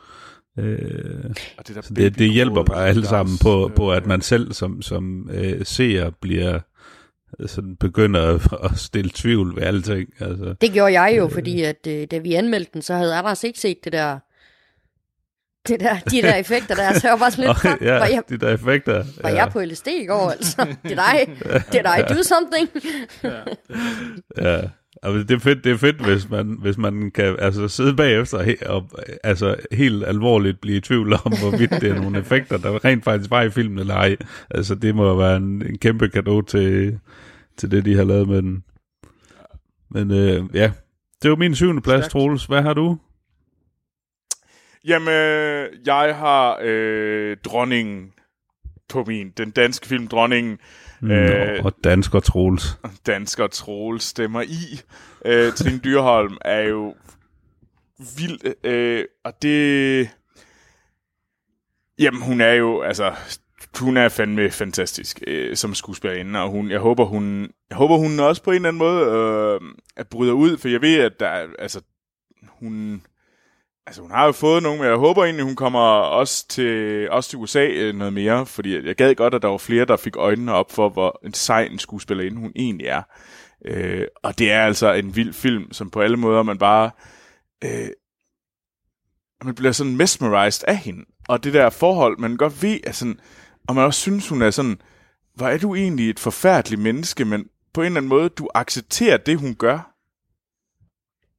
Øh, 0.59 1.35
og 1.59 1.69
det, 1.69 1.77
der 1.77 1.81
det, 1.81 2.19
det 2.19 2.31
hjælper 2.31 2.63
bare 2.63 2.87
alle 2.89 3.07
sammen 3.07 3.39
på, 3.39 3.71
på, 3.77 3.93
at 3.93 4.07
man 4.07 4.21
selv 4.21 4.53
som, 4.53 4.83
som 4.83 5.31
øh, 5.33 5.65
seer 5.65 6.11
bliver 6.11 6.61
sådan 7.47 7.77
begynder 7.77 8.35
at, 8.35 8.41
at 8.71 8.79
stille 8.79 9.11
tvivl 9.15 9.57
ved 9.57 9.63
alting. 9.63 10.09
Altså, 10.21 10.55
det 10.61 10.73
gjorde 10.73 11.01
jeg 11.01 11.15
jo, 11.19 11.25
øh, 11.25 11.33
fordi 11.33 11.63
at 11.63 11.87
øh, 11.89 12.07
da 12.11 12.19
vi 12.19 12.35
anmeldte 12.35 12.71
den, 12.73 12.83
så 12.83 12.95
havde 12.95 13.15
Anders 13.15 13.45
ikke 13.45 13.61
set 13.61 13.85
det 13.85 13.93
der 13.93 14.19
det 15.69 15.81
der, 15.81 15.99
de 15.99 16.23
der 16.23 16.35
effekter 16.35 16.75
der, 16.75 16.93
så 16.93 17.01
jeg 17.09 17.13
var 17.13 17.19
bare 17.19 17.31
sådan 17.31 17.45
lidt, 17.45 17.61
fuck, 17.71 17.83
ja, 17.83 17.99
var, 17.99 18.07
jeg, 18.07 18.23
de 18.29 18.39
der 18.39 18.55
effekter. 18.55 19.05
Var 19.21 19.31
ja. 19.31 19.37
jeg 19.37 19.53
på 19.53 19.61
LSD 19.61 19.87
i 19.87 20.07
går, 20.07 20.31
altså? 20.31 20.67
Did 20.83 20.91
I, 20.93 21.25
did 21.73 21.81
I 21.99 22.15
do 22.15 22.23
something? 22.23 22.69
ja. 23.23 24.53
ja. 24.53 24.61
Altså, 25.05 25.23
det 25.23 25.35
er 25.35 25.39
fedt, 25.39 25.65
det 25.65 25.73
er 25.73 25.77
fedt 25.77 26.05
hvis, 26.05 26.31
man, 26.31 26.57
hvis 26.61 26.79
man 26.79 27.11
kan 27.11 27.37
altså, 27.39 27.69
sidde 27.69 27.97
bagefter 27.97 28.39
og, 28.39 28.77
og 28.77 28.91
altså, 29.25 29.57
helt 29.73 30.07
alvorligt 30.07 30.61
blive 30.61 30.77
i 30.77 30.81
tvivl 30.81 31.13
om, 31.13 31.33
hvorvidt 31.41 31.71
det 31.71 31.91
er 31.91 31.95
nogle 31.95 32.19
effekter, 32.19 32.57
der 32.59 32.85
rent 32.85 33.05
faktisk 33.05 33.31
var 33.31 33.43
i 33.43 33.51
filmen 33.51 33.79
eller 33.79 33.95
ej. 33.95 34.17
Altså, 34.51 34.75
det 34.75 34.95
må 34.95 35.17
være 35.17 35.37
en, 35.37 35.67
en 35.67 35.79
kæmpe 35.79 36.09
gave 36.09 36.43
til, 36.43 36.99
til 37.57 37.71
det, 37.71 37.85
de 37.85 37.97
har 37.97 38.05
lavet 38.05 38.29
med 38.29 38.43
den. 38.43 38.65
Men 39.91 40.11
øh, 40.11 40.45
ja, 40.55 40.73
det 41.23 41.31
var 41.31 41.37
min 41.37 41.55
syvende 41.55 41.83
plads, 41.83 42.09
Troels. 42.09 42.45
Hvad 42.45 42.63
har 42.63 42.75
du? 42.75 42.99
Jamen, 44.85 45.09
jeg 45.87 46.17
har 46.17 46.59
øh, 46.63 47.37
Dronningen 47.45 48.13
på 48.89 49.05
min, 49.07 49.31
den 49.37 49.51
danske 49.51 49.87
film 49.87 50.09
Dronningen. 50.09 50.59
Nå, 51.05 51.15
øh, 51.15 51.65
og 51.65 51.73
Dansker 51.85 52.21
Troels. 52.21 52.79
Dansker 53.07 53.47
Troels 53.47 54.05
stemmer 54.05 54.43
i. 54.43 54.81
Øh, 55.25 55.53
Trine 55.53 55.79
Dyrholm 55.79 56.37
er 56.41 56.61
jo 56.61 56.95
vild, 58.19 58.65
øh, 58.65 59.05
og 59.25 59.43
det... 59.43 60.09
Jamen, 61.99 62.23
hun 62.23 62.41
er 62.41 62.53
jo, 62.53 62.83
altså, 62.83 63.13
hun 63.81 63.97
er 63.97 64.09
fandme 64.09 64.51
fantastisk 64.51 65.23
øh, 65.27 65.57
som 65.57 65.75
skuespillerinde, 65.75 66.41
og 66.41 66.51
hun, 66.51 66.71
jeg 66.71 66.81
håber, 66.81 67.05
hun, 67.05 67.51
jeg 67.71 67.77
håber, 67.77 67.97
hun 67.97 68.21
også 68.21 68.43
på 68.43 68.51
en 68.51 68.55
eller 68.55 68.69
anden 68.69 68.79
måde 68.79 69.07
øh, 69.07 69.61
at 69.97 70.09
bryder 70.09 70.33
ud, 70.33 70.59
for 70.59 70.69
jeg 70.69 70.83
ved, 70.83 70.99
at 70.99 71.21
der, 71.21 71.47
altså, 71.59 71.81
hun, 72.49 73.03
Altså, 73.87 74.03
hun 74.03 74.11
har 74.11 74.27
jo 74.27 74.33
fået 74.33 74.63
nogen, 74.63 74.81
men 74.81 74.89
jeg 74.89 74.97
håber 74.97 75.25
egentlig, 75.25 75.45
hun 75.45 75.57
kommer 75.57 75.81
også 75.91 76.49
til, 76.49 77.11
også 77.11 77.31
til 77.31 77.39
USA 77.39 77.67
øh, 77.67 77.95
noget 77.95 78.13
mere, 78.13 78.47
fordi 78.47 78.87
jeg 78.87 78.97
gad 78.97 79.15
godt, 79.15 79.35
at 79.35 79.43
der 79.43 79.49
var 79.49 79.59
flere, 79.59 79.85
der 79.85 79.97
fik 79.97 80.17
øjnene 80.17 80.53
op 80.53 80.73
for, 80.73 80.89
hvor 80.89 81.21
en 81.25 81.35
sej 81.35 81.63
en 81.63 81.79
skuespillerinde 81.79 82.41
hun 82.41 82.53
egentlig 82.57 82.87
er. 82.87 83.03
Øh, 83.65 84.07
og 84.23 84.39
det 84.39 84.53
er 84.53 84.63
altså 84.63 84.93
en 84.93 85.17
vild 85.17 85.33
film, 85.33 85.73
som 85.73 85.91
på 85.91 86.01
alle 86.01 86.17
måder 86.17 86.43
man 86.43 86.59
bare... 86.59 86.91
Øh, 87.65 87.89
man 89.45 89.55
bliver 89.55 89.73
sådan 89.73 89.97
mesmerized 89.97 90.69
af 90.69 90.77
hende. 90.77 91.05
Og 91.29 91.45
det 91.45 91.55
der 91.55 91.71
forhold, 91.71 92.19
man 92.19 92.37
godt 92.37 92.63
ved, 92.63 92.81
er 92.85 92.93
sådan, 92.93 93.21
og 93.69 93.75
man 93.75 93.85
også 93.85 94.01
synes, 94.01 94.29
hun 94.29 94.43
er 94.43 94.51
sådan, 94.51 94.81
hvor 95.35 95.47
er 95.47 95.59
du 95.59 95.75
egentlig 95.75 96.11
et 96.11 96.19
forfærdeligt 96.21 96.83
menneske, 96.83 97.25
men 97.25 97.49
på 97.75 97.81
en 97.81 97.87
eller 97.87 97.97
anden 97.97 98.09
måde, 98.09 98.29
du 98.29 98.49
accepterer 98.55 99.17
det, 99.17 99.39
hun 99.39 99.55
gør 99.55 99.94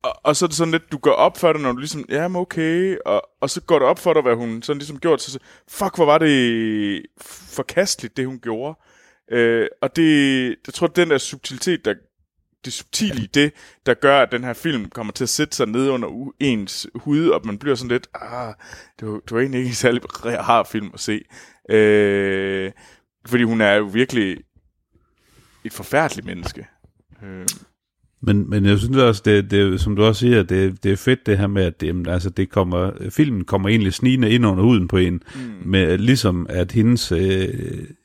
og, 0.06 0.20
og 0.24 0.36
så 0.36 0.46
er 0.46 0.48
det 0.48 0.58
sådan 0.58 0.72
lidt, 0.72 0.92
du 0.92 0.98
går 0.98 1.12
op 1.12 1.38
for 1.38 1.54
det, 1.54 1.62
når 1.62 1.72
du 1.72 1.78
ligesom, 1.78 2.06
ja, 2.10 2.28
men 2.28 2.42
okay, 2.42 2.98
og, 3.06 3.30
og 3.42 3.50
så 3.50 3.62
går 3.62 3.80
det 3.80 3.88
op 3.88 4.00
for 4.00 4.14
dig, 4.14 4.22
hvad 4.22 4.36
hun 4.36 4.62
sådan 4.62 4.78
ligesom 4.78 5.00
gjort, 5.00 5.22
så, 5.22 5.32
så 5.32 5.40
fuck, 5.68 5.96
hvor 5.96 6.06
var 6.06 6.18
det 6.18 7.06
forkasteligt, 7.56 8.18
det 8.18 8.28
hun 8.28 8.40
gjorde. 8.40 8.80
Øh, 9.32 9.68
og 9.82 9.96
det, 9.96 10.48
jeg 10.68 10.74
tror, 10.74 10.88
den 10.88 11.10
der 11.10 11.18
subtilitet, 11.18 11.86
der, 11.86 11.94
det 12.66 12.74
subtile 12.74 13.24
i 13.24 13.26
det, 13.26 13.54
der 13.86 13.94
gør, 13.94 14.20
at 14.22 14.32
den 14.32 14.44
her 14.44 14.54
film 14.54 14.90
kommer 14.90 15.14
til 15.14 15.24
at 15.24 15.30
sætte 15.30 15.56
sig 15.56 15.68
ned 15.68 15.90
under 15.90 16.32
ens 16.40 16.88
hud, 16.96 17.30
og 17.30 17.42
man 17.46 17.58
bliver 17.58 17.76
sådan 17.76 17.92
lidt, 17.92 18.08
ah, 18.14 18.54
det 19.00 19.08
var, 19.08 19.14
det 19.14 19.32
var 19.32 19.40
egentlig 19.40 19.58
ikke 19.58 19.70
en 19.70 19.76
særlig 19.76 20.02
rar 20.50 20.64
film 20.64 20.92
at 20.94 21.00
se. 21.00 21.22
Øh, 21.70 22.72
fordi 23.28 23.44
hun 23.44 23.62
er 23.62 23.74
jo 23.74 23.84
virkelig 23.84 24.38
et 25.64 25.74
forfærdeligt 25.74 26.26
menneske. 26.26 26.68
Øh. 27.24 27.48
Men, 28.26 28.50
men 28.50 28.66
jeg 28.66 28.80
synes 28.80 28.98
også, 28.98 29.22
det, 29.26 29.52
det, 29.52 29.82
som 29.82 29.96
du 29.96 30.04
også 30.04 30.20
siger, 30.20 30.44
det, 30.44 30.84
det 30.84 30.92
er 30.92 30.96
fedt 30.96 31.26
det 31.26 31.38
her 31.38 31.48
med, 31.48 31.64
at 31.64 31.82
det, 31.82 32.08
altså 32.08 32.30
det 32.30 32.50
kommer, 32.50 32.92
filmen 33.10 33.44
kommer 33.44 33.70
egentlig 33.70 33.94
snigende 33.94 34.30
ind 34.30 34.46
under 34.46 34.64
huden 34.64 34.88
på 34.88 34.98
en, 34.98 35.14
mm. 35.14 35.70
med, 35.70 35.98
ligesom 35.98 36.46
at 36.50 36.72
hendes, 36.72 37.12
øh, 37.12 37.48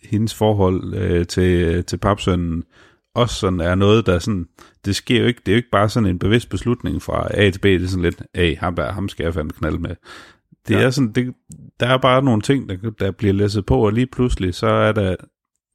hendes 0.03 0.35
forhold 0.35 0.95
øh, 0.95 1.27
til, 1.27 1.85
til 1.85 1.97
papsønnen 1.97 2.65
også 3.15 3.35
sådan 3.35 3.61
er 3.61 3.75
noget, 3.75 4.07
der 4.07 4.19
sådan, 4.19 4.47
det 4.85 4.97
sker 4.97 5.21
jo 5.21 5.27
ikke, 5.27 5.41
det 5.47 5.53
er 5.53 5.57
jo 5.57 5.57
ikke 5.57 5.71
bare 5.71 5.89
sådan 5.89 6.09
en 6.09 6.19
bevidst 6.19 6.49
beslutning 6.51 7.03
fra 7.03 7.29
A 7.31 7.51
til 7.51 7.59
B, 7.59 7.65
det 7.65 7.83
er 7.83 7.89
sådan 7.89 8.03
lidt, 8.03 8.23
hey, 8.35 8.57
ham, 8.57 8.77
der, 8.77 8.93
ham 8.93 9.09
skal 9.09 9.25
jeg 9.25 9.35
fandme 9.35 9.51
knalde 9.51 9.79
med. 9.79 9.95
Det 10.69 10.75
ja. 10.75 10.81
er 10.81 10.91
sådan, 10.91 11.13
det, 11.13 11.35
der 11.81 11.87
er 11.87 11.99
bare 11.99 12.23
nogle 12.23 12.43
ting, 12.43 12.69
der, 12.69 12.91
der 12.99 13.11
bliver 13.11 13.35
læsset 13.35 13.67
på, 13.67 13.87
og 13.87 13.93
lige 13.93 14.07
pludselig, 14.07 14.55
så 14.55 14.67
er 14.67 14.93
der 14.93 15.17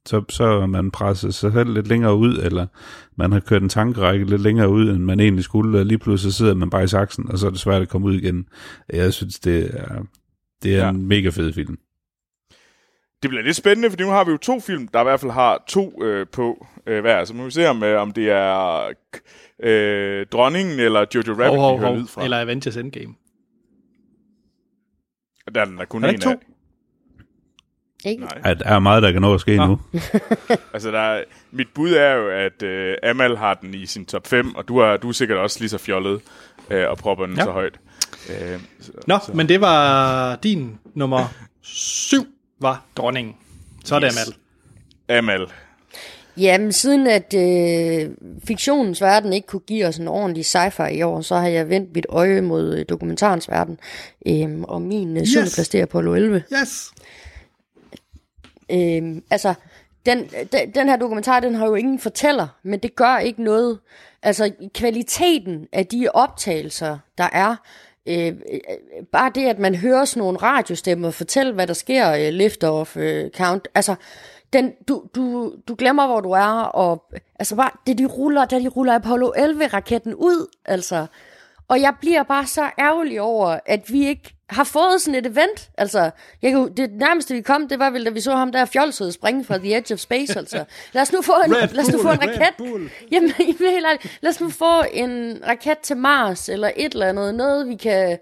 så, 0.06 0.24
så 0.28 0.44
er 0.44 0.66
man 0.66 0.90
presset 0.90 1.34
sig 1.34 1.52
selv 1.52 1.74
lidt 1.74 1.86
længere 1.86 2.16
ud, 2.16 2.38
eller 2.38 2.66
man 3.16 3.32
har 3.32 3.40
kørt 3.40 3.62
en 3.62 3.68
tankerække 3.68 4.24
lidt 4.24 4.42
længere 4.42 4.68
ud, 4.68 4.90
end 4.90 4.98
man 4.98 5.20
egentlig 5.20 5.44
skulle, 5.44 5.78
og 5.78 5.86
lige 5.86 5.98
pludselig 5.98 6.34
sidder 6.34 6.54
man 6.54 6.70
bare 6.70 6.84
i 6.84 6.88
saksen, 6.88 7.30
og 7.30 7.38
så 7.38 7.46
er 7.46 7.50
det 7.50 7.60
svært 7.60 7.82
at 7.82 7.88
komme 7.88 8.06
ud 8.06 8.14
igen. 8.14 8.48
Jeg 8.92 9.12
synes, 9.12 9.40
det 9.40 9.70
er, 9.74 10.02
det 10.62 10.74
er 10.74 10.84
ja. 10.84 10.88
en 10.88 11.06
mega 11.06 11.28
fed 11.28 11.52
film. 11.52 11.78
Det 13.22 13.30
bliver 13.30 13.42
lidt 13.42 13.56
spændende, 13.56 13.90
for 13.90 13.96
nu 14.00 14.06
har 14.06 14.24
vi 14.24 14.30
jo 14.30 14.36
to 14.36 14.60
film, 14.60 14.88
der 14.88 15.00
i 15.00 15.04
hvert 15.04 15.20
fald 15.20 15.32
har 15.32 15.64
to 15.68 16.02
øh, 16.04 16.26
på 16.32 16.66
øh, 16.86 17.00
hver. 17.00 17.24
Så 17.24 17.34
må 17.34 17.44
vi 17.44 17.50
se, 17.50 17.68
om, 17.68 17.82
øh, 17.82 18.00
om 18.00 18.12
det 18.12 18.30
er 18.30 18.88
øh, 19.62 20.26
Dronningen 20.26 20.80
eller 20.80 21.06
Jojo 21.14 21.32
Rabbit, 21.32 21.58
oh, 21.58 21.64
oh, 21.64 21.72
oh. 21.72 21.80
vi 21.80 21.86
hører 21.86 22.06
fra. 22.06 22.24
Eller 22.24 22.40
Avengers 22.40 22.76
Endgame. 22.76 23.14
Der 25.54 25.60
er 25.60 25.64
den 25.64 25.78
der 25.78 25.84
kun 25.84 26.04
er 26.04 26.08
en 26.08 26.20
to? 26.20 26.30
af. 26.30 26.36
Ikke? 28.06 28.22
Nej. 28.22 28.40
At 28.44 28.58
der 28.58 28.64
er 28.64 28.78
meget, 28.78 29.02
der 29.02 29.12
kan 29.12 29.22
nå 29.22 29.34
at 29.34 29.40
ske 29.40 29.56
Nå. 29.56 29.66
nu. 29.66 29.80
altså, 30.74 30.90
der 30.90 31.00
er, 31.00 31.24
mit 31.50 31.68
bud 31.74 31.92
er 31.92 32.14
jo, 32.14 32.28
at 32.30 32.62
uh, 32.62 33.10
Amal 33.10 33.36
har 33.36 33.54
den 33.54 33.74
i 33.74 33.86
sin 33.86 34.04
top 34.04 34.26
5, 34.26 34.54
og 34.54 34.68
du 34.68 34.78
er, 34.78 34.96
du 34.96 35.08
er 35.08 35.12
sikkert 35.12 35.38
også 35.38 35.60
lige 35.60 35.68
så 35.68 35.78
fjollet 35.78 36.20
uh, 36.70 36.76
og 36.88 36.98
propper 36.98 37.26
den 37.26 37.36
ja. 37.36 37.44
så 37.44 37.50
højt. 37.50 37.74
Uh, 38.28 38.60
så, 38.80 38.92
Nå, 39.06 39.18
så. 39.26 39.32
men 39.32 39.48
det 39.48 39.60
var 39.60 40.36
din 40.36 40.78
nummer 40.94 41.34
7, 41.62 42.26
var 42.60 42.84
dronningen. 42.96 43.34
Så 43.84 43.94
er 43.94 44.04
yes. 44.04 44.14
det 44.14 44.36
Amal. 45.08 45.34
Amal. 45.38 45.48
Jamen, 46.38 46.72
siden 46.72 47.06
at 47.06 47.34
øh, 47.34 48.10
fiktionens 48.44 49.02
verden 49.02 49.32
ikke 49.32 49.46
kunne 49.46 49.60
give 49.60 49.86
os 49.86 49.96
en 49.96 50.08
ordentlig 50.08 50.44
sci-fi 50.44 50.88
i 50.92 51.02
år, 51.02 51.20
så 51.20 51.36
har 51.36 51.48
jeg 51.48 51.68
vendt 51.68 51.94
mit 51.94 52.06
øje 52.08 52.40
mod 52.40 52.78
øh, 52.78 52.84
dokumentarens 52.88 53.48
verden. 53.48 53.78
Øhm, 54.26 54.64
og 54.64 54.82
min 54.82 55.16
øh, 55.16 55.22
yes. 55.22 55.54
plads, 55.54 55.68
det 55.68 55.78
er 55.78 55.82
Apollo 55.82 56.14
11. 56.14 56.42
Yes! 56.62 56.90
Øhm, 58.72 59.22
altså, 59.30 59.54
den, 60.06 60.28
den, 60.52 60.70
den 60.74 60.88
her 60.88 60.96
dokumentar, 60.96 61.40
den 61.40 61.54
har 61.54 61.66
jo 61.66 61.74
ingen 61.74 61.98
fortæller, 61.98 62.48
men 62.62 62.78
det 62.78 62.96
gør 62.96 63.18
ikke 63.18 63.42
noget. 63.42 63.78
Altså, 64.22 64.52
kvaliteten 64.74 65.68
af 65.72 65.86
de 65.86 66.08
optagelser, 66.14 66.98
der 67.18 67.28
er, 67.32 67.56
øh, 68.06 68.26
øh 68.26 68.60
bare 69.12 69.30
det, 69.34 69.46
at 69.46 69.58
man 69.58 69.74
hører 69.74 70.04
sådan 70.04 70.20
nogle 70.20 70.38
radiostemmer 70.38 71.10
fortælle, 71.10 71.52
hvad 71.52 71.66
der 71.66 71.74
sker, 71.74 72.12
øh, 72.12 72.28
lift-off, 72.28 72.96
øh, 72.96 73.30
count, 73.30 73.68
altså, 73.74 73.94
den, 74.52 74.72
du, 74.88 75.04
du, 75.14 75.54
du 75.68 75.74
glemmer, 75.74 76.06
hvor 76.06 76.20
du 76.20 76.30
er, 76.30 76.62
og 76.62 77.04
altså 77.38 77.56
bare, 77.56 77.70
det 77.86 77.98
de 77.98 78.06
ruller, 78.06 78.44
da 78.44 78.58
de 78.58 78.68
ruller 78.68 78.94
Apollo 78.94 79.32
11-raketten 79.36 80.14
ud, 80.14 80.46
altså, 80.64 81.06
og 81.68 81.80
jeg 81.80 81.94
bliver 82.00 82.22
bare 82.22 82.46
så 82.46 82.70
ærgerlig 82.78 83.20
over, 83.20 83.58
at 83.66 83.92
vi 83.92 84.06
ikke 84.08 84.35
har 84.48 84.64
fået 84.64 85.00
sådan 85.00 85.14
et 85.14 85.26
event. 85.26 85.70
Altså, 85.78 86.10
jeg 86.42 86.52
kunne, 86.52 86.70
det 86.76 86.90
nærmeste 86.92 87.34
vi 87.34 87.40
kom, 87.40 87.68
det 87.68 87.78
var 87.78 87.90
vel, 87.90 88.04
da 88.04 88.10
vi 88.10 88.20
så 88.20 88.36
ham 88.36 88.52
der 88.52 88.64
fjolsede 88.64 89.12
springe 89.12 89.44
fra 89.44 89.58
The 89.58 89.76
Edge 89.76 89.94
of 89.94 90.00
Space, 90.00 90.38
altså. 90.38 90.64
Lad 90.92 91.02
os 91.02 91.12
nu 91.12 91.22
få 91.22 91.32
en, 91.46 91.56
Red 91.56 91.68
lad 91.68 91.84
os 91.84 91.92
nu 91.92 92.02
få 92.02 92.10
en 92.10 92.20
raket. 92.22 92.54
Bull. 92.58 92.90
Jamen, 93.12 93.30
helt 93.58 93.86
ærligt, 93.86 94.18
lad 94.22 94.30
os 94.30 94.40
nu 94.40 94.50
få 94.50 94.82
en 94.92 95.38
raket 95.46 95.78
til 95.78 95.96
Mars, 95.96 96.48
eller 96.48 96.70
et 96.76 96.92
eller 96.92 97.06
andet. 97.06 97.34
Noget, 97.34 97.68
vi 97.68 97.74
kan... 97.74 98.18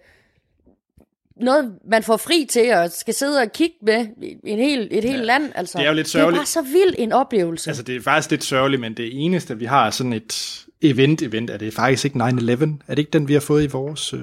Noget, 1.40 1.72
man 1.90 2.02
får 2.02 2.16
fri 2.16 2.46
til, 2.50 2.72
og 2.72 2.90
skal 2.90 3.14
sidde 3.14 3.40
og 3.40 3.52
kigge 3.52 3.76
med 3.82 4.06
en 4.44 4.58
hel, 4.58 4.88
et 4.90 5.04
helt 5.04 5.18
ja, 5.18 5.24
land. 5.24 5.52
Altså, 5.54 5.78
det 5.78 5.84
er 5.84 5.88
jo 5.88 5.94
lidt 5.94 6.06
Det 6.06 6.14
er 6.14 6.18
sørgeligt. 6.18 6.38
bare 6.38 6.46
så 6.46 6.62
vild 6.62 6.94
en 6.98 7.12
oplevelse. 7.12 7.70
Altså, 7.70 7.82
det 7.82 7.96
er 7.96 8.00
faktisk 8.00 8.30
lidt 8.30 8.44
sørgeligt, 8.44 8.80
men 8.80 8.94
det 8.94 9.24
eneste, 9.24 9.58
vi 9.58 9.64
har 9.64 9.90
sådan 9.90 10.12
et 10.12 10.64
event-event, 10.84 11.50
er 11.50 11.56
det 11.56 11.74
faktisk 11.74 12.04
ikke 12.04 12.18
9-11. 12.18 12.20
Er 12.22 12.66
det 12.88 12.98
ikke 12.98 13.10
den, 13.10 13.28
vi 13.28 13.32
har 13.32 13.40
fået 13.40 13.64
i 13.64 13.66
vores... 13.66 14.12
Øh... 14.14 14.20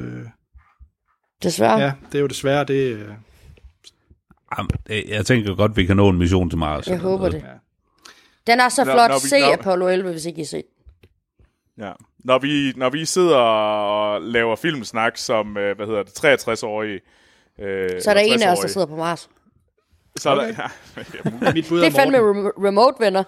Desværre. 1.43 1.79
Ja, 1.79 1.91
det 2.11 2.15
er 2.17 2.21
jo 2.21 2.27
desværre 2.27 2.63
det... 2.63 2.73
Øh... 2.95 3.07
Det- 4.87 5.05
Jeg 5.09 5.25
tænker 5.25 5.55
godt, 5.55 5.77
vi 5.77 5.85
kan 5.85 5.97
nå 5.97 6.09
en 6.09 6.17
mission 6.17 6.49
til 6.49 6.59
Mars. 6.59 6.87
Jeg 6.87 6.99
håber 6.99 7.17
noget. 7.29 7.33
det. 7.33 7.43
Den 8.47 8.59
er 8.59 8.69
så 8.69 8.83
Når- 8.83 8.93
flot. 8.93 9.09
når 9.09 9.15
vi- 9.23 9.27
Se 9.27 9.39
når- 9.39 9.53
Apollo 9.53 9.87
11, 9.87 10.11
hvis 10.11 10.25
ikke 10.25 10.41
I 10.41 10.45
set. 10.45 10.63
Ja. 11.77 11.91
Når 12.19 12.39
vi, 12.39 12.73
når 12.75 12.89
vi 12.89 13.05
sidder 13.05 13.37
og 13.37 14.21
laver 14.21 14.55
filmsnak 14.55 15.17
som, 15.17 15.57
øh, 15.57 15.75
hvad 15.75 15.85
hedder 15.85 16.03
det, 16.03 16.11
63-årige... 16.11 16.99
Øh, 17.59 18.01
Så 18.01 18.09
er 18.09 18.13
der 18.13 18.21
en 18.21 18.31
af 18.31 18.35
os, 18.35 18.41
der 18.41 18.47
60-årige, 18.55 18.69
sidder 18.71 18.87
på 18.87 18.95
Mars. 18.95 19.29
Så 20.17 20.29
er 20.29 20.35
der, 20.35 20.47
ja, 21.45 21.53
Mit 21.53 21.65
bud 21.69 21.79
Det 21.81 21.87
er 21.87 21.91
fandme 21.91 22.17
re- 22.17 22.65
remote, 22.67 22.95
venner. 22.99 23.23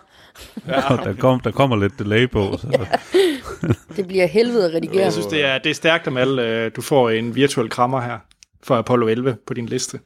der, 1.05 1.15
kom, 1.19 1.39
der 1.39 1.51
kommer 1.51 1.75
lidt 1.75 1.99
delay 1.99 2.29
på. 2.29 2.57
Så. 2.57 2.87
Det 3.95 4.07
bliver 4.07 4.25
helvede 4.25 4.65
at 4.69 4.73
redigere. 4.73 5.03
Jeg 5.03 5.11
synes, 5.13 5.25
det 5.27 5.45
er, 5.45 5.57
det 5.57 5.69
er 5.69 5.73
stærkt 5.73 6.07
om 6.07 6.17
alle. 6.17 6.41
øh, 6.47 6.71
Du 6.75 6.81
får 6.81 7.09
en 7.09 7.35
virtuel 7.35 7.69
krammer 7.69 8.01
her 8.01 8.19
for 8.63 8.75
Apollo 8.77 9.07
11 9.07 9.37
på 9.47 9.53
din 9.53 9.65
liste. 9.65 9.99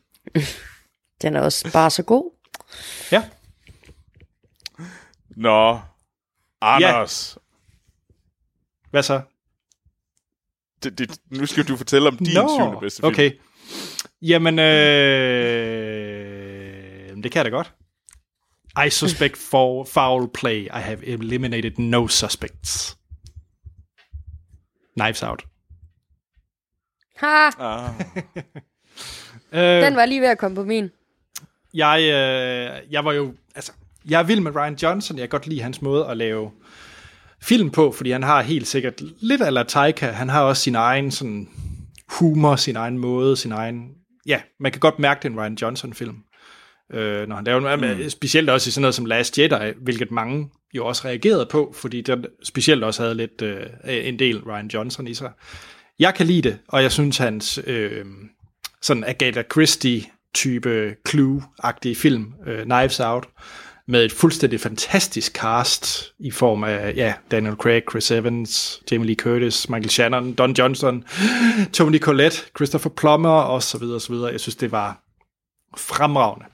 Den 1.21 1.35
er 1.35 1.41
også 1.41 1.71
bare 1.73 1.89
så 1.89 2.03
god. 2.03 2.31
Ja. 3.11 3.23
Nå, 5.29 5.79
Anders, 6.61 7.37
Hvad 8.91 9.03
så? 9.03 9.21
det, 10.83 10.97
det, 10.99 11.17
nu 11.31 11.45
skal 11.45 11.63
du 11.67 11.75
fortælle 11.77 12.07
om 12.07 12.17
din 12.17 12.25
syvende 12.27 12.77
bedste 12.79 13.01
film. 13.01 13.13
okay. 13.13 13.31
Jamen, 14.21 14.59
øh, 14.59 16.06
det 17.23 17.31
kan 17.31 17.37
jeg 17.39 17.45
da 17.45 17.49
godt. 17.57 17.73
I 18.85 18.89
suspect 18.89 19.37
for 19.37 19.83
foul 19.83 20.29
play. 20.33 20.65
I 20.65 20.69
have 20.79 21.05
eliminated 21.05 21.71
no 21.77 22.07
suspects. 22.07 22.97
Knives 24.97 25.23
Out. 25.23 25.45
Ha! 27.15 27.47
Ah, 27.59 27.89
Øh, 29.51 29.59
Den 29.61 29.95
var 29.95 30.05
lige 30.05 30.21
ved 30.21 30.27
at 30.27 30.37
komme 30.37 30.55
på 30.55 30.63
min. 30.63 30.89
jeg, 31.73 31.99
øh, 32.01 32.91
jeg 32.93 33.05
var 33.05 33.11
jo, 33.13 33.33
altså, 33.55 33.71
jeg 34.09 34.19
er 34.19 34.23
vild 34.23 34.39
med 34.39 34.55
Ryan 34.55 34.75
Johnson. 34.75 35.17
Jeg 35.17 35.23
kan 35.23 35.39
godt 35.39 35.47
lide 35.47 35.61
hans 35.61 35.81
måde 35.81 36.07
at 36.07 36.17
lave 36.17 36.51
film 37.41 37.69
på, 37.69 37.91
fordi 37.91 38.11
han 38.11 38.23
har 38.23 38.41
helt 38.41 38.67
sikkert 38.67 39.01
lidt 39.21 39.41
af 39.41 39.65
Taika. 39.65 40.11
Han 40.11 40.29
har 40.29 40.41
også 40.41 40.61
sin 40.61 40.75
egen 40.75 41.11
sådan 41.11 41.49
humor, 42.09 42.55
sin 42.55 42.75
egen 42.75 42.97
måde, 42.97 43.37
sin 43.37 43.51
egen... 43.51 43.89
Ja, 44.25 44.41
man 44.59 44.71
kan 44.71 44.79
godt 44.79 44.99
mærke, 44.99 45.17
det 45.17 45.25
er 45.25 45.29
en 45.29 45.39
Ryan 45.39 45.55
Johnson-film. 45.61 46.23
Øh, 46.93 47.27
når 47.27 47.35
han 47.35 47.45
laver 47.45 47.59
noget, 47.59 47.99
mm. 47.99 48.09
specielt 48.09 48.49
også 48.49 48.67
i 48.67 48.71
sådan 48.71 48.81
noget 48.81 48.95
som 48.95 49.05
Last 49.05 49.39
Jedi, 49.39 49.73
hvilket 49.81 50.11
mange 50.11 50.49
jo 50.73 50.85
også 50.85 51.07
reagerede 51.07 51.45
på, 51.45 51.73
fordi 51.75 52.01
den 52.01 52.25
specielt 52.43 52.83
også 52.83 53.01
havde 53.01 53.15
lidt 53.15 53.41
øh, 53.41 53.65
en 53.85 54.19
del 54.19 54.43
Ryan 54.43 54.67
Johnson 54.67 55.07
i 55.07 55.13
sig. 55.13 55.31
Jeg 55.99 56.15
kan 56.15 56.27
lide 56.27 56.49
det, 56.49 56.57
og 56.67 56.83
jeg 56.83 56.91
synes 56.91 57.17
hans 57.17 57.59
øh, 57.67 58.05
sådan 58.81 59.03
Agatha 59.03 59.43
Christie-type 59.53 60.95
Clue-agtige 61.09 61.95
film, 61.95 62.33
øh, 62.47 62.63
Knives 62.63 62.99
Out, 62.99 63.27
med 63.87 64.05
et 64.05 64.11
fuldstændig 64.11 64.59
fantastisk 64.59 65.33
cast 65.33 66.13
i 66.19 66.31
form 66.31 66.63
af 66.63 66.93
ja, 66.95 67.13
Daniel 67.31 67.55
Craig, 67.55 67.83
Chris 67.91 68.11
Evans, 68.11 68.81
Jamie 68.91 69.07
Lee 69.07 69.15
Curtis, 69.15 69.69
Michael 69.69 69.89
Shannon, 69.89 70.33
Don 70.33 70.53
Johnson, 70.53 71.03
Tony 71.73 71.99
Collette, 71.99 72.37
Christopher 72.55 72.89
Plummer 72.89 73.29
osv. 73.29 73.83
osv. 73.83 74.13
Jeg 74.13 74.39
synes, 74.39 74.55
det 74.55 74.71
var 74.71 75.03
fremragende. 75.77 76.45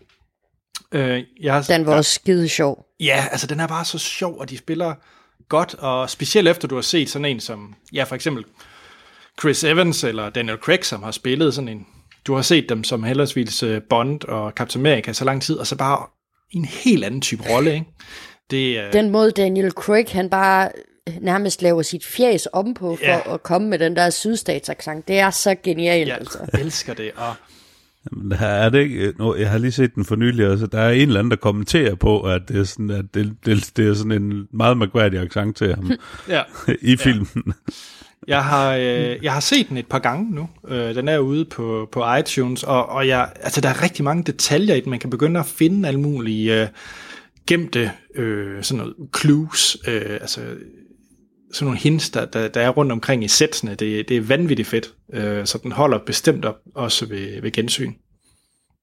Øh, 0.93 1.23
jeg 1.41 1.53
har, 1.53 1.61
Den 1.61 1.85
var 1.85 1.95
også 1.95 2.11
skide 2.11 2.49
sjov. 2.49 2.85
Ja, 2.99 3.25
altså 3.31 3.47
den 3.47 3.59
er 3.59 3.67
bare 3.67 3.85
så 3.85 3.97
sjov, 3.99 4.37
og 4.39 4.49
de 4.49 4.57
spiller 4.57 4.93
godt, 5.49 5.73
og 5.73 6.09
specielt 6.09 6.47
efter 6.47 6.67
du 6.67 6.75
har 6.75 6.81
set 6.81 7.09
sådan 7.09 7.25
en 7.25 7.39
som, 7.39 7.75
ja 7.93 8.03
for 8.03 8.15
eksempel 8.15 8.45
Chris 9.39 9.63
Evans 9.63 10.03
eller 10.03 10.29
Daniel 10.29 10.57
Craig, 10.57 10.85
som 10.85 11.03
har 11.03 11.11
spillet 11.11 11.53
sådan 11.53 11.67
en, 11.67 11.85
du 12.27 12.35
har 12.35 12.41
set 12.41 12.69
dem 12.69 12.83
som 12.83 13.03
heldigvis 13.03 13.63
øh, 13.63 13.81
Bond 13.89 14.23
og 14.23 14.51
Captain 14.51 14.85
America 14.85 15.13
så 15.13 15.25
lang 15.25 15.41
tid, 15.41 15.57
og 15.57 15.67
så 15.67 15.75
bare 15.75 16.05
en 16.51 16.65
helt 16.65 17.03
anden 17.03 17.21
type 17.21 17.43
rolle, 17.49 17.73
ikke? 17.73 17.85
Det, 18.51 18.77
øh, 18.79 18.93
Den 18.93 19.09
måde 19.09 19.31
Daniel 19.31 19.71
Craig, 19.71 20.05
han 20.11 20.29
bare 20.29 20.69
nærmest 21.21 21.61
laver 21.61 21.81
sit 21.81 22.05
fjæs 22.05 22.47
om 22.53 22.73
på 22.73 22.95
for 22.95 23.05
Ja. 23.05 23.33
at 23.33 23.43
komme 23.43 23.67
med 23.69 23.79
den 23.79 23.95
der 23.95 24.09
sydstatsaccent. 24.09 25.07
Det 25.07 25.19
er 25.19 25.29
så 25.29 25.55
genialt, 25.63 26.07
jeg 26.09 26.17
altså. 26.17 26.37
elsker 26.53 26.93
det, 26.93 27.11
og 27.15 27.35
Men 28.11 28.31
der 28.31 28.37
er 28.37 28.69
det 28.69 28.79
ikke, 28.79 29.13
nu, 29.19 29.35
jeg 29.35 29.49
har 29.49 29.57
lige 29.57 29.71
set 29.71 29.95
den 29.95 30.05
for 30.05 30.15
nylig, 30.15 30.47
altså, 30.47 30.67
der 30.67 30.79
er 30.79 30.91
en 30.91 31.01
eller 31.01 31.19
anden, 31.19 31.31
der 31.31 31.37
kommenterer 31.37 31.95
på, 31.95 32.21
at 32.21 32.41
det 32.47 32.59
er 32.59 32.63
sådan, 32.63 32.89
at 32.89 33.05
det, 33.13 33.35
det, 33.45 33.71
det 33.77 33.87
er 33.87 33.93
sådan 33.93 34.11
en 34.11 34.47
meget 34.51 34.77
mærkværdig 34.77 35.19
accent 35.19 35.57
til 35.57 35.75
ham 35.75 35.91
ja, 36.29 36.41
i 36.91 36.97
filmen. 36.97 37.53
Jeg 38.27 38.43
har, 38.43 38.75
øh, 38.75 39.23
jeg 39.23 39.33
har 39.33 39.39
set 39.39 39.69
den 39.69 39.77
et 39.77 39.87
par 39.87 39.99
gange 39.99 40.35
nu. 40.35 40.49
Øh, 40.67 40.95
den 40.95 41.07
er 41.07 41.17
ude 41.17 41.45
på, 41.45 41.89
på 41.91 42.15
iTunes, 42.15 42.63
og, 42.63 42.89
og 42.89 43.07
jeg, 43.07 43.31
altså, 43.41 43.61
der 43.61 43.69
er 43.69 43.83
rigtig 43.83 44.03
mange 44.03 44.23
detaljer 44.23 44.75
i 44.75 44.79
den. 44.79 44.89
Man 44.89 44.99
kan 44.99 45.09
begynde 45.09 45.39
at 45.39 45.45
finde 45.45 45.87
alle 45.87 45.99
mulige 45.99 46.61
øh, 46.61 46.67
gemte 47.47 47.91
øh, 48.15 48.63
sådan 48.63 48.77
noget 48.77 48.95
clues, 49.17 49.77
øh, 49.87 50.17
altså 50.21 50.41
sådan 51.53 51.65
nogle 51.65 51.79
hints, 51.79 52.09
der, 52.09 52.25
der, 52.25 52.47
der 52.47 52.61
er 52.61 52.69
rundt 52.69 52.91
omkring 52.91 53.23
i 53.23 53.27
sætsene. 53.27 53.75
Det, 53.75 54.09
det 54.09 54.17
er 54.17 54.21
vanvittigt 54.21 54.67
fedt, 54.67 54.93
øh, 55.13 55.45
så 55.45 55.57
den 55.57 55.71
holder 55.71 55.97
bestemt 56.05 56.45
op 56.45 56.55
også 56.75 57.05
ved, 57.05 57.41
ved 57.41 57.51
gensyn. 57.51 57.93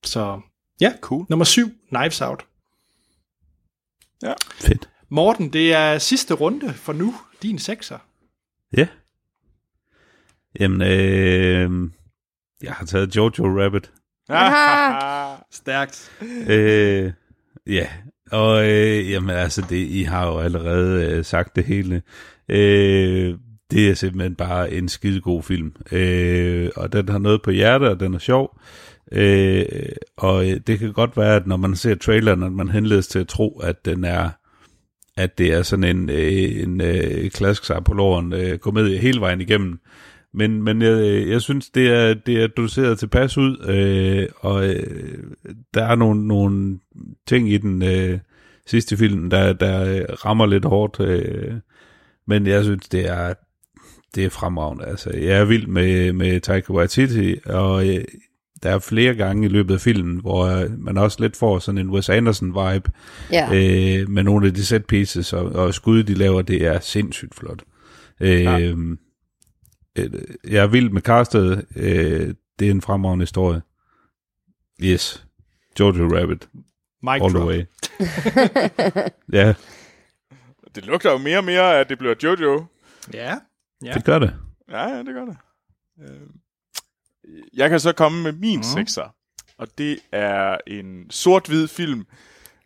Så 0.05 0.41
ja, 0.81 0.93
Cool. 1.01 1.27
nummer 1.29 1.45
syv, 1.45 1.71
Knives 1.89 2.21
Out. 2.21 2.47
Fedt. 4.55 4.89
Morten, 5.09 5.53
det 5.53 5.73
er 5.73 5.99
sidste 5.99 6.35
runde 6.35 6.75
for 6.75 6.93
nu, 6.93 7.15
din 7.43 7.59
sekser. 7.59 7.99
Ja. 8.77 8.89
Jamen, 10.61 10.83
øh, 10.83 11.91
jeg 12.63 12.73
har 12.73 12.87
taget 12.87 13.17
Jojo 13.17 13.63
Rabbit. 13.63 13.93
Stærkt. 15.61 16.13
Øh, 16.49 17.13
ja, 17.67 17.87
og 18.31 18.69
øh, 18.69 19.11
jamen 19.11 19.37
altså, 19.37 19.67
det, 19.69 19.77
I 19.77 20.03
har 20.03 20.27
jo 20.27 20.39
allerede 20.39 21.05
øh, 21.05 21.25
sagt 21.25 21.57
det 21.57 21.65
hele. 21.65 22.03
Øh, 22.51 23.35
det 23.71 23.91
er 23.91 23.95
simpelthen 23.95 24.35
bare 24.35 24.73
en 24.73 24.89
skide 24.89 25.21
god 25.21 25.43
film. 25.43 25.73
Øh, 25.93 26.71
og 26.77 26.93
den 26.93 27.09
har 27.09 27.19
noget 27.19 27.43
på 27.43 27.51
hjertet, 27.51 27.89
og 27.89 28.01
den 28.01 28.15
er 28.15 28.19
sjov. 28.19 28.61
Øh, 29.13 29.65
og 30.17 30.51
øh, 30.51 30.61
det 30.67 30.79
kan 30.79 30.93
godt 30.93 31.17
være, 31.17 31.37
at 31.37 31.47
når 31.47 31.57
man 31.57 31.77
ser 31.77 31.95
traileren, 31.95 32.43
at 32.43 32.53
man 32.53 32.69
henledes 32.69 33.09
til 33.09 33.19
at 33.19 33.29
tro, 33.29 33.59
at 33.59 33.85
den 33.85 34.05
er 34.05 34.31
at 35.17 35.39
det 35.39 35.53
er 35.53 35.63
sådan 35.63 35.97
en, 35.97 36.11
øh, 36.11 36.63
en, 36.63 36.81
en 36.81 37.31
klassisk 37.31 37.71
Apolloren 37.71 38.33
øh, 38.33 38.59
komedie 38.59 38.99
hele 38.99 39.21
vejen 39.21 39.41
igennem. 39.41 39.79
Men, 40.35 40.63
men 40.63 40.83
jeg, 40.83 41.29
jeg 41.29 41.41
synes, 41.41 41.71
det 41.71 41.89
er, 41.89 42.15
det 42.15 42.43
er 42.43 42.47
doseret 42.47 42.99
tilpas 42.99 43.39
ud, 43.39 43.67
øh, 43.69 44.29
og 44.41 44.69
øh, 44.69 45.19
der 45.75 45.85
er 45.85 45.95
nogle, 45.95 46.29
nogle 46.29 46.79
ting 47.27 47.53
i 47.53 47.59
den 47.59 47.83
øh, 47.83 48.19
sidste 48.67 48.97
film, 48.97 49.31
der, 49.31 49.53
der 49.53 50.05
rammer 50.27 50.47
lidt 50.47 50.65
hårdt. 50.65 51.01
Øh, 51.01 51.55
men 52.31 52.47
jeg 52.47 52.65
synes, 52.65 52.89
det 52.89 53.09
er, 53.09 53.35
det 54.15 54.25
er 54.25 54.31
fremragende. 54.31 54.85
Altså, 54.87 55.11
jeg 55.11 55.41
er 55.41 55.45
vild 55.45 55.67
med, 55.67 56.13
med 56.13 56.41
Taika 56.41 56.73
Waititi, 56.73 57.37
og 57.47 57.89
øh, 57.89 58.05
der 58.63 58.71
er 58.71 58.79
flere 58.79 59.15
gange 59.15 59.47
i 59.47 59.49
løbet 59.49 59.75
af 59.75 59.81
filmen, 59.81 60.21
hvor 60.21 60.45
øh, 60.47 60.71
man 60.79 60.99
også 60.99 61.17
lidt 61.21 61.37
får 61.37 61.59
sådan 61.59 61.79
en 61.79 61.91
Wes 61.91 62.09
Anderson-vibe 62.11 62.91
Ja. 63.33 63.47
øh, 63.53 64.09
med 64.09 64.23
nogle 64.23 64.47
af 64.47 64.55
de 64.55 64.65
set 64.65 64.85
pieces, 64.87 65.33
og, 65.33 65.45
og 65.53 65.75
skud, 65.75 66.03
de 66.03 66.15
laver, 66.15 66.43
det 66.43 66.67
er 66.67 66.81
sindssygt 66.81 67.35
flot. 67.35 67.63
Øh, 68.21 68.43
ja. 68.43 68.75
Jeg 70.49 70.63
er 70.63 70.67
vild 70.67 70.91
med 70.91 71.03
castet. 71.03 71.65
Øh, 71.77 72.35
det 72.59 72.67
er 72.67 72.71
en 72.71 72.83
fremragende 72.83 73.23
historie. 73.23 73.63
Yes. 74.83 75.25
Jojo 75.81 76.19
Rabbit. 76.19 76.49
Mic 77.03 77.13
All 77.23 77.31
the 77.31 77.39
drop. 77.39 77.49
way. 77.49 77.65
ja, 79.39 79.55
Det 80.75 80.87
lugter 80.87 81.11
jo 81.13 81.19
mere 81.19 81.39
og 81.39 81.45
mere, 81.45 81.81
at 81.81 81.89
det 81.89 81.99
bliver 81.99 82.15
Jojo. 82.23 82.65
Ja. 83.15 83.37
ja. 83.85 83.93
det 83.93 84.05
gør 84.05 84.19
det. 84.19 84.35
Ja, 84.71 84.89
ja, 84.89 84.99
det 84.99 85.15
gør 85.15 85.25
det. 85.25 85.37
Øh, 86.03 86.21
Jeg 87.55 87.71
kan 87.71 87.81
så 87.81 87.93
komme 87.93 88.23
med 88.23 88.33
min 88.33 88.57
mm. 88.57 88.63
sekser, 88.63 89.15
og 89.59 89.69
det 89.79 89.99
er 90.13 90.57
en 90.67 91.11
sort-hvid 91.11 91.69
film 91.69 92.07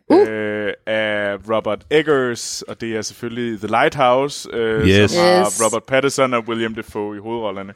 uh. 0.09 0.27
øh, 0.29 0.73
af 0.85 1.37
Robert 1.49 1.85
Eggers, 1.91 2.61
og 2.61 2.81
det 2.81 2.95
er 2.95 3.01
selvfølgelig 3.01 3.57
The 3.59 3.67
Lighthouse, 3.67 4.49
øh, 4.53 4.87
Yes. 4.87 5.11
som 5.11 5.23
har 5.25 5.39
Yes. 5.45 5.61
Robert 5.65 5.83
Pattinson 5.83 6.33
og 6.33 6.43
William 6.47 6.75
Dafoe 6.75 7.17
i 7.17 7.19
hovedrollerne. 7.19 7.73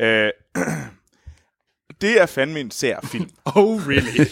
Øh, 0.00 0.30
det 2.00 2.20
er 2.20 2.26
fandme 2.26 2.60
en 2.60 2.70
sær 2.70 3.00
film. 3.04 3.30
Oh, 3.56 3.80
really? 3.88 4.24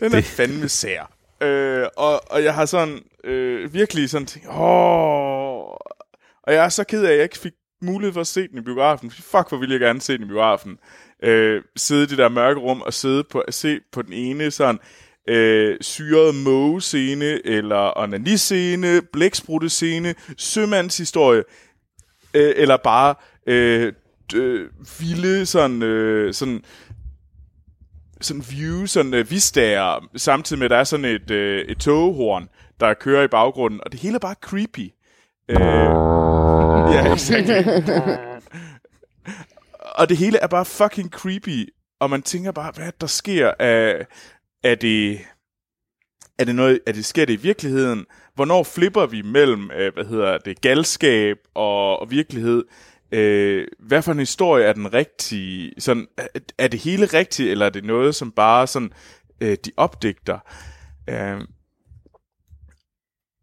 Den 0.00 0.14
er 0.14 0.20
fandme 0.22 0.68
sær. 0.68 1.13
Øh, 1.44 1.86
og, 1.96 2.20
og 2.30 2.44
jeg 2.44 2.54
har 2.54 2.66
sådan 2.66 3.00
øh, 3.24 3.74
virkelig 3.74 4.10
sådan 4.10 4.26
tænkt, 4.26 4.48
åh... 4.48 5.74
Og 6.46 6.52
jeg 6.52 6.64
er 6.64 6.68
så 6.68 6.84
ked 6.84 7.04
af, 7.04 7.10
at 7.10 7.16
jeg 7.16 7.22
ikke 7.22 7.38
fik 7.38 7.52
mulighed 7.82 8.12
for 8.12 8.20
at 8.20 8.26
se 8.26 8.48
den 8.48 8.58
i 8.58 8.60
biografen. 8.60 9.10
Fuck, 9.10 9.48
hvor 9.48 9.56
ville 9.58 9.72
jeg 9.72 9.80
gerne 9.80 10.00
se 10.00 10.12
den 10.12 10.24
i 10.24 10.28
biografen. 10.28 10.78
Øh, 11.22 11.62
sidde 11.76 12.02
i 12.02 12.06
det 12.06 12.18
der 12.18 12.28
mørke 12.28 12.60
rum 12.60 12.82
og 12.82 12.94
sidde 12.94 13.24
på, 13.24 13.42
se 13.50 13.80
på 13.92 14.02
den 14.02 14.12
ene 14.12 14.50
sådan 14.50 14.78
øh, 15.28 15.76
syret 15.80 16.34
måge-scene, 16.34 17.46
eller 17.46 17.98
onaniscene, 17.98 19.02
blæksprutte-scene, 19.12 20.14
sømandshistorie, 20.38 21.42
øh, 22.34 22.52
eller 22.56 22.76
bare 22.76 23.14
øh, 23.46 23.92
øh, 24.34 24.68
vilde 25.00 25.46
sådan, 25.46 25.82
øh, 25.82 26.34
sådan 26.34 26.64
sådan 28.20 28.44
view, 28.50 28.86
sådan 28.86 29.14
øh, 29.14 29.30
vistager, 29.30 30.08
samtidig 30.16 30.58
med, 30.58 30.64
at 30.64 30.70
der 30.70 30.76
er 30.76 30.84
sådan 30.84 31.04
et, 31.04 31.30
øh, 31.30 31.64
et 31.68 31.78
togehorn, 31.78 32.48
der 32.80 32.94
kører 32.94 33.24
i 33.24 33.28
baggrunden, 33.28 33.80
og 33.84 33.92
det 33.92 34.00
hele 34.00 34.14
er 34.14 34.18
bare 34.18 34.34
creepy. 34.40 34.92
Øh, 35.48 35.60
ja, 36.94 37.12
exactly. 37.14 37.70
og 39.94 40.08
det 40.08 40.16
hele 40.16 40.38
er 40.38 40.46
bare 40.46 40.64
fucking 40.64 41.10
creepy, 41.10 41.68
og 42.00 42.10
man 42.10 42.22
tænker 42.22 42.52
bare, 42.52 42.72
hvad 42.76 42.86
er 42.86 42.90
der 43.00 43.06
sker? 43.06 43.52
Er, 43.58 44.04
er 44.62 44.74
det... 44.74 45.20
Er 46.38 46.44
det 46.44 46.54
noget, 46.54 46.80
er 46.86 46.92
det, 46.92 47.04
sker 47.04 47.24
det 47.24 47.32
i 47.32 47.42
virkeligheden? 47.42 48.06
Hvornår 48.34 48.62
flipper 48.62 49.06
vi 49.06 49.22
mellem, 49.22 49.70
øh, 49.70 49.94
hvad 49.94 50.04
hedder 50.04 50.38
det, 50.38 50.60
galskab 50.60 51.36
og, 51.54 52.00
og 52.00 52.10
virkelighed? 52.10 52.64
Øh, 53.12 53.66
hvad 53.78 54.02
for 54.02 54.12
en 54.12 54.18
historie 54.18 54.64
er 54.64 54.72
den 54.72 54.94
rigtige? 54.94 55.72
Sådan, 55.78 56.06
er, 56.16 56.26
er 56.58 56.68
det 56.68 56.80
hele 56.80 57.06
rigtigt, 57.06 57.50
eller 57.50 57.66
er 57.66 57.70
det 57.70 57.84
noget, 57.84 58.14
som 58.14 58.32
bare 58.32 58.66
sådan, 58.66 58.92
øh, 59.40 59.56
de 59.64 59.70
opdigter? 59.76 60.38
Øh, 61.10 61.40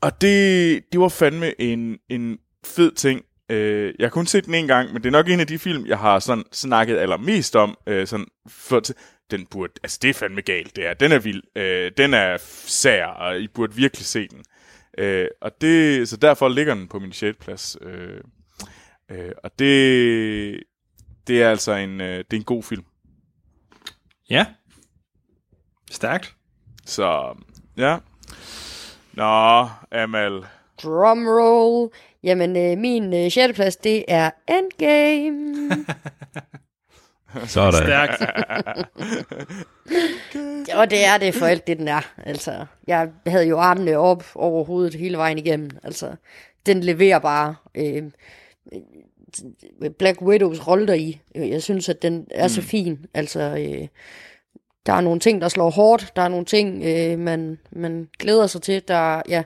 og 0.01 0.21
det, 0.21 0.83
det 0.91 0.99
var 0.99 1.09
fandme 1.09 1.61
en, 1.61 1.97
en 2.09 2.37
fed 2.65 2.91
ting. 2.91 3.21
Øh, 3.49 3.93
jeg 3.99 4.05
har 4.05 4.11
kun 4.11 4.25
set 4.25 4.45
den 4.45 4.53
en 4.53 4.67
gang, 4.67 4.93
men 4.93 5.03
det 5.03 5.07
er 5.07 5.11
nok 5.11 5.29
en 5.29 5.39
af 5.39 5.47
de 5.47 5.59
film, 5.59 5.85
jeg 5.85 5.97
har 5.97 6.19
sådan 6.19 6.43
snakket 6.51 6.97
allermest 6.97 7.55
om. 7.55 7.77
Øh, 7.87 8.07
sådan 8.07 8.27
for, 8.47 8.81
den 9.31 9.45
burde, 9.45 9.73
altså 9.83 9.99
det 10.01 10.09
er 10.09 10.13
fandme 10.13 10.41
galt, 10.41 10.75
det 10.75 10.87
er. 10.87 10.93
Den 10.93 11.11
er 11.11 11.19
vild. 11.19 11.41
Øh, 11.55 11.91
den 11.97 12.13
er 12.13 12.37
sær, 12.65 13.05
og 13.05 13.39
I 13.39 13.47
burde 13.47 13.75
virkelig 13.75 14.05
se 14.05 14.27
den. 14.27 14.43
Øh, 14.97 15.27
og 15.41 15.61
det, 15.61 16.09
så 16.09 16.17
derfor 16.17 16.49
ligger 16.49 16.75
den 16.75 16.87
på 16.87 16.99
min 16.99 17.11
6. 17.11 17.37
plads. 17.37 17.77
Øh, 17.81 18.21
øh, 19.11 19.31
og 19.43 19.51
det, 19.59 20.63
det 21.27 21.43
er 21.43 21.49
altså 21.49 21.71
en, 21.73 22.01
øh, 22.01 22.17
det 22.17 22.33
er 22.33 22.37
en 22.37 22.43
god 22.43 22.63
film. 22.63 22.83
ja. 24.29 24.45
Stærkt. 25.91 26.35
Så 26.85 27.35
ja. 27.77 27.97
Nå, 29.13 29.67
Amal. 29.91 30.45
Drumroll. 30.83 31.89
Jamen, 32.23 32.57
øh, 32.57 32.77
min 32.77 33.13
øh, 33.13 33.31
6. 33.31 33.55
plads, 33.55 33.75
det 33.75 34.05
er 34.07 34.29
Endgame. 34.47 35.85
Sådan. 37.45 37.73
Stærkt. 37.73 38.21
Og 40.79 40.89
det 40.89 41.05
er 41.05 41.17
det 41.17 41.35
for 41.35 41.45
alt 41.45 41.67
det, 41.67 41.77
den 41.77 41.87
er. 41.87 42.13
Altså, 42.17 42.65
jeg 42.87 43.09
havde 43.27 43.47
jo 43.47 43.59
armene 43.59 43.97
op 43.97 44.23
over 44.35 44.63
hovedet 44.63 44.95
hele 44.95 45.17
vejen 45.17 45.37
igennem. 45.37 45.69
Altså, 45.83 46.15
den 46.65 46.83
leverer 46.83 47.19
bare 47.19 47.55
øh, 47.75 47.95
øh, 47.95 48.03
Black 49.99 50.21
Widows 50.21 50.67
rolle 50.67 50.87
der 50.87 50.93
i. 50.93 51.21
Jeg 51.35 51.63
synes, 51.63 51.89
at 51.89 52.01
den 52.01 52.27
er 52.31 52.47
så 52.47 52.61
fin. 52.61 53.05
Altså, 53.13 53.39
øh, 53.39 53.87
der 54.85 54.93
er 54.93 55.01
nogle 55.01 55.19
ting, 55.19 55.41
der 55.41 55.49
slår 55.49 55.69
hårdt. 55.69 56.11
Der 56.15 56.21
er 56.21 56.27
nogle 56.27 56.45
ting, 56.45 56.83
øh, 56.83 57.19
man, 57.19 57.59
man 57.71 58.09
glæder 58.19 58.47
sig 58.47 58.61
til. 58.61 58.81
Der, 58.87 59.21
ja, 59.29 59.43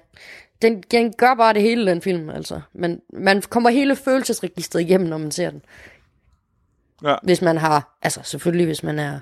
den, 0.61 0.83
den 0.91 1.13
gør 1.13 1.33
bare 1.33 1.53
det 1.53 1.61
hele, 1.61 1.91
den 1.91 2.01
film. 2.01 2.29
Altså. 2.29 2.61
Man, 2.73 3.01
man 3.13 3.41
kommer 3.41 3.69
hele 3.69 3.95
følelsesregistret 3.95 4.81
igennem, 4.81 5.09
når 5.09 5.17
man 5.17 5.31
ser 5.31 5.49
den. 5.49 5.61
Ja. 7.03 7.15
Hvis 7.23 7.41
man 7.41 7.57
har, 7.57 7.97
altså 8.01 8.19
selvfølgelig, 8.23 8.65
hvis 8.65 8.83
man 8.83 8.99
er 8.99 9.19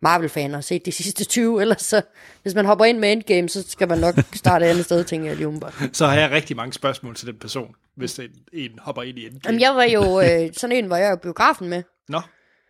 Marvel-fan 0.00 0.50
og 0.50 0.56
har 0.56 0.62
set 0.62 0.86
de 0.86 0.92
sidste 0.92 1.24
20, 1.24 1.60
ellers 1.62 1.82
så, 1.82 2.02
hvis 2.42 2.54
man 2.54 2.66
hopper 2.66 2.84
ind 2.84 2.98
med 2.98 3.12
Endgame, 3.12 3.48
så 3.48 3.64
skal 3.68 3.88
man 3.88 3.98
nok 3.98 4.14
starte 4.34 4.66
et 4.66 4.70
andet 4.70 4.84
sted, 4.84 5.04
tænker 5.04 5.26
jeg 5.26 5.36
lige 5.36 5.48
umiddelbart. 5.48 5.82
Så 5.92 6.06
har 6.06 6.14
jeg 6.14 6.30
rigtig 6.30 6.56
mange 6.56 6.72
spørgsmål 6.72 7.14
til 7.14 7.26
den 7.26 7.36
person, 7.36 7.74
hvis 7.96 8.18
en, 8.18 8.30
en 8.52 8.78
hopper 8.78 9.02
ind 9.02 9.18
i 9.18 9.26
en. 9.26 9.40
Jamen, 9.44 9.60
jeg 9.60 9.74
var 9.74 9.84
jo, 9.84 10.20
øh, 10.26 10.50
sådan 10.52 10.76
en 10.76 10.90
var 10.90 10.96
jeg 10.96 11.10
jo 11.10 11.16
biografen 11.16 11.68
med, 11.68 11.82
Nå. 12.08 12.20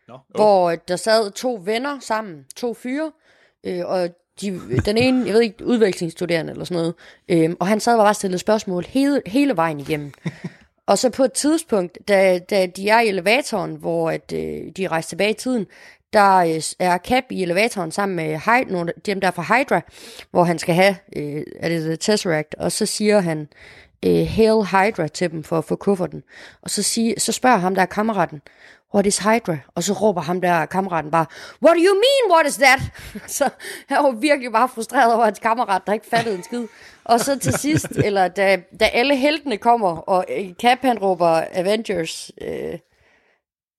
Nå. 0.09 0.18
hvor 0.35 0.70
øh, 0.70 0.79
der 0.89 0.97
sad 0.97 1.31
to 1.31 1.62
venner 1.64 2.01
sammen, 2.01 2.45
to 2.57 2.75
fyre, 2.75 3.12
øh, 3.64 3.87
og 3.87 4.09
de, 4.41 4.61
den 4.85 4.97
ene, 4.97 5.27
jeg 5.27 5.35
ved 5.35 5.41
ikke, 5.41 5.64
udvekslingsstuderende 5.66 6.53
eller 6.53 6.64
sådan 6.64 6.77
noget, 6.77 6.95
øh, 7.29 7.57
og 7.61 7.66
han 7.66 7.81
sad 7.81 7.99
og 7.99 8.05
bare 8.05 8.14
stillede 8.14 8.39
spørgsmål 8.39 8.85
hele, 8.89 9.22
hele 9.27 9.57
vejen 9.57 9.81
igennem. 9.81 10.12
og 10.87 10.99
så 10.99 11.11
på 11.11 11.25
et 11.25 11.33
tidspunkt, 11.33 11.99
da, 12.09 12.39
da 12.39 12.66
de 12.66 12.89
er 12.89 13.01
i 13.01 13.09
elevatoren, 13.09 13.75
hvor 13.75 14.11
at, 14.11 14.33
øh, 14.33 14.72
de 14.77 14.89
rejser 14.89 15.09
tilbage 15.09 15.31
i 15.31 15.35
tiden, 15.35 15.66
der 16.12 16.37
øh, 16.37 16.62
er 16.79 16.99
Cap 16.99 17.25
i 17.31 17.43
elevatoren 17.43 17.91
sammen 17.91 18.16
med 18.16 18.37
Hy- 18.37 18.72
nogle 18.72 18.93
dem 19.07 19.20
der 19.20 19.31
fra 19.31 19.43
Hydra, 19.43 19.81
hvor 20.31 20.45
han 20.45 20.59
skal 20.59 20.75
have, 20.75 20.97
øh, 21.16 21.43
er 21.57 21.68
det 21.68 21.83
The 21.83 21.97
Tesseract, 21.97 22.55
og 22.59 22.72
så 22.72 22.87
siger 22.87 23.20
han, 23.20 23.49
øh, 24.05 24.27
Hail 24.29 24.65
Hydra 24.65 25.09
til 25.09 25.31
dem 25.31 25.45
for 25.45 25.59
at 25.59 25.65
få 25.65 25.77
kufferten. 25.77 26.23
Og 26.63 26.71
så, 26.71 26.83
siger, 26.83 27.21
så 27.21 27.33
spørger 27.33 27.57
ham 27.57 27.75
der 27.75 27.83
er 27.83 27.87
kammeraten, 27.87 28.43
what 28.95 29.07
is 29.07 29.19
Hydra? 29.19 29.57
Og 29.75 29.83
så 29.83 29.93
råber 29.93 30.21
ham 30.21 30.41
der 30.41 30.67
kammeraten 30.67 31.11
bare, 31.11 31.27
what 31.63 31.77
do 31.77 31.81
you 31.81 31.95
mean, 31.95 32.33
what 32.33 32.47
is 32.47 32.57
that? 32.57 32.81
så 33.39 33.51
han 33.89 34.05
var 34.05 34.11
virkelig 34.11 34.53
bare 34.53 34.69
frustreret 34.69 35.15
over 35.15 35.25
hans 35.25 35.39
kammerat, 35.39 35.83
der 35.87 35.93
ikke 35.93 36.07
fattede 36.07 36.37
en 36.37 36.43
skid. 36.43 36.67
Og 37.05 37.21
så 37.21 37.39
til 37.39 37.53
sidst, 37.53 37.91
eller 38.07 38.29
da, 38.29 38.63
da 38.81 38.85
alle 38.85 39.17
heltene 39.17 39.57
kommer, 39.59 39.97
og 39.97 40.25
øh, 40.29 40.53
Cap 40.53 40.79
han 40.83 40.99
råber 40.99 41.45
Avengers 41.53 42.31
øh, 42.41 42.79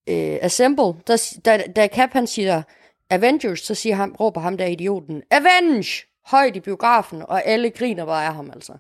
øh, 0.10 0.38
Assemble, 0.42 0.94
der, 1.08 1.34
da, 1.46 1.64
da 1.76 1.88
Cap 1.88 2.10
han 2.14 2.28
siger 2.28 2.62
Avengers, 3.10 3.60
så 3.60 3.76
siger 3.76 3.96
ham, 3.96 4.16
råber 4.20 4.42
ham 4.42 4.58
der 4.58 4.66
idioten, 4.66 5.24
Avenge! 5.32 6.06
Højt 6.26 6.56
i 6.56 6.60
biografen, 6.60 7.22
og 7.22 7.46
alle 7.46 7.70
griner 7.70 8.06
bare 8.06 8.26
af 8.26 8.34
ham 8.34 8.52
altså. 8.54 8.74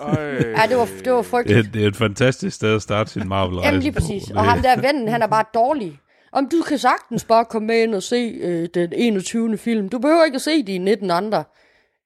Ja, 0.00 0.62
det 0.68 0.76
var, 0.76 0.88
det 1.04 1.12
var 1.12 1.22
frygteligt. 1.22 1.64
Det, 1.64 1.74
det 1.74 1.84
er 1.84 1.88
et 1.88 1.96
fantastisk 1.96 2.56
sted 2.56 2.74
at 2.74 2.82
starte 2.82 3.10
sin 3.10 3.28
Marvel-rejse 3.28 3.66
Jamen 3.66 3.80
lige 3.82 3.92
præcis. 3.92 4.30
Og 4.30 4.44
ham 4.44 4.62
der 4.62 4.80
vennen, 4.80 5.08
han 5.08 5.22
er 5.22 5.26
bare 5.26 5.44
dårlig. 5.54 5.98
Om 6.32 6.48
du 6.48 6.62
kan 6.68 6.78
sagtens 6.78 7.24
bare 7.24 7.44
komme 7.44 7.66
med 7.66 7.82
ind 7.82 7.94
og 7.94 8.02
se 8.02 8.16
øh, 8.42 8.68
den 8.74 8.92
21. 8.92 9.58
film. 9.58 9.88
Du 9.88 9.98
behøver 9.98 10.24
ikke 10.24 10.34
at 10.36 10.42
se 10.42 10.62
de 10.62 10.78
19 10.78 11.10
andre. 11.10 11.44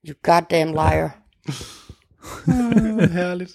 You 0.09 0.15
goddamn 0.23 0.73
liar. 0.73 1.17
Herligt. 3.13 3.51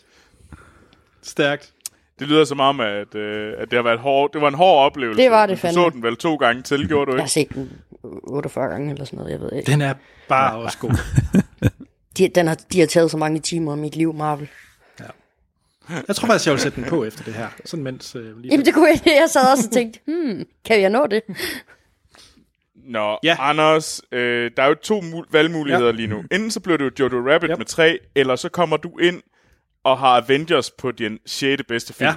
Stærkt. 1.23 1.71
Det 2.19 2.27
lyder 2.27 2.45
som 2.45 2.59
om, 2.59 2.79
at, 2.79 3.15
øh, 3.15 3.53
at 3.57 3.71
det 3.71 3.77
har 3.77 3.83
været 3.83 3.99
hård, 3.99 4.31
det 4.33 4.41
var 4.41 4.47
en 4.47 4.53
hård 4.53 4.85
oplevelse. 4.85 5.21
Det 5.23 5.31
var 5.31 5.45
det 5.45 5.55
Du 5.57 5.59
fandme. 5.61 5.73
så 5.73 5.89
den 5.89 6.03
vel 6.03 6.15
to 6.17 6.35
gange 6.35 6.61
til, 6.61 6.87
gjorde 6.87 7.11
du 7.11 7.15
Jeg 7.15 7.21
har 7.23 7.37
ikke? 7.37 7.53
set 7.53 7.55
den 7.55 7.71
48 8.23 8.69
gange 8.69 8.91
eller 8.91 9.05
sådan 9.05 9.17
noget, 9.17 9.31
jeg 9.31 9.39
ved 9.41 9.51
ikke. 9.53 9.71
Den 9.71 9.81
er 9.81 9.93
bare 10.29 10.55
også 10.57 10.77
god. 10.77 10.91
De, 12.17 12.27
den 12.27 12.47
har, 12.47 12.55
de 12.71 12.79
har 12.79 12.87
taget 12.87 13.11
så 13.11 13.17
mange 13.17 13.39
timer 13.39 13.71
af 13.71 13.77
mit 13.77 13.95
liv, 13.95 14.13
Marvel. 14.13 14.49
Jeg 16.07 16.15
tror 16.15 16.27
faktisk, 16.27 16.45
jeg 16.45 16.53
vil 16.53 16.61
sætte 16.61 16.81
den 16.81 16.89
på 16.89 17.03
efter 17.03 17.23
det 17.23 17.33
her. 17.33 17.47
Sådan 17.65 17.83
mens 17.83 18.15
øh, 18.15 18.37
lige 18.37 18.51
Jamen 18.51 18.65
det 18.65 18.73
kunne 18.73 18.87
jeg, 18.87 19.01
jeg 19.05 19.29
sad 19.29 19.51
også 19.51 19.67
og 19.67 19.73
tænkte, 19.73 19.99
hmm, 20.07 20.45
kan 20.65 20.81
jeg 20.81 20.89
nå 20.89 21.07
det? 21.07 21.21
Nå, 22.75 23.17
Ja. 23.23 23.35
Anders, 23.39 24.01
øh, 24.11 24.51
der 24.57 24.63
er 24.63 24.67
jo 24.67 24.73
to 24.75 24.99
mul- 25.01 25.27
valgmuligheder 25.31 25.85
Ja. 25.85 25.91
lige 25.91 26.07
nu. 26.07 26.17
Enten 26.31 26.51
så 26.51 26.59
bliver 26.59 26.77
det 26.77 26.85
jo 26.85 26.91
Jojo 26.99 27.31
Rabbit 27.33 27.49
Ja. 27.49 27.55
med 27.55 27.65
tre, 27.65 27.99
eller 28.15 28.35
så 28.35 28.49
kommer 28.49 28.77
du 28.77 28.97
ind 28.97 29.21
og 29.83 29.97
har 29.99 30.21
Avengers 30.21 30.71
på 30.71 30.91
din 30.91 31.19
6. 31.25 31.63
bedste 31.67 31.93
film. 31.93 32.07
Ja. 32.07 32.15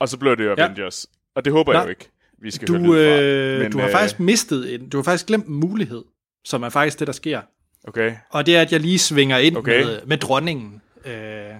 Og 0.00 0.08
så 0.08 0.18
bliver 0.18 0.34
det 0.34 0.44
jo 0.44 0.54
Ja. 0.58 0.64
Avengers. 0.64 1.04
Og 1.04 1.10
Og 1.36 1.44
det 1.44 1.52
håber 1.52 1.72
Nej, 1.72 1.80
jeg 1.80 1.86
jo 1.86 1.90
ikke, 1.90 2.10
vi 2.42 2.50
skal 2.50 2.68
høre 2.68 2.78
Du, 2.78 2.84
lyd 2.84 2.90
fra. 3.16 3.22
øh, 3.22 3.60
Men, 3.62 3.72
du 3.72 3.78
har 3.78 3.86
øh, 3.86 3.92
faktisk 3.92 4.20
mistet 4.20 4.74
en, 4.74 4.88
du 4.88 4.98
har 4.98 5.02
faktisk 5.04 5.26
glemt 5.26 5.46
en 5.46 5.54
mulighed, 5.54 6.04
som 6.44 6.62
er 6.62 6.68
faktisk 6.68 6.98
det, 6.98 7.06
der 7.06 7.12
sker. 7.12 7.40
Okay. 7.88 8.16
Og 8.30 8.46
det 8.46 8.56
er, 8.56 8.60
at 8.62 8.72
jeg 8.72 8.80
lige 8.80 8.98
svinger 8.98 9.38
ind 9.38 9.56
Okay. 9.56 9.82
med, 9.84 10.00
med 10.06 10.18
dronningen 10.18 10.82
øh, 11.04 11.50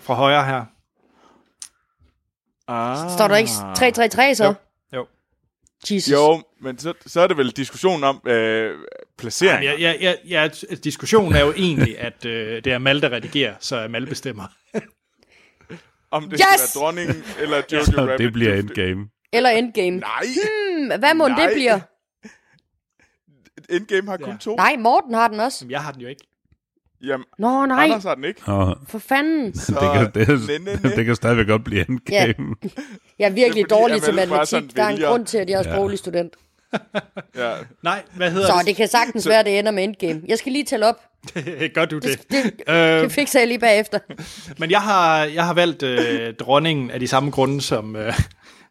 fra 0.00 0.14
højre 0.14 0.44
her. 0.44 0.64
Ah. 2.68 3.10
Står 3.10 3.28
der 3.28 3.36
ikke 3.36 3.50
3-3-3 4.30 4.34
så? 4.34 4.44
Jo. 4.44 4.54
Jo. 4.98 5.06
Jesus. 5.90 6.12
Jo, 6.12 6.42
men 6.60 6.78
så, 6.78 6.92
så 7.06 7.20
er 7.20 7.26
det 7.26 7.36
vel 7.36 7.50
diskussion 7.50 8.04
om 8.04 8.20
øh, 8.28 8.74
placering. 9.18 9.64
Ja, 9.64 9.72
ja, 9.78 9.94
ja, 10.00 10.14
ja, 10.28 10.48
diskussionen 10.84 11.34
er 11.36 11.40
jo 11.44 11.52
egentlig, 11.52 11.98
at 12.08 12.24
øh, 12.24 12.64
det 12.64 12.72
er 12.72 12.78
Mal, 12.78 13.02
der 13.02 13.12
redigerer, 13.12 13.54
så 13.60 13.76
er 13.76 13.88
Mal 13.88 14.06
bestemmer. 14.06 14.44
Om 16.10 16.22
det 16.30 16.32
Yes! 16.32 16.38
skal 16.40 16.46
være 16.58 16.84
dronningen 16.86 17.24
eller 17.40 17.56
Jojo 17.72 17.84
Så 17.84 17.92
Rabbit. 17.96 18.18
det 18.18 18.32
bliver 18.32 18.54
endgame. 18.54 19.08
Eller 19.32 19.50
Endgame. 19.50 19.96
Nej, 19.96 20.22
Hmm, 20.24 20.86
hvad 20.98 21.14
må 21.14 21.28
det 21.28 21.50
bliver? 21.54 21.80
Endgame 23.70 24.10
har 24.10 24.16
kun 24.16 24.30
Ja. 24.32 24.36
to. 24.40 24.56
Nej, 24.56 24.76
Morten 24.78 25.14
har 25.14 25.28
den 25.28 25.40
også. 25.40 25.58
Jamen, 25.60 25.70
jeg 25.70 25.80
har 25.80 25.92
den 25.92 26.00
jo 26.02 26.08
ikke. 26.08 26.26
Jamen, 27.04 27.24
Nå, 27.38 27.66
nej. 27.66 27.84
Anders 27.84 28.02
har 28.04 28.14
den 28.14 28.24
ikke. 28.24 28.40
Og 28.46 28.78
For 28.88 28.98
fanden. 28.98 29.52
det, 29.52 29.76
kan, 29.94 30.10
det, 30.14 30.28
næ, 30.48 30.58
næ, 30.58 30.76
næ. 30.82 30.88
det 30.96 31.04
kan 31.04 31.16
stadigvæk 31.16 31.46
godt 31.46 31.64
blive 31.64 31.88
endgame. 31.88 32.54
Jeg 33.18 33.26
er 33.26 33.30
virkelig 33.30 33.64
Det 33.64 33.72
er 33.72 33.76
dårlig 33.76 34.02
til 34.02 34.14
matematik. 34.14 34.76
Der 34.76 34.82
er 34.82 34.88
en 34.88 35.00
grund 35.00 35.26
til, 35.26 35.38
at 35.38 35.50
jeg 35.50 35.60
er 35.60 35.68
Ja. 35.68 35.74
sproglig 35.74 35.98
student. 35.98 36.32
Ja. 37.36 37.52
Nej, 37.82 38.02
hvad 38.16 38.30
hedder 38.30 38.46
Så 38.46 38.54
det? 38.58 38.66
det 38.66 38.76
kan 38.76 38.88
sagtens 38.88 39.28
være, 39.28 39.44
det 39.44 39.58
ender 39.58 39.70
med 39.72 39.84
Endgame. 39.84 40.22
Jeg 40.28 40.38
skal 40.38 40.52
lige 40.52 40.64
tælle 40.64 40.86
op. 40.86 41.00
Gør 41.74 41.84
du 41.84 41.98
det? 41.98 42.20
Det, 42.30 42.52
Øh, 42.68 42.76
det 43.02 43.12
fikser 43.12 43.38
jeg 43.40 43.48
lige 43.48 43.58
bagefter. 43.58 43.98
Men 44.58 44.70
jeg 44.70 44.80
har, 44.80 45.24
jeg 45.24 45.46
har 45.46 45.54
valgt 45.54 45.82
øh, 45.82 46.34
dronningen 46.34 46.90
af 46.90 47.00
de 47.00 47.08
samme 47.08 47.30
grunde 47.30 47.60
som, 47.60 47.96
øh, 47.96 48.12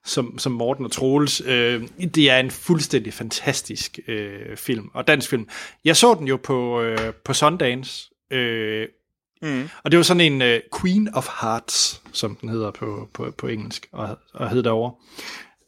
som, 0.05 0.39
som 0.39 0.51
Morten 0.51 0.85
og 0.85 0.91
Troels. 0.91 1.41
Øh, 1.45 1.87
det 2.15 2.29
er 2.29 2.37
en 2.39 2.51
fuldstændig 2.51 3.13
fantastisk 3.13 3.99
øh, 4.07 4.57
film, 4.57 4.89
og 4.93 5.07
dansk 5.07 5.29
film. 5.29 5.47
Jeg 5.85 5.97
så 5.97 6.13
den 6.13 6.27
jo 6.27 6.37
på, 6.43 6.81
øh, 6.81 7.13
på 7.25 7.33
Sundance, 7.33 8.09
øh, 8.31 8.87
Mm. 9.41 9.69
og 9.83 9.91
det 9.91 9.97
var 9.97 10.03
sådan 10.03 10.33
en 10.33 10.41
øh, 10.41 10.59
Queen 10.81 11.09
of 11.13 11.27
Hearts, 11.41 12.01
som 12.11 12.35
den 12.35 12.49
hedder 12.49 12.71
på, 12.71 13.09
på, 13.13 13.31
på 13.37 13.47
engelsk, 13.47 13.87
og, 13.91 14.17
og 14.33 14.49
hed 14.49 14.63
derovre. 14.63 14.93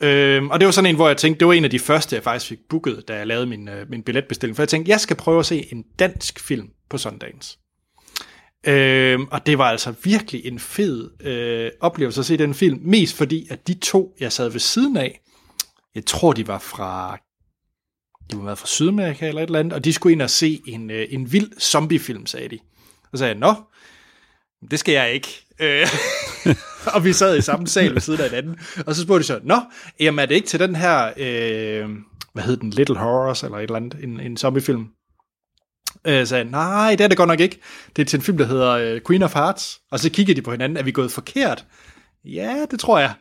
Øh, 0.01 0.43
og 0.43 0.59
det 0.59 0.65
var 0.65 0.71
sådan 0.71 0.89
en, 0.89 0.95
hvor 0.95 1.07
jeg 1.07 1.17
tænkte, 1.17 1.39
det 1.39 1.47
var 1.47 1.53
en 1.53 1.63
af 1.63 1.69
de 1.69 1.79
første, 1.79 2.15
jeg 2.15 2.23
faktisk 2.23 2.49
fik 2.49 2.59
booket, 2.69 3.03
da 3.07 3.15
jeg 3.15 3.27
lavede 3.27 3.45
min, 3.45 3.67
øh, 3.69 3.89
min 3.89 4.03
billetbestilling. 4.03 4.55
For 4.55 4.63
jeg 4.63 4.69
tænkte, 4.69 4.89
jeg 4.89 4.99
skal 4.99 5.15
prøve 5.15 5.39
at 5.39 5.45
se 5.45 5.73
en 5.73 5.83
dansk 5.99 6.39
film 6.39 6.69
på 6.89 6.97
Sundance. 6.97 7.57
Øh, 8.67 9.19
og 9.31 9.45
det 9.45 9.57
var 9.57 9.65
altså 9.65 9.93
virkelig 10.03 10.45
en 10.45 10.59
fed 10.59 11.09
øh, 11.21 11.71
oplevelse 11.79 12.19
at 12.19 12.25
se 12.25 12.37
den 12.37 12.53
film, 12.53 12.79
mest 12.83 13.17
fordi, 13.17 13.47
at 13.49 13.67
de 13.67 13.73
to, 13.73 14.15
jeg 14.19 14.31
sad 14.31 14.49
ved 14.49 14.59
siden 14.59 14.97
af, 14.97 15.21
jeg 15.95 16.05
tror, 16.05 16.33
de 16.33 16.47
var 16.47 16.59
fra, 16.59 17.17
de 18.31 18.37
var 18.37 18.55
fra 18.55 18.67
Sydamerika 18.67 19.27
eller 19.27 19.41
et 19.41 19.47
eller 19.47 19.59
andet, 19.59 19.73
og 19.73 19.85
de 19.85 19.93
skulle 19.93 20.13
ind 20.13 20.21
og 20.21 20.29
se 20.29 20.61
en, 20.67 20.91
øh, 20.91 21.07
en 21.09 21.31
vild 21.31 21.59
zombiefilm, 21.59 22.25
sagde 22.25 22.49
de. 22.49 22.59
Og 23.11 23.17
så 23.17 23.17
sagde 23.17 23.31
jeg, 23.31 23.39
nå, 23.39 23.53
det 24.71 24.79
skal 24.79 24.93
jeg 24.93 25.13
ikke. 25.13 25.45
Øh, 25.59 25.87
og 26.95 27.03
vi 27.03 27.13
sad 27.13 27.37
i 27.37 27.41
samme 27.41 27.67
sal 27.67 27.93
ved 27.93 28.01
siden 28.01 28.21
af 28.21 28.29
hinanden, 28.29 28.59
og 28.85 28.95
så 28.95 29.01
spurgte 29.01 29.21
de 29.21 29.27
så, 29.27 29.39
nå, 29.43 29.59
jamen 29.99 30.19
er 30.19 30.25
det 30.25 30.35
ikke 30.35 30.47
til 30.47 30.59
den 30.59 30.75
her, 30.75 31.13
øh, 31.17 31.89
hvad 32.33 32.43
hed 32.43 32.57
den, 32.57 32.69
Little 32.69 32.97
Horrors, 32.97 33.43
eller 33.43 33.57
et 33.57 33.63
eller 33.63 33.75
andet, 33.75 34.03
en, 34.03 34.19
en 34.19 34.37
zombiefilm? 34.37 34.87
Øh, 36.07 36.27
sagde, 36.27 36.51
nej, 36.51 36.95
det 36.95 37.03
er 37.03 37.07
det 37.07 37.17
godt 37.17 37.27
nok 37.27 37.39
ikke. 37.39 37.59
Det 37.95 38.01
er 38.01 38.05
til 38.05 38.17
en 38.17 38.23
film, 38.23 38.37
der 38.37 38.45
hedder 38.45 38.71
øh, 38.71 39.01
Queen 39.07 39.23
of 39.23 39.33
Hearts. 39.33 39.81
Og 39.91 39.99
så 39.99 40.09
kiggede 40.09 40.35
de 40.35 40.41
på 40.41 40.51
hinanden, 40.51 40.77
er 40.77 40.83
vi 40.83 40.91
gået 40.91 41.11
forkert? 41.11 41.65
Ja, 42.25 42.65
det 42.71 42.79
tror 42.79 42.99
jeg. 42.99 43.13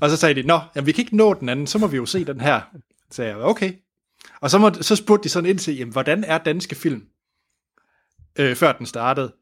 Og 0.00 0.10
så 0.10 0.16
sagde 0.16 0.42
de, 0.42 0.46
nå, 0.46 0.60
jamen, 0.76 0.86
vi 0.86 0.92
kan 0.92 1.02
ikke 1.02 1.16
nå 1.16 1.34
den 1.34 1.48
anden, 1.48 1.66
så 1.66 1.78
må 1.78 1.86
vi 1.86 1.96
jo 1.96 2.06
se 2.06 2.24
den 2.24 2.40
her. 2.40 2.60
Så 2.72 3.16
sagde 3.16 3.30
jeg, 3.30 3.40
okay. 3.40 3.72
Og 4.40 4.50
så, 4.50 4.58
må, 4.58 4.70
så 4.80 4.96
spurgte 4.96 5.24
de 5.24 5.28
sådan 5.28 5.50
ind 5.50 5.58
til, 5.58 5.76
jamen, 5.76 5.92
hvordan 5.92 6.24
er 6.24 6.38
danske 6.38 6.74
film? 6.74 7.02
Øh, 8.38 8.56
før 8.56 8.72
den 8.72 8.86
startede. 8.86 9.32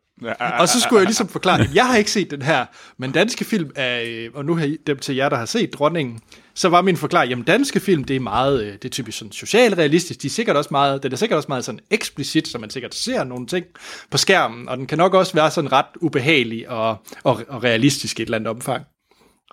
Og 0.61 0.69
så 0.69 0.81
skulle 0.81 0.99
jeg 0.99 1.07
ligesom 1.07 1.29
forklare, 1.29 1.61
at 1.61 1.75
jeg 1.75 1.87
har 1.87 1.97
ikke 1.97 2.11
set 2.11 2.31
den 2.31 2.43
her, 2.43 2.67
men 2.99 3.13
danske 3.13 3.45
film 3.45 3.71
er, 3.75 4.03
øh, 4.07 4.31
og 4.35 4.45
nu 4.45 4.55
har 4.55 4.65
I 4.65 4.77
dem 4.87 4.99
til 4.99 5.17
jer, 5.17 5.29
der 5.29 5.37
har 5.37 5.47
set 5.47 5.73
Dronningen, 5.73 6.21
så 6.57 6.69
var 6.69 6.83
min 6.83 6.97
forklaring, 6.97 7.31
jamen 7.31 7.45
danske 7.45 7.81
film, 7.81 8.05
det 8.05 8.17
er 8.17 8.21
meget, 8.21 8.65
øh, 8.65 8.73
det 8.73 8.85
er 8.85 8.89
typisk 8.89 9.19
sådan 9.19 9.33
socialrealistisk, 9.33 10.23
de 10.23 10.27
er 10.27 10.31
sikkert 10.31 10.57
også 10.57 10.69
meget, 10.71 11.03
det 11.03 11.13
er 11.13 11.17
sikkert 11.17 11.37
også 11.37 11.49
meget 11.49 11.65
sådan 11.65 11.81
eksplicit, 11.91 12.49
så 12.49 12.59
man 12.59 12.71
sikkert 12.71 12.95
ser 12.95 13.25
nogle 13.25 13.47
ting 13.47 13.67
på 14.11 14.19
skærmen, 14.19 14.69
og 14.69 14.77
den 14.77 14.87
kan 14.87 14.99
nok 14.99 15.15
også 15.15 15.35
være 15.35 15.51
sådan 15.51 15.73
ret 15.73 15.87
ubehagelig 16.01 16.69
og, 16.69 16.97
og, 17.25 17.43
og 17.49 17.65
realistisk 17.65 18.19
i 18.19 18.23
et 18.23 18.27
eller 18.27 18.39
andet 18.39 18.51
omfang. 18.51 18.85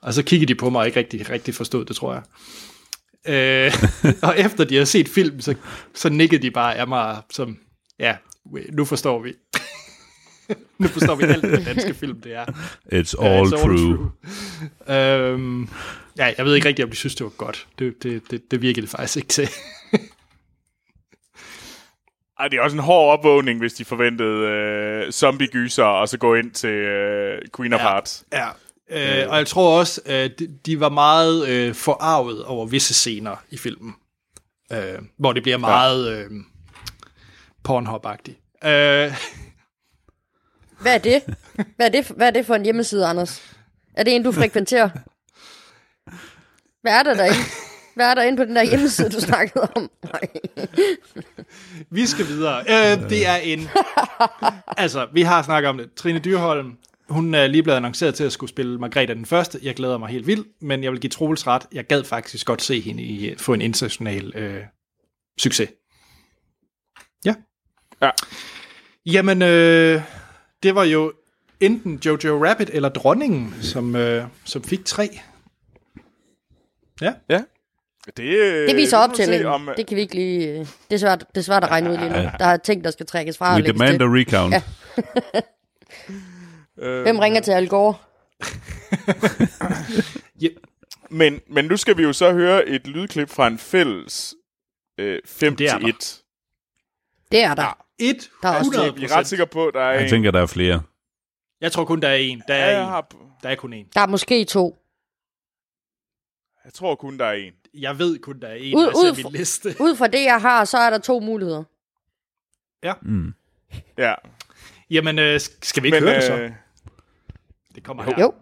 Og 0.01 0.13
så 0.13 0.23
kiggede 0.23 0.53
de 0.53 0.57
på 0.57 0.69
mig 0.69 0.79
og 0.79 0.87
ikke 0.87 0.99
rigtig, 0.99 1.29
rigtig 1.29 1.55
forstod 1.55 1.85
det, 1.85 1.95
tror 1.95 2.13
jeg. 2.13 2.23
Øh, 3.27 3.73
og 4.27 4.39
efter 4.39 4.63
de 4.63 4.75
har 4.77 4.85
set 4.85 5.09
film, 5.09 5.41
så, 5.41 5.55
så 5.95 6.09
nikkede 6.09 6.41
de 6.41 6.51
bare 6.51 6.75
af 6.75 6.87
mig 6.87 7.21
som, 7.31 7.57
ja, 7.99 8.15
nu 8.71 8.85
forstår 8.85 9.21
vi. 9.21 9.33
nu 10.79 10.87
forstår 10.87 11.15
vi 11.15 11.23
alt, 11.23 11.45
hvad 11.45 11.65
danske 11.65 11.93
film 11.93 12.21
det 12.21 12.35
er. 12.35 12.45
It's 12.93 13.23
all 13.25 13.47
it's 13.47 13.61
true. 13.61 14.11
true. 14.87 14.97
Øhm, 14.97 15.69
ja, 16.17 16.33
jeg 16.37 16.45
ved 16.45 16.55
ikke 16.55 16.67
rigtig, 16.67 16.85
om 16.85 16.91
de 16.91 16.95
synes, 16.97 17.15
det 17.15 17.23
var 17.23 17.29
godt. 17.29 17.67
Det, 17.79 18.03
det, 18.03 18.31
det, 18.31 18.51
det 18.51 18.61
virkede 18.61 18.81
det 18.81 18.89
faktisk 18.89 19.17
ikke 19.17 19.27
til. 19.27 19.49
Ej, 22.39 22.47
det 22.47 22.57
er 22.57 22.61
også 22.61 22.75
en 22.77 22.83
hård 22.83 23.17
opvågning, 23.19 23.59
hvis 23.59 23.73
de 23.73 23.85
forventede 23.85 24.47
øh, 24.47 25.11
zombie-gyser, 25.11 25.83
og 25.83 26.09
så 26.09 26.17
gå 26.17 26.35
ind 26.35 26.51
til 26.51 26.69
øh, 26.69 27.41
Queen 27.57 27.73
of 27.73 27.79
Ja. 27.79 27.83
Hearts. 27.89 28.25
Ja. 28.33 28.47
Øh, 28.89 29.29
og 29.29 29.37
jeg 29.37 29.47
tror 29.47 29.79
også, 29.79 30.01
at 30.05 30.39
de, 30.39 30.47
de 30.65 30.79
var 30.79 30.89
meget 30.89 31.47
øh, 31.47 31.75
forarvet 31.75 32.45
over 32.45 32.65
visse 32.65 32.93
scener 32.93 33.35
i 33.49 33.57
filmen. 33.57 33.93
Øh, 34.71 34.99
hvor 35.17 35.33
det 35.33 35.43
bliver 35.43 35.57
meget 35.57 36.17
øh, 36.17 36.29
Pornhub-agtigt. 37.67 38.67
Øh, 38.67 39.13
Hvad 40.81 40.93
er 40.93 40.97
det? 40.97 41.21
Hvad 41.75 41.85
er 41.85 41.89
det, 41.91 42.07
hvad 42.07 42.27
er 42.27 42.31
det 42.31 42.45
for 42.45 42.55
en 42.55 42.63
hjemmeside, 42.63 43.05
Anders? 43.07 43.55
Er 43.93 44.03
det 44.03 44.15
en, 44.15 44.23
du 44.23 44.31
frekventerer? 44.31 44.89
Hvad 46.83 46.93
er 46.93 47.03
der 47.03 47.13
derinde? 47.13 47.39
Hvad 47.95 48.09
er 48.09 48.13
der 48.13 48.23
inde 48.23 48.37
på 48.37 48.45
den 48.45 48.55
der 48.55 48.63
hjemmeside, 48.63 49.09
du 49.09 49.19
snakkede 49.19 49.69
om? 49.75 49.89
Nej. 50.03 50.21
Vi 51.89 52.05
skal 52.05 52.27
videre. 52.27 52.59
Øh, 52.59 53.09
det 53.09 53.27
er 53.27 53.35
en... 53.35 53.69
altså, 54.77 55.07
vi 55.13 55.21
har 55.21 55.43
snakket 55.43 55.69
om 55.69 55.77
det. 55.77 55.93
Trine 55.93 56.19
Dyrholm, 56.19 56.77
hun 57.09 57.33
er 57.33 57.47
lige 57.47 57.63
blevet 57.63 57.77
annonceret 57.77 58.15
til 58.15 58.23
at 58.23 58.31
skulle 58.31 58.49
spille 58.49 58.79
Margrethe 58.79 59.15
den 59.15 59.25
første. 59.25 59.59
Jeg 59.61 59.75
glæder 59.75 59.97
mig 59.97 60.09
helt 60.09 60.27
vildt, 60.27 60.47
men 60.61 60.83
jeg 60.83 60.91
vil 60.91 60.99
give 60.99 61.09
Troels 61.09 61.47
ret. 61.47 61.61
Jeg 61.71 61.87
gad 61.87 62.03
faktisk 62.03 62.47
godt 62.47 62.61
se 62.61 62.79
hende 62.79 63.03
i, 63.03 63.35
få 63.37 63.53
en 63.53 63.61
international 63.61 64.35
øh, 64.35 64.63
succes. 65.39 65.69
Ja. 67.25 67.35
Ja. 68.01 68.09
Jamen, 69.05 69.41
øh, 69.41 70.01
det 70.63 70.75
var 70.75 70.83
jo 70.83 71.13
enten 71.59 72.01
Jojo 72.05 72.45
Rabbit 72.45 72.69
eller 72.73 72.89
Dronningen, 72.89 73.55
som, 73.61 73.95
øh, 73.95 74.25
som 74.45 74.63
fik 74.63 74.85
tre. 74.85 75.19
Ja. 77.01 77.13
Ja. 77.29 77.41
Det, 78.17 78.23
øh, 78.23 78.67
Det 78.67 78.75
viser 78.75 78.97
må 78.97 79.01
man 79.01 79.09
optællingen. 79.09 79.45
Om, 79.47 79.69
Det 79.77 79.87
kan 79.87 79.95
vi 79.97 80.01
ikke 80.01 80.15
lige... 80.15 80.47
øh, 80.49 80.57
Det 80.59 80.67
er 80.89 80.97
svært, 80.97 81.19
det 81.29 81.37
er 81.37 81.41
svært 81.41 81.63
at 81.63 81.69
regne 81.71 81.89
ud 81.91 81.97
lige 81.97 82.09
nu. 82.09 82.15
Der 82.15 82.45
er 82.45 82.57
ting, 82.57 82.83
der 82.83 82.91
skal 82.91 83.05
trækkes 83.05 83.37
fra. 83.37 83.49
og 83.55 83.61
We 83.61 83.67
demand 83.67 83.99
til. 83.99 84.03
a 84.03 84.07
recount. 84.07 84.53
Ja. 84.53 84.61
øh, 86.87 87.01
Hvem 87.01 87.19
ringer 87.19 87.41
til 87.41 87.51
Al 87.51 87.67
Gore? 87.67 87.93
men, 91.09 91.39
men 91.49 91.65
nu 91.65 91.77
skal 91.77 91.97
vi 91.97 92.03
jo 92.03 92.13
så 92.13 92.33
høre 92.33 92.67
et 92.67 92.87
lydklip 92.87 93.29
fra 93.29 93.47
en 93.47 93.57
fælles 93.57 94.35
øh, 94.97 95.19
5 95.25 95.55
Det 95.55 95.67
er 95.69 95.77
til 95.77 95.81
der. 95.81 95.87
1. 95.87 96.21
Det 97.31 97.43
er 97.43 97.55
der. 97.55 97.77
Et 97.99 98.29
Der 98.43 98.49
er 98.49 98.57
også 98.57 98.71
100 98.71 98.95
Vi 98.99 99.05
er 99.05 99.17
ret 99.17 99.27
sikre 99.27 99.47
på, 99.47 99.67
at 99.67 99.73
der 99.73 99.81
er 99.81 99.91
Jeg 99.91 100.03
en. 100.03 100.09
tænker, 100.09 100.31
der 100.31 100.41
er 100.41 100.45
flere. 100.45 100.81
Jeg 101.61 101.71
tror 101.71 101.85
kun, 101.85 102.01
der 102.01 102.07
er 102.07 102.15
en. 102.15 102.43
Der 102.47 102.55
Ja, 102.55 102.61
er, 102.61 102.69
jeg, 102.71 102.79
en. 102.81 102.87
har, 102.87 103.07
Der 103.43 103.49
er 103.49 103.55
kun 103.55 103.73
en. 103.73 103.85
Der 103.95 104.01
er 104.01 104.07
måske 104.07 104.45
to. 104.45 104.77
Jeg 106.65 106.73
tror 106.73 106.95
kun, 106.95 107.17
der 107.19 107.25
er 107.25 107.31
en. 107.33 107.53
Jeg 107.73 107.99
ved 107.99 108.19
kun, 108.19 108.39
der 108.39 108.47
er 108.47 108.53
en, 108.53 108.75
Ud- 108.77 108.87
ud 108.87 109.23
min 109.23 109.31
liste. 109.31 109.69
Ud 109.85 109.95
fra 109.95 110.07
det, 110.07 110.23
jeg 110.23 110.41
har, 110.41 110.65
så 110.65 110.77
er 110.77 110.89
der 110.89 110.97
to 110.97 111.19
muligheder. 111.19 111.63
Mm. 113.01 113.33
Ja. 113.97 114.13
Jamen, 114.89 115.19
øh, 115.19 115.39
skal 115.39 115.83
vi 115.83 115.87
ikke 115.87 115.99
Men, 115.99 116.03
høre 116.09 116.15
det 116.15 116.23
så? 116.23 116.33
øh, 116.37 116.51
Det 117.75 117.83
kommer 117.83 118.03
her. 118.03 118.13
Jo. 118.21 118.33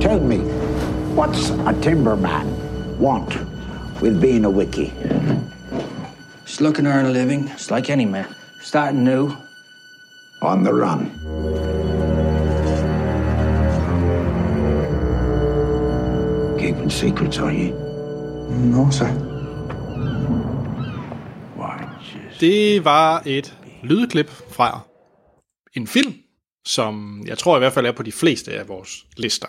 Tell 0.00 0.20
me, 0.20 0.38
what's 1.14 1.50
a 1.68 1.72
timberman 1.80 2.46
want 2.98 3.30
with 4.02 4.20
being 4.20 4.44
a 4.44 4.50
wiki? 4.50 4.92
Just 6.52 6.60
looking 6.60 6.84
to 6.84 6.90
earn 6.90 7.06
a 7.06 7.10
living, 7.10 7.48
just 7.48 7.70
like 7.70 7.88
any 7.88 8.04
man. 8.04 8.26
Starting 8.60 9.04
new. 9.04 9.34
On 10.42 10.62
the 10.62 10.74
run. 10.74 11.10
Keeping 16.58 16.90
secrets, 16.90 17.38
are 17.38 17.52
you? 17.52 17.72
No, 18.50 18.90
sir. 18.90 19.08
Det 22.40 22.84
var 22.84 23.22
et 23.26 23.58
lydklip 23.82 24.28
fra 24.30 24.80
en 25.74 25.86
film, 25.86 26.14
som 26.66 27.22
jeg 27.26 27.38
tror 27.38 27.56
i 27.56 27.58
hvert 27.58 27.72
fald 27.72 27.86
er 27.86 27.92
på 27.92 28.02
de 28.02 28.12
fleste 28.12 28.52
af 28.52 28.68
vores 28.68 29.06
lister. 29.16 29.48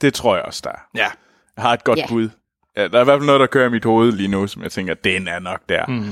Det 0.00 0.14
tror 0.14 0.36
jeg 0.36 0.44
også, 0.44 0.60
der 0.64 0.70
er. 0.70 0.80
Ja. 0.94 1.10
Jeg 1.56 1.62
har 1.62 1.72
et 1.72 1.84
godt 1.84 1.98
Ja. 1.98 2.06
bud. 2.08 2.28
Ja, 2.78 2.88
der 2.88 2.98
er 2.98 3.00
i 3.00 3.04
hvert 3.04 3.18
fald 3.20 3.26
noget, 3.26 3.40
der 3.40 3.46
kører 3.46 3.66
i 3.66 3.70
mit 3.70 3.84
hoved 3.84 4.12
lige 4.12 4.28
nu, 4.28 4.46
som 4.46 4.62
jeg 4.62 4.72
tænker, 4.72 4.94
den 4.94 5.28
er 5.28 5.38
nok 5.38 5.60
der. 5.68 5.86
Mm. 5.86 6.02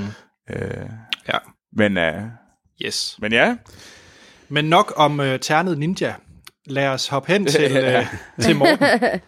Øh, 0.55 0.89
Ja. 1.27 1.37
men, 1.73 1.97
uh, 1.97 2.23
Yes. 2.85 3.15
men 3.21 3.31
ja, 3.33 3.57
Men 4.49 4.65
nok 4.65 4.93
om 4.95 5.19
uh, 5.19 5.25
Ternet 5.41 5.77
Ninja. 5.77 6.13
Lad 6.65 6.87
os 6.87 7.07
hoppe 7.07 7.31
hen 7.31 7.45
til, 7.45 7.71
uh, 7.97 8.05
til 8.39 8.55
Morten. 8.55 8.87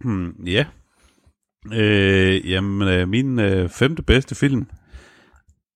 Hmm, 0.00 0.34
ja. 0.46 0.64
Øh, 1.74 2.50
jamen, 2.50 2.88
øh, 2.88 3.08
min 3.08 3.38
øh, 3.38 3.68
femte 3.68 4.02
bedste 4.02 4.34
film, 4.34 4.66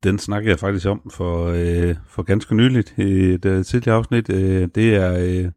den 0.05 0.19
snakkede 0.19 0.51
jeg 0.51 0.59
faktisk 0.59 0.86
om 0.86 1.11
for, 1.15 1.47
øh, 1.55 1.95
for 2.09 2.23
ganske 2.23 2.55
nyligt 2.55 2.95
i 2.99 3.03
et 3.12 3.45
øh, 3.45 3.65
tidligere 3.65 3.97
afsnit. 3.97 4.31
Øh, 4.31 4.69
det 4.74 4.95
er 4.95 5.16
øh, 5.19 5.51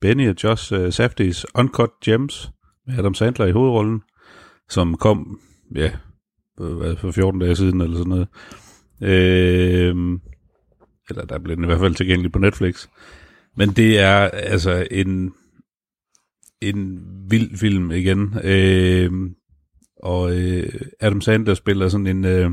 Benny 0.00 0.28
og 0.30 0.34
Josh 0.44 0.72
øh, 0.72 0.88
Safdie's 0.88 1.44
Uncut 1.54 1.90
Gems 2.04 2.50
med 2.86 2.98
Adam 2.98 3.14
Sandler 3.14 3.46
i 3.46 3.52
hovedrollen, 3.52 4.02
som 4.68 4.96
kom, 4.96 5.40
ja, 5.74 5.90
for 6.96 7.10
14 7.10 7.40
dage 7.40 7.56
siden 7.56 7.80
eller 7.80 7.96
sådan 7.96 8.08
noget. 8.08 8.28
Øh, 9.02 10.18
eller 11.10 11.24
der 11.24 11.38
blev 11.38 11.56
den 11.56 11.64
i 11.64 11.66
hvert 11.66 11.80
fald 11.80 11.94
tilgængelig 11.94 12.32
på 12.32 12.38
Netflix. 12.38 12.88
Men 13.56 13.68
det 13.68 13.98
er 13.98 14.16
altså 14.30 14.86
en 14.90 15.32
en 16.60 17.00
vild 17.30 17.56
film 17.56 17.90
igen. 17.90 18.34
Øh, 18.44 19.10
og 20.02 20.36
øh, 20.40 20.72
Adam 21.00 21.20
Sandler 21.20 21.54
spiller 21.54 21.88
sådan 21.88 22.06
en, 22.06 22.24
øh, 22.24 22.50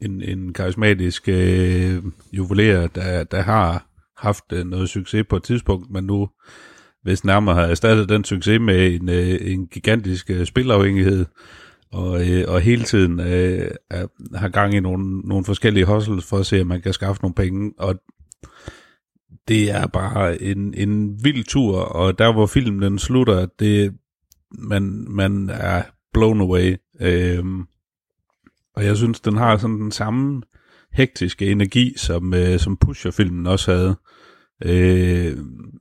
en, 0.00 0.22
en 0.22 0.52
karismatisk 0.52 1.28
øh, 1.28 2.02
juveler, 2.32 2.86
der, 2.86 3.24
der 3.24 3.40
har 3.42 3.88
haft 4.16 4.52
øh, 4.52 4.66
noget 4.66 4.88
succes 4.88 5.26
på 5.28 5.36
et 5.36 5.42
tidspunkt, 5.42 5.90
men 5.90 6.04
nu 6.04 6.28
hvis 7.06 7.24
nærmere 7.24 7.54
har 7.54 7.62
erstattet 7.62 8.08
den 8.08 8.24
succes 8.24 8.60
med 8.60 8.94
en, 8.94 9.08
øh, 9.08 9.38
en 9.40 9.66
gigantisk 9.66 10.30
øh, 10.30 10.46
spilafhængighed, 10.46 11.24
og, 11.92 12.28
øh, 12.28 12.44
og 12.48 12.60
hele 12.60 12.84
tiden 12.84 13.20
øh, 13.20 13.70
er, 13.90 14.06
har 14.36 14.48
gang 14.48 14.74
i 14.74 14.80
nogle, 14.80 15.20
nogle 15.20 15.44
forskellige 15.44 15.84
hustles 15.84 16.24
for 16.24 16.38
at 16.38 16.46
se, 16.46 16.60
om 16.60 16.66
man 16.66 16.82
kan 16.82 16.92
skaffe 16.92 17.22
nogle 17.22 17.34
penge, 17.34 17.72
og 17.78 17.94
det 19.48 19.70
er 19.70 19.86
bare 19.86 20.42
en, 20.42 20.74
en 20.74 21.24
vild 21.24 21.44
tur, 21.44 21.78
og 21.78 22.18
der 22.18 22.32
hvor 22.32 22.46
filmen 22.46 22.82
den 22.82 22.98
slutter, 22.98 23.46
det, 23.58 23.94
man, 24.58 25.06
man 25.08 25.50
er 25.50 25.82
blown 26.12 26.40
away. 26.40 26.76
Øh, 27.00 27.44
og 28.76 28.84
jeg 28.84 28.96
synes, 28.96 29.20
den 29.20 29.36
har 29.36 29.56
sådan 29.56 29.80
den 29.80 29.92
samme 29.92 30.42
hektiske 30.92 31.50
energi, 31.50 31.94
som, 31.96 32.34
øh, 32.34 32.58
som 32.58 32.76
Pusher-filmen 32.76 33.46
også 33.46 33.72
havde. 33.72 33.96
Øh, 34.64 35.36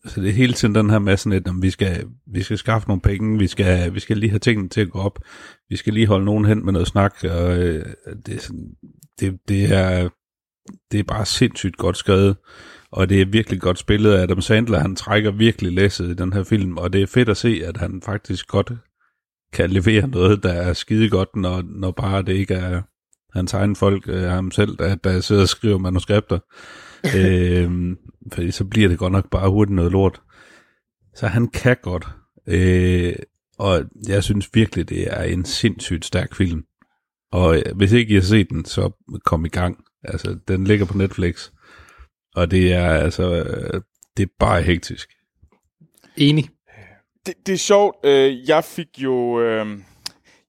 så 0.05 0.21
det 0.21 0.29
er 0.29 0.33
hele 0.33 0.53
tiden 0.53 0.75
den 0.75 0.89
her 0.89 0.99
med 0.99 1.17
sådan 1.17 1.37
lidt, 1.37 1.47
om 1.47 1.61
vi 1.61 1.69
skal, 1.69 2.05
vi 2.27 2.43
skal 2.43 2.57
skaffe 2.57 2.87
nogle 2.87 3.01
penge, 3.01 3.39
vi 3.39 3.47
skal, 3.47 3.93
vi 3.93 3.99
skal 3.99 4.17
lige 4.17 4.29
have 4.29 4.39
tingene 4.39 4.69
til 4.69 4.81
at 4.81 4.89
gå 4.89 4.99
op, 4.99 5.19
vi 5.69 5.75
skal 5.75 5.93
lige 5.93 6.07
holde 6.07 6.25
nogen 6.25 6.45
hen 6.45 6.65
med 6.65 6.73
noget 6.73 6.87
snak, 6.87 7.15
og 7.23 7.57
øh, 7.57 7.85
det, 8.25 8.35
er 8.35 8.39
sådan, 8.39 8.69
det, 9.19 9.37
det, 9.47 9.73
er, 9.73 10.09
det 10.91 10.99
er 10.99 11.03
bare 11.03 11.25
sindssygt 11.25 11.77
godt 11.77 11.97
skrevet, 11.97 12.35
og 12.91 13.09
det 13.09 13.21
er 13.21 13.25
virkelig 13.25 13.61
godt 13.61 13.79
spillet. 13.79 14.13
af 14.13 14.21
Adam 14.21 14.41
Sandler, 14.41 14.79
han 14.79 14.95
trækker 14.95 15.31
virkelig 15.31 15.71
læsset 15.73 16.09
i 16.09 16.13
den 16.13 16.33
her 16.33 16.43
film, 16.43 16.77
og 16.77 16.93
det 16.93 17.01
er 17.01 17.07
fedt 17.07 17.29
at 17.29 17.37
se, 17.37 17.61
at 17.65 17.77
han 17.77 18.01
faktisk 18.05 18.47
godt 18.47 18.71
kan 19.53 19.69
levere 19.69 20.07
noget, 20.07 20.43
der 20.43 20.53
er 20.53 20.73
skide 20.73 21.09
godt, 21.09 21.35
når, 21.35 21.63
når 21.65 21.91
bare 21.91 22.21
det 22.21 22.33
ikke 22.33 22.53
er 22.53 22.81
hans 23.37 23.53
egen 23.53 23.75
folk, 23.75 24.03
øh, 24.07 24.23
ham 24.23 24.51
selv, 24.51 24.77
der, 24.77 24.95
der 24.95 25.19
sidder 25.19 25.41
og 25.41 25.47
skriver 25.47 25.77
manuskripter 25.77 26.39
øhm, 27.17 27.97
fordi 28.33 28.51
så 28.51 28.65
bliver 28.65 28.89
det 28.89 28.97
godt 28.97 29.13
nok 29.13 29.29
bare 29.29 29.49
hurtigt 29.49 29.75
noget 29.75 29.91
lort. 29.91 30.21
Så 31.15 31.27
han 31.27 31.47
kan 31.47 31.77
godt. 31.81 32.07
Øh, 32.47 33.15
og 33.57 33.85
jeg 34.07 34.23
synes 34.23 34.49
virkelig, 34.53 34.89
det 34.89 35.13
er 35.13 35.23
en 35.23 35.45
sindssygt 35.45 36.05
stærk 36.05 36.35
film. 36.35 36.63
Og 37.31 37.57
øh, 37.57 37.75
hvis 37.75 37.91
ikke 37.91 38.11
I 38.11 38.15
har 38.15 38.21
set 38.21 38.49
den, 38.49 38.65
så 38.65 38.91
kom 39.25 39.45
i 39.45 39.49
gang. 39.49 39.83
Altså, 40.03 40.37
den 40.47 40.63
ligger 40.63 40.85
på 40.85 40.97
Netflix. 40.97 41.51
Og 42.35 42.51
det 42.51 42.73
er 42.73 42.87
altså, 42.87 43.35
øh, 43.35 43.81
det 44.17 44.23
er 44.23 44.33
bare 44.39 44.61
hektisk. 44.61 45.09
Enig. 46.17 46.49
det, 47.25 47.33
det 47.45 47.53
er 47.53 47.57
sjovt. 47.57 48.05
Øh, 48.05 48.49
jeg 48.49 48.63
fik 48.63 48.87
jo... 48.97 49.41
Øh, 49.41 49.79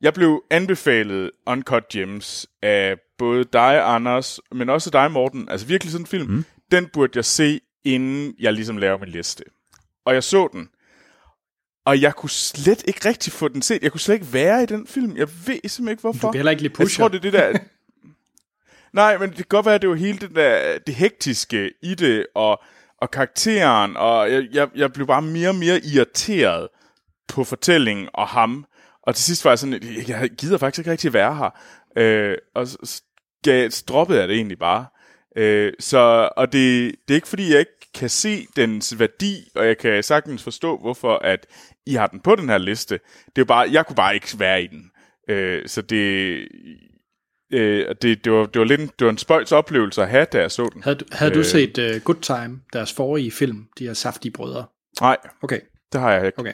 jeg 0.01 0.15
blev 0.15 0.43
anbefalet 0.51 1.31
Uncut 1.47 1.89
Gems 1.89 2.47
af 2.63 2.97
både 3.19 3.45
dig, 3.45 3.95
Anders, 3.95 4.41
men 4.53 4.71
også 4.71 4.91
dig, 4.91 5.11
Morten. 5.11 5.49
Altså 5.49 5.67
virkelig 5.67 5.93
sådan 5.93 6.03
en 6.03 6.07
film. 6.07 6.31
Mm. 6.31 6.45
Den 6.71 6.87
burde 6.89 7.13
jeg 7.15 7.25
se, 7.25 7.61
inden 7.85 8.35
jeg 8.39 8.53
ligesom 8.53 8.77
laver 8.77 8.99
min 8.99 9.09
liste. 9.09 9.45
Og 10.05 10.15
jeg 10.15 10.25
så 10.25 10.49
den. 10.53 10.69
Og 11.87 12.01
jeg 12.01 12.15
kunne 12.15 12.31
slet 12.31 12.85
ikke 12.89 13.09
rigtig 13.09 13.33
få 13.33 13.49
den 13.49 13.63
set. 13.63 13.83
Jeg 13.83 13.93
kunne 13.93 14.01
slet 14.01 14.15
ikke 14.15 14.33
være 14.33 14.63
i 14.63 14.67
den 14.67 14.87
film. 14.87 15.17
Jeg 15.17 15.29
ved 15.29 15.37
simpelthen 15.47 15.89
ikke, 15.89 16.01
hvorfor. 16.01 16.29
Du 16.29 16.33
kan 16.33 16.39
heller 16.39 16.51
ikke 16.51 16.63
lide 16.63 16.73
Jeg 16.79 16.85
Pusher. 16.85 17.03
tror, 17.03 17.09
det 17.09 17.17
er 17.17 17.23
det 17.23 17.33
der... 17.33 17.59
Nej, 18.93 19.19
men 19.19 19.29
det 19.29 19.37
kan 19.37 19.47
godt 19.49 19.67
være, 19.67 19.75
at 19.75 19.83
det 19.83 19.91
var 19.91 19.97
hele 19.97 20.19
det 20.19 20.35
der, 20.35 20.79
det 20.79 20.95
hektiske 20.95 21.73
i 21.83 21.95
det, 21.95 22.27
og, 22.35 22.63
og 23.01 23.11
karakteren, 23.11 23.97
og 23.97 24.33
jeg, 24.33 24.45
jeg, 24.53 24.69
jeg 24.75 24.93
blev 24.93 25.07
bare 25.07 25.23
mere 25.23 25.49
og 25.49 25.55
mere 25.55 25.81
irriteret 25.85 26.69
på 27.29 27.45
fortællingen 27.45 28.09
og 28.15 28.29
ham. 28.29 28.65
Og 29.03 29.15
til 29.15 29.25
sidst 29.25 29.45
var 29.45 29.51
jeg 29.51 29.59
sådan, 29.59 29.83
jeg 30.09 30.31
gider 30.31 30.59
faktisk 30.59 30.79
ikke 30.79 30.91
rigtig 30.91 31.13
være 31.13 31.35
her. 31.37 31.51
Øh, 31.97 32.37
og 32.55 32.67
så 32.67 33.03
gav, 33.51 33.71
droppede 33.89 34.21
jeg 34.21 34.29
det 34.29 34.37
egentlig 34.37 34.59
bare. 34.59 34.87
Øh, 35.37 35.73
så, 35.81 36.29
og 36.37 36.53
det, 36.53 36.95
det 37.09 37.15
er 37.15 37.17
ikke 37.17 37.29
fordi, 37.29 37.51
jeg 37.51 37.59
ikke 37.59 37.73
kan 37.95 38.09
se 38.11 38.47
dens 38.57 38.99
værdi, 38.99 39.35
og 39.55 39.67
jeg 39.67 39.79
kan 39.79 40.03
sagtens 40.03 40.43
forstå, 40.43 40.79
hvorfor 40.79 41.15
at 41.19 41.47
I 41.87 41.95
har 41.95 42.07
den 42.07 42.21
på 42.21 42.35
den 42.35 42.49
her 42.49 42.59
liste. 42.59 43.01
Det 43.37 43.43
er 43.43 43.47
bare, 43.47 43.69
jeg 43.71 43.87
kunne 43.87 43.97
bare 43.97 44.15
ikke 44.15 44.29
være 44.39 44.63
i 44.63 44.67
den. 44.67 44.91
Øh, 45.29 45.69
så 45.69 45.83
det, 45.83 46.39
øh, 47.53 47.95
det, 48.03 48.25
det, 48.25 48.33
var, 48.33 48.47
det, 48.47 48.59
var 48.59 48.65
lidt, 48.65 48.81
en- 48.81 48.91
det 48.99 49.05
var 49.05 49.11
en 49.11 49.19
spøjs 49.19 49.53
oplevelse 49.53 50.03
at 50.03 50.09
have, 50.09 50.25
da 50.33 50.39
jeg 50.41 50.51
så 50.51 50.69
den. 50.75 50.83
Havde, 50.83 50.97
du- 50.97 51.05
havde 51.13 51.35
du 51.35 51.39
Øh. 51.39 51.45
set 51.45 51.79
uh, 51.79 52.01
Good 52.03 52.21
Time, 52.23 52.61
deres 52.73 52.93
forrige 52.93 53.31
film, 53.31 53.65
de 53.79 53.87
her 53.87 53.95
saftige 53.95 54.33
brødre? 54.33 54.65
Nej, 55.01 55.17
Okay, 55.43 55.61
det 55.93 56.01
har 56.01 56.13
jeg 56.13 56.27
ikke. 56.27 56.39
okay. 56.39 56.53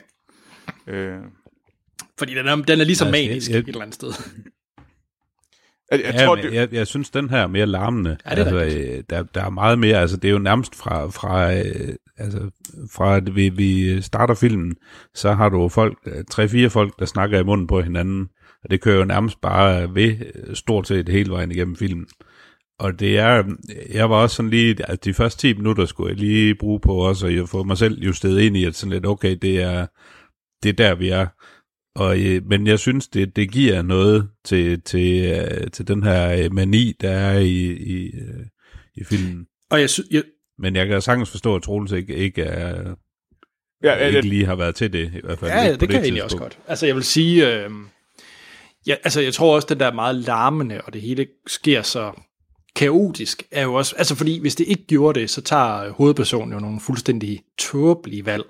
Øh, 0.87 1.19
Fordi 2.19 2.35
den 2.35 2.49
er, 2.49 2.57
den 2.57 2.81
er 2.81 2.85
ligesom 2.85 3.09
Altså, 3.09 3.23
manisk 3.29 3.51
jeg- 3.51 3.59
et 3.59 3.69
eller 3.69 3.81
andet 3.81 3.95
sted. 3.95 4.13
jeg, 5.93 6.01
jeg 6.05 6.15
ja, 6.15 6.27
tror, 6.27 6.35
det, 6.35 6.55
jeg, 6.55 6.69
jeg 6.73 6.87
synes, 6.87 7.11
den 7.11 7.31
her 7.31 7.39
er 7.39 7.47
mere 7.47 7.67
larmende. 7.67 8.17
Ja, 8.31 8.35
det 8.35 8.39
er 8.39 8.59
altså, 8.59 8.79
øh, 8.79 9.03
der, 9.11 9.23
der 9.35 9.45
er 9.45 9.51
meget 9.51 9.79
mere, 9.79 9.99
altså 9.99 10.17
det 10.17 10.29
er 10.29 10.33
jo 10.33 10.39
nærmest 10.39 10.75
fra, 10.75 11.07
fra, 11.07 11.55
øh, 11.55 11.95
altså, 12.19 12.51
fra 12.93 13.17
at 13.17 13.37
vi, 13.37 13.49
vi 13.49 14.03
starter 14.03 14.35
filmen, 14.35 14.77
så 15.15 15.33
har 15.33 15.49
du 15.49 15.69
folk, 15.69 15.99
øh, 16.07 16.25
tre-fire 16.31 16.71
folk, 16.71 16.99
der 16.99 17.05
snakker 17.05 17.41
i 17.41 17.45
munden 17.45 17.67
på 17.67 17.81
hinanden, 17.81 18.29
og 18.65 18.71
det 18.71 18.81
kører 18.81 18.99
jo 18.99 19.05
nærmest 19.05 19.41
bare 19.41 19.95
ved 19.95 20.17
øh, 20.35 20.55
stort 20.55 20.89
set 20.89 21.09
hele 21.09 21.31
vejen 21.31 21.53
igennem 21.53 21.77
filmen. 21.77 22.07
Og 22.79 23.01
det 23.01 23.19
er, 23.19 23.45
jeg 23.91 24.11
var 24.11 24.17
også 24.17 24.37
sådan 24.37 24.51
lige, 24.51 24.77
altså 24.89 25.01
de 25.05 25.15
første 25.15 25.41
10 25.41 25.55
minutter 25.55 25.87
skulle 25.87 26.11
jeg 26.11 26.19
lige 26.19 26.55
bruge 26.55 26.81
på 26.81 26.95
også 26.95 27.27
at 27.27 27.49
få 27.49 27.63
mig 27.63 27.79
selv 27.79 28.03
justeret 28.03 28.41
ind 28.41 28.57
i, 28.57 28.65
at 28.65 28.75
sådan 28.75 28.93
lidt, 28.93 29.07
okay, 29.07 29.37
det 29.43 29.63
er, 29.63 29.87
det 30.63 30.69
er 30.69 30.73
der, 30.73 30.95
vi 30.95 31.09
er. 31.09 31.27
Og, 31.95 32.21
øh, 32.21 32.47
men 32.47 32.67
jeg 32.67 32.79
synes, 32.79 33.09
det, 33.09 33.37
det 33.37 33.53
giver 33.53 33.83
noget 33.83 34.29
til, 34.45 34.81
til, 34.81 35.25
øh, 35.25 35.71
til 35.71 35.89
den 35.89 36.03
her 36.03 36.33
øh, 36.45 36.53
mani, 36.53 36.93
der 37.01 37.11
er 37.11 37.39
i, 37.39 37.73
i, 37.73 38.07
øh, 38.07 38.47
i 38.97 39.05
filmen. 39.05 39.47
Og 39.71 39.81
jeg, 39.81 39.91
sy- 39.91 40.11
jeg, 40.11 40.23
Men 40.59 40.77
jeg 40.77 40.87
kan 40.87 41.03
sagtens 41.03 41.31
forstå, 41.31 41.57
at 41.57 41.63
Troels 41.63 41.93
ikke, 41.93 42.17
ikke, 42.17 42.43
er, 42.43 42.95
ja, 43.83 43.95
ikke 43.95 44.17
jeg, 44.17 44.25
lige 44.25 44.47
har 44.47 44.57
været 44.57 44.75
til 44.75 44.93
det. 44.93 45.13
I 45.15 45.21
hvert 45.25 45.39
fald 45.39 45.51
ja, 45.51 45.65
ja, 45.65 45.73
på 45.73 45.77
det 45.81 45.89
kan 45.89 45.97
jeg 45.97 46.05
egentlig 46.05 46.25
også 46.25 46.37
godt. 46.37 46.59
Altså 46.69 46.87
jeg 46.87 46.95
vil 46.95 47.05
sige, 47.05 47.65
øh, 47.65 47.71
ja, 48.87 48.95
altså 49.05 49.21
jeg 49.21 49.35
tror 49.35 49.55
også, 49.55 49.67
det 49.71 49.81
der 49.81 49.93
meget 49.93 50.15
larmende, 50.17 50.81
og 50.81 50.93
det 50.93 51.03
hele 51.03 51.27
sker 51.47 51.83
så 51.83 52.13
kaotisk, 52.77 53.43
er 53.51 53.63
jo 53.63 53.75
også, 53.75 53.95
altså 53.99 54.15
fordi 54.15 54.41
hvis 54.41 54.55
det 54.55 54.67
ikke 54.69 54.87
gjorde 54.87 55.21
det, 55.21 55.31
så 55.31 55.41
tager 55.41 55.91
hovedpersonen 55.91 56.53
jo 56.53 56.59
nogle 56.59 56.81
fuldstændig 56.81 57.41
tåbelige 57.59 58.27
valg 58.27 58.45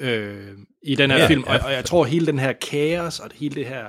øh, 0.00 0.52
i 0.82 0.94
den 0.94 1.10
her 1.10 1.18
ja, 1.18 1.26
film, 1.26 1.44
ja. 1.46 1.58
og, 1.58 1.64
og 1.64 1.72
jeg 1.72 1.84
tror 1.84 2.04
hele 2.04 2.26
den 2.26 2.38
her 2.38 2.52
kaos, 2.52 3.20
og 3.20 3.30
hele 3.34 3.54
det 3.54 3.66
her 3.66 3.86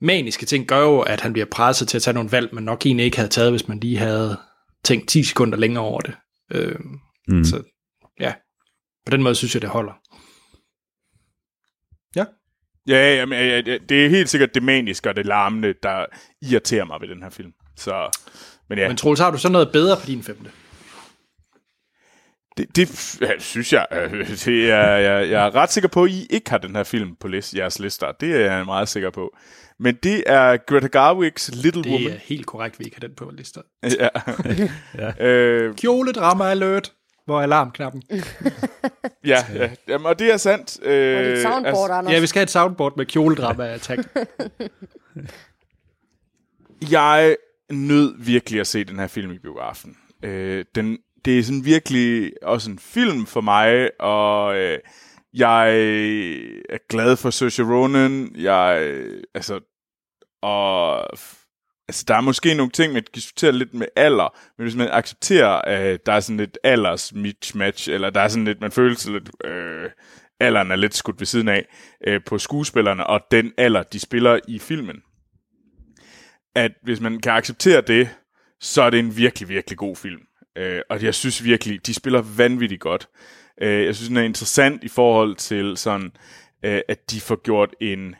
maniske 0.00 0.46
ting, 0.46 0.66
gør 0.66 0.80
jo, 0.80 1.00
at 1.00 1.20
han 1.20 1.32
bliver 1.32 1.46
presset 1.50 1.88
til 1.88 1.98
at 1.98 2.02
tage 2.02 2.14
nogle 2.14 2.32
valg, 2.32 2.54
man 2.54 2.64
nok 2.64 2.86
egentlig 2.86 3.04
ikke 3.04 3.16
havde 3.16 3.30
taget, 3.30 3.52
hvis 3.52 3.68
man 3.68 3.80
lige 3.80 3.98
havde 3.98 4.36
tænkt 4.84 5.08
10 5.08 5.22
sekunder 5.22 5.58
længere 5.58 5.84
over 5.84 6.00
det. 6.00 6.14
Øh, 6.52 6.76
Mm. 7.28 7.44
Så 7.44 7.62
ja, 8.20 8.34
på 9.06 9.10
den 9.10 9.22
måde 9.22 9.34
synes 9.34 9.54
jeg, 9.54 9.62
det 9.62 9.70
holder. 9.70 9.92
Ja. 12.16 12.24
ja, 12.86 13.14
ja, 13.14 13.26
men, 13.26 13.38
ja, 13.38 13.62
ja, 13.66 13.78
det 13.88 14.04
er 14.04 14.08
helt 14.08 14.28
sikkert 14.28 14.54
det 14.54 14.62
maniske 14.62 15.08
og 15.08 15.16
det 15.16 15.26
larmende, 15.26 15.74
der 15.82 16.06
irriterer 16.42 16.84
mig 16.84 17.00
ved 17.00 17.08
den 17.08 17.22
her 17.22 17.30
film. 17.30 17.52
Så, 17.76 18.18
men 18.68 18.78
ja, 18.78 18.88
Men 18.88 18.96
Troels, 18.96 19.20
har 19.20 19.30
du 19.30 19.38
så 19.38 19.48
noget 19.48 19.72
bedre 19.72 19.96
på 20.00 20.06
din 20.06 20.22
femte? 20.22 20.50
Det, 22.58 22.76
det 22.76 23.18
ja, 23.20 23.38
synes 23.38 23.72
jeg, 23.72 23.86
øh, 23.92 24.28
det 24.44 24.70
er, 24.70 24.86
jeg, 24.96 25.30
jeg 25.30 25.46
er 25.46 25.54
ret 25.54 25.72
sikker 25.72 25.88
på, 25.88 26.04
at 26.04 26.10
I 26.10 26.26
ikke 26.30 26.50
har 26.50 26.58
den 26.58 26.76
her 26.76 26.82
film 26.84 27.16
på 27.20 27.28
list, 27.28 27.54
jeres 27.54 27.78
lister. 27.78 28.12
Det 28.12 28.34
er 28.46 28.54
jeg 28.56 28.64
meget 28.64 28.88
sikker 28.88 29.10
på. 29.10 29.36
Men 29.80 29.94
det 30.02 30.22
er 30.26 30.56
Greta 30.56 30.86
Garwigs 30.86 31.50
Little 31.54 31.82
Det 31.82 31.92
Woman. 31.92 32.10
er 32.12 32.16
helt 32.18 32.46
korrekt, 32.46 32.78
vi 32.78 32.84
ikke 32.84 32.96
har 33.00 33.06
den 33.08 33.16
på 33.16 33.30
lister. 33.36 33.60
Ja. 34.00 34.08
Ja. 35.20 35.26
øh, 35.26 35.74
Kjoledrama 35.74 36.44
alert. 36.44 36.92
Hvor 37.26 37.38
er 37.38 37.42
alarmknappen? 37.42 38.02
ja, 39.26 39.44
ja. 39.54 39.70
Jamen, 39.88 40.06
og 40.06 40.18
det 40.18 40.32
er 40.32 40.36
sandt. 40.36 40.78
Øh, 40.84 41.18
Og 41.18 41.24
dit 41.24 41.42
soundboard, 41.42 41.90
Anders. 41.90 42.12
Ja, 42.14 42.20
vi 42.20 42.26
skal 42.26 42.38
have 42.40 42.42
et 42.44 42.50
soundboard 42.50 42.96
med 42.96 43.06
kjoledrama 43.06 43.66
attack. 43.68 44.08
jeg 46.90 47.36
nød 47.70 48.14
virkelig 48.18 48.60
at 48.60 48.66
se 48.66 48.84
den 48.84 48.98
her 48.98 49.06
film 49.06 49.32
i 49.32 49.38
biografen. 49.38 49.96
Øh, 50.22 50.64
den, 50.74 50.98
det 51.24 51.38
er 51.38 51.42
sådan 51.42 51.64
virkelig 51.64 52.32
også 52.42 52.70
en 52.70 52.78
film 52.78 53.26
for 53.26 53.40
mig, 53.40 53.90
og 54.00 54.56
øh, 54.56 54.78
jeg 55.34 55.68
er 56.68 56.88
glad 56.88 57.16
for 57.16 57.30
Saoirse 57.30 57.62
Ronan. 57.62 58.32
Jeg, 58.36 58.82
øh, 58.82 59.22
altså, 59.34 59.60
og 60.42 61.00
altså, 61.88 62.04
der 62.08 62.14
er 62.14 62.20
måske 62.20 62.54
nogle 62.54 62.72
ting, 62.72 62.92
man 62.92 63.04
diskuterer 63.14 63.52
lidt 63.52 63.74
med 63.74 63.86
alder, 63.96 64.36
men 64.58 64.64
hvis 64.64 64.76
man 64.76 64.88
accepterer, 64.92 65.60
at 65.60 66.06
der 66.06 66.12
er 66.12 66.20
sådan 66.20 66.36
lidt 66.36 66.58
alders 66.64 67.12
mismatch, 67.12 67.90
eller 67.90 68.10
der 68.10 68.20
er 68.20 68.28
sådan 68.28 68.44
lidt, 68.44 68.60
man 68.60 68.72
føler 68.72 68.96
sig 68.96 69.12
lidt, 69.12 69.30
øh, 69.44 69.90
alderen 70.40 70.70
er 70.70 70.76
lidt 70.76 70.94
skudt 70.94 71.20
ved 71.20 71.26
siden 71.26 71.48
af 71.48 71.66
øh, 72.06 72.20
på 72.26 72.38
skuespillerne, 72.38 73.06
og 73.06 73.20
den 73.30 73.52
alder, 73.58 73.82
de 73.82 74.00
spiller 74.00 74.40
i 74.48 74.58
filmen, 74.58 74.96
at 76.54 76.72
hvis 76.82 77.00
man 77.00 77.20
kan 77.20 77.32
acceptere 77.32 77.80
det, 77.80 78.08
så 78.60 78.82
er 78.82 78.90
det 78.90 78.98
en 78.98 79.16
virkelig, 79.16 79.48
virkelig 79.48 79.78
god 79.78 79.96
film. 79.96 80.20
Øh, 80.58 80.80
og 80.90 81.02
jeg 81.02 81.14
synes 81.14 81.44
virkelig, 81.44 81.86
de 81.86 81.94
spiller 81.94 82.22
vanvittigt 82.36 82.80
godt. 82.80 83.08
Øh, 83.62 83.84
jeg 83.84 83.94
synes, 83.94 84.08
den 84.08 84.16
er 84.16 84.22
interessant 84.22 84.84
i 84.84 84.88
forhold 84.88 85.36
til 85.36 85.76
sådan, 85.76 86.12
øh, 86.64 86.80
at 86.88 87.10
de 87.10 87.20
får 87.20 87.42
gjort 87.42 87.74
en 87.80 88.14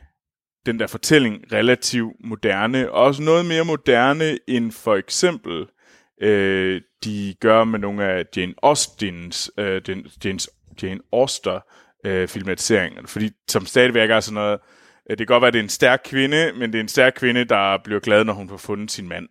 den 0.67 0.79
der 0.81 0.87
fortælling 0.87 1.53
relativt 1.53 2.17
moderne, 2.25 2.91
og 2.91 3.05
også 3.05 3.23
noget 3.23 3.47
mere 3.47 3.65
moderne 3.65 4.39
end 4.47 4.73
for 4.73 4.97
eksempel 4.97 5.67
øh, 6.23 6.81
de 7.05 7.35
gør 7.41 7.65
med 7.65 7.79
nogle 7.79 8.05
af 8.05 8.25
Jane 8.37 8.55
Austens, 8.63 9.51
øh, 9.59 9.83
den, 9.87 10.07
Jane, 10.25 10.39
Jane 10.83 11.01
Auster 11.13 11.61
øh, 12.07 12.29
filmatiseringer, 12.29 13.07
fordi 13.07 13.31
som 13.49 13.67
stadigvæk 13.67 14.11
er 14.11 14.21
sådan 14.21 14.35
noget, 14.35 14.59
øh, 15.11 15.19
det 15.19 15.27
kan 15.27 15.35
godt 15.35 15.41
være, 15.41 15.49
at 15.49 15.53
det 15.53 15.59
er 15.59 15.63
en 15.63 15.69
stærk 15.69 16.01
kvinde, 16.05 16.53
men 16.57 16.73
det 16.73 16.79
er 16.79 16.83
en 16.83 16.89
stærk 16.89 17.13
kvinde, 17.17 17.45
der 17.45 17.79
bliver 17.85 18.01
glad, 18.01 18.25
når 18.25 18.33
hun 18.33 18.49
får 18.49 18.57
fundet 18.57 18.91
sin 18.91 19.09
mand. 19.09 19.29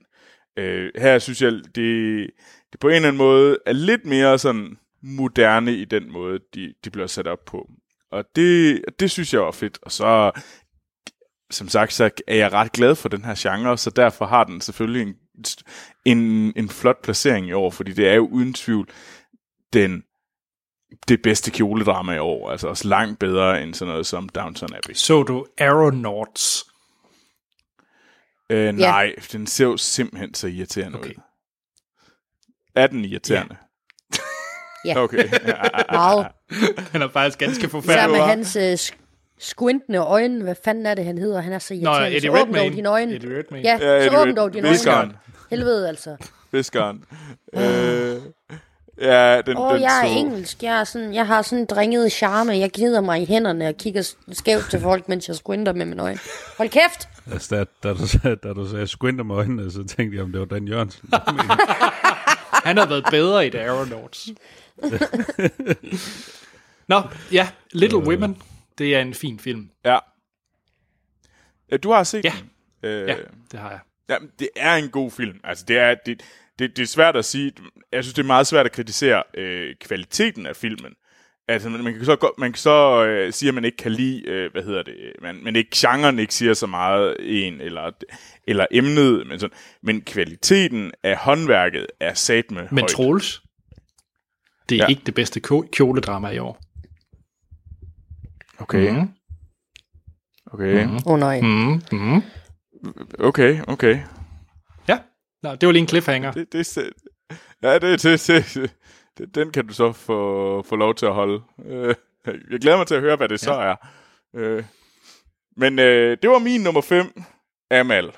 Øh, 0.57 0.91
her 0.95 1.19
synes 1.19 1.41
jeg, 1.41 1.51
det, 1.75 2.29
det 2.71 2.79
på 2.79 2.87
en 2.87 2.95
eller 2.95 3.07
anden 3.07 3.17
måde 3.17 3.57
er 3.65 3.73
lidt 3.73 4.05
mere 4.05 4.39
sådan 4.39 4.77
moderne 5.01 5.73
i 5.73 5.85
den 5.85 6.11
måde, 6.11 6.39
de, 6.53 6.73
de 6.85 6.89
bliver 6.89 7.07
sat 7.07 7.27
op 7.27 7.45
på. 7.45 7.69
Og 8.11 8.25
det, 8.35 8.81
det 8.99 9.11
synes 9.11 9.33
jeg 9.33 9.41
var 9.41 9.51
fedt. 9.51 9.79
Og 9.81 9.91
så, 9.91 10.31
som 11.51 11.69
sagt, 11.69 11.93
så 11.93 12.09
er 12.27 12.35
jeg 12.35 12.53
ret 12.53 12.71
glad 12.71 12.95
for 12.95 13.09
den 13.09 13.25
her 13.25 13.35
genre, 13.37 13.77
så 13.77 13.89
derfor 13.89 14.25
har 14.25 14.43
den 14.43 14.61
selvfølgelig 14.61 15.01
en, 15.01 15.15
en, 16.05 16.53
en 16.55 16.69
flot 16.69 17.01
placering 17.03 17.47
i 17.47 17.53
år, 17.53 17.69
fordi 17.69 17.93
det 17.93 18.07
er 18.07 18.13
jo 18.13 18.27
uden 18.27 18.53
tvivl 18.53 18.89
den 19.73 20.03
det 21.07 21.21
bedste 21.21 21.51
kjoledrama 21.51 22.13
i 22.15 22.19
år. 22.19 22.51
Altså 22.51 22.67
også 22.67 22.87
langt 22.87 23.19
bedre 23.19 23.63
end 23.63 23.73
sådan 23.73 23.91
noget 23.91 24.05
som 24.05 24.29
Downton 24.29 24.73
Abbey. 24.75 24.93
Så 24.93 25.23
du 25.23 25.45
Aeronauts? 25.57 26.65
Øh, 28.49 28.73
nej, 28.73 29.15
den 29.31 29.47
ser 29.47 29.65
jo 29.65 29.77
simpelthen 29.77 30.33
så 30.33 30.47
irriterende 30.47 30.97
Okay. 30.99 31.09
ud. 31.09 31.21
Er 32.77 32.87
den 32.87 33.05
irriterende? 33.05 33.55
Ja. 34.85 34.97
Okay. 35.03 35.23
Meget. 35.91 36.27
Den 36.93 37.01
er 37.01 37.09
faktisk 37.13 37.39
ganske 37.39 37.59
Især 37.61 37.69
forfærdelig. 37.69 38.19
med 38.19 38.27
hans 38.27 38.55
øh, 38.55 38.77
squintende 39.39 39.99
øjne. 39.99 40.43
Hvad 40.43 40.55
fanden 40.65 40.85
er 40.85 40.93
det, 40.93 41.05
han 41.05 41.17
hedder? 41.17 41.41
Han 41.41 41.53
er 41.53 41.59
så 41.59 41.73
irriterende. 41.73 42.07
Eddie 42.17 42.21
så 42.21 42.27
åbn 42.31 42.37
dog 42.37 42.47
Redmayne. 42.47 42.75
dine 42.75 42.89
øjne. 42.89 43.15
Eddie 43.15 43.37
Redmayne. 43.39 43.67
Ja, 43.67 43.73
Ja, 43.73 43.79
så 44.01 44.05
Eddie 44.05 44.19
åbn 44.19 44.29
Red- 44.29 44.35
dog 44.35 44.53
dine 44.53 44.69
Viskeren. 44.69 44.97
øjne. 44.97 45.13
Helvede 45.49 45.87
altså. 45.87 46.15
Viskeren. 46.51 47.03
øh, 47.53 47.61
ja, 49.01 49.41
den, 49.45 49.57
Åh, 49.57 49.73
den 49.73 49.81
jeg 49.81 50.01
er 50.03 50.07
så... 50.07 50.13
engelsk. 50.19 50.63
Jeg, 50.63 50.79
er 50.79 50.83
sådan, 50.83 51.13
jeg 51.13 51.27
har 51.27 51.41
sådan 51.41 51.59
en 51.59 51.65
drenget 51.65 52.11
charme. 52.11 52.57
Jeg 52.57 52.71
gnider 52.73 53.01
mig 53.01 53.21
i 53.21 53.25
hænderne 53.25 53.67
og 53.67 53.75
kigger 53.75 54.13
skævt 54.31 54.69
til 54.69 54.79
folk, 54.81 55.09
mens 55.09 55.27
jeg 55.27 55.35
squinter 55.35 55.73
med 55.73 55.85
mine 55.85 56.01
øjne. 56.03 56.19
Hold 56.57 56.69
kæft! 56.69 57.09
Altså, 57.31 57.55
da, 57.55 57.65
da, 57.89 57.93
du, 57.93 58.07
sagde- 58.07 58.35
da 58.35 58.53
du 58.53 58.69
sagde 58.69 58.87
squinter 58.87 59.23
med 59.23 59.35
øjnene, 59.35 59.71
så 59.71 59.83
tænkte 59.97 60.15
jeg, 60.17 60.23
om 60.23 60.31
det 60.31 60.39
var 60.39 60.45
Dan 60.47 60.67
Jørgensen. 60.67 61.09
Han 62.67 62.77
har 62.77 62.85
været 62.85 63.05
bedre 63.11 63.47
i 63.47 63.49
The 63.49 63.59
Aeronauts. 63.61 64.29
Nå, 66.87 67.01
ja, 67.31 67.49
Little 67.71 67.97
Women. 67.99 68.41
Det 68.77 68.95
er 68.95 69.01
en 69.01 69.13
fin 69.13 69.39
film. 69.39 69.69
Ja. 69.85 69.97
ja. 71.71 71.77
Du 71.77 71.91
har 71.91 72.03
set 72.03 72.25
Ja. 72.25 72.33
den. 72.39 72.49
Øh, 72.89 73.07
Ja, 73.07 73.15
det 73.51 73.59
har 73.59 73.69
jeg. 73.69 73.79
Jamen, 74.09 74.31
det 74.39 74.49
er 74.55 74.75
en 74.75 74.89
god 74.89 75.11
film. 75.11 75.39
Altså, 75.43 75.65
det 75.67 75.77
er, 75.77 75.95
det, 76.05 76.23
det, 76.59 76.77
det 76.77 76.83
er 76.83 76.87
svært 76.87 77.15
at 77.15 77.25
sige. 77.25 77.51
Jeg 77.91 78.03
synes, 78.03 78.13
det 78.13 78.21
er 78.21 78.25
meget 78.27 78.47
svært 78.47 78.65
at 78.65 78.71
kritisere 78.71 79.23
øh, 79.33 79.75
kvaliteten 79.81 80.45
af 80.45 80.55
filmen. 80.55 80.93
Altså, 81.49 81.69
man 81.69 81.83
man 81.83 81.93
kan 81.93 82.05
så, 82.05 82.15
godt, 82.15 82.31
man 82.37 82.51
kan 82.51 82.57
så 82.59 83.05
øh, 83.05 83.33
sige, 83.33 83.49
at 83.49 83.55
man 83.55 83.65
ikke 83.65 83.77
kan 83.77 83.91
lide, 83.91 84.29
øh, 84.29 84.51
hvad 84.51 84.63
hedder 84.63 84.83
det, 84.83 84.95
man, 85.21 85.43
men 85.43 85.55
ikke 85.55 85.69
genren 85.75 86.19
ikke 86.19 86.33
siger 86.35 86.53
så 86.53 86.67
meget 86.67 87.15
en, 87.19 87.61
eller, 87.61 87.91
eller 88.47 88.65
emnet, 88.71 89.27
men, 89.27 89.39
sådan, 89.39 89.57
men 89.83 90.01
kvaliteten 90.01 90.91
af 91.03 91.17
håndværket 91.17 91.85
er 91.99 92.13
sat 92.13 92.51
med 92.51 92.67
Men 92.71 92.79
højt. 92.79 92.89
Troels, 92.89 93.41
det 94.69 94.75
er 94.75 94.83
Ja. 94.83 94.87
ikke 94.87 95.01
det 95.05 95.13
bedste 95.15 95.39
kjo- 95.39 95.69
kjoledrama 95.71 96.29
i 96.29 96.37
år. 96.39 96.59
Okay, 98.59 98.91
Mhm. 98.91 99.09
okay. 100.45 100.85
Åh 100.87 101.01
oh, 101.05 101.19
nej. 101.19 101.41
Mm, 101.41 101.81
mm. 101.91 102.21
okay, 103.19 103.59
okay. 103.67 103.99
Ja, 104.87 104.99
Nå, 105.43 105.55
det 105.55 105.67
var 105.67 105.71
lige 105.71 105.81
en 105.81 105.87
cliffhanger. 105.87 106.31
Det, 106.31 106.53
det, 106.53 106.77
er 106.77 106.89
ja, 107.63 107.73
det, 107.79 108.03
det, 108.03 108.27
det, 108.27 108.73
den 109.35 109.51
kan 109.51 109.67
du 109.67 109.73
så 109.73 109.91
få, 109.91 110.61
få 110.61 110.75
lov 110.75 110.95
til 110.95 111.05
at 111.05 111.13
holde. 111.13 111.41
Øh, 111.65 111.95
jeg 112.51 112.59
glæder 112.59 112.77
mig 112.77 112.87
til 112.87 112.95
at 112.95 113.01
høre, 113.01 113.15
hvad 113.15 113.29
det 113.29 113.39
så 113.39 113.53
er. 113.53 113.75
Øh, 114.35 114.63
men 115.57 115.79
øh, 115.79 116.17
det 116.21 116.29
var 116.29 116.39
min 116.39 116.61
nummer 116.61 116.81
5, 116.81 117.05
Amal. 117.71 118.11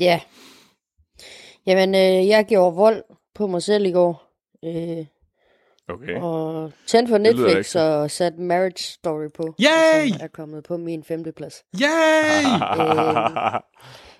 Ja. 0.00 0.20
Jamen, 1.66 1.94
øh, 1.94 2.28
jeg 2.28 2.44
gjorde 2.48 2.76
vold 2.76 3.02
på 3.34 3.46
mig 3.46 3.62
selv 3.62 3.86
i 3.86 3.92
går. 3.92 4.30
Øh, 4.64 5.06
Okay. 5.88 6.20
og 6.20 6.72
tændte 6.86 7.10
for 7.10 7.18
Netflix 7.18 7.74
ikke 7.74 7.84
og 7.84 8.10
satte 8.10 8.40
Marriage 8.40 8.78
Story 8.84 9.28
på. 9.34 9.54
Yay! 9.60 10.08
Som 10.08 10.18
er 10.20 10.26
kommet 10.26 10.64
på 10.64 10.76
min 10.76 11.04
femte 11.04 11.32
plads. 11.32 11.64
Yay! 11.82 12.42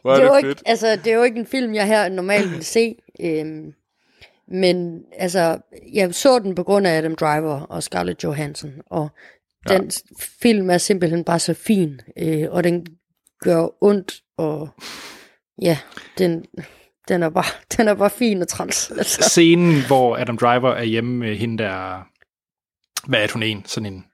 Hvor 0.02 0.12
er 0.12 0.16
det, 0.16 0.22
er 0.22 0.26
jo 0.26 0.32
det 0.32 0.38
ikke, 0.38 0.48
fedt. 0.48 0.62
altså, 0.66 0.96
det 0.96 1.06
er 1.06 1.14
jo 1.16 1.22
ikke 1.22 1.40
en 1.40 1.46
film, 1.46 1.74
jeg 1.74 1.86
her 1.86 2.08
normalt 2.08 2.50
vil 2.50 2.64
se. 2.64 2.96
Øhm, 3.20 3.74
men 4.48 5.02
altså, 5.12 5.58
jeg 5.92 6.14
så 6.14 6.38
den 6.38 6.54
på 6.54 6.62
grund 6.62 6.86
af 6.86 6.98
Adam 6.98 7.16
Driver 7.16 7.60
og 7.60 7.82
Scarlett 7.82 8.24
Johansson. 8.24 8.72
Og 8.86 9.08
den 9.68 9.82
ja. 9.84 9.90
film 10.42 10.70
er 10.70 10.78
simpelthen 10.78 11.24
bare 11.24 11.38
så 11.38 11.54
fin. 11.54 12.00
Øh, 12.18 12.46
og 12.50 12.64
den 12.64 12.86
gør 13.40 13.68
ondt. 13.80 14.14
Og 14.36 14.68
ja, 15.62 15.78
den, 16.18 16.44
den, 17.08 17.22
er, 17.22 17.30
bare, 17.30 17.44
den 17.76 17.88
er 17.88 17.94
bare 17.94 18.10
fin 18.10 18.42
og 18.42 18.48
træls. 18.48 18.90
Altså. 18.90 19.22
Scenen, 19.22 19.86
hvor 19.86 20.16
Adam 20.16 20.38
Driver 20.38 20.70
er 20.70 20.84
hjemme 20.84 21.16
med 21.16 21.36
hende 21.36 21.62
der... 21.62 22.02
Hvad 23.08 23.22
er 23.22 23.32
hun 23.32 23.42
en? 23.42 23.64
Sådan 23.66 23.92
en, 23.92 24.04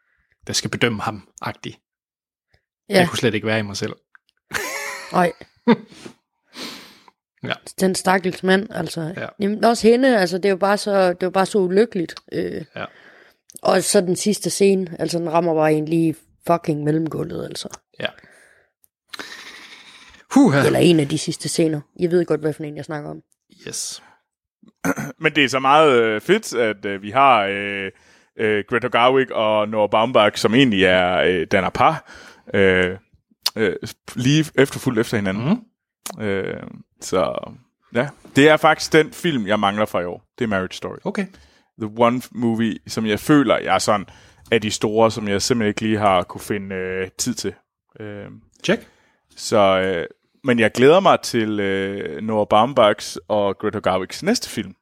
der 0.47 0.53
skal 0.53 0.71
bedømme 0.71 1.03
ham-agtig. 1.03 1.79
Ja, 2.89 2.95
Jeg 2.99 3.09
kunne 3.09 3.19
slet 3.19 3.35
ikke 3.35 3.47
være 3.47 3.59
i 3.59 3.63
mig 3.63 3.77
selv. 3.77 3.93
nej. 5.13 5.33
Ja. 7.45 7.53
Den 7.81 7.95
stakkels 7.95 8.43
mand, 8.43 8.67
altså. 8.71 9.13
Ja. 9.17 9.27
Jamen, 9.41 9.65
også 9.65 9.89
hende, 9.89 10.19
altså, 10.19 10.37
det 10.39 10.45
er 10.45 10.51
jo 10.51 10.57
bare 10.57 10.79
så, 10.79 11.09
det 11.09 11.23
er 11.23 11.27
jo 11.27 11.31
bare 11.31 11.47
så 11.47 11.59
ulykkeligt. 11.59 12.15
Øh, 12.33 12.65
Ja. 12.77 12.85
Og 13.63 13.83
så 13.83 14.01
den 14.01 14.17
sidste 14.17 14.51
scene, 14.51 14.97
altså 14.99 15.19
den 15.19 15.33
rammer 15.33 15.55
bare 15.55 15.73
en 15.73 15.85
lige 15.85 16.15
fucking 16.47 16.85
mellemgulvet, 16.85 17.45
altså. 17.45 17.69
Ja. 18.01 18.07
Huha. 20.35 20.67
Eller 20.67 20.79
en 20.79 21.01
af 21.01 21.09
de 21.09 21.19
sidste 21.19 21.49
scener. 21.49 21.81
Jeg 22.01 22.11
ved 22.11 22.25
godt, 22.25 22.41
hvad 22.41 22.53
for 22.53 22.63
en 22.65 22.77
jeg 22.77 22.85
snakker 22.85 23.11
om. 23.11 23.21
Yes. 23.69 24.03
Men 25.23 25.35
det 25.35 25.45
er 25.45 25.49
så 25.49 25.59
meget 25.59 25.93
øh, 26.03 26.21
fedt, 26.21 26.55
at 26.55 26.85
øh, 26.87 27.03
vi 27.03 27.11
har 27.11 27.45
øh, 27.45 27.91
øh, 28.39 28.65
Greta 28.69 28.89
Garwick 28.89 29.31
og 29.31 29.69
Noah 29.69 29.91
Baumbach, 29.91 30.37
som 30.37 30.55
egentlig 30.55 30.85
er 30.85 31.17
øh, 31.17 31.47
danner 31.53 31.71
par, 31.71 32.11
øh, 32.55 32.97
øh, 33.57 33.77
lige 34.17 34.45
efterfuldt 34.55 34.99
efter 34.99 35.17
hinanden. 35.17 35.45
Mhm. 35.49 35.59
Øh, 36.21 36.63
så 37.01 37.53
ja, 37.95 38.09
det 38.37 38.49
er 38.49 38.57
faktisk 38.57 38.93
den 38.93 39.13
film, 39.13 39.47
jeg 39.47 39.61
mangler 39.61 39.87
fra 39.87 40.01
i 40.01 40.05
år. 40.05 40.25
Det 40.39 40.45
er 40.45 40.49
Marriage 40.49 40.73
Story. 40.77 40.97
Okay. 41.05 41.27
The 41.81 41.91
one 41.97 42.23
movie, 42.33 42.79
som 42.87 43.07
jeg 43.07 43.21
føler, 43.21 43.59
jeg 43.59 43.75
er 43.75 43.79
sådan 43.79 44.07
af 44.51 44.61
de 44.61 44.71
store, 44.71 45.11
som 45.11 45.29
jeg 45.29 45.43
simpelthen 45.43 45.69
ikke 45.69 45.81
lige 45.83 45.99
har 45.99 46.23
kunne 46.23 46.41
finde 46.41 46.75
øh, 46.75 47.09
tid 47.19 47.35
til. 47.35 47.55
Øh, 48.01 48.27
Check. 48.65 48.89
så, 49.37 49.59
øh, 49.59 50.07
men 50.45 50.59
jeg 50.59 50.73
glæder 50.73 51.01
mig 51.01 51.21
til 51.21 51.61
øh, 51.61 52.23
Noah 52.23 52.47
Baumbachs 52.51 53.19
og 53.29 53.59
Greta 53.59 53.79
Garwicks 53.79 54.23
næste 54.23 54.49
film. 54.51 54.75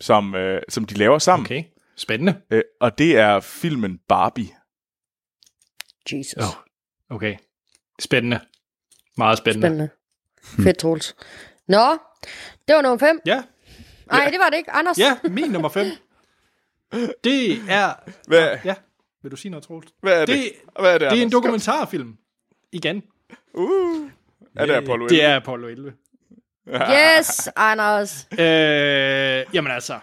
som, 0.00 0.34
øh, 0.34 0.62
som 0.68 0.84
de 0.84 0.94
laver 0.94 1.18
sammen. 1.18 1.46
Okay, 1.46 1.64
spændende. 1.96 2.40
Øh, 2.50 2.62
og 2.80 2.98
det 2.98 3.16
er 3.18 3.40
filmen 3.40 3.98
Barbie. 4.08 4.48
Jesus. 6.12 6.42
Oh, 6.42 7.16
okay, 7.16 7.36
spændende. 8.00 8.40
Meget 9.20 9.38
spændende. 9.38 9.66
Spændende. 9.66 9.88
Fedt, 10.64 10.78
Troels. 10.78 11.16
Nå, 11.68 11.98
det 12.68 12.74
var 12.76 12.82
nummer 12.82 12.98
5. 12.98 13.20
Ja, 13.26 13.42
Nej, 14.06 14.28
det 14.30 14.38
var 14.38 14.50
det 14.50 14.56
ikke. 14.56 14.70
Anders. 14.70 14.98
ja, 14.98 15.18
min 15.24 15.50
nummer 15.50 15.68
5. 15.68 15.86
Det 17.24 17.52
er... 17.68 17.92
Hvad, 18.26 18.58
Ja, 18.64 18.74
vil 19.22 19.30
du 19.32 19.36
sige 19.36 19.50
noget, 19.50 19.64
Troels? 19.64 19.86
hvad 20.00 20.22
er 20.22 20.26
det? 20.26 20.36
Det, 20.36 20.52
hvad 20.80 20.94
er 20.94 20.98
det, 20.98 21.10
det 21.10 21.18
er 21.18 21.22
en 21.22 21.32
dokumentarfilm. 21.32 22.16
Igen. 22.72 23.02
Uh, 23.54 24.10
er 24.56 24.66
det 24.66 24.72
Apollo 24.74 25.04
11? 25.06 25.08
Det 25.08 25.24
er 25.24 25.36
Apollo 25.36 25.68
11. 25.68 25.92
Yes, 26.68 27.48
Anders. 27.56 28.28
Øh, 28.32 29.54
jamen 29.54 29.72
altså, 29.72 29.98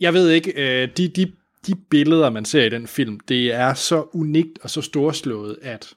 jeg 0.00 0.14
ved 0.14 0.30
ikke, 0.30 0.52
øh, 0.82 0.88
de, 0.96 1.08
de, 1.08 1.32
de 1.66 1.74
billeder, 1.90 2.30
man 2.30 2.44
ser 2.44 2.64
i 2.64 2.68
den 2.68 2.86
film, 2.86 3.20
det 3.20 3.52
er 3.52 3.74
så 3.74 4.06
unikt 4.12 4.58
og 4.62 4.70
så 4.70 4.82
storslået, 4.82 5.58
at 5.62 5.94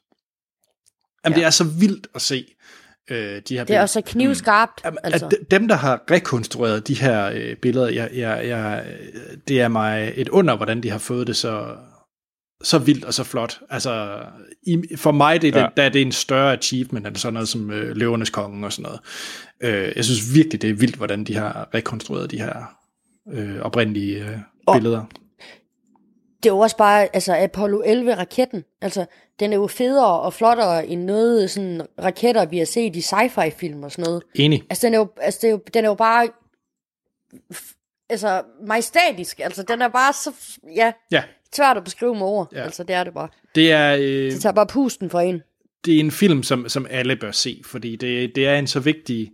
jamen, 1.25 1.35
ja. 1.37 1.39
det 1.41 1.45
er 1.45 1.49
så 1.49 1.63
vildt 1.63 2.07
at 2.15 2.21
se 2.21 2.45
øh, 3.11 3.17
de 3.17 3.23
her 3.27 3.41
Det 3.41 3.59
er 3.59 3.63
billeder. 3.65 3.81
også 3.81 4.01
knivskarpt. 4.05 4.81
Jamen, 4.85 4.97
altså. 5.03 5.25
at 5.25 5.31
de- 5.31 5.37
dem, 5.51 5.67
der 5.67 5.75
har 5.75 6.03
rekonstrueret 6.11 6.87
de 6.87 6.93
her 6.93 7.25
øh, 7.35 7.55
billeder, 7.55 7.89
jeg, 7.89 8.09
jeg, 8.13 8.47
jeg, 8.47 8.85
det 9.47 9.61
er 9.61 9.67
mig 9.67 10.13
et 10.15 10.29
under, 10.29 10.55
hvordan 10.55 10.83
de 10.83 10.89
har 10.89 10.97
fået 10.97 11.27
det 11.27 11.35
så, 11.35 11.75
så 12.63 12.77
vildt 12.77 13.05
og 13.05 13.13
så 13.13 13.23
flot. 13.23 13.59
Altså, 13.69 14.19
i, 14.67 14.77
for 14.97 15.11
mig 15.11 15.41
det 15.41 15.47
er 15.47 15.51
det, 15.51 15.59
Ja. 15.59 15.67
der 15.77 15.83
er 15.83 15.89
det 15.89 16.01
en 16.01 16.11
større 16.11 16.53
achievement 16.53 17.07
end 17.07 17.15
sådan 17.15 17.33
noget 17.33 17.49
som 17.49 17.71
øh, 17.71 17.95
Løvernes 17.95 18.29
Konge 18.29 18.65
og 18.67 18.73
sådan 18.73 18.83
noget. 18.83 18.99
Øh, 19.87 19.91
jeg 19.95 20.05
synes 20.05 20.33
virkelig, 20.35 20.61
det 20.61 20.69
er 20.69 20.73
vildt, 20.73 20.95
hvordan 20.95 21.23
de 21.23 21.35
har 21.35 21.69
rekonstrueret 21.73 22.31
de 22.31 22.39
her 22.39 22.77
øh, 23.33 23.59
oprindelige 23.61 24.25
øh, 24.29 24.37
Og- 24.67 24.75
billeder. 24.75 25.03
Det 26.45 26.49
er 26.51 26.53
jo 26.55 26.59
også 26.59 26.77
bare, 26.77 27.15
altså 27.15 27.35
Apollo 27.35 27.81
11-raketten, 27.81 28.63
altså 28.81 29.05
den 29.39 29.53
er 29.53 29.57
jo 29.57 29.67
federe 29.67 30.19
og 30.21 30.33
flottere 30.33 30.87
end 30.87 31.03
noget 31.03 31.51
sådan 31.51 31.81
raketter, 32.03 32.45
vi 32.45 32.57
har 32.57 32.65
set 32.65 32.95
i 32.95 32.99
sci-fi 32.99 33.49
film 33.49 33.83
og 33.83 33.91
sådan 33.91 34.05
noget. 34.05 34.23
Enig. 34.35 34.63
Altså 34.69 34.87
den 34.87 34.93
er 34.93 34.97
jo, 34.97 35.07
altså, 35.21 35.39
det 35.41 35.47
er 35.47 35.51
jo, 35.51 35.59
den 35.73 35.85
er 35.85 35.89
jo 35.89 35.95
bare, 35.95 36.27
altså 38.09 38.41
majestatisk, 38.67 39.39
altså 39.39 39.63
den 39.63 39.81
er 39.81 39.87
bare 39.87 40.13
så, 40.13 40.31
ja, 40.75 40.91
Ja, 41.11 41.23
svært 41.55 41.77
at 41.77 41.83
beskrive 41.83 42.13
med 42.15 42.21
ord, 42.23 42.49
ja. 42.53 42.63
altså 42.63 42.83
det 42.83 42.95
er 42.95 43.03
det 43.03 43.13
bare. 43.13 43.27
det 43.55 43.71
er... 43.71 43.95
Øh, 43.95 44.31
Det 44.31 44.41
tager 44.41 44.53
bare 44.53 44.67
pusten 44.67 45.09
for 45.09 45.19
en. 45.19 45.41
det 45.85 45.95
er 45.95 45.99
en 45.99 46.11
film, 46.11 46.43
som, 46.43 46.69
som 46.69 46.87
alle 46.89 47.15
bør 47.15 47.31
se, 47.31 47.61
fordi 47.65 47.95
det, 47.95 48.35
det 48.35 48.47
er 48.47 48.55
en 48.55 48.67
så 48.67 48.79
vigtig 48.79 49.31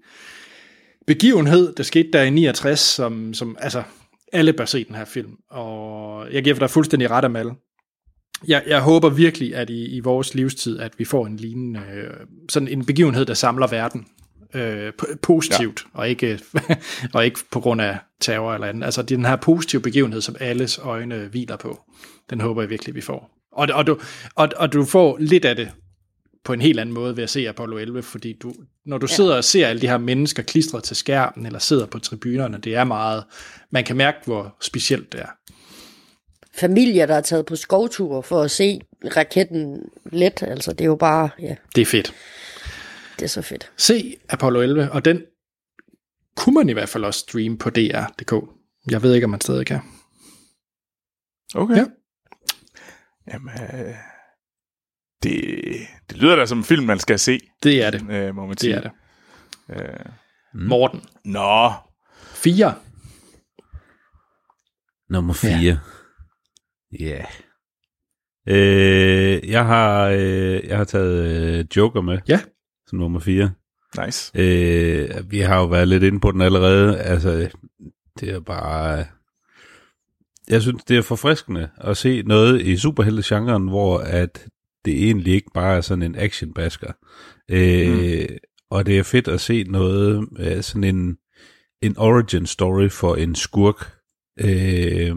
begivenhed, 1.08 1.76
der 1.76 1.84
skete 1.84 2.10
der 2.14 2.22
i 2.22 2.30
69, 2.30 2.80
som, 2.80 3.34
som 3.34 3.58
altså, 3.60 3.84
alle 4.32 4.54
bør 4.54 4.66
se 4.66 4.84
den 4.84 4.96
her 4.96 5.06
film, 5.06 5.32
og 5.50 6.34
jeg 6.34 6.44
giver 6.44 6.56
dig 6.56 6.70
fuldstændig 6.70 7.12
ret 7.12 7.26
om 7.26 7.36
alle. 7.36 7.52
Jeg, 8.48 8.64
jeg 8.68 8.82
håber 8.82 9.10
virkelig, 9.10 9.56
at 9.56 9.70
i, 9.70 9.86
i 9.86 10.00
vores 10.00 10.36
livstid, 10.36 10.80
at 10.80 11.00
vi 11.00 11.06
får 11.06 11.26
en 11.26 11.38
lignende, 11.38 11.80
øh, 11.94 12.14
sådan 12.50 12.68
en 12.68 12.86
begivenhed, 12.86 13.26
der 13.26 13.34
samler 13.34 13.68
verden 13.68 14.06
øh, 14.54 14.94
positivt, 15.22 15.84
ja. 15.94 16.00
og, 16.00 16.10
ikke, 16.10 16.40
og 17.14 17.26
ikke 17.26 17.40
på 17.52 17.60
grund 17.60 17.82
af 17.82 17.98
terror 18.20 18.54
eller 18.54 18.68
andet. 18.68 18.84
Altså 18.84 19.02
det 19.02 19.12
er 19.12 19.18
den 19.18 19.26
her 19.26 19.36
positive 19.36 19.82
begivenhed, 19.82 20.22
som 20.22 20.36
alles 20.40 20.78
øjne 20.78 21.28
hviler 21.28 21.58
på. 21.58 21.80
Den 22.30 22.42
håber 22.42 22.62
jeg 22.62 22.70
virkelig, 22.70 22.96
vi 22.96 23.02
får. 23.02 23.38
Og, 23.52 23.68
og, 23.74 23.88
du, 23.88 24.00
og, 24.36 24.50
og 24.58 24.74
du 24.74 24.86
får 24.86 25.18
lidt 25.20 25.46
af 25.46 25.56
det 25.56 25.72
på 26.44 26.54
en 26.54 26.62
helt 26.62 26.80
anden 26.80 26.94
måde 26.96 27.16
ved 27.18 27.24
at 27.24 27.30
se 27.30 27.50
Apollo 27.50 27.78
11, 27.78 28.04
fordi 28.04 28.34
du, 28.34 28.54
når 28.86 28.98
du 28.98 29.08
sidder 29.08 29.36
og 29.38 29.44
ser 29.44 29.68
alle 29.68 29.82
de 29.82 29.88
her 29.88 29.98
mennesker 29.98 30.44
klistret 30.44 30.84
til 30.84 30.96
skærmen, 30.96 31.46
eller 31.46 31.60
sidder 31.60 31.86
på 31.86 32.00
tribunerne, 32.00 32.58
det 32.58 32.76
er 32.76 32.84
meget, 32.84 33.24
man 33.70 33.84
kan 33.84 33.96
mærke, 33.96 34.18
hvor 34.26 34.56
specielt 34.62 35.12
det 35.12 35.22
er. 35.22 35.28
Familier, 36.56 37.06
der 37.06 37.16
er 37.16 37.22
taget 37.22 37.46
på 37.46 37.56
skovture 37.56 38.24
for 38.24 38.42
at 38.42 38.52
se 38.52 38.82
raketten 39.16 39.90
let, 40.12 40.44
altså 40.44 40.72
det 40.72 40.82
er 40.82 40.86
jo 40.86 40.96
bare, 40.96 41.30
ja, 41.40 41.56
Det 41.76 41.82
er 41.82 41.86
fedt. 41.86 42.14
det 43.20 43.24
er 43.26 43.30
så 43.30 43.42
fedt. 43.42 43.72
Se 43.78 44.16
Apollo 44.30 44.62
11, 44.62 44.92
og 44.92 45.06
den 45.06 45.22
kunne 46.36 46.56
man 46.56 46.70
i 46.70 46.74
hvert 46.74 46.90
fald 46.90 47.04
også 47.06 47.20
streame 47.20 47.58
på 47.58 47.70
DR.dk. 47.70 48.34
Jeg 48.92 49.04
ved 49.04 49.14
ikke, 49.16 49.26
om 49.26 49.32
man 49.32 49.42
stadig 49.42 49.66
kan. 49.66 49.80
Okay. 51.56 51.76
Ja. 51.78 51.86
Jamen, 53.34 53.50
øh, 53.50 53.96
det, 55.24 55.62
det 56.10 56.18
lyder 56.18 56.36
da 56.36 56.46
som 56.46 56.58
en 56.58 56.64
film, 56.64 56.86
man 56.86 57.00
skal 57.00 57.20
se, 57.20 57.40
Det 57.64 57.84
er 57.84 57.90
det. 57.92 58.02
øh, 58.12 58.36
må 58.36 58.42
man 58.42 58.52
Det 58.52 58.60
sige. 58.60 58.74
er 58.74 58.82
det. 58.82 58.92
Øh, 59.70 60.06
Morten. 60.54 61.02
nå, 61.26 61.72
4. 62.34 62.74
Nummer 65.10 65.34
4. 65.34 65.80
Ja. 67.00 67.06
Yeah. 67.06 67.26
Øh, 68.48 69.50
jeg 69.50 69.66
har 69.66 70.08
øh, 70.08 70.68
jeg 70.68 70.78
har 70.78 70.84
taget 70.84 71.26
øh, 71.60 71.66
Joker 71.78 72.02
med. 72.02 72.20
Ja. 72.28 72.40
Som 72.88 73.00
nummer 73.00 73.20
4. 73.20 73.52
nice. 74.06 74.32
Øh, 74.36 75.32
vi 75.32 75.40
har 75.40 75.58
jo 75.60 75.66
været 75.66 75.88
lidt 75.88 76.04
inde 76.04 76.20
på 76.20 76.32
den 76.32 76.42
allerede. 76.42 77.00
Altså, 77.00 77.50
det 78.20 78.30
er 78.30 78.40
bare... 78.40 79.06
Jeg 80.50 80.62
synes, 80.62 80.84
det 80.84 80.98
er 80.98 81.02
forfriskende 81.02 81.70
at 81.78 81.98
se 81.98 82.22
noget 82.22 82.62
i 82.62 82.78
superheltegenren, 82.78 83.68
hvor 83.68 83.98
at 84.00 84.48
det 84.86 85.04
egentlig 85.06 85.34
ikke 85.34 85.52
bare 85.54 85.78
er 85.78 85.82
sådan 85.82 86.04
en 86.04 86.16
actionbasker. 86.16 86.92
Øh, 87.52 88.22
mm. 88.22 88.38
Og 88.70 88.86
det 88.86 89.00
er 89.00 89.04
fedt 89.04 89.28
at 89.28 89.42
se 89.42 89.64
noget, 89.64 90.28
øh, 90.40 90.64
sådan 90.64 90.84
en, 90.96 91.18
en 91.82 91.98
origin 91.98 92.46
story 92.46 92.90
for 92.90 93.16
en 93.16 93.36
skurk. 93.36 93.92
Øh, 94.40 95.16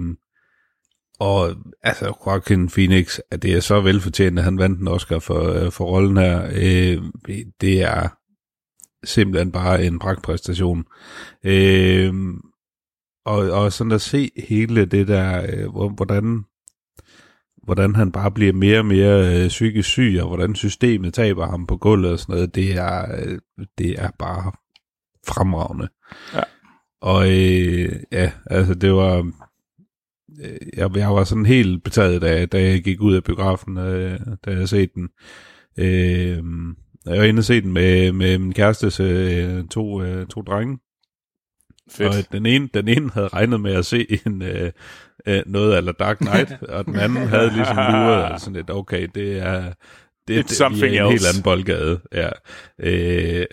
og 1.21 1.57
altså, 1.83 2.13
Joaquin 2.27 2.69
Phoenix, 2.69 3.19
at 3.31 3.43
det 3.43 3.53
er 3.55 3.61
så 3.61 3.81
velfortjent, 3.81 4.39
at 4.39 4.45
han 4.45 4.59
vandt 4.59 4.81
en 4.81 4.89
Oscar 4.89 5.19
for, 5.19 5.53
øh, 5.65 5.73
for 5.73 5.85
rollen 5.85 6.17
her. 6.17 6.45
Øh, 6.55 7.03
det 7.61 7.83
er 7.83 8.09
simpelthen 9.07 9.53
bare 9.53 9.85
en 9.85 9.99
pragtpræstation. 9.99 10.85
Øh, 11.45 12.15
og, 13.27 13.37
og 13.51 13.73
sådan 13.73 13.93
at 13.93 14.01
se 14.01 14.31
hele 14.49 14.85
det 14.85 15.09
der, 15.09 15.47
øh, 15.53 15.71
hvor- 15.71 15.89
hvordan, 15.89 16.45
hvordan 17.65 17.95
han 17.95 18.13
bare 18.13 18.31
bliver 18.31 18.53
mere 18.53 18.79
og 18.79 18.87
mere 18.87 19.43
øh, 19.43 19.49
psykisk 19.49 19.89
syg, 19.89 20.19
og 20.21 20.29
hvordan 20.29 20.55
systemet 20.55 21.15
taber 21.15 21.47
ham 21.47 21.67
på 21.67 21.77
gulvet 21.77 22.13
og 22.13 22.19
sådan 22.19 22.35
noget, 22.35 22.55
det 22.55 22.77
er, 22.77 23.17
øh, 23.19 23.39
det 23.79 23.91
er 23.91 24.11
bare 24.19 24.53
fremragende. 25.27 25.89
Ja. 26.35 26.41
Og 27.01 27.27
øh, 27.27 27.93
ja, 28.13 28.33
altså 28.47 28.75
det 28.75 28.93
var, 28.93 29.33
øh, 30.45 30.59
jeg, 30.77 30.97
jeg 30.97 31.15
var 31.15 31.25
sådan 31.25 31.47
helt 31.47 31.85
betaget, 31.85 32.23
da, 32.23 32.47
da 32.47 32.63
jeg 32.63 32.83
gik 32.83 33.01
ud 33.01 33.15
af 33.15 33.25
biografen, 33.25 33.79
øh, 33.79 34.21
da 34.45 34.51
jeg 34.51 34.69
set 34.69 34.95
den. 34.95 35.09
Øh, 35.79 36.43
jeg 37.07 37.19
var 37.19 37.25
inde 37.25 37.41
og 37.41 37.45
se 37.45 37.61
den 37.61 37.73
med, 37.73 38.13
med 38.13 38.39
min 38.39 38.53
kærestes 38.53 39.01
øh, 39.01 39.65
to, 39.65 40.03
øh, 40.03 40.27
to 40.27 40.43
drenge. 40.43 40.79
Fedt. 41.91 42.09
Og 42.09 42.33
den 42.33 42.47
ene, 42.47 42.69
den 42.75 42.89
ene 42.89 43.11
havde 43.11 43.29
regnet 43.29 43.61
med 43.61 43.73
at 43.73 43.87
se 43.87 44.07
en, 44.27 44.43
øh, 44.43 44.73
øh, 45.27 45.43
noget 45.47 45.77
eller 45.77 45.93
Dark 45.93 46.19
Knight, 46.19 46.63
og 46.75 46.87
den 46.87 46.97
anden 46.97 47.29
havde 47.29 47.51
ligesom 47.51 47.77
luret 47.77 48.41
sådan 48.41 48.55
lidt, 48.55 48.71
okay, 48.71 49.09
det 49.15 49.39
er, 49.39 49.73
det, 50.29 50.39
It's 50.39 50.49
det, 50.49 50.51
something 50.51 50.97
er 50.97 51.03
en 51.03 51.11
helt 51.11 51.21
else. 51.21 51.29
anden 51.29 51.43
boldgade. 51.43 52.01
Ja. 52.13 52.29
Øh, 52.79 53.47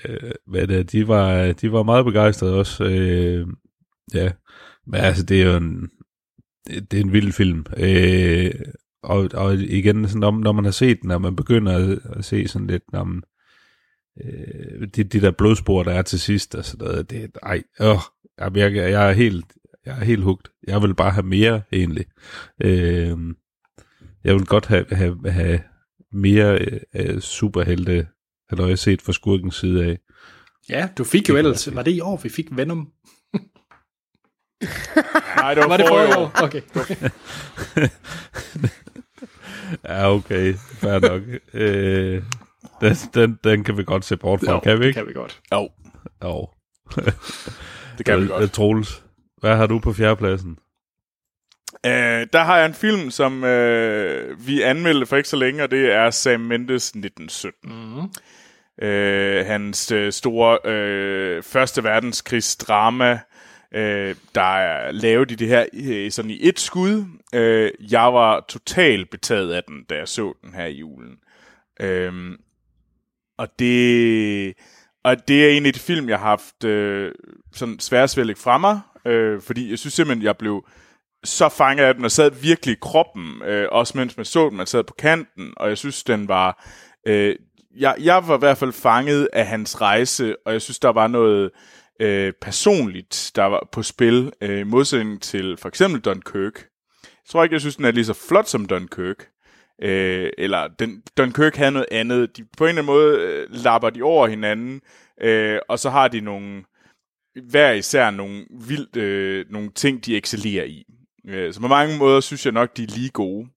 men 0.47 0.71
øh, 0.71 0.83
de, 0.83 1.07
var, 1.07 1.51
de 1.51 1.71
var 1.71 1.83
meget 1.83 2.05
begejstrede 2.05 2.55
også. 2.55 2.83
Øh, 2.83 3.47
ja, 4.13 4.31
men 4.87 5.01
altså, 5.01 5.23
det 5.23 5.41
er 5.41 5.45
jo 5.45 5.57
en, 5.57 5.89
det, 6.67 6.91
det 6.91 6.99
er 6.99 7.03
en 7.03 7.13
vild 7.13 7.31
film. 7.31 7.65
Øh, 7.77 8.51
og, 9.03 9.29
og 9.33 9.53
igen, 9.53 10.07
sådan, 10.07 10.19
når, 10.19 10.31
når 10.31 10.51
man 10.51 10.65
har 10.65 10.71
set 10.71 11.01
den, 11.01 11.07
når 11.07 11.17
man 11.17 11.35
begynder 11.35 11.77
at, 11.77 11.99
at 12.17 12.25
se 12.25 12.47
sådan 12.47 12.67
lidt, 12.67 12.83
når 12.93 13.03
man, 13.03 13.21
øh, 14.23 14.87
de, 14.95 15.03
de 15.03 15.21
der 15.21 15.31
blodspor, 15.31 15.83
der 15.83 15.91
er 15.91 16.01
til 16.01 16.19
sidst, 16.19 16.55
og 16.55 16.65
sådan 16.65 16.87
noget, 16.87 17.09
det, 17.09 17.37
ej, 17.43 17.63
øh, 17.81 17.87
jeg, 18.39 18.55
jeg, 18.55 18.75
jeg 18.75 19.09
er 19.09 19.13
helt, 19.13 19.45
jeg 19.85 19.99
er 19.99 20.03
helt 20.03 20.23
hugt. 20.23 20.49
Jeg 20.67 20.81
vil 20.81 20.93
bare 20.95 21.11
have 21.11 21.25
mere, 21.25 21.61
egentlig. 21.71 22.05
Øh, 22.61 23.17
jeg 24.23 24.35
vil 24.35 24.45
godt 24.45 24.65
have, 24.65 24.85
have, 24.91 25.31
have 25.31 25.59
mere 26.11 26.59
øh, 26.95 27.19
superhelte, 27.21 28.07
eller 28.51 28.67
jeg 28.67 28.79
set 28.79 29.01
fra 29.01 29.13
skurkens 29.13 29.55
side 29.55 29.85
af. 29.85 29.99
Ja, 30.69 30.89
du 30.97 31.03
fik 31.03 31.29
jo 31.29 31.37
ellers, 31.37 31.75
var 31.75 31.83
det 31.83 31.91
i 31.91 31.99
år, 31.99 32.17
vi 32.23 32.29
fik 32.29 32.47
Venom? 32.51 32.77
Nej, 35.37 35.53
det 35.53 35.61
var, 35.63 35.67
Var 35.67 35.77
det 35.77 35.85
forrige 35.87 36.17
år. 36.17 36.23
år? 36.23 36.31
Okay. 36.43 36.61
Ja, 39.85 40.11
okay. 40.11 40.53
Fair 40.53 40.99
nok. 40.99 41.21
øh, 41.53 42.23
den, 42.81 42.95
den, 43.13 43.39
den 43.43 43.63
kan 43.63 43.77
vi 43.77 43.83
godt 43.83 44.05
se 44.05 44.17
bort 44.17 44.39
fra, 44.45 44.51
Jo, 44.53 44.59
kan 44.59 44.73
vi 44.79 44.81
det 44.83 44.87
ikke? 44.87 44.97
kan 44.99 45.07
vi 45.07 45.13
godt. 45.13 45.41
Jo, 45.53 45.69
Jo. 46.23 46.47
det 47.97 48.05
kan 48.05 48.21
vi 48.21 48.27
godt. 48.33 48.51
Troels, 48.51 49.03
hvad 49.41 49.55
har 49.55 49.67
du 49.67 49.79
på 49.79 49.93
fjerdepladsen? 49.93 50.57
Øh, 51.85 52.27
der 52.33 52.43
har 52.43 52.57
jeg 52.57 52.65
en 52.65 52.73
film, 52.73 53.11
som 53.11 53.43
øh, 53.43 54.47
vi 54.47 54.61
anmeldte 54.61 55.05
for 55.05 55.17
ikke 55.17 55.29
så 55.29 55.37
længe, 55.37 55.63
og 55.63 55.71
det 55.71 55.91
er 55.93 56.09
Sam 56.09 56.39
Mendes 56.39 56.87
1917. 56.87 57.71
Mm. 57.71 58.85
Øh, 58.85 59.45
hans 59.45 59.91
øh, 59.91 60.11
store 60.11 60.71
øh, 60.71 61.43
første 61.43 61.83
verdenskrigs 61.83 62.55
drama 62.55 63.19
øh, 63.71 64.15
der 64.35 64.57
er 64.57 64.91
lavet 64.91 65.31
i 65.31 65.35
det 65.35 65.47
her 65.47 65.65
øh, 65.73 66.11
sådan 66.11 66.31
i 66.31 66.39
et 66.41 66.59
skud. 66.59 67.05
Øh, 67.33 67.71
jeg 67.91 68.13
var 68.13 68.45
totalt 68.47 69.09
betaget 69.09 69.53
af 69.53 69.63
den, 69.63 69.83
da 69.83 69.95
jeg 69.95 70.07
så 70.07 70.33
den 70.43 70.53
her 70.53 70.65
i 70.65 70.73
julen. 70.73 71.17
Øh, 71.79 72.37
og 73.37 73.59
det... 73.59 74.53
Og 75.03 75.27
det 75.27 75.45
er 75.45 75.57
en 75.57 75.65
af 75.65 75.73
de 75.73 75.79
film, 75.79 76.09
jeg 76.09 76.19
har 76.19 76.25
haft 76.25 76.63
øh, 76.63 77.11
sådan 77.51 77.79
svært 77.79 78.09
fra 78.37 78.57
mig, 78.57 78.79
øh, 79.05 79.41
fordi 79.41 79.69
jeg 79.69 79.79
synes 79.79 79.93
simpelthen, 79.93 80.23
jeg 80.23 80.37
blev 80.37 80.65
så 81.23 81.49
fanget 81.49 81.83
af 81.83 81.95
den, 81.95 82.05
og 82.05 82.11
sad 82.11 82.31
virkelig 82.31 82.73
i 82.73 82.79
kroppen, 82.81 83.41
øh, 83.45 83.67
også 83.71 83.97
mens 83.97 84.17
man 84.17 84.25
så 84.25 84.49
den, 84.49 84.57
man 84.57 84.67
sad 84.67 84.83
på 84.83 84.93
kanten, 84.99 85.53
og 85.57 85.69
jeg 85.69 85.77
synes, 85.77 86.03
den 86.03 86.27
var... 86.27 86.65
Øh, 87.07 87.35
jeg, 87.77 87.95
jeg 87.99 88.27
var 88.27 88.35
i 88.35 88.39
hvert 88.39 88.57
fald 88.57 88.71
fanget 88.71 89.29
af 89.33 89.47
hans 89.47 89.81
rejse, 89.81 90.35
og 90.45 90.53
jeg 90.53 90.61
synes, 90.61 90.79
der 90.79 90.89
var 90.89 91.07
noget 91.07 91.51
øh, 92.01 92.33
personligt, 92.41 93.31
der 93.35 93.43
var 93.43 93.67
på 93.71 93.83
spil, 93.83 94.31
øh, 94.41 94.59
i 94.59 94.63
modsætning 94.63 95.21
til 95.21 95.57
for 95.57 95.69
eksempel 95.69 96.01
Dunkirk. 96.01 96.65
Jeg 97.03 97.29
tror 97.29 97.43
ikke, 97.43 97.53
jeg 97.53 97.61
synes, 97.61 97.75
den 97.75 97.85
er 97.85 97.91
lige 97.91 98.05
så 98.05 98.13
flot 98.27 98.47
som 98.47 98.65
Dunkirk. 98.65 99.27
Øh, 99.83 100.29
eller 100.37 100.67
den, 100.79 101.01
Dunkirk 101.17 101.55
havde 101.55 101.71
noget 101.71 101.87
andet. 101.91 102.37
De, 102.37 102.43
på 102.57 102.63
en 102.63 102.69
eller 102.69 102.81
anden 102.81 102.95
måde 102.95 103.17
øh, 103.17 103.47
lapper 103.49 103.89
de 103.89 104.01
over 104.01 104.27
hinanden, 104.27 104.81
øh, 105.21 105.59
og 105.69 105.79
så 105.79 105.89
har 105.89 106.07
de 106.07 106.21
nogle 106.21 106.63
hver 107.49 107.71
især 107.71 108.11
nogle 108.11 108.45
vildt 108.67 108.95
øh, 108.95 109.45
nogle 109.49 109.71
ting, 109.71 110.05
de 110.05 110.17
excellerer 110.17 110.65
i. 110.65 110.83
Øh, 111.27 111.53
så 111.53 111.61
på 111.61 111.67
mange 111.67 111.97
måder 111.97 112.19
synes 112.19 112.45
jeg 112.45 112.53
nok, 112.53 112.77
de 112.77 112.83
er 112.83 112.87
lige 112.87 113.09
gode. 113.09 113.47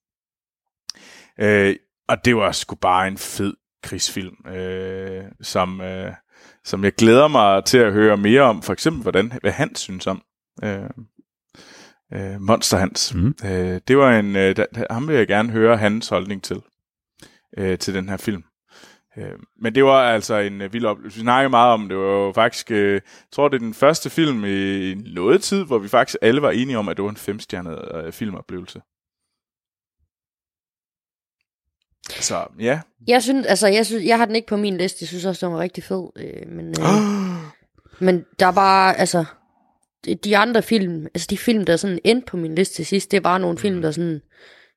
Øh, 1.41 1.77
og 2.09 2.25
det 2.25 2.37
var 2.37 2.53
sgu 2.53 2.75
bare 2.77 3.09
en 3.09 3.19
fed 3.19 3.55
krigsfilm, 3.83 4.37
øh, 4.47 5.25
som, 5.41 5.81
øh, 5.81 6.13
som 6.65 6.85
jeg 6.85 6.93
glæder 6.93 7.29
mig 7.29 7.65
til 7.65 7.79
at 7.79 7.93
høre 7.93 8.17
mere 8.17 8.43
om. 8.43 8.63
For 8.63 8.73
eksempel, 8.73 9.03
hvordan, 9.03 9.33
hvad 9.41 9.53
han 9.53 9.75
synes 9.75 10.07
om. 10.07 10.23
Øh, 10.65 10.91
øh, 12.13 12.41
Monster 12.41 12.79
Hans. 12.79 13.15
Mm. 13.15 13.35
Øh, 13.45 13.81
det 13.89 13.99
var 13.99 14.19
en, 14.19 14.37
øh, 14.37 14.57
der, 14.57 14.67
ham 14.91 15.09
vil 15.09 15.17
jeg 15.17 15.27
gerne 15.27 15.51
høre 15.51 15.77
hans 15.77 16.09
holdning 16.09 16.43
til, 16.43 16.63
øh, 17.59 17.79
til 17.79 17.95
den 17.95 18.09
her 18.09 18.17
film. 18.17 18.45
Øh, 19.19 19.39
men 19.61 19.75
det 19.75 19.85
var 19.85 20.13
altså 20.13 20.35
en 20.35 20.61
øh, 20.61 20.73
vild 20.73 20.85
oplevelse. 20.85 21.19
Vi 21.19 21.23
snakkede 21.23 21.51
meget 21.51 21.73
om, 21.73 21.89
det 21.89 21.99
var 21.99 22.05
jo 22.13 22.33
faktisk, 22.33 22.71
øh, 22.71 22.93
jeg 22.93 23.03
tror 23.33 23.49
det 23.49 23.55
er 23.57 23.59
den 23.59 23.75
første 23.75 24.11
film 24.11 24.45
i 24.45 24.95
noget 24.95 25.43
tid, 25.43 25.65
hvor 25.65 25.79
vi 25.79 25.89
faktisk 25.89 26.17
alle 26.23 26.43
var 26.43 26.51
enige 26.51 26.79
om, 26.79 26.89
at 26.89 26.97
det 26.97 27.05
var 27.05 27.11
en 27.11 27.17
femstjernet 27.17 27.91
øh, 27.95 28.13
filmoplevelse. 28.13 28.81
Så 32.11 32.47
ja. 32.61 32.81
Jeg 33.09 33.23
synes, 33.23 33.47
altså, 33.47 33.67
jeg, 33.67 33.87
synes, 33.87 34.05
jeg 34.05 34.19
har 34.19 34.25
den 34.27 34.37
ikke 34.37 34.49
på 34.49 34.57
min 34.57 34.77
liste. 34.77 34.99
Jeg 35.01 35.09
synes 35.09 35.25
også, 35.25 35.47
den 35.47 35.55
var 35.55 35.61
rigtig 35.61 35.85
fed. 35.85 36.09
Øh, 36.17 36.49
men, 36.49 36.69
øh, 36.69 36.85
men 37.99 38.25
der 38.39 38.47
er 38.47 38.53
bare, 38.53 38.97
altså, 38.99 39.25
de- 40.25 40.37
andre 40.37 40.63
film, 40.63 41.07
altså 41.07 41.27
de 41.31 41.39
film, 41.39 41.65
der 41.65 41.77
sådan 41.77 41.99
endte 42.05 42.27
på 42.27 42.37
min 42.37 42.55
liste 42.55 42.75
til 42.75 42.87
sidst, 42.87 43.11
det 43.11 43.23
bare 43.23 43.41
nogle 43.41 43.59
film, 43.59 43.83
der 43.83 43.91
sådan 43.91 44.23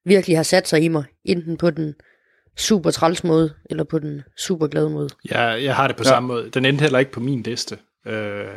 virkelig 0.05 0.37
har 0.37 0.43
sat 0.43 0.67
sig 0.67 0.81
i 0.81 0.87
mig. 0.87 1.03
Enten 1.25 1.57
på 1.57 1.69
den 1.69 1.95
super 2.57 2.91
træls 2.91 3.23
måde, 3.23 3.53
eller 3.69 3.83
på 3.83 3.99
den 3.99 4.23
super 4.37 4.67
glade 4.67 4.89
måde. 4.89 5.09
Jeg, 5.31 5.63
jeg 5.63 5.75
har 5.75 5.87
det 5.87 5.97
på 5.97 6.03
ja. 6.05 6.09
samme 6.09 6.27
måde. 6.27 6.49
Den 6.49 6.65
endte 6.65 6.81
heller 6.81 6.99
ikke 6.99 7.11
på 7.11 7.19
min 7.19 7.41
liste. 7.41 7.77
Øh, 8.07 8.47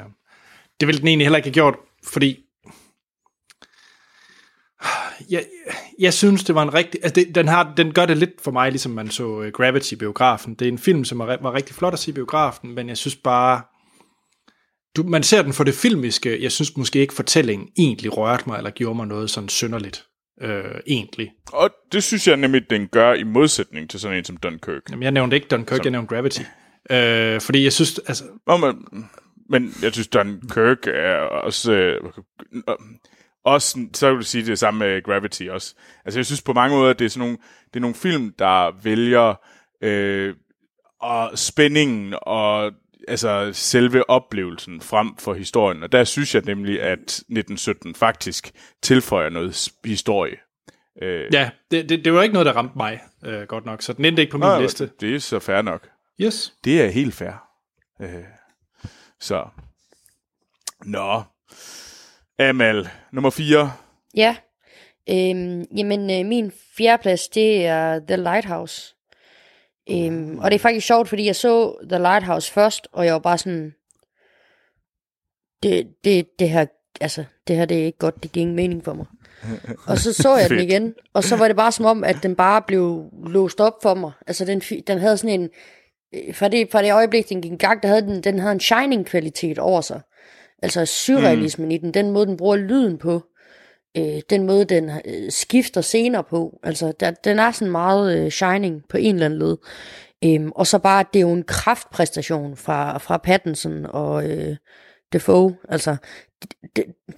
det 0.80 0.86
ville 0.86 0.98
den 0.98 1.08
egentlig 1.08 1.24
heller 1.24 1.36
ikke 1.36 1.46
have 1.46 1.54
gjort, 1.54 1.74
fordi 2.04 2.44
jeg, 5.30 5.44
jeg 5.98 6.14
synes, 6.14 6.44
det 6.44 6.54
var 6.54 6.62
en 6.62 6.74
rigtig... 6.74 7.00
Altså 7.02 7.14
det, 7.14 7.34
den, 7.34 7.48
har, 7.48 7.74
den 7.76 7.92
gør 7.92 8.06
det 8.06 8.16
lidt 8.16 8.40
for 8.40 8.50
mig, 8.50 8.70
ligesom 8.70 8.92
man 8.92 9.10
så 9.10 9.24
uh, 9.24 9.48
Gravity 9.48 9.92
i 9.92 9.96
biografen. 9.96 10.54
Det 10.54 10.68
er 10.68 10.72
en 10.72 10.78
film, 10.78 11.04
som 11.04 11.18
var, 11.18 11.38
var 11.42 11.54
rigtig 11.54 11.74
flot 11.74 11.92
at 11.92 11.98
se 11.98 12.10
i 12.10 12.14
biografen, 12.14 12.74
men 12.74 12.88
jeg 12.88 12.96
synes 12.96 13.16
bare... 13.16 13.62
Du, 14.96 15.02
man 15.02 15.22
ser 15.22 15.42
den 15.42 15.52
for 15.52 15.64
det 15.64 15.74
filmiske. 15.74 16.42
Jeg 16.42 16.52
synes 16.52 16.76
måske 16.76 16.98
ikke, 16.98 17.14
fortællingen 17.14 17.68
egentlig 17.78 18.16
rørte 18.16 18.44
mig, 18.46 18.56
eller 18.56 18.70
gjorde 18.70 18.96
mig 18.96 19.06
noget 19.06 19.30
sådan 19.30 19.48
synderligt. 19.48 20.06
Øh, 20.40 20.74
egentlig. 20.86 21.32
Og 21.52 21.70
det 21.92 22.02
synes 22.02 22.28
jeg 22.28 22.36
nemlig, 22.36 22.70
den 22.70 22.88
gør 22.88 23.12
i 23.14 23.22
modsætning 23.22 23.90
til 23.90 24.00
sådan 24.00 24.18
en 24.18 24.24
som 24.24 24.36
Dunkirk. 24.36 24.82
Jamen, 24.90 25.02
jeg 25.02 25.12
nævnte 25.12 25.36
ikke 25.36 25.48
Dunkirk, 25.50 25.76
Som- 25.76 25.84
jeg 25.84 25.90
nævnte 25.90 26.14
Gravity. 26.14 26.40
Øh, 26.90 27.40
fordi 27.40 27.64
jeg 27.64 27.72
synes, 27.72 27.98
altså, 27.98 28.24
Nå, 28.46 28.56
men, 28.56 28.86
men 29.48 29.74
jeg 29.82 29.92
synes, 29.92 30.08
Dunkirk 30.08 30.86
er 30.86 31.16
også... 31.16 31.72
Øh, 31.72 32.00
også, 33.44 33.86
så 33.94 34.10
vil 34.10 34.18
du 34.18 34.24
sige 34.24 34.46
det 34.46 34.58
samme 34.58 34.78
med 34.78 35.02
Gravity 35.02 35.42
også. 35.50 35.74
Altså, 36.04 36.18
jeg 36.20 36.26
synes 36.26 36.42
på 36.42 36.52
mange 36.52 36.76
måder, 36.76 36.92
det 36.92 37.04
er 37.04 37.08
sådan 37.08 37.20
nogle, 37.20 37.38
det 37.68 37.76
er 37.76 37.80
nogle 37.80 37.94
film, 37.94 38.34
der 38.38 38.82
vælger 38.82 39.34
øh, 39.82 40.34
og 41.00 41.38
spændingen 41.38 42.14
og 42.22 42.72
altså 43.08 43.50
selve 43.52 44.10
oplevelsen 44.10 44.80
frem 44.80 45.16
for 45.16 45.34
historien. 45.34 45.82
Og 45.82 45.92
der 45.92 46.04
synes 46.04 46.34
jeg 46.34 46.42
nemlig, 46.46 46.82
at 46.82 46.98
1917 46.98 47.94
faktisk 47.94 48.52
tilføjer 48.82 49.28
noget 49.28 49.68
historie. 49.84 50.36
Øh, 51.02 51.24
ja, 51.32 51.50
det, 51.70 51.88
det, 51.88 52.04
det 52.04 52.12
var 52.12 52.22
ikke 52.22 52.32
noget, 52.32 52.46
der 52.46 52.52
ramte 52.52 52.76
mig 52.76 53.00
øh, 53.24 53.42
godt 53.42 53.66
nok, 53.66 53.82
så 53.82 53.92
den 53.92 54.04
endte 54.04 54.22
ikke 54.22 54.30
på 54.30 54.38
min 54.38 54.46
og 54.46 54.62
liste. 54.62 54.90
Det 55.00 55.14
er 55.14 55.18
så 55.18 55.38
fair 55.38 55.62
nok. 55.62 55.88
Yes. 56.20 56.54
Det 56.64 56.82
er 56.82 56.88
helt 56.88 57.14
fair. 57.14 57.32
Øh, 58.02 58.24
så. 59.20 59.48
Nå. 60.84 61.22
Amal, 62.38 62.88
nummer 63.12 63.30
4. 63.30 63.72
Ja, 64.14 64.36
øhm, 65.10 65.64
jamen 65.76 66.10
øh, 66.10 66.26
min 66.26 66.52
fjerdeplads, 66.76 67.28
det 67.28 67.66
er 67.66 68.00
The 68.08 68.16
Lighthouse. 68.16 68.94
Øhm, 69.90 70.38
og 70.38 70.50
det 70.50 70.54
er 70.54 70.58
faktisk 70.58 70.86
sjovt, 70.86 71.08
fordi 71.08 71.26
jeg 71.26 71.36
så 71.36 71.76
The 71.88 71.98
Lighthouse 71.98 72.52
først, 72.52 72.88
og 72.92 73.04
jeg 73.04 73.12
var 73.12 73.18
bare 73.18 73.38
sådan, 73.38 73.74
det, 75.62 75.86
det, 76.04 76.26
det 76.38 76.50
her, 76.50 76.66
altså, 77.00 77.24
det 77.48 77.56
her 77.56 77.64
det 77.64 77.80
er 77.80 77.84
ikke 77.84 77.98
godt, 77.98 78.22
det 78.22 78.32
giver 78.32 78.42
ingen 78.42 78.56
mening 78.56 78.84
for 78.84 78.94
mig. 78.94 79.06
Og 79.86 79.98
så 79.98 80.12
så 80.12 80.36
jeg 80.36 80.50
den 80.50 80.60
igen, 80.60 80.94
og 81.14 81.24
så 81.24 81.36
var 81.36 81.46
det 81.46 81.56
bare 81.56 81.72
som 81.72 81.84
om, 81.84 82.04
at 82.04 82.16
den 82.22 82.36
bare 82.36 82.62
blev 82.62 83.04
låst 83.26 83.60
op 83.60 83.74
for 83.82 83.94
mig. 83.94 84.12
Altså, 84.26 84.44
den, 84.44 84.60
den 84.60 84.98
havde 84.98 85.16
sådan 85.16 85.40
en, 85.40 85.48
øh, 86.14 86.34
fra 86.34 86.48
det, 86.48 86.70
fra 86.70 86.82
det 86.82 86.92
øjeblik, 86.92 87.28
den 87.28 87.42
gik 87.42 87.52
i 87.52 87.56
gang, 87.56 87.82
der 87.82 87.88
havde 87.88 88.02
den, 88.02 88.20
den 88.20 88.38
havde 88.38 88.52
en 88.52 88.60
shining-kvalitet 88.60 89.58
over 89.58 89.80
sig. 89.80 90.00
Altså 90.62 90.86
surrealismen 90.86 91.68
mm. 91.68 91.70
i 91.70 91.76
den, 91.78 91.94
den 91.94 92.10
måde, 92.10 92.26
den 92.26 92.36
bruger 92.36 92.56
lyden 92.56 92.98
på, 92.98 93.22
øh, 93.96 94.20
den 94.30 94.46
måde, 94.46 94.64
den 94.64 94.90
øh, 95.04 95.30
skifter 95.30 95.80
scener 95.80 96.22
på. 96.22 96.58
Altså, 96.62 96.92
der, 97.00 97.10
den 97.10 97.38
er 97.38 97.50
sådan 97.50 97.72
meget 97.72 98.18
øh, 98.18 98.30
shining 98.30 98.82
på 98.88 98.96
en 98.96 99.14
eller 99.14 99.26
anden 99.26 99.38
led. 99.38 99.56
Øhm, 100.24 100.52
og 100.54 100.66
så 100.66 100.78
bare, 100.78 101.04
det 101.12 101.18
er 101.18 101.26
jo 101.26 101.32
en 101.32 101.44
kraftpræstation 101.44 102.56
fra, 102.56 102.98
fra 102.98 103.16
Pattinson 103.16 103.86
og 103.88 104.30
øh, 104.30 104.56
Defoe. 105.12 105.56
Altså, 105.68 105.96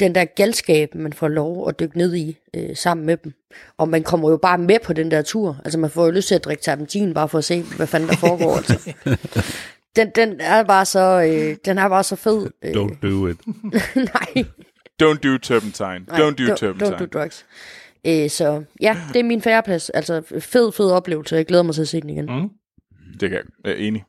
den 0.00 0.14
der 0.14 0.24
galskab, 0.24 0.94
man 0.94 1.12
får 1.12 1.28
lov 1.28 1.68
at 1.68 1.80
dykke 1.80 1.98
ned 1.98 2.14
i 2.14 2.38
øh, 2.54 2.76
sammen 2.76 3.06
med 3.06 3.16
dem. 3.16 3.32
Og 3.78 3.88
man 3.88 4.02
kommer 4.02 4.30
jo 4.30 4.36
bare 4.36 4.58
med 4.58 4.78
på 4.84 4.92
den 4.92 5.10
der 5.10 5.22
tur. 5.22 5.60
Altså, 5.64 5.78
man 5.78 5.90
får 5.90 6.04
jo 6.04 6.10
lyst 6.10 6.28
til 6.28 6.34
at 6.34 6.44
drikke 6.44 6.62
terpentin, 6.62 7.14
bare 7.14 7.28
for 7.28 7.38
at 7.38 7.44
se, 7.44 7.62
hvad 7.62 7.86
fanden 7.86 8.08
der 8.08 8.16
foregår. 8.16 8.56
altså. 8.56 8.94
Den, 9.96 10.10
den 10.14 10.40
er 10.40 10.64
bare 10.64 10.84
så, 10.84 11.22
øh, 11.22 11.56
den 11.64 11.78
er 11.78 11.88
bare 11.88 12.02
så 12.02 12.16
fed. 12.16 12.50
Øh, 12.62 12.70
Don't 12.70 13.00
do 13.02 13.26
it. 13.26 13.36
nej. 14.14 14.44
Don't 15.02 15.18
do 15.22 15.38
turpentine. 15.38 16.04
Nej, 16.08 16.18
don't 16.20 16.34
do 16.34 16.44
don't, 16.44 16.56
turpentine. 16.56 16.96
Don't 16.96 16.98
do 16.98 17.18
drugs. 17.18 17.46
Øh, 18.06 18.30
så 18.30 18.64
ja, 18.80 18.96
det 19.12 19.20
er 19.20 19.24
min 19.24 19.42
færreplads. 19.42 19.90
Altså 19.90 20.22
fed, 20.40 20.72
fed 20.72 20.90
oplevelse. 20.90 21.36
Jeg 21.36 21.46
glæder 21.46 21.62
mig 21.62 21.74
til 21.74 21.82
at 21.82 21.88
se 21.88 22.00
den 22.00 22.10
igen. 22.10 22.24
Mm. 22.26 22.50
Det 23.20 23.30
kan 23.30 23.32
jeg. 23.32 23.44
Jeg 23.64 23.72
er 23.72 23.76
enig. 23.76 24.04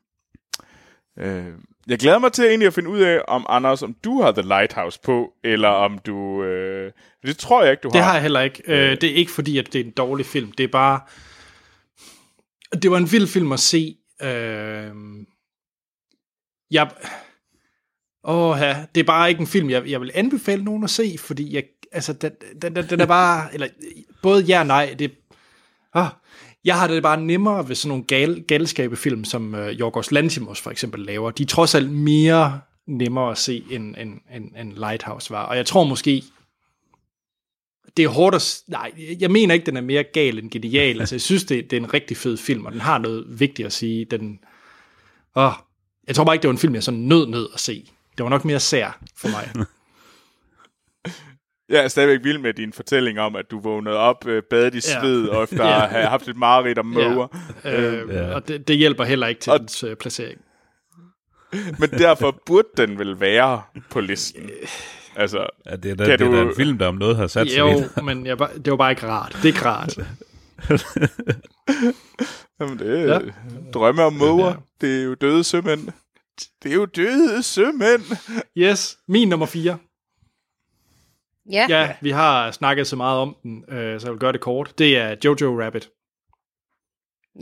Øh, 1.18 1.52
jeg 1.88 1.98
glæder 1.98 2.18
mig 2.18 2.32
til 2.32 2.44
egentlig 2.44 2.66
at 2.66 2.74
finde 2.74 2.90
ud 2.90 3.00
af, 3.00 3.20
om 3.28 3.46
Anders, 3.48 3.82
om 3.82 3.96
du 4.04 4.22
har 4.22 4.32
The 4.32 4.42
Lighthouse 4.42 5.00
på, 5.04 5.32
eller 5.44 5.68
om 5.68 5.98
du... 5.98 6.42
Øh, 6.44 6.92
det 7.26 7.38
tror 7.38 7.62
jeg 7.62 7.70
ikke, 7.70 7.80
du 7.80 7.88
Det 7.88 7.96
har. 8.00 8.02
har 8.06 8.12
jeg 8.12 8.22
heller 8.22 8.40
ikke. 8.40 8.62
Øh, 8.66 8.90
det 9.00 9.04
er 9.04 9.14
ikke 9.14 9.30
fordi, 9.32 9.58
at 9.58 9.72
det 9.72 9.80
er 9.80 9.84
en 9.84 9.90
dårlig 9.90 10.26
film. 10.26 10.52
Det 10.52 10.64
er 10.64 10.68
bare... 10.68 11.00
Det 12.82 12.90
var 12.90 12.96
en 12.96 13.12
vild 13.12 13.26
film 13.26 13.52
at 13.52 13.60
se. 13.60 13.96
Øh, 14.22 14.90
jeg... 16.70 16.90
Åh, 18.24 18.58
ja, 18.60 18.84
det 18.94 19.00
er 19.00 19.04
bare 19.04 19.28
ikke 19.28 19.40
en 19.40 19.46
film, 19.46 19.70
jeg, 19.70 19.90
jeg 19.90 20.00
vil 20.00 20.10
anbefale 20.14 20.64
nogen 20.64 20.84
at 20.84 20.90
se, 20.90 21.16
fordi 21.18 21.54
jeg, 21.54 21.64
altså, 21.92 22.12
den, 22.12 22.30
den, 22.62 22.76
den, 22.76 22.90
den 22.90 23.00
er 23.00 23.06
bare, 23.06 23.54
eller 23.54 23.68
både 24.22 24.42
ja 24.42 24.60
og 24.60 24.66
nej, 24.66 24.94
det, 24.98 25.12
ah, 25.94 26.08
jeg 26.64 26.78
har 26.78 26.86
det 26.86 27.02
bare 27.02 27.20
nemmere 27.20 27.68
ved 27.68 27.74
sådan 27.74 27.88
nogle 27.88 28.04
gal, 28.04 28.42
galskabefilm, 28.42 29.24
som 29.24 29.54
uh, 29.54 29.60
Yorgos 29.60 30.12
Lanthimos 30.12 30.60
for 30.60 30.70
eksempel 30.70 31.00
laver. 31.00 31.30
De 31.30 31.42
er 31.42 31.46
trods 31.46 31.74
alt 31.74 31.90
mere 31.90 32.60
nemmere 32.86 33.30
at 33.30 33.38
se, 33.38 33.64
end, 33.70 33.94
end, 33.98 34.20
end, 34.34 34.50
end 34.60 34.72
Lighthouse 34.72 35.30
var. 35.30 35.42
Og 35.42 35.56
jeg 35.56 35.66
tror 35.66 35.84
måske, 35.84 36.22
det 37.96 38.04
er 38.04 38.08
hårdt 38.08 38.36
at... 38.36 38.62
Nej, 38.68 38.92
jeg 39.20 39.30
mener 39.30 39.54
ikke, 39.54 39.66
den 39.66 39.76
er 39.76 39.80
mere 39.80 40.02
gal 40.02 40.38
end 40.38 40.50
genial. 40.50 40.98
Altså, 41.00 41.14
jeg 41.14 41.20
synes, 41.20 41.44
det, 41.44 41.70
det 41.70 41.76
er 41.76 41.80
en 41.80 41.94
rigtig 41.94 42.16
fed 42.16 42.36
film, 42.36 42.66
og 42.66 42.72
den 42.72 42.80
har 42.80 42.98
noget 42.98 43.40
vigtigt 43.40 43.66
at 43.66 43.72
sige. 43.72 44.04
Den, 44.04 44.38
åh, 45.36 45.52
jeg 46.06 46.14
tror 46.14 46.24
bare 46.24 46.34
ikke, 46.34 46.42
det 46.42 46.48
var 46.48 46.54
en 46.54 46.58
film, 46.58 46.74
jeg 46.74 46.82
sådan 46.82 47.00
nød 47.00 47.26
ned 47.26 47.48
at 47.54 47.60
se. 47.60 47.90
Det 48.18 48.24
var 48.24 48.28
nok 48.30 48.44
mere 48.44 48.60
sær 48.60 48.98
for 49.16 49.28
mig. 49.28 49.66
Jeg 51.68 51.84
er 51.84 51.88
stadigvæk 51.88 52.24
vild 52.24 52.38
med 52.38 52.54
din 52.54 52.72
fortælling 52.72 53.20
om, 53.20 53.36
at 53.36 53.50
du 53.50 53.60
vågnede 53.60 53.96
op, 53.96 54.26
øh, 54.26 54.42
badet 54.50 54.74
i 54.74 54.76
Ja. 54.94 55.00
sved, 55.00 55.28
og 55.28 55.42
efter 55.42 55.64
Ja. 55.68 55.84
at 55.84 55.90
have 55.90 56.06
haft 56.06 56.28
et 56.28 56.36
mareridt 56.36 56.78
om 56.78 56.86
måger. 56.86 57.26
Øh, 57.64 58.08
Ja. 58.14 58.34
Og 58.34 58.48
det, 58.48 58.68
det 58.68 58.76
hjælper 58.76 59.04
heller 59.04 59.26
ikke 59.26 59.40
til 59.40 59.52
Og- 59.52 59.58
dens 59.60 59.82
øh, 59.84 59.96
placering. 59.96 60.40
Men 61.80 61.90
derfor 61.90 62.40
burde 62.46 62.68
den 62.76 62.98
vel 62.98 63.20
være 63.20 63.62
på 63.90 64.00
listen. 64.00 64.50
Altså, 65.16 65.46
Ja, 65.66 65.76
det 65.76 65.90
er 65.90 65.94
da, 65.94 66.12
er 66.12 66.16
du- 66.16 66.48
en 66.48 66.56
film, 66.56 66.78
der 66.78 66.86
om 66.86 66.94
noget 66.94 67.16
har 67.16 67.26
sat 67.26 67.50
sig 67.50 67.58
Jo, 67.58 67.66
lidt. 67.78 68.04
men 68.04 68.26
jeg, 68.26 68.38
det 68.38 68.70
var 68.70 68.76
bare 68.76 68.90
ikke 68.90 69.06
rart. 69.08 69.32
Det 69.32 69.42
er 69.42 69.46
ikke 69.46 69.64
rart. 69.64 69.98
jamen, 72.60 72.78
det 72.78 73.00
er 73.00 73.04
Ja. 73.06 73.12
ja. 73.12 73.20
drømme 73.74 74.02
om 74.02 74.12
måger. 74.12 74.54
Det 74.80 75.00
er 75.00 75.04
jo 75.04 75.14
døde 75.14 75.44
sømænd. 75.44 75.88
Det 76.62 76.70
er 76.70 76.74
jo 76.74 76.84
døde 76.84 77.42
sømænd. 77.42 78.02
Yes, 78.56 78.98
min 79.08 79.28
nummer 79.28 79.46
4. 79.46 79.78
Ja. 81.50 81.66
Ja, 81.68 81.96
vi 82.00 82.10
har 82.10 82.50
snakket 82.50 82.86
så 82.86 82.96
meget 82.96 83.18
om 83.18 83.36
den, 83.42 83.64
øh, 83.68 84.00
så 84.00 84.06
jeg 84.06 84.12
vil 84.12 84.20
gøre 84.20 84.32
det 84.32 84.40
kort. 84.40 84.78
Det 84.78 84.96
er 84.96 85.16
Jojo 85.24 85.62
Rabbit. 85.62 85.90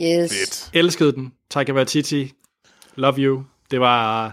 Yes. 0.01 0.31
Fedt. 0.31 0.69
Elskede 0.73 1.13
den. 1.13 1.33
Taika 1.49 1.73
Waititi. 1.73 2.31
Love 2.95 3.17
you. 3.17 3.43
Det 3.71 3.79
var... 3.79 4.25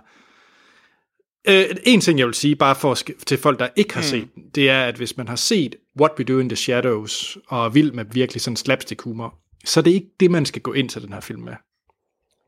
Øh, 1.49 1.65
en 1.85 2.01
ting, 2.01 2.19
jeg 2.19 2.27
vil 2.27 2.35
sige, 2.35 2.57
bare 2.57 2.75
for 2.75 2.95
til 3.27 3.39
folk, 3.39 3.59
der 3.59 3.69
ikke 3.77 3.95
har 3.95 4.01
mm. 4.01 4.07
set 4.07 4.35
den, 4.35 4.43
det 4.55 4.71
er, 4.71 4.85
at 4.85 4.97
hvis 4.97 5.17
man 5.17 5.29
har 5.29 5.37
set 5.37 5.77
What 6.01 6.13
We 6.19 6.25
Do 6.25 6.39
in 6.39 6.49
the 6.49 6.57
Shadows, 6.57 7.39
og 7.49 7.65
er 7.65 7.69
vild 7.69 7.93
med 7.93 8.05
virkelig 8.13 8.41
sådan 8.41 8.57
slapstick 8.57 9.03
humor, 9.03 9.35
så 9.65 9.81
er 9.81 9.85
det 9.85 9.91
ikke 9.91 10.11
det, 10.21 10.31
man 10.31 10.47
skal 10.47 10.63
gå 10.63 10.73
ind 10.73 10.89
til 10.89 11.03
den 11.03 11.13
her 11.13 11.21
film 11.21 11.43
med. 11.43 11.55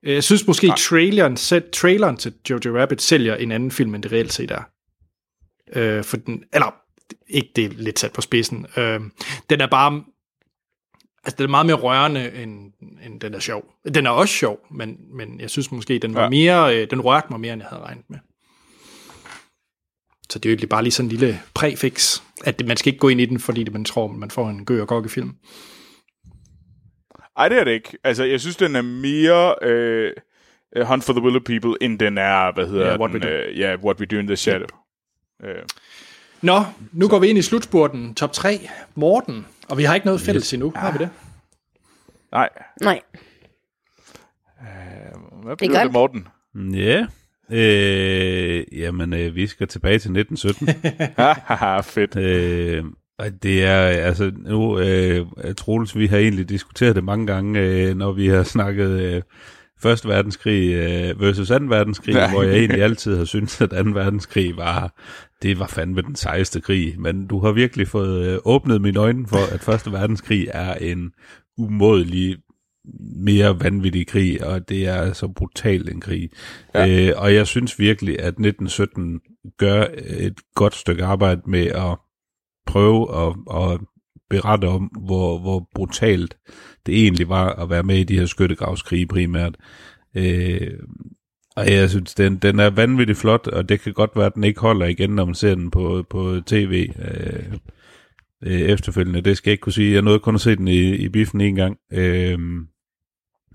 Øh, 0.02 0.14
Jeg 0.14 0.24
synes 0.24 0.46
måske, 0.46 0.72
traileren, 0.78 1.36
selv, 1.36 1.64
traileren 1.72 2.16
til 2.16 2.34
Jojo 2.50 2.78
Rabbit 2.78 3.02
sælger 3.02 3.36
en 3.36 3.52
anden 3.52 3.70
film, 3.70 3.94
end 3.94 4.02
det 4.02 4.12
reelt 4.12 4.32
set 4.32 4.50
er. 4.50 4.62
Øh, 5.72 6.04
for 6.04 6.16
den, 6.16 6.44
eller, 6.52 6.74
ikke 7.28 7.52
det 7.56 7.64
er 7.64 7.68
lidt 7.68 7.98
sat 7.98 8.12
på 8.12 8.20
spidsen. 8.20 8.66
Øh, 8.76 9.00
den 9.50 9.60
er 9.60 9.66
bare 9.66 10.04
Altså, 11.24 11.36
den 11.36 11.44
er 11.44 11.48
meget 11.50 11.66
mere 11.66 11.76
rørende, 11.76 12.32
end, 12.42 12.72
end 13.06 13.20
den 13.20 13.34
er 13.34 13.38
sjov. 13.38 13.64
Den 13.94 14.06
er 14.06 14.10
også 14.10 14.34
sjov, 14.34 14.58
men, 14.70 14.96
men 15.16 15.40
jeg 15.40 15.50
synes 15.50 15.72
måske, 15.72 15.98
den 15.98 16.14
var 16.14 16.22
Ja. 16.22 16.28
mere, 16.28 16.76
øh, 16.76 16.90
den 16.90 17.00
rørte 17.00 17.26
mig 17.30 17.40
mere, 17.40 17.52
end 17.52 17.62
jeg 17.62 17.68
havde 17.68 17.82
regnet 17.82 18.04
med. 18.08 18.18
Så 20.30 20.38
det 20.38 20.46
er 20.46 20.50
jo 20.50 20.52
egentlig 20.52 20.68
bare 20.68 20.82
lige 20.82 20.92
sådan 20.92 21.06
en 21.06 21.10
lille 21.16 21.40
præfix, 21.54 22.20
at 22.44 22.66
man 22.66 22.76
skal 22.76 22.88
ikke 22.92 22.98
gå 23.00 23.08
ind 23.08 23.20
i 23.20 23.24
den, 23.26 23.40
fordi 23.40 23.68
man 23.70 23.84
tror, 23.84 24.06
man 24.06 24.30
får 24.30 24.48
en 24.50 24.64
gø 24.64 24.80
og 24.80 24.88
gokke 24.88 25.08
film. 25.08 25.32
Ej, 27.36 27.48
det 27.48 27.58
er 27.58 27.64
det 27.64 27.70
ikke. 27.72 27.98
Altså, 28.04 28.24
jeg 28.24 28.40
synes, 28.40 28.56
den 28.56 28.76
er 28.76 28.82
mere 28.82 29.54
øh, 29.62 30.12
øh, 30.76 30.86
Hunt 30.86 31.04
for 31.04 31.12
the 31.12 31.22
Willow 31.22 31.42
People, 31.42 31.74
end 31.80 31.98
den 31.98 32.18
er, 32.18 32.52
hvad 32.54 32.66
hedder 32.66 32.90
ja, 32.90 32.98
What 32.98 33.12
den? 33.12 33.22
We 33.24 33.28
Do. 33.28 33.34
Øh, 33.34 33.58
ja, 33.58 33.76
What 33.84 34.00
We 34.00 34.06
Do 34.06 34.16
in 34.16 34.26
the 34.26 34.36
Shadow. 34.36 34.66
Øh, 35.44 35.54
Nå, 36.42 36.62
nu 36.92 37.08
går 37.08 37.18
vi 37.18 37.26
ind 37.28 37.38
i 37.38 37.42
slutspurten. 37.42 38.14
Top 38.14 38.32
3. 38.32 38.68
Morten. 38.94 39.46
Og 39.68 39.78
vi 39.78 39.82
har 39.84 39.94
ikke 39.94 40.06
noget 40.06 40.20
fælles 40.20 40.52
endnu. 40.52 40.72
Har 40.76 40.92
vi 40.92 40.98
det? 40.98 41.10
nej, 42.32 42.48
Nej. 42.80 43.00
hvad 45.44 45.56
bliver 45.56 45.72
godt. 45.72 45.84
det, 45.84 45.92
Morten? 45.92 46.28
Ja. 46.74 47.06
Øh, 47.50 48.64
jamen, 48.72 49.12
øh, 49.12 49.34
vi 49.34 49.46
skal 49.46 49.68
tilbage 49.68 49.98
til 49.98 50.10
1917. 50.18 50.92
Haha, 51.46 51.80
fedt. 51.80 52.16
øh, 52.16 52.84
og 53.18 53.42
det 53.42 53.64
er, 53.64 53.78
altså, 53.78 54.32
nu, 54.36 54.78
øh, 54.78 55.26
Troels, 55.56 55.98
vi 55.98 56.06
har 56.06 56.18
egentlig 56.18 56.48
diskuteret 56.48 56.96
det 56.96 57.04
mange 57.04 57.26
gange, 57.26 57.60
øh, 57.60 57.96
når 57.96 58.12
vi 58.12 58.28
har 58.28 58.42
snakket 58.42 58.90
øh, 58.90 59.22
Første 59.82 60.08
verdenskrig 60.08 60.74
øh, 60.74 61.20
versus 61.20 61.48
2. 61.48 61.54
verdenskrig, 61.54 62.14
Nej. 62.14 62.30
hvor 62.30 62.42
jeg 62.42 62.56
egentlig 62.56 62.82
altid 62.88 63.16
har 63.16 63.24
syntes, 63.24 63.60
at 63.60 63.70
2. 63.70 63.76
verdenskrig 63.76 64.56
var, 64.56 64.94
det 65.42 65.58
var 65.58 65.66
fandme 65.66 66.02
den 66.02 66.16
sejeste 66.16 66.60
krig. 66.60 66.94
Men 66.98 67.26
du 67.26 67.38
har 67.38 67.52
virkelig 67.52 67.88
fået 67.88 68.26
øh, 68.26 68.38
åbnet 68.44 68.82
mine 68.82 69.00
øjne 69.00 69.26
for, 69.28 69.54
at 69.54 69.60
Første 69.60 69.92
verdenskrig 69.92 70.48
er 70.52 70.74
en 70.74 71.12
umådelig 71.58 72.36
mere 73.16 73.60
vanvittig 73.60 74.06
krig, 74.06 74.44
og 74.44 74.68
det 74.68 74.86
er 74.86 75.12
så 75.12 75.28
brutal 75.28 75.88
en 75.88 76.00
krig. 76.00 76.30
Ja. 76.74 77.08
Øh, 77.08 77.12
og 77.16 77.34
jeg 77.34 77.46
synes 77.46 77.78
virkelig, 77.78 78.18
at 78.20 78.26
1917 78.26 79.20
gør 79.58 79.84
et 80.06 80.40
godt 80.54 80.74
stykke 80.74 81.04
arbejde 81.04 81.40
med 81.46 81.66
at 81.66 81.98
prøve 82.66 83.26
at, 83.26 83.34
at 83.62 83.80
berette 84.30 84.64
om, 84.68 84.82
hvor, 84.82 85.38
hvor 85.38 85.68
brutalt 85.74 86.36
det 86.86 87.02
egentlig 87.02 87.28
var 87.28 87.48
at 87.52 87.70
være 87.70 87.82
med 87.82 87.98
i 87.98 88.04
de 88.04 88.18
her 88.18 88.26
skyttegravskrige 88.26 89.06
primært. 89.06 89.56
Øh, 90.16 90.70
og 91.56 91.72
jeg 91.72 91.90
synes, 91.90 92.14
den, 92.14 92.36
den 92.36 92.60
er 92.60 92.70
vanvittigt 92.70 93.18
flot, 93.18 93.46
og 93.46 93.68
det 93.68 93.80
kan 93.80 93.92
godt 93.92 94.10
være, 94.16 94.26
at 94.26 94.34
den 94.34 94.44
ikke 94.44 94.60
holder 94.60 94.86
igen, 94.86 95.10
når 95.10 95.24
man 95.24 95.34
ser 95.34 95.54
den 95.54 95.70
på, 95.70 96.04
på 96.10 96.40
tv 96.46 96.88
øh, 96.98 97.52
øh, 98.44 98.60
efterfølgende. 98.60 99.20
Det 99.20 99.36
skal 99.36 99.50
jeg 99.50 99.52
ikke 99.52 99.62
kunne 99.62 99.72
sige. 99.72 99.94
Jeg 99.94 100.02
nåede 100.02 100.18
kun 100.18 100.34
at 100.34 100.40
se 100.40 100.56
den 100.56 100.68
i, 100.68 100.94
i 100.96 101.08
biffen 101.08 101.40
en 101.40 101.54
gang. 101.54 101.76
Øh, 101.92 102.38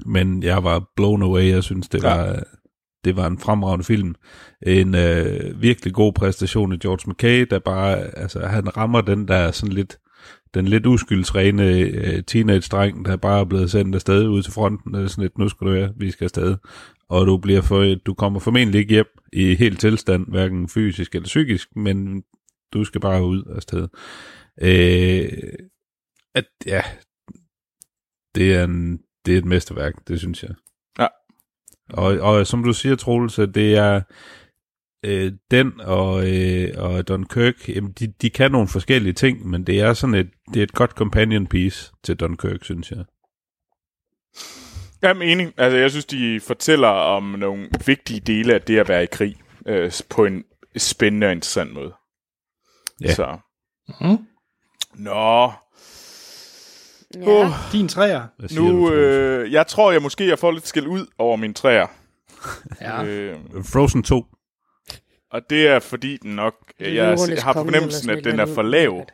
men 0.05 0.43
jeg 0.43 0.63
var 0.63 0.89
blown 0.95 1.21
away. 1.23 1.49
Jeg 1.49 1.63
synes, 1.63 1.89
det 1.89 2.03
Ja. 2.03 2.09
var, 2.15 2.43
det 3.05 3.15
var 3.15 3.27
en 3.27 3.39
fremragende 3.39 3.85
film. 3.85 4.15
En 4.67 4.95
øh, 4.95 5.61
virkelig 5.61 5.93
god 5.93 6.13
præstation 6.13 6.71
af 6.73 6.79
George 6.79 7.11
McKay, 7.11 7.47
der 7.49 7.59
bare, 7.59 8.17
altså 8.17 8.39
han 8.39 8.77
rammer 8.77 9.01
den 9.01 9.27
der 9.27 9.51
sådan 9.51 9.73
lidt, 9.73 9.99
den 10.53 10.67
lidt 10.67 10.85
uskyldsrene 10.85 11.69
øh, 11.69 12.23
teenage-dreng, 12.23 13.05
der 13.05 13.15
bare 13.15 13.39
er 13.39 13.45
blevet 13.45 13.71
sendt 13.71 13.95
afsted 13.95 14.27
ud 14.27 14.43
til 14.43 14.53
fronten, 14.53 14.95
eller 14.95 15.07
sådan 15.07 15.21
lidt, 15.21 15.37
nu 15.37 15.49
skal 15.49 15.67
du 15.67 15.71
være, 15.71 15.93
vi 15.97 16.11
skal 16.11 16.25
afsted. 16.25 16.55
Og 17.09 17.25
du 17.25 17.37
bliver 17.37 17.61
for, 17.61 17.95
du 18.05 18.13
kommer 18.13 18.39
formentlig 18.39 18.79
ikke 18.79 18.93
hjem 18.93 19.19
i 19.33 19.55
helt 19.55 19.79
tilstand, 19.79 20.25
hverken 20.27 20.69
fysisk 20.69 21.15
eller 21.15 21.25
psykisk, 21.25 21.75
men 21.75 22.23
du 22.73 22.83
skal 22.83 23.01
bare 23.01 23.25
ud 23.25 23.43
afsted. 23.55 23.87
Øh, 24.61 25.29
at, 26.35 26.45
ja, 26.65 26.81
det 28.35 28.55
er, 28.55 28.63
en, 28.63 28.99
det 29.25 29.33
er 29.33 29.37
et 29.37 29.45
mesterværk, 29.45 29.93
det 30.07 30.19
synes 30.19 30.43
jeg. 30.43 30.55
Ja. 31.91 32.01
Og, 32.01 32.19
og 32.19 32.47
som 32.47 32.63
du 32.63 32.73
siger, 32.73 32.95
Troels, 32.95 33.35
det 33.35 33.77
er 33.77 34.01
øh, 35.05 35.31
den 35.51 35.81
og, 35.81 36.33
øh, 36.33 36.69
og 36.77 37.07
Dunkirk, 37.07 37.69
jamen 37.69 37.91
de, 37.91 38.07
de 38.21 38.29
kan 38.29 38.51
nogle 38.51 38.67
forskellige 38.67 39.13
ting, 39.13 39.49
men 39.49 39.63
det 39.63 39.79
er 39.79 39.93
sådan 39.93 40.15
et, 40.15 40.29
det 40.53 40.59
er 40.59 40.63
et 40.63 40.73
godt 40.73 40.91
companion 40.91 41.47
piece 41.47 41.91
til 42.03 42.15
Dunkirk, 42.15 42.63
synes 42.63 42.91
jeg. 42.91 43.05
Jeg 45.01 45.11
er 45.11 45.21
enig. 45.21 45.53
Altså, 45.57 45.77
jeg 45.77 45.91
synes, 45.91 46.05
de 46.05 46.39
fortæller 46.39 46.87
om 46.87 47.23
nogle 47.23 47.69
vigtige 47.85 48.19
dele 48.19 48.53
af 48.53 48.61
det 48.61 48.79
at 48.79 48.89
være 48.89 49.03
i 49.03 49.07
krig 49.11 49.35
øh, 49.67 49.91
på 50.09 50.25
en 50.25 50.43
spændende 50.77 51.27
og 51.27 51.31
interessant 51.31 51.73
måde. 51.73 51.93
Ja. 53.01 53.13
Så. 53.13 53.37
Mhm. 53.87 54.17
Nå, 54.95 55.51
Ja. 57.15 57.45
uh, 57.45 57.49
Din 57.71 57.87
træer. 57.87 58.27
Nu, 58.55 58.93
øh, 58.93 59.51
jeg 59.51 59.67
tror, 59.67 59.91
jeg 59.91 60.01
måske 60.01 60.27
jeg 60.27 60.39
får 60.39 60.51
lidt 60.51 60.67
skæld 60.67 60.87
ud 60.87 61.05
over 61.17 61.35
min 61.35 61.53
træer. 61.53 61.87
Ja. 62.81 63.03
Øh, 63.03 63.35
Frozen 63.63 64.03
2. 64.03 64.25
og 65.31 65.41
det 65.49 65.67
er 65.67 65.79
fordi 65.79 66.17
den 66.17 66.35
nok, 66.35 66.53
jeg, 66.79 66.93
jeg, 66.95 67.17
har 67.43 67.53
fornemmelsen, 67.53 68.09
at 68.09 68.23
den 68.23 68.39
er 68.39 68.45
for 68.45 68.61
lav. 68.61 69.05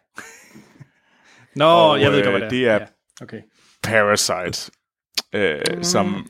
Nå, 1.55 1.65
Og, 1.65 2.01
jeg 2.01 2.11
ved 2.11 2.23
godt, 2.23 2.33
øh, 2.35 2.39
hvad 2.41 2.49
det 2.49 2.67
er. 2.67 2.77
det 2.79 2.81
er- 2.81 2.87
Ja. 3.19 3.23
Okay. 3.23 3.41
Parasite, 3.83 4.71
øh, 5.33 5.61
Mm. 5.77 5.83
som, 5.83 6.27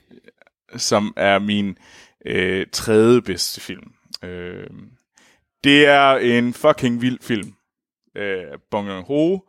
som 0.78 1.14
er 1.18 1.40
min 1.40 1.78
øh, 2.26 2.68
tredje 2.72 3.22
bedste 3.22 3.62
film. 3.62 3.92
Øh, 4.24 4.68
det 5.64 5.86
er 5.88 6.12
en 6.16 6.54
fucking 6.54 7.02
vild 7.02 7.18
film. 7.22 7.54
Øh, 8.18 8.44
Bong 8.72 8.88
Joon-ho, 8.90 9.40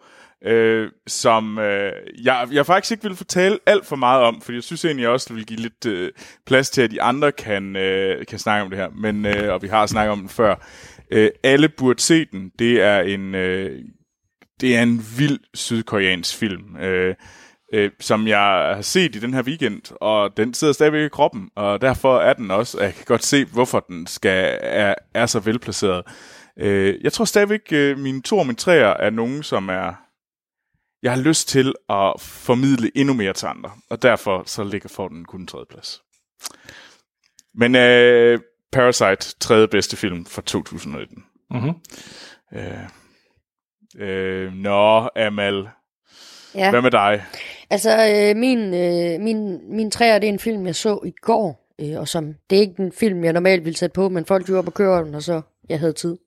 øh, 0.44 0.90
som 1.06 1.58
øh, 1.58 1.92
jeg, 2.22 2.48
jeg 2.52 2.66
faktisk 2.66 2.92
ikke 2.92 3.04
vil 3.04 3.16
fortælle 3.16 3.58
alt 3.66 3.86
for 3.86 3.96
meget 3.96 4.22
om, 4.22 4.40
for 4.40 4.52
jeg 4.52 4.62
synes 4.62 4.84
egentlig 4.84 5.08
også, 5.08 5.26
det 5.28 5.36
vil 5.36 5.46
give 5.46 5.60
lidt 5.60 5.86
øh, 5.86 6.10
plads 6.46 6.70
til, 6.70 6.82
at 6.82 6.90
de 6.90 7.02
andre 7.02 7.32
kan, 7.32 7.76
øh, 7.76 8.26
kan 8.26 8.38
snakke 8.38 8.64
om 8.64 8.70
det 8.70 8.78
her. 8.78 8.88
Men, 8.90 9.26
øh, 9.26 9.52
og 9.52 9.62
vi 9.62 9.68
har 9.68 9.86
snakket 9.86 10.12
om 10.12 10.20
den 10.20 10.28
før. 10.28 10.66
Øh, 11.10 11.30
alle 11.44 11.68
burde 11.68 12.02
se 12.02 12.24
den. 12.24 12.50
Det 12.58 12.82
er 12.82 13.00
en, 13.00 13.34
øh, 13.34 13.82
det 14.60 14.76
er 14.76 14.82
en 14.82 15.06
vild 15.18 15.40
sydkoreansk 15.54 16.36
film. 16.36 16.76
Øh, 16.76 17.14
øh, 17.74 17.90
som 18.00 18.26
jeg 18.26 18.38
har 18.74 18.82
set 18.82 19.16
i 19.16 19.20
den 19.20 19.34
her 19.34 19.42
weekend, 19.42 19.96
og 20.00 20.36
den 20.36 20.54
sidder 20.54 20.72
stadigvæk 20.72 21.06
i 21.06 21.08
kroppen, 21.08 21.50
og 21.56 21.80
derfor 21.80 22.18
er 22.18 22.32
den 22.32 22.50
også, 22.50 22.78
og 22.78 22.84
jeg 22.84 22.94
kan 22.94 23.04
godt 23.06 23.24
se, 23.24 23.44
hvorfor 23.44 23.80
den 23.88 24.06
skal 24.06 24.58
er, 24.60 24.94
er 25.14 25.26
så 25.26 25.40
velplaceret. 25.40 26.02
Øh, 26.58 26.94
jeg 27.02 27.12
tror 27.12 27.24
stadigvæk, 27.24 27.72
øh, 27.72 27.98
mine 27.98 28.22
to 28.22 28.38
og 28.38 28.46
mine 28.46 28.56
træer 28.56 28.88
er 28.88 29.10
nogen, 29.10 29.42
som 29.42 29.68
er, 29.68 30.03
jeg 31.04 31.12
har 31.12 31.20
lyst 31.22 31.48
til 31.48 31.74
at 31.88 32.12
formidle 32.20 32.90
endnu 32.94 33.14
mere 33.14 33.32
til 33.32 33.46
andre, 33.46 33.70
og 33.90 34.02
derfor 34.02 34.42
så 34.46 34.64
ligger 34.64 34.88
for 34.88 35.08
den 35.08 35.24
kun 35.24 35.40
en 35.40 35.46
tredje 35.46 35.66
plads. 35.70 36.02
Men 37.54 37.74
øh, 37.74 38.38
Parasite, 38.72 39.34
tredje 39.40 39.68
bedste 39.68 39.96
film 39.96 40.26
fra 40.26 40.42
2019. 40.42 41.24
Mhm. 41.50 41.70
Øh, 42.54 42.78
øh, 44.08 44.52
nå, 44.52 45.08
Amal, 45.16 45.68
Ja. 46.54 46.70
hvad 46.70 46.82
med 46.82 46.90
dig? 46.90 47.24
Altså, 47.70 47.90
øh, 48.08 48.36
min, 48.36 48.58
øh, 48.74 49.20
min, 49.20 49.60
min 49.76 49.90
træer, 49.90 50.18
det 50.18 50.28
er 50.28 50.32
en 50.32 50.38
film, 50.38 50.66
jeg 50.66 50.74
så 50.74 51.00
i 51.04 51.12
går, 51.22 51.74
øh, 51.80 51.98
og 52.00 52.08
som, 52.08 52.34
det 52.50 52.56
er 52.56 52.60
ikke 52.60 52.82
en 52.82 52.92
film, 52.92 53.24
jeg 53.24 53.32
normalt 53.32 53.64
ville 53.64 53.76
sætte 53.76 53.94
på, 53.94 54.08
men 54.08 54.26
folk 54.26 54.48
jo 54.48 54.58
op 54.58 54.66
og 54.66 54.74
køre 54.74 55.04
den, 55.04 55.14
og 55.14 55.22
så 55.22 55.42
jeg 55.68 55.78
havde 55.80 55.92
tid. 55.92 56.18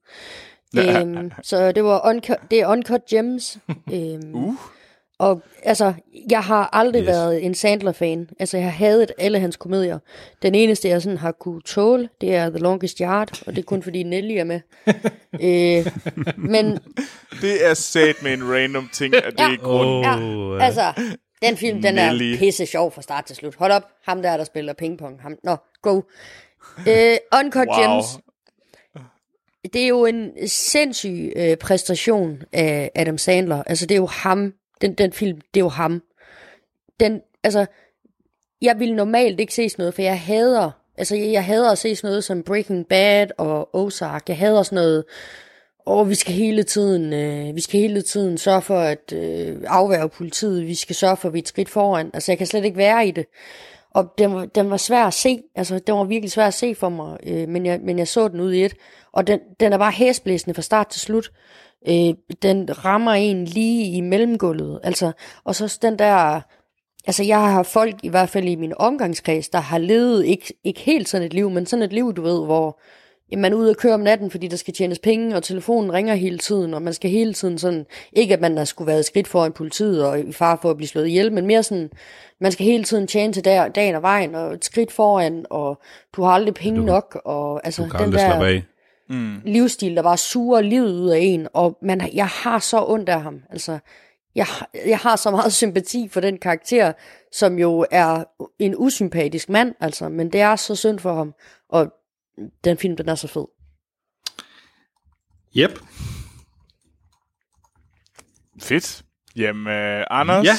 Øhm, 0.77 1.31
så 1.43 1.71
det 1.71 1.83
var 1.83 2.09
uncut, 2.09 2.37
det 2.51 2.59
er 2.61 2.67
Uncut 2.67 3.05
Gems, 3.09 3.57
øhm, 3.93 4.35
Uh. 4.35 4.55
Og 5.19 5.41
altså, 5.63 5.93
jeg 6.29 6.39
har 6.43 6.69
aldrig 6.73 6.99
Yes. 7.01 7.07
været 7.07 7.45
en 7.45 7.55
Sandler-fan. 7.55 8.29
Altså, 8.39 8.57
jeg 8.57 8.65
har 8.65 8.71
hadet 8.71 9.11
alle 9.17 9.39
hans 9.39 9.57
komedier. 9.57 9.99
Den 10.41 10.55
eneste, 10.55 10.87
jeg 10.89 11.01
sådan 11.01 11.17
har 11.17 11.31
kunne 11.31 11.61
tåle, 11.61 12.09
det 12.21 12.35
er 12.35 12.49
The 12.49 12.59
Longest 12.59 12.97
Yard, 12.97 13.43
og 13.47 13.55
det 13.55 13.61
er 13.61 13.65
kun 13.65 13.83
fordi 13.83 14.03
Nelly 14.03 14.33
er 14.33 14.43
med. 14.43 14.59
øh, 15.47 15.93
men 16.37 16.79
Det 17.41 17.65
er 17.69 17.73
sat 17.73 18.23
med 18.23 18.33
en 18.33 18.53
random 18.53 18.89
ting, 18.93 19.15
at 19.15 19.23
det 19.31 19.39
Ja. 19.39 19.47
er 19.47 19.51
ikke 19.51 19.63
grund. 19.63 20.05
ja, 20.05 20.65
altså, 20.65 20.93
den 21.41 21.57
film, 21.57 21.81
den 21.81 21.97
er 21.97 22.07
Nelly. 22.11 22.37
pisse 22.37 22.65
sjov 22.65 22.91
fra 22.91 23.01
start 23.01 23.25
til 23.25 23.35
slut. 23.35 23.55
Hold 23.55 23.71
op, 23.71 23.83
ham 24.05 24.21
der, 24.21 24.37
der 24.37 24.43
spiller 24.43 24.73
pingpong. 24.73 25.21
Ham. 25.21 25.35
Nå, 25.43 25.55
go. 25.81 26.01
Øh, 26.87 27.15
Uncut 27.39 27.67
Wow. 27.67 27.81
Gems. 27.93 28.05
Det 29.73 29.83
er 29.83 29.87
jo 29.87 30.05
en 30.05 30.47
sindssyg 30.47 31.33
øh, 31.35 31.57
præstation 31.57 32.43
af 32.53 32.91
Adam 32.95 33.17
Sandler. 33.17 33.63
Altså, 33.63 33.85
det 33.85 33.95
er 33.95 33.99
jo 33.99 34.05
ham. 34.05 34.53
Den, 34.81 34.93
den 34.93 35.13
film, 35.13 35.41
det 35.53 35.59
er 35.59 35.63
jo 35.63 35.69
ham. 35.69 36.01
Den, 36.99 37.21
altså, 37.43 37.65
jeg 38.61 38.79
ville 38.79 38.95
normalt 38.95 39.39
ikke 39.39 39.53
se 39.53 39.69
sådan 39.69 39.83
noget, 39.83 39.93
for 39.93 40.01
jeg 40.01 40.19
hader, 40.21 40.71
altså, 40.97 41.15
jeg, 41.15 41.31
jeg 41.31 41.45
hader 41.45 41.71
at 41.71 41.77
se 41.77 41.95
sådan 41.95 42.07
noget 42.07 42.23
som 42.23 42.43
Breaking 42.43 42.87
Bad 42.87 43.27
og 43.37 43.75
Ozark. 43.75 44.29
Jeg 44.29 44.37
hader 44.37 44.63
sådan 44.63 44.75
noget, 44.75 45.03
og 45.85 46.09
vi 46.09 46.15
skal 46.15 46.33
hele 46.33 46.63
tiden, 46.63 47.13
øh, 47.13 47.55
vi 47.55 47.61
skal 47.61 47.79
hele 47.79 48.01
tiden 48.01 48.37
sørge 48.37 48.61
for 48.61 48.79
at 48.79 49.13
øh, 49.13 49.57
afværge 49.67 50.09
politiet. 50.09 50.67
Vi 50.67 50.75
skal 50.75 50.95
sørge 50.95 51.17
for, 51.17 51.27
at 51.27 51.33
vi 51.33 51.39
er 51.39 51.43
et 51.43 51.47
skridt 51.47 51.69
foran. 51.69 52.11
Altså, 52.13 52.31
jeg 52.31 52.37
kan 52.37 52.47
slet 52.47 52.65
ikke 52.65 52.77
være 52.77 53.07
i 53.07 53.11
det. 53.11 53.25
Og 53.97 54.13
den 54.17 54.33
var, 54.33 54.45
den 54.45 54.69
var 54.69 54.77
svær 54.77 55.03
at 55.03 55.13
se. 55.13 55.41
Altså, 55.55 55.79
den 55.79 55.95
var 55.95 56.03
virkelig 56.03 56.31
svær 56.31 56.47
at 56.47 56.53
se 56.53 56.75
for 56.75 56.89
mig. 56.89 57.17
Øh, 57.23 57.47
men, 57.47 57.65
jeg, 57.65 57.79
men 57.83 57.99
jeg 57.99 58.07
så 58.07 58.27
den 58.27 58.39
ud 58.39 58.53
i 58.53 58.65
et. 58.65 58.73
Og 59.13 59.27
den, 59.27 59.39
den 59.59 59.73
er 59.73 59.77
bare 59.77 59.91
hæsblæsende 59.91 60.53
fra 60.53 60.61
start 60.61 60.87
til 60.87 61.01
slut. 61.01 61.31
Øh, 61.87 62.13
den 62.41 62.85
rammer 62.85 63.11
en 63.11 63.45
lige 63.45 63.97
i 63.97 64.01
mellemgulvet. 64.01 64.79
Altså, 64.83 65.11
og 65.43 65.55
så 65.55 65.77
den 65.81 65.99
der... 65.99 66.41
Altså, 67.07 67.23
jeg 67.23 67.39
har 67.39 67.63
folk, 67.63 67.95
i 68.03 68.09
hvert 68.09 68.29
fald 68.29 68.47
i 68.47 68.55
min 68.55 68.73
omgangskreds, 68.77 69.49
der 69.49 69.59
har 69.59 69.77
levet 69.77 70.25
ikke, 70.25 70.53
ikke 70.63 70.79
helt 70.79 71.09
sådan 71.09 71.25
et 71.27 71.33
liv, 71.33 71.49
men 71.49 71.65
sådan 71.65 71.83
et 71.83 71.93
liv, 71.93 72.13
du 72.13 72.21
ved, 72.21 72.45
hvor 72.45 72.79
jamen, 73.31 73.41
man 73.41 73.53
er 73.53 73.57
ude 73.57 73.69
og 73.69 73.75
køre 73.75 73.93
om 73.93 73.99
natten, 73.99 74.31
fordi 74.31 74.47
der 74.47 74.57
skal 74.57 74.73
tjenes 74.73 74.99
penge, 74.99 75.35
og 75.35 75.43
telefonen 75.43 75.93
ringer 75.93 76.15
hele 76.15 76.37
tiden, 76.37 76.73
og 76.73 76.81
man 76.81 76.93
skal 76.93 77.09
hele 77.09 77.33
tiden 77.33 77.57
sådan, 77.57 77.85
ikke 78.13 78.33
at 78.33 78.41
man 78.41 78.57
har 78.57 78.65
skulle 78.65 78.87
været 78.87 79.05
skridt 79.05 79.27
foran 79.27 79.51
politiet 79.51 80.05
og 80.05 80.19
i 80.19 80.31
far 80.31 80.59
for 80.61 80.69
at 80.69 80.77
blive 80.77 80.87
slået 80.87 81.07
ihjel, 81.07 81.33
men 81.33 81.47
mere 81.47 81.63
sådan, 81.63 81.89
man 82.41 82.51
skal 82.51 82.65
hele 82.65 82.83
tiden 82.83 83.07
tjene 83.07 83.33
til 83.33 83.45
der, 83.45 83.67
dagen 83.67 83.95
og 83.95 84.01
vejen, 84.01 84.35
og 84.35 84.53
et 84.53 84.65
skridt 84.65 84.91
foran, 84.91 85.45
og 85.49 85.81
du 86.13 86.23
har 86.23 86.31
aldrig 86.31 86.53
penge 86.53 86.79
Du- 86.79 86.85
nok, 86.85 87.21
og 87.25 87.61
altså 87.65 87.83
Du 87.83 87.89
kan 87.89 87.99
den 87.99 88.13
der 88.13 88.43
af. 88.45 88.63
livsstil, 89.45 89.95
der 89.95 90.03
bare 90.03 90.17
suger 90.17 90.61
livet 90.61 90.93
ud 90.93 91.09
af 91.09 91.19
en, 91.19 91.47
og 91.53 91.77
man, 91.81 92.09
jeg 92.13 92.27
har 92.27 92.59
så 92.59 92.85
ondt 92.87 93.09
af 93.09 93.21
ham, 93.21 93.41
altså, 93.49 93.79
jeg, 94.35 94.45
har- 94.45 94.69
jeg 94.87 94.97
har 94.97 95.15
så 95.15 95.31
meget 95.31 95.53
sympati 95.63 96.07
for 96.07 96.19
den 96.21 96.37
karakter, 96.37 96.93
som 97.31 97.59
jo 97.59 97.85
er 97.91 98.23
en 98.59 98.75
usympatisk 98.77 99.49
mand, 99.49 99.75
altså, 99.79 100.09
men 100.09 100.31
det 100.31 100.41
er 100.41 100.55
så 100.55 100.75
synd 100.75 100.99
for 100.99 101.13
ham, 101.13 101.33
og 101.69 101.93
den 102.63 102.77
film, 102.77 102.97
den 102.97 103.09
er 103.09 103.15
så 103.15 103.27
fed. 103.27 103.45
Yep. 105.57 105.79
Fedt. 108.61 109.03
Jamen, 109.35 109.67
øh, 109.67 110.05
Anders? 110.09 110.45
Ja. 110.45 110.51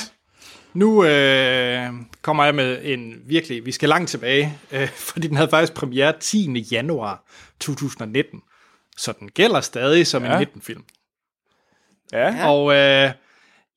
Nu 0.75 1.05
øh, 1.05 1.91
kommer 2.23 2.45
jeg 2.45 2.55
med 2.55 2.79
en 2.83 3.15
virkelig, 3.27 3.67
vi 3.67 3.73
skal 3.73 3.89
langt 3.89 4.11
tilbage, 4.11 4.59
øh, 4.73 4.89
fordi 5.13 5.29
den 5.29 5.37
havde 5.37 5.51
faktisk 5.51 5.75
premiere 5.75 6.13
10. 6.21 6.67
januar 6.73 7.25
2019. 7.61 8.41
Så 8.97 9.13
den 9.21 9.29
gælder 9.29 9.61
stadig 9.61 10.07
som 10.07 10.25
ja. 10.25 10.39
En 10.39 10.47
19-film. 10.55 10.85
Ja. 12.13 12.35
Ja. 12.37 12.51
Og 12.51 12.75
øh, 12.75 13.11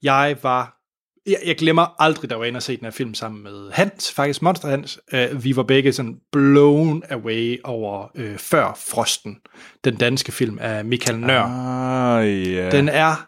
jeg 0.04 0.38
var... 0.44 0.78
Jeg, 1.26 1.38
jeg 1.46 1.56
glemmer 1.58 2.02
aldrig, 2.02 2.30
da 2.30 2.34
jeg 2.34 2.40
var 2.40 2.46
inde 2.46 2.58
og 2.58 2.64
se 2.64 2.78
den 2.78 2.84
her 2.84 2.92
film 2.92 3.14
sammen 3.14 3.44
med 3.44 3.72
Hans, 3.72 4.12
faktisk 4.12 4.42
Monster 4.42 4.68
Hans. 4.68 5.00
Øh, 5.14 5.44
vi 5.44 5.56
var 5.56 5.64
begge 5.64 5.94
sådan 5.94 6.18
blown 6.32 7.04
away 7.10 7.60
over 7.64 8.12
øh, 8.16 8.38
Før 8.38 8.78
Frosten, 8.92 9.38
den 9.84 9.96
danske 9.96 10.32
film 10.32 10.60
af 10.62 10.86
Michael 10.86 11.20
Nør. 11.20 11.44
Ah, 11.44 12.54
ja. 12.54 12.70
Den 12.70 12.90
er 12.90 13.28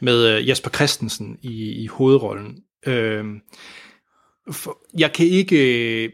med 0.00 0.28
øh, 0.28 0.48
Jesper 0.48 0.70
Christensen 0.70 1.36
i, 1.42 1.82
i 1.82 1.86
hovedrollen. 1.86 2.56
Øh, 2.86 3.24
for, 4.52 4.78
jeg 4.98 5.12
kan 5.12 5.26
ikke... 5.26 6.04
Øh, 6.04 6.12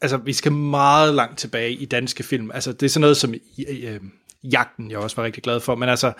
altså, 0.00 0.16
vi 0.16 0.32
skal 0.32 0.52
meget 0.52 1.14
langt 1.14 1.38
tilbage 1.38 1.72
i 1.72 1.84
danske 1.84 2.22
film. 2.22 2.50
Altså, 2.50 2.72
det 2.72 2.82
er 2.82 2.90
sådan 2.90 3.00
noget 3.00 3.16
som 3.16 3.34
øh, 3.34 3.94
øh, 3.94 4.00
Jagten, 4.52 4.90
jeg 4.90 4.98
også 4.98 5.16
var 5.16 5.24
rigtig 5.24 5.42
glad 5.42 5.60
for. 5.60 5.74
Men 5.74 5.88
altså, 5.88 6.12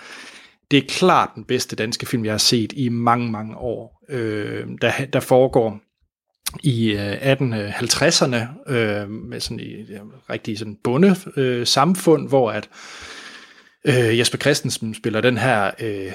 det 0.71 0.77
er 0.77 0.87
klart 0.87 1.29
den 1.35 1.43
bedste 1.43 1.75
danske 1.75 2.05
film, 2.05 2.25
jeg 2.25 2.33
har 2.33 2.37
set 2.37 2.73
i 2.75 2.89
mange, 2.89 3.31
mange 3.31 3.57
år. 3.57 4.03
Øh, 4.09 4.67
der, 4.81 4.91
der 5.13 5.19
foregår 5.19 5.79
i 6.63 6.91
øh, 6.91 7.33
1850'erne 7.33 8.71
øh, 8.73 9.09
med 9.09 9.39
sådan 9.39 9.59
et 9.59 9.89
ja, 9.89 9.95
øh, 9.95 10.01
rigtig 10.29 10.59
sådan 10.59 10.77
bunde 10.83 11.15
øh, 11.37 11.67
samfund, 11.67 12.27
hvor 12.27 12.51
at 12.51 12.69
øh, 12.71 13.14
Jesper 13.93 14.37
Christensen 14.37 14.93
spiller 14.95 15.21
den 15.21 15.37
her 15.37 15.71
øh, 15.79 16.11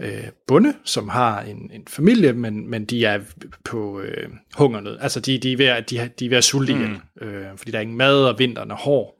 øh, 0.00 0.24
bonde, 0.46 0.74
som 0.84 1.08
har 1.08 1.40
en, 1.40 1.70
en 1.72 1.82
familie, 1.88 2.32
men, 2.32 2.70
men 2.70 2.84
de 2.84 3.04
er 3.04 3.20
på 3.64 4.00
øh, 4.00 4.28
hungernød. 4.54 4.98
Altså, 5.00 5.20
de, 5.20 5.38
de, 5.38 5.52
er 5.52 5.56
ved 5.56 5.66
at, 5.66 5.90
de, 5.90 5.98
er- 5.98 6.08
de 6.08 6.24
er 6.24 6.28
ved 6.28 6.38
at 6.38 6.44
sulte 6.44 6.72
ihjel, 6.72 7.00
øh, 7.20 7.44
fordi 7.56 7.70
der 7.70 7.78
er 7.78 7.82
ingen 7.82 7.96
mad, 7.96 8.24
og 8.24 8.38
vinteren 8.38 8.70
er 8.70 8.74
hård. 8.76 9.16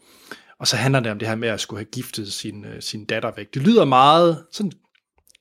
Og 0.61 0.67
så 0.67 0.77
handler 0.77 1.01
det 1.01 1.13
om 1.13 1.19
det 1.19 1.29
her 1.29 1.35
med 1.35 1.49
at 1.49 1.61
skulle 1.61 1.79
have 1.79 1.89
giftet 1.93 2.33
sin, 2.33 2.65
øh, 2.65 2.83
sin 2.83 3.05
datter 3.05 3.31
væk. 3.37 3.55
Det 3.55 3.63
lyder 3.63 3.85
meget 3.85 4.45
sådan 4.53 4.73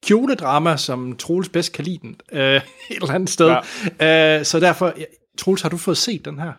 kjoledrama, 0.06 0.78
som 0.78 1.16
Troels 1.18 1.50
bedst 1.50 1.74
kan 1.74 1.86
lide 1.86 2.00
den, 2.02 2.16
øh, 2.32 2.56
et 2.56 2.62
eller 2.90 3.12
andet 3.12 3.30
sted. 3.30 3.56
Ja. 4.02 4.40
Øh, 4.40 4.46
så 4.46 4.60
derfor, 4.60 4.94
ja, 4.98 5.04
Troels, 5.38 5.62
har 5.62 5.70
du 5.70 5.78
fået 5.78 5.98
set 5.98 6.26
den 6.26 6.40
her? 6.40 6.52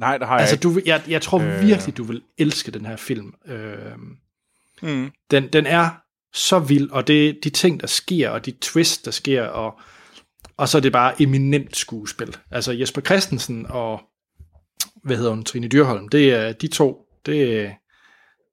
Nej, 0.00 0.18
det 0.18 0.26
har 0.26 0.34
jeg 0.34 0.40
Altså, 0.40 0.54
ikke. 0.68 0.80
du, 0.80 0.80
jeg, 0.86 1.02
jeg 1.08 1.22
tror 1.22 1.40
Øh. 1.40 1.66
virkelig, 1.66 1.96
du 1.96 2.04
vil 2.04 2.22
elske 2.38 2.70
den 2.70 2.86
her 2.86 2.96
film. 2.96 3.32
Øh, 3.46 3.76
Mm. 4.82 5.10
den, 5.30 5.48
den 5.48 5.66
er 5.66 5.90
så 6.34 6.58
vild, 6.58 6.90
og 6.90 7.06
det 7.06 7.38
de 7.44 7.50
ting, 7.50 7.80
der 7.80 7.86
sker, 7.86 8.30
og 8.30 8.46
de 8.46 8.50
twist, 8.60 9.04
der 9.04 9.10
sker, 9.10 9.42
og, 9.46 9.80
og 10.56 10.68
så 10.68 10.78
er 10.78 10.82
det 10.82 10.92
bare 10.92 11.22
eminent 11.22 11.76
skuespil. 11.76 12.36
Altså 12.50 12.72
Jesper 12.72 13.00
Christensen 13.00 13.66
og, 13.68 14.00
hvad 15.04 15.16
hedder 15.16 15.30
hun, 15.30 15.44
Trine 15.44 15.68
Dyrholm, 15.68 16.08
det 16.08 16.34
er 16.34 16.52
de 16.52 16.66
to, 16.68 17.06
det, 17.26 17.70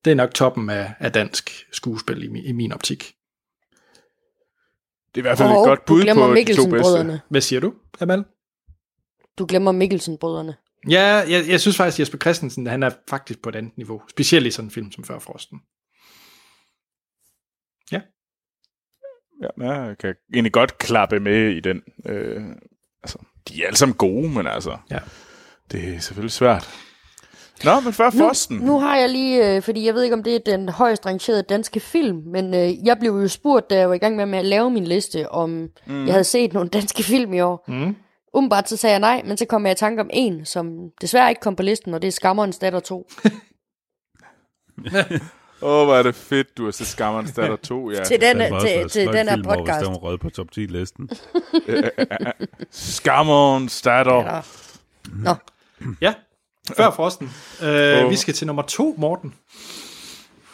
det 0.05 0.11
er 0.11 0.15
nok 0.15 0.33
toppen 0.33 0.69
af, 0.69 0.93
af 0.99 1.11
dansk 1.11 1.65
skuespil 1.71 2.23
i, 2.23 2.27
min- 2.27 2.45
i 2.45 2.51
min 2.51 2.71
optik. 2.71 2.99
Det 5.15 5.17
er 5.17 5.19
i 5.19 5.21
hvert 5.21 5.37
fald 5.37 5.49
Og 5.49 5.61
et 5.63 5.67
godt 5.67 5.85
bud 5.85 6.01
på 6.15 6.35
de 6.35 6.55
to 6.55 6.69
bedste. 6.69 7.21
Hvad 7.29 7.41
siger 7.41 7.59
du, 7.59 7.73
Amal? 7.99 8.23
Du 9.37 9.45
glemmer 9.45 9.71
Mikkelsen-brødrene. 9.71 10.55
Ja, 10.89 11.05
jeg, 11.05 11.45
jeg 11.47 11.59
synes 11.61 11.77
faktisk, 11.77 11.95
at 11.95 11.99
Jesper 11.99 12.17
Christensen, 12.17 12.67
han 12.67 12.83
er 12.83 12.89
faktisk 13.09 13.41
på 13.41 13.49
et 13.49 13.55
andet 13.55 13.77
niveau. 13.77 14.01
Specielt 14.09 14.47
i 14.47 14.51
sådan 14.51 14.67
en 14.67 14.71
film 14.71 14.91
som 14.91 15.03
Før 15.03 15.19
Frosten. 15.19 15.59
Ja, 19.41 19.71
jeg 19.71 19.97
kan 19.97 20.15
egentlig 20.33 20.53
godt 20.53 20.77
klappe 20.77 21.19
med 21.19 21.49
i 21.49 21.59
den. 21.59 21.81
Øh, 22.05 22.43
altså, 23.03 23.17
de 23.47 23.61
er 23.63 23.67
alle 23.67 23.77
sammen 23.77 23.95
gode, 23.97 24.29
men 24.29 24.47
altså, 24.47 24.77
Ja. 24.91 24.99
det 25.71 25.95
er 25.95 25.99
selvfølgelig 25.99 26.31
svært. 26.31 26.69
Nå, 27.63 27.79
men 27.79 27.93
før 27.93 28.09
Nu, 28.59 28.65
nu 28.65 28.79
har 28.79 28.97
jeg 28.97 29.09
lige, 29.09 29.55
øh, 29.55 29.61
fordi 29.61 29.85
jeg 29.85 29.93
ved 29.93 30.03
ikke, 30.03 30.15
om 30.15 30.23
det 30.23 30.35
er 30.35 30.39
den 30.45 30.69
højst 30.69 31.05
rangerede 31.05 31.43
danske 31.43 31.79
film, 31.79 32.17
men 32.25 32.53
øh, 32.53 32.85
jeg 32.85 32.97
blev 32.99 33.11
jo 33.11 33.27
spurgt, 33.27 33.69
da 33.69 33.77
jeg 33.77 33.89
var 33.89 33.95
i 33.95 33.97
gang 33.97 34.15
med, 34.15 34.25
med 34.25 34.39
at 34.39 34.45
lave 34.45 34.69
min 34.69 34.83
liste, 34.87 35.29
om 35.31 35.69
mm. 35.87 36.05
jeg 36.05 36.13
havde 36.13 36.23
set 36.23 36.53
nogle 36.53 36.69
danske 36.69 37.03
film 37.03 37.33
i 37.33 37.39
år. 37.39 37.63
Mm. 37.67 37.95
Umiddelbart 38.33 38.69
så 38.69 38.77
sagde 38.77 38.93
jeg 38.93 38.99
nej, 38.99 39.21
men 39.25 39.37
så 39.37 39.45
kom 39.45 39.65
jeg 39.65 39.71
i 39.71 39.75
tanke 39.75 40.01
om 40.01 40.09
en, 40.13 40.45
som 40.45 40.89
desværre 41.01 41.29
ikke 41.29 41.41
kom 41.41 41.55
på 41.55 41.63
listen, 41.63 41.93
og 41.93 42.01
det 42.01 42.07
er 42.07 42.11
Skammerens 42.11 42.57
datter 42.57 42.79
2. 42.79 43.09
Åh, 45.61 45.81
oh, 45.81 45.85
hvor 45.85 45.95
er 45.95 46.03
det 46.03 46.15
fedt, 46.15 46.57
du 46.57 46.65
har 46.65 46.71
set 46.71 46.87
Skammerens 46.87 47.31
datter 47.31 47.55
2, 47.55 47.91
ja. 47.91 48.03
til 48.03 48.21
den, 48.21 48.39
Den 48.39 48.53
til, 48.61 48.89
til 48.89 49.07
den 49.07 49.27
her 49.27 49.35
film 49.35 49.45
over, 49.45 49.55
hvis 49.55 49.69
podcast. 49.69 49.85
den 49.85 50.17
på 50.17 50.29
top 50.29 50.47
10-listen. 50.57 51.09
Skammerens 52.71 53.81
datter. 53.81 54.23
Ja. 54.35 54.41
Nå, 55.13 55.35
Ja, 56.01 56.13
Før 56.77 56.91
Frosten. 56.91 57.29
Øh, 57.63 58.05
Åh. 58.05 58.11
Vi 58.11 58.15
skal 58.15 58.33
til 58.33 58.47
nummer 58.47 58.63
to, 58.63 58.95
Morten. 58.97 59.33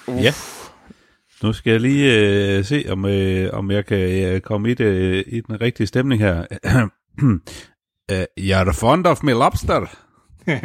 Ja. 0.08 0.34
Nu 1.44 1.54
skal 1.54 1.72
jeg 1.72 1.82
lige 1.82 2.14
øh, 2.14 2.66
se, 2.66 2.86
om, 2.90 3.06
øh, 3.06 3.50
om 3.54 3.72
jeg 3.72 3.86
kan 3.86 4.26
øh, 4.26 4.42
komme 4.42 4.72
i, 4.72 4.74
det, 4.74 5.24
i 5.28 5.42
den 5.42 5.62
rigtige 5.62 5.88
stemning 5.88 6.22
her. 6.22 6.46
uh, 8.12 8.24
you're 8.40 8.72
fond 8.72 9.08
of 9.08 9.24
me 9.24 9.32
lobster. 9.32 10.05
Det 10.46 10.60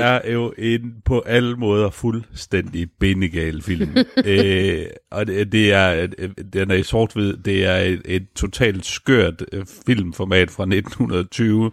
er 0.00 0.32
jo 0.32 0.52
en 0.58 0.94
på 1.04 1.20
alle 1.20 1.56
måder 1.56 1.90
fuldstændig 1.90 2.88
benegal 3.00 3.62
film. 3.62 3.96
øh, 4.24 4.86
og 5.10 5.26
det, 5.26 5.52
det 5.52 5.72
er, 5.72 6.06
den 6.52 6.70
er 6.70 6.74
i 6.74 6.82
sort-hvid, 6.82 7.36
det 7.36 7.64
er 7.64 7.76
et, 7.76 8.02
et 8.04 8.26
totalt 8.36 8.86
skørt 8.86 9.44
øh, 9.52 9.66
filmformat 9.86 10.50
fra 10.50 10.62
1920. 10.62 11.70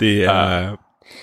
Det 0.00 0.24
er 0.24 0.76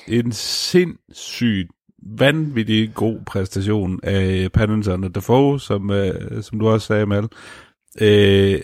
en 0.08 0.32
sindssygt 0.32 1.72
vanvittig 2.18 2.94
god 2.94 3.20
præstation 3.26 4.00
af 4.04 4.52
Pattinson 4.52 5.04
og 5.04 5.16
Dafoe, 5.16 5.60
som, 5.60 5.92
øh, 5.92 6.44
som 6.44 6.60
du 6.60 6.70
også 6.70 6.88
sagde, 6.88 7.06
Mal. 7.06 7.28
Øh, 8.02 8.62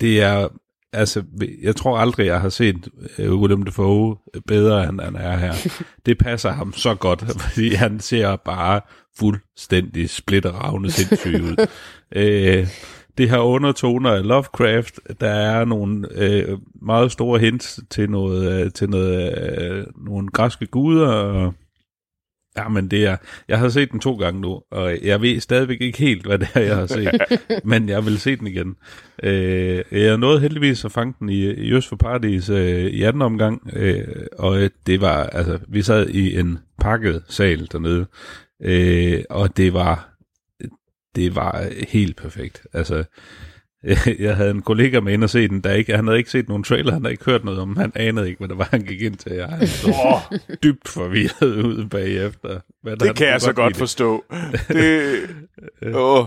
det 0.00 0.22
er, 0.22 0.48
altså, 0.92 1.22
jeg 1.62 1.76
tror 1.76 1.98
aldrig, 1.98 2.26
jeg 2.26 2.40
har 2.40 2.48
set 2.48 2.88
øh, 3.18 3.34
Willem 3.34 3.62
Dafoe 3.62 4.16
bedre, 4.46 4.88
end 4.88 5.00
han 5.00 5.16
er 5.16 5.36
her. 5.36 5.52
Det 6.06 6.18
passer 6.18 6.50
ham 6.50 6.72
så 6.72 6.94
godt, 6.94 7.24
fordi 7.42 7.74
han 7.74 8.00
ser 8.00 8.36
bare 8.36 8.80
fuldstændig 9.18 10.10
splitteravne 10.10 10.90
sindssyg 10.90 11.42
ud. 11.42 11.66
øh, 12.22 12.68
det 13.18 13.30
har 13.30 13.38
undertoner 13.38 14.10
af 14.10 14.26
Lovecraft. 14.26 15.00
Der 15.20 15.30
er 15.30 15.64
nogle 15.64 16.08
øh, 16.14 16.58
meget 16.82 17.12
store 17.12 17.38
hints 17.38 17.80
til 17.90 18.10
noget, 18.10 18.64
øh, 18.64 18.72
til 18.72 18.90
noget, 18.90 19.38
øh, 19.50 19.86
nogle 20.06 20.28
græske 20.28 20.66
guder. 20.66 21.08
Og, 21.08 21.54
ja, 22.58 22.68
men 22.68 22.88
det 22.88 23.06
er, 23.06 23.16
jeg 23.48 23.58
har 23.58 23.68
set 23.68 23.92
den 23.92 24.00
to 24.00 24.16
gange 24.16 24.40
nu, 24.40 24.62
og 24.70 24.98
jeg 25.02 25.22
ved 25.22 25.40
stadigvæk 25.40 25.80
ikke 25.80 25.98
helt, 25.98 26.26
hvad 26.26 26.38
det 26.38 26.48
er, 26.54 26.60
jeg 26.60 26.76
har 26.76 26.86
set. 26.86 27.10
men 27.64 27.88
jeg 27.88 28.04
vil 28.04 28.18
se 28.18 28.36
den 28.36 28.46
igen. 28.46 28.76
Øh, 29.22 29.82
jeg 29.92 30.16
nåede 30.16 30.40
heldigvis 30.40 30.84
at 30.84 30.92
fange 30.92 31.14
den 31.18 31.28
i, 31.28 31.42
i 31.44 31.72
Øst 31.72 31.88
for 31.88 31.96
Paradis 31.96 32.50
øh, 32.50 32.84
i 32.84 33.02
anden 33.02 33.22
omgang, 33.22 33.70
øh, 33.72 34.04
og 34.38 34.70
det 34.86 35.00
var, 35.00 35.22
altså, 35.24 35.58
vi 35.68 35.82
sad 35.82 36.08
i 36.08 36.38
en 36.38 36.58
pakket 36.80 37.22
sal 37.28 37.68
dernede, 37.72 38.06
øh, 38.62 39.22
og 39.30 39.56
det 39.56 39.72
var 39.72 40.08
det 41.16 41.34
var 41.34 41.64
helt 41.88 42.16
perfekt. 42.16 42.66
Altså, 42.72 43.04
jeg 44.18 44.36
havde 44.36 44.50
en 44.50 44.62
kollega 44.62 45.00
med 45.00 45.12
ind 45.12 45.24
og 45.24 45.30
se 45.30 45.48
den, 45.48 45.60
der 45.60 45.72
ikke, 45.72 45.96
han 45.96 46.06
havde 46.06 46.18
ikke 46.18 46.30
set 46.30 46.48
nogen 46.48 46.64
trailer, 46.64 46.92
han 46.92 47.02
havde 47.02 47.12
ikke 47.12 47.24
hørt 47.24 47.44
noget 47.44 47.60
om, 47.60 47.76
han 47.76 47.92
anede 47.94 48.28
ikke, 48.28 48.38
hvad 48.38 48.48
det 48.48 48.58
var, 48.58 48.68
han 48.70 48.82
gik 48.82 49.02
ind 49.02 49.16
til. 49.16 49.32
Jeg 49.32 49.68
så 49.68 50.20
dybt 50.62 50.88
forvirret 50.88 51.64
ud 51.64 51.86
bagefter. 51.86 52.60
Hvad 52.82 52.96
det 52.96 53.16
kan 53.16 53.26
jeg 53.26 53.40
så 53.40 53.52
godt 53.52 53.76
forstå. 53.76 54.24
Det, 54.68 55.94
åh. 55.94 56.26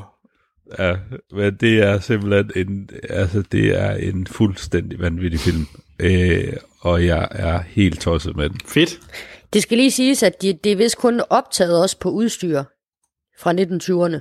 Ja, 0.80 0.96
men 1.32 1.56
det 1.56 1.80
er 1.80 2.00
simpelthen 2.00 2.68
en, 2.68 2.90
altså 3.10 3.42
det 3.52 3.82
er 3.82 3.92
en 3.92 4.28
fuldstændig 4.28 5.00
vanvittig 5.00 5.40
film, 5.40 5.66
øh, 6.00 6.54
og 6.80 7.06
jeg 7.06 7.28
er 7.32 7.62
helt 7.62 8.02
tosset 8.02 8.36
med 8.36 8.50
den. 8.50 8.60
Fedt. 8.66 9.00
Det 9.54 9.62
skal 9.62 9.78
lige 9.78 9.92
siges, 9.92 10.24
at 10.24 10.42
det, 10.42 10.64
det 10.64 10.72
er 10.72 10.76
vist 10.76 10.98
kun 10.98 11.22
optaget 11.30 11.82
også 11.82 12.00
på 12.00 12.10
udstyr 12.10 12.64
fra 13.40 13.52
1920'erne. 13.54 14.20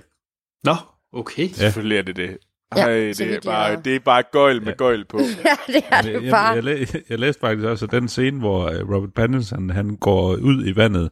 Nå, 0.65 0.74
okay. 1.12 1.43
Ja. 1.43 1.55
Selvfølgelig 1.55 1.98
er 1.98 2.02
det 2.02 2.16
det. 2.16 2.39
Ja, 2.77 2.83
Ej, 2.83 2.95
det, 2.97 3.21
er 3.21 3.41
bare, 3.45 3.77
det 3.85 3.97
er 3.97 4.01
bare 4.01 4.23
gøjl 4.33 4.61
med 4.63 4.69
ja. 4.69 4.77
gøjl 4.77 5.05
på. 5.05 5.19
ja, 5.45 5.73
det 5.73 5.83
er 5.91 6.03
det 6.03 6.31
bare. 6.31 6.55
Jeg, 6.55 6.65
jeg, 6.65 6.79
jeg, 6.95 7.03
jeg 7.09 7.19
læste 7.19 7.41
faktisk 7.41 7.67
også, 7.67 7.87
den 7.87 8.09
scene, 8.09 8.39
hvor 8.39 8.67
øh, 8.67 8.95
Robert 8.95 9.15
Pattinson 9.15 9.71
han 9.71 9.97
går 9.97 10.35
ud 10.35 10.67
i 10.67 10.77
vandet, 10.77 11.11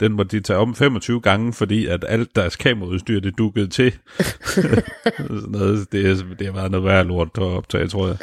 den 0.00 0.12
må 0.12 0.22
de 0.22 0.40
tage 0.40 0.58
om 0.58 0.74
25 0.74 1.20
gange, 1.20 1.52
fordi 1.52 1.86
at 1.86 2.04
alt 2.08 2.36
deres 2.36 2.56
kameraudstyr, 2.56 3.20
det 3.20 3.38
dukkede 3.38 3.68
til. 3.68 3.92
sådan 4.46 5.44
noget, 5.48 5.92
det, 5.92 6.10
er, 6.10 6.14
det 6.38 6.46
har 6.46 6.54
været 6.54 6.70
noget 6.70 6.86
værre 6.86 7.04
lort 7.04 7.30
at 7.36 7.42
optage, 7.42 7.88
tror 7.88 8.06
jeg. 8.06 8.16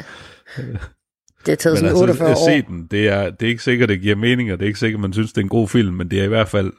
Det 1.46 1.48
har 1.48 1.56
taget 1.56 1.78
sådan 1.78 1.96
48 1.96 2.28
altså, 2.28 2.44
år. 2.44 2.48
Se 2.48 2.62
den. 2.62 2.86
Det 2.90 3.08
er, 3.08 3.30
det 3.30 3.46
er 3.46 3.50
ikke 3.50 3.62
sikkert, 3.62 3.88
det 3.88 4.00
giver 4.00 4.16
mening, 4.16 4.52
og 4.52 4.58
det 4.58 4.64
er 4.64 4.68
ikke 4.68 4.78
sikkert, 4.78 5.00
man 5.00 5.12
synes, 5.12 5.32
det 5.32 5.40
er 5.40 5.44
en 5.44 5.48
god 5.48 5.68
film, 5.68 5.94
men 5.94 6.10
det 6.10 6.20
er 6.20 6.24
i 6.24 6.28
hvert 6.28 6.48
fald 6.48 6.72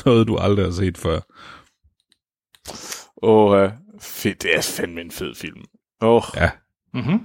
100% 0.00 0.02
noget, 0.06 0.28
du 0.28 0.36
aldrig 0.36 0.64
har 0.64 0.72
set 0.72 0.98
før. 0.98 1.20
Åh, 3.22 3.62
uh, 3.62 3.70
fedt. 4.00 4.42
Det 4.42 4.56
er 4.56 4.62
fandme 4.62 5.00
en 5.00 5.10
fed 5.10 5.34
film. 5.34 5.64
Åh. 6.02 6.14
Oh. 6.16 6.22
Ja. 6.36 6.50
Mm-hmm. 6.94 7.24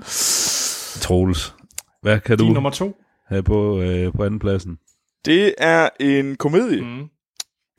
Troels. 1.02 1.56
Hvad 2.02 2.20
kan 2.20 2.38
Din 2.38 2.48
du 2.48 2.54
nummer 2.54 2.70
to. 2.70 2.98
have 3.28 3.44
på, 3.44 3.82
øh, 3.82 4.14
på 4.14 4.24
anden 4.24 4.40
pladsen? 4.40 4.78
Det 5.26 5.56
er 5.58 5.90
en 6.00 6.36
komedie. 6.36 6.82
Mm. 6.82 7.10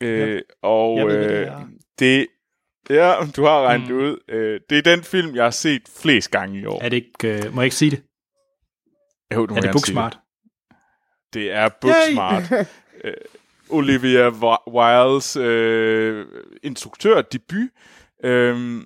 Øh, 0.01 0.35
ja. 0.35 0.41
Og 0.63 0.99
Jeg 0.99 1.07
ved, 1.07 1.25
det 1.29 1.31
øh, 1.31 1.47
er. 1.47 1.67
det, 1.99 2.27
ja, 2.91 3.15
du 3.37 3.45
har 3.45 3.63
regnet 3.63 3.89
mm. 3.91 3.97
det 3.97 4.03
ud. 4.05 4.19
Øh, 4.29 4.61
det 4.71 4.79
er 4.79 4.83
den 4.83 5.03
film, 5.05 5.35
jeg 5.35 5.45
har 5.45 5.51
set 5.51 5.83
flest 6.03 6.31
gange 6.31 6.61
i 6.61 6.65
år. 6.65 6.81
Er 6.83 6.89
det 6.89 6.97
ikke, 6.97 7.47
øh, 7.47 7.55
må 7.55 7.61
jeg 7.61 7.67
ikke 7.67 7.77
sige 7.77 7.91
det? 7.91 8.03
Jo, 9.35 9.47
du 9.47 9.55
må 9.55 9.59
er 9.59 9.61
det 9.63 9.73
Booksmart? 9.73 10.19
Det 11.35 11.53
er 11.53 11.69
Booksmart. 11.81 12.53
øh, 13.05 13.15
Olivia 13.71 14.29
Wildes 14.69 15.37
øh, 15.37 16.27
instruktør 16.63 17.23
debut, 17.23 17.71
øh, 18.25 18.83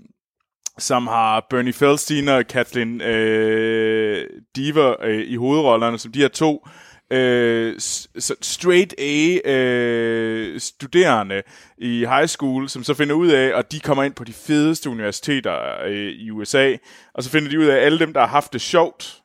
som 0.79 1.07
har 1.07 1.47
Bernie 1.51 1.73
Feldstein 1.73 2.29
og 2.29 2.47
Kathleen 2.47 3.01
øh, 3.01 4.27
Dever 4.57 4.95
øh, 5.03 5.21
i 5.21 5.37
hovedrollerne, 5.37 5.99
som 5.99 6.13
de 6.13 6.21
her 6.21 6.29
to 6.29 6.67
øh, 7.11 7.75
straight 8.41 8.95
A 8.99 9.39
øh, 9.51 10.61
studerende 10.61 11.43
i 11.79 11.99
high 11.99 12.27
school, 12.27 12.69
som 12.69 12.85
så 12.85 12.95
finder 12.95 13.15
ud 13.15 13.29
af, 13.29 13.59
at 13.59 13.73
de 13.73 13.81
kommer 13.81 14.05
ind 14.05 14.15
på 14.15 14.25
de 14.25 14.33
fedeste 14.33 14.91
universiteter 14.91 15.83
øh, 15.85 16.13
i 16.13 16.31
USA, 16.31 16.77
og 17.15 17.23
så 17.23 17.31
finder 17.31 17.51
de 17.51 17.59
ud 17.59 17.65
af, 17.65 17.77
at 17.77 17.83
alle 17.83 17.99
dem, 17.99 18.13
der 18.13 18.21
har 18.21 18.27
haft 18.27 18.53
det 18.53 18.61
sjovt, 18.61 19.23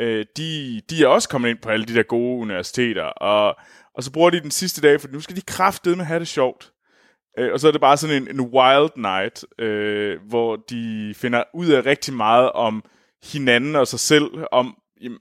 øh, 0.00 0.26
de, 0.36 0.80
de 0.90 1.02
er 1.02 1.06
også 1.06 1.28
kommet 1.28 1.50
ind 1.50 1.58
på 1.58 1.68
alle 1.68 1.86
de 1.86 1.94
der 1.94 2.02
gode 2.02 2.40
universiteter, 2.40 3.04
og, 3.04 3.56
og 3.94 4.04
så 4.04 4.12
bruger 4.12 4.30
de 4.30 4.40
den 4.40 4.50
sidste 4.50 4.80
dag, 4.80 5.00
for 5.00 5.08
nu 5.08 5.20
skal 5.20 5.36
de 5.36 5.40
kraftedeme 5.40 6.04
have 6.04 6.20
det 6.20 6.28
sjovt. 6.28 6.72
Øh, 7.38 7.52
og 7.52 7.60
så 7.60 7.68
er 7.68 7.72
det 7.72 7.80
bare 7.80 7.96
sådan 7.96 8.22
en, 8.22 8.28
en 8.28 8.40
wild 8.40 8.90
night, 8.96 9.44
øh, 9.58 10.18
hvor 10.28 10.56
de 10.56 11.14
finder 11.16 11.42
ud 11.54 11.66
af 11.66 11.86
rigtig 11.86 12.14
meget 12.14 12.52
om 12.52 12.84
hinanden 13.32 13.76
og 13.76 13.86
sig 13.86 14.00
selv, 14.00 14.30
om 14.52 14.76
jamen, 15.02 15.18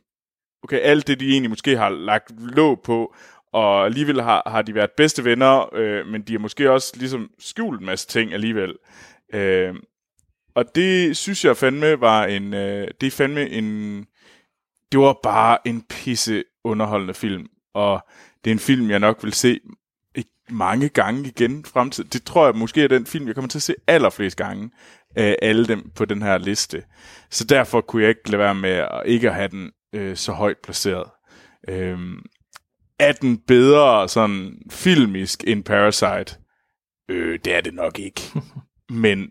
okay, 0.64 0.80
alt 0.80 1.08
det, 1.08 1.20
de 1.20 1.32
egentlig 1.32 1.50
måske 1.50 1.78
har 1.78 1.90
lagt 1.90 2.32
låg 2.40 2.82
på, 2.84 3.16
og 3.54 3.86
alligevel 3.86 4.22
har, 4.22 4.44
har 4.46 4.62
de 4.62 4.76
været 4.76 4.92
bedste 4.98 5.26
venner, 5.26 5.76
øh, 5.76 6.08
men 6.08 6.22
de 6.22 6.34
har 6.34 6.40
måske 6.40 6.72
også 6.72 6.94
ligesom 6.98 7.30
skjult 7.40 7.80
en 7.80 7.86
masse 7.86 8.08
ting 8.08 8.34
alligevel. 8.34 8.76
Øh, 9.34 9.76
og 10.56 10.76
det 10.76 11.18
synes 11.18 11.46
jeg 11.46 11.58
fandme 11.58 12.02
var 12.02 12.26
en, 12.26 12.54
øh, 12.54 12.88
det 13.02 13.08
er 13.08 13.12
fandme 13.12 13.50
en, 13.50 14.00
det 14.92 15.00
var 15.00 15.20
bare 15.24 15.68
en 15.68 15.82
pisse 15.90 16.44
underholdende 16.64 17.14
film, 17.14 17.48
og 17.74 18.08
det 18.44 18.52
er 18.52 18.56
en 18.56 18.60
film, 18.60 18.90
jeg 18.90 19.00
nok 19.00 19.24
vil 19.24 19.34
se 19.34 19.60
mange 20.50 20.90
gange 20.90 21.28
igen 21.28 21.66
fremtid. 21.66 22.04
Det 22.04 22.24
tror 22.24 22.46
jeg 22.46 22.56
måske 22.56 22.84
er 22.84 22.88
den 22.88 23.06
film, 23.06 23.28
jeg 23.28 23.36
kommer 23.36 23.50
til 23.50 23.58
at 23.58 23.64
se 23.64 23.76
allerflest 23.88 24.38
gange 24.38 24.72
af 25.16 25.38
alle 25.42 25.68
dem 25.68 25.92
på 25.96 26.06
den 26.06 26.22
her 26.22 26.38
liste. 26.38 26.84
Så 27.30 27.44
derfor 27.44 27.82
kunne 27.82 28.02
jeg 28.02 28.10
ikke 28.10 28.32
lade 28.32 28.40
være 28.40 28.56
med 28.56 28.70
at 28.70 29.02
ikke 29.06 29.30
at 29.30 29.36
have 29.36 29.48
den 29.48 29.72
øh, 29.94 30.16
så 30.16 30.32
højt 30.32 30.58
placeret. 30.64 31.10
Øhm, 31.70 32.22
er 33.00 33.12
den 33.12 33.38
bedre 33.38 34.10
sådan 34.10 34.62
filmisk 34.72 35.44
end 35.48 35.64
Parasite? 35.64 36.36
Øh, 37.10 37.40
det 37.46 37.56
er 37.56 37.62
det 37.62 37.74
nok 37.74 38.00
ikke. 38.00 38.22
men, 38.90 39.30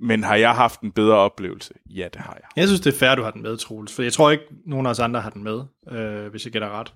men 0.00 0.24
har 0.24 0.36
jeg 0.36 0.54
haft 0.54 0.80
en 0.80 0.92
bedre 0.92 1.16
oplevelse? 1.16 1.74
Ja, 1.90 2.08
det 2.12 2.20
har 2.20 2.34
jeg. 2.34 2.48
Jeg 2.56 2.68
synes, 2.68 2.80
det 2.80 2.94
er 2.94 2.98
fair, 2.98 3.14
du 3.14 3.22
har 3.22 3.30
den 3.30 3.42
med, 3.42 3.56
Troels. 3.56 3.94
For 3.94 4.02
jeg 4.02 4.12
tror 4.12 4.30
ikke, 4.30 4.44
nogen 4.66 4.86
af 4.86 4.90
os 4.90 4.98
andre 4.98 5.20
har 5.20 5.30
den 5.30 5.44
med, 5.44 5.62
øh, 5.90 6.30
hvis 6.30 6.44
jeg 6.44 6.52
gætter 6.52 6.80
ret. 6.80 6.94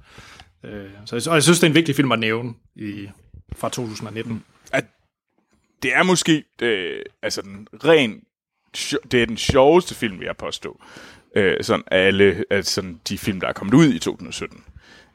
Øh, 0.67 0.91
så 1.05 1.17
jeg, 1.17 1.29
og 1.29 1.35
jeg 1.35 1.43
synes, 1.43 1.59
det 1.59 1.67
er 1.67 1.71
en 1.71 1.75
vigtig 1.75 1.97
film 1.97 2.13
at 2.13 2.19
nævne 2.19 2.55
i, 2.77 3.09
fra 3.57 3.69
2019. 3.69 4.45
At 4.73 4.85
det 5.83 5.95
er 5.95 6.03
måske 6.03 6.45
øh, 6.63 7.03
altså 7.23 7.43
den 7.43 7.69
ren 7.85 8.23
det 9.11 9.23
er 9.23 9.27
den 9.27 9.37
sjoveste 9.37 9.95
film, 9.95 10.23
jeg 10.23 10.37
påstå. 10.37 10.83
Øh, 11.37 11.65
sådan 11.65 11.85
alle 11.91 12.45
altså 12.51 12.73
sådan 12.73 13.01
de 13.09 13.19
film, 13.19 13.41
der 13.41 13.49
er 13.49 13.53
kommet 13.53 13.75
ud 13.75 13.93
i 13.95 13.99
2017. 13.99 14.65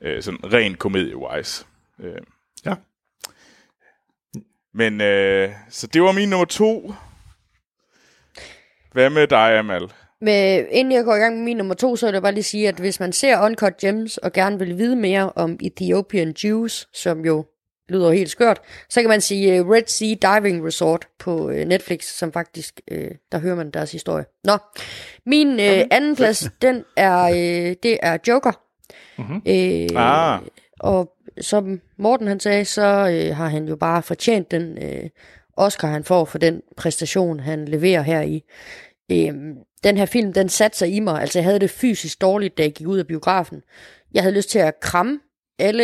Øh, 0.02 0.24
sådan 0.24 0.54
ren 0.54 0.76
komedie-wise. 0.76 1.66
Øh. 2.00 2.22
Ja. 2.66 2.76
Men 4.74 5.02
øh, 5.02 5.50
så 5.70 5.88
det 5.88 6.02
var 6.02 6.12
min 6.12 6.30
nummer 6.30 6.46
to. 6.46 6.94
Hvad 8.92 9.10
med 9.10 9.28
dig, 9.28 9.60
Amal? 9.60 9.92
Men 10.22 10.66
inden 10.72 10.92
jeg 10.92 11.04
går 11.04 11.16
i 11.16 11.20
gang 11.20 11.36
med 11.36 11.44
min 11.44 11.58
nummer 11.58 11.74
to, 11.74 11.96
så 11.96 12.06
vil 12.06 12.14
jeg 12.14 12.22
bare 12.22 12.34
lige 12.34 12.44
sige, 12.44 12.68
at 12.68 12.76
hvis 12.76 13.00
man 13.00 13.14
ser 13.14 13.46
Uncut 13.46 13.78
Gems 13.78 14.18
og 14.18 14.34
gerne 14.34 14.60
vil 14.60 14.78
vide 14.78 14.96
mere 14.96 15.32
om 15.36 15.58
Ethiopian 15.62 16.34
Jews, 16.44 16.88
som 16.94 17.26
jo 17.26 17.46
lyder 17.90 18.12
helt 18.12 18.30
skørt, 18.30 18.62
så 18.90 19.02
kan 19.02 19.10
man 19.10 19.22
sige 19.22 19.62
uh, 19.62 19.70
Red 19.70 19.84
Sea 19.88 20.38
Diving 20.38 20.66
Resort 20.66 21.08
på 21.20 21.50
uh, 21.50 21.56
Netflix, 21.56 22.04
som 22.04 22.32
faktisk, 22.32 22.82
uh, 22.92 22.98
der 23.32 23.38
hører 23.38 23.56
man 23.56 23.72
deres 23.72 23.92
historie. 23.92 24.26
Nå, 24.44 24.58
min 25.26 25.48
uh, 25.48 25.88
anden 25.92 26.16
plads, 26.16 26.50
den 26.62 26.84
er, 26.98 27.28
det 27.84 27.98
er 28.02 28.18
Joker. 28.28 28.52
Mm-hmm. 29.18 29.42
Uh, 29.46 30.02
Ah. 30.02 30.40
Og 30.80 31.12
som 31.42 31.82
Morten 31.98 32.28
han 32.28 32.40
sagde, 32.40 32.66
så 32.66 33.10
øh, 33.12 33.36
har 33.36 33.48
han 33.48 33.68
jo 33.68 33.76
bare 33.76 34.04
fortjent 34.04 34.52
den 34.52 34.78
øh, 34.84 35.10
Oscar, 35.58 35.88
han 35.88 36.04
får 36.04 36.26
for 36.26 36.38
den 36.38 36.62
præstation, 36.78 37.40
han 37.40 37.66
leverer 37.66 38.02
her 38.02 38.22
i. 38.22 38.44
Øhm, 39.12 39.56
den 39.84 39.98
her 39.98 40.06
film, 40.06 40.34
den 40.34 40.50
satte 40.50 40.78
sig 40.78 40.96
i 40.96 41.00
mig. 41.00 41.22
Altså, 41.22 41.40
jeg 41.40 41.44
havde 41.46 41.60
det 41.60 41.70
fysisk 41.70 42.22
dårligt, 42.22 42.58
da 42.58 42.64
jeg 42.64 42.74
gik 42.74 42.88
ud 42.88 42.98
af 43.00 43.08
biografen. 43.08 43.64
Jeg 44.14 44.24
havde 44.24 44.36
lyst 44.36 44.50
til 44.50 44.60
at 44.60 44.80
kramme 44.80 45.20
alle, 45.60 45.84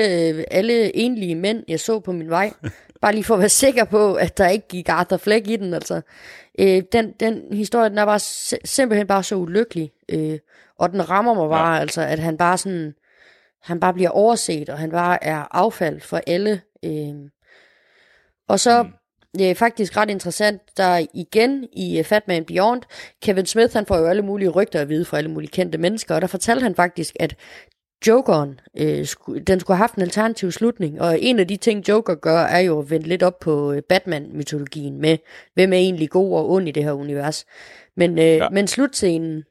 alle 0.54 0.96
enlige 0.96 1.36
mænd, 1.36 1.64
jeg 1.68 1.80
så 1.80 2.00
på 2.00 2.12
min 2.12 2.30
vej. 2.30 2.54
Bare 3.02 3.14
lige 3.14 3.24
for 3.24 3.34
at 3.34 3.40
være 3.40 3.50
sikker 3.50 3.84
på, 3.84 4.14
at 4.14 4.38
der 4.38 4.48
ikke 4.48 4.68
gik 4.68 4.90
Arthur 4.90 5.18
Fleck 5.18 5.48
i 5.48 5.56
den. 5.56 5.74
Altså. 5.74 6.02
Øh, 6.60 6.84
den, 6.92 7.12
den 7.20 7.54
historie, 7.54 7.90
den 7.90 7.98
er 7.98 8.06
bare 8.06 8.20
si- 8.20 8.66
simpelthen 8.66 9.08
bare 9.08 9.24
så 9.24 9.36
ulykkelig. 9.36 9.92
Øh, 10.10 10.40
og 10.80 10.90
den 10.90 11.10
rammer 11.10 11.34
mig 11.34 11.50
bare, 11.50 11.74
ja. 11.74 11.80
altså, 11.80 12.02
at 12.02 12.20
han 12.20 12.38
bare 12.38 12.58
sådan 12.58 12.94
han 13.62 13.80
bare 13.80 13.94
bliver 13.94 14.10
overset, 14.10 14.70
og 14.70 14.78
han 14.78 14.92
bare 14.92 15.24
er 15.24 15.56
affald 15.56 16.02
for 16.02 16.22
alle 16.28 16.62
Øh, 16.86 17.30
og 18.48 18.60
så 18.60 18.84
mm. 18.84 18.90
Det 19.34 19.52
er 19.52 19.56
faktisk 19.56 19.98
ret 19.98 20.10
interessant, 20.10 20.62
der 20.78 21.06
igen 21.14 21.68
i 21.74 22.00
uh, 22.00 22.06
Fat 22.06 22.28
Man 22.28 22.46
Beyond, 22.46 22.82
Kevin 23.22 23.46
Smith 23.46 23.74
han 23.74 23.86
får 23.86 23.98
jo 23.98 24.06
alle 24.06 24.22
mulige 24.22 24.50
rygter 24.50 24.82
at 24.82 24.90
vide 24.90 25.06
fra 25.06 25.18
alle 25.18 25.32
mulige 25.32 25.52
kendte 25.52 25.78
mennesker, 25.78 26.16
og 26.16 26.22
der 26.22 26.28
fortalte 26.28 26.64
han 26.64 26.76
faktisk, 26.76 27.16
at 27.20 27.36
Jokeren, 28.08 28.60
øh, 28.78 29.06
sku, 29.06 29.38
den 29.48 29.60
skulle 29.60 29.78
have 29.78 29.84
haft 29.84 29.96
en 29.96 30.02
alternativ 30.02 30.52
slutning, 30.52 31.02
og 31.02 31.22
en 31.22 31.40
af 31.40 31.48
de 31.48 31.58
ting, 31.58 31.88
Joker 31.88 32.16
gør, 32.16 32.40
er 32.40 32.60
jo 32.60 32.80
at 32.80 32.90
vende 32.90 33.08
lidt 33.08 33.24
op 33.24 33.40
på 33.40 33.72
øh, 33.72 33.82
Batman-mytologien 33.90 35.02
med, 35.02 35.18
hvem 35.54 35.74
er 35.74 35.78
egentlig 35.78 36.10
god 36.10 36.34
og 36.34 36.52
ond 36.52 36.68
i 36.68 36.72
det 36.72 36.84
her 36.84 36.92
univers. 36.92 37.46
Men, 37.96 38.20
øh, 38.20 38.26
ja. 38.26 38.50
men 38.50 38.68
slutscenen, 38.68 39.44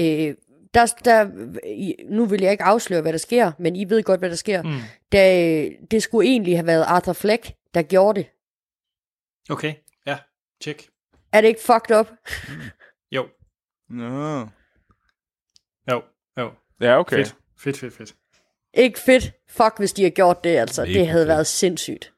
øh, 0.00 0.34
der, 0.74 0.94
der, 1.04 1.28
nu 2.10 2.24
vil 2.24 2.42
jeg 2.42 2.52
ikke 2.52 2.64
afsløre, 2.64 3.02
hvad 3.02 3.12
der 3.12 3.18
sker, 3.18 3.52
men 3.58 3.76
I 3.76 3.90
ved 3.90 4.02
godt, 4.02 4.20
hvad 4.20 4.30
der 4.30 4.36
sker. 4.36 4.62
Mm. 4.62 4.70
Da, 5.12 5.68
det 5.90 6.02
skulle 6.02 6.28
egentlig 6.28 6.56
have 6.56 6.66
været 6.66 6.84
Arthur 6.88 7.12
Fleck, 7.12 7.52
der 7.74 7.82
gjorde 7.82 8.20
det. 8.20 8.26
Okay, 9.50 9.74
ja, 10.06 10.18
tjek. 10.60 10.88
Er 11.32 11.40
det 11.40 11.48
ikke 11.48 11.60
fucked 11.60 11.96
up? 12.00 12.06
Jo, 13.12 13.28
Nå. 13.88 14.40
jo, 15.90 16.02
jo. 16.38 16.52
Ja, 16.80 16.98
okay. 16.98 17.16
Fedt, 17.16 17.36
fedt, 17.58 17.76
fedt, 17.78 17.94
fedt. 17.94 18.14
Ikke 18.74 19.00
fedt. 19.00 19.24
Fuck, 19.48 19.78
hvis 19.78 19.92
de 19.92 20.02
har 20.02 20.10
gjort 20.10 20.44
det, 20.44 20.56
altså. 20.56 20.82
Mega 20.82 20.98
det 20.98 21.06
havde 21.08 21.22
fedt. 21.22 21.28
været 21.28 21.46
sindssygt. 21.46 22.12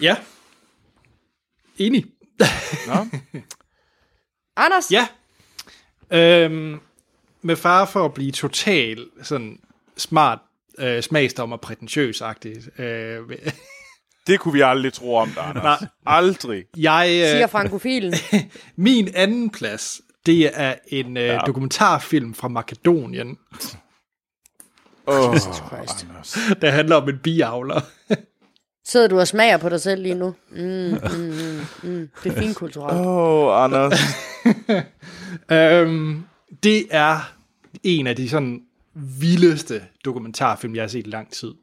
Ja. 0.00 0.16
Enig. 1.78 2.04
Nå. 2.86 2.94
Anders? 4.56 4.90
Ja. 4.92 5.08
Øhm, 6.10 6.80
med 7.42 7.56
far 7.56 7.84
for 7.84 8.04
at 8.04 8.14
blive 8.14 8.32
total 8.32 9.10
sådan 9.22 9.60
smart, 9.96 10.38
øh, 10.78 11.02
smagsdommer, 11.02 11.56
prætentiøs-agtigt. 11.56 12.80
Øh, 12.82 13.38
Det 14.26 14.40
kunne 14.40 14.52
vi 14.54 14.60
aldrig 14.60 14.92
tro 14.92 15.14
om 15.14 15.28
dig, 15.34 15.42
Anders. 15.44 15.80
Nej. 15.80 15.88
Aldrig. 16.06 16.64
jeg, 16.76 17.06
Siger 17.06 17.42
øh, 17.42 17.50
frankofilen. 17.50 18.14
min 18.76 19.08
anden 19.14 19.50
plads, 19.50 20.00
det 20.26 20.50
er 20.60 20.74
en 20.88 21.16
øh, 21.16 21.22
Ja. 21.22 21.38
dokumentarfilm 21.46 22.34
fra 22.34 22.48
Makedonien, 22.48 23.38
Oh, 25.06 25.34
der 26.62 26.70
handler 26.70 26.96
om 26.96 27.08
en 27.08 27.18
biavler. 27.18 27.80
Sidder 28.86 29.08
du 29.08 29.20
og 29.20 29.28
smager 29.28 29.56
på 29.56 29.68
dig 29.68 29.80
selv 29.80 30.02
lige 30.02 30.14
nu? 30.14 30.34
Mm, 30.50 30.58
mm, 30.58 30.98
mm, 31.18 31.60
mm. 31.90 32.08
Det 32.24 32.32
er 32.32 32.40
fint 32.40 32.56
kulturelt. 32.56 32.98
Åh, 33.00 33.06
oh, 33.06 33.64
Anders. 33.64 34.00
Øhm, 35.52 36.24
det 36.62 36.86
er 36.90 37.32
en 37.82 38.06
af 38.06 38.16
de 38.16 38.28
sådan 38.28 38.60
vildeste 38.94 39.82
dokumentarfilm, 40.04 40.74
jeg 40.74 40.82
har 40.82 40.88
set 40.88 41.06
i 41.06 41.10
lang 41.10 41.32
tid. 41.32 41.54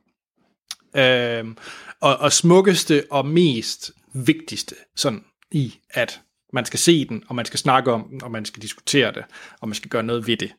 Øhm, 0.96 1.58
og, 2.02 2.18
og 2.18 2.34
smukkeste 2.34 3.04
og 3.10 3.26
mest 3.26 3.92
vigtigste 4.14 4.76
sådan 4.96 5.24
i, 5.52 5.80
at 5.90 6.22
man 6.54 6.66
skal 6.66 6.80
se 6.80 7.08
den, 7.08 7.24
og 7.28 7.36
man 7.36 7.46
skal 7.46 7.60
snakke 7.60 7.92
om 7.92 8.08
den, 8.10 8.24
og 8.24 8.32
man 8.32 8.46
skal 8.46 8.62
diskutere 8.62 9.12
det, 9.12 9.24
og 9.62 9.68
man 9.68 9.76
skal 9.76 9.90
gøre 9.90 10.04
noget 10.04 10.28
ved 10.28 10.38
det. 10.38 10.54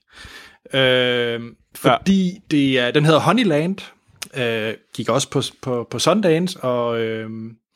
Øhm, 0.75 1.57
fordi 1.75 2.31
ja. 2.31 2.39
det 2.51 2.79
er, 2.79 2.91
den 2.91 3.05
hedder 3.05 3.21
Honeyland, 3.21 3.79
øh, 4.37 4.75
gik 4.95 5.09
også 5.09 5.31
på, 5.31 5.43
på, 5.63 5.89
på 5.91 5.99
Sundance, 5.99 6.61
og 6.61 7.01
øh, 7.01 7.31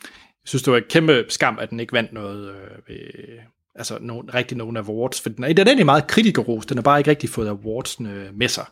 jeg 0.04 0.48
synes, 0.48 0.62
det 0.62 0.72
var 0.72 0.78
et 0.78 0.88
kæmpe 0.88 1.24
skam, 1.28 1.58
at 1.58 1.70
den 1.70 1.80
ikke 1.80 1.92
vandt 1.92 2.12
noget 2.12 2.48
øh, 2.48 2.88
ved, 2.88 3.38
altså 3.74 3.98
nogen, 4.00 4.34
rigtig 4.34 4.56
nogen 4.56 4.76
awards, 4.76 5.20
for 5.20 5.28
den 5.28 5.44
er, 5.44 5.48
den 5.48 5.58
er 5.58 5.64
egentlig 5.70 5.86
meget 5.86 6.06
kritikerros, 6.06 6.66
den 6.66 6.76
har 6.76 6.82
bare 6.82 7.00
ikke 7.00 7.10
rigtig 7.10 7.30
fået 7.30 7.48
awardsene 7.48 8.28
med 8.32 8.48
sig. 8.48 8.66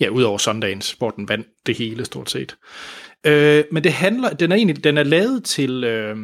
Ja, 0.00 0.08
udover 0.08 0.38
Sundance, 0.38 0.96
hvor 0.98 1.10
den 1.10 1.28
vandt 1.28 1.48
det 1.66 1.76
hele 1.76 2.04
stort 2.04 2.30
set. 2.30 2.56
Øh, 3.24 3.64
men 3.72 3.84
det 3.84 3.92
handler, 3.92 4.30
den 4.30 4.52
er 4.52 4.56
egentlig, 4.56 4.84
den 4.84 4.98
er 4.98 5.02
lavet 5.02 5.44
til 5.44 5.84
øh, 5.84 6.16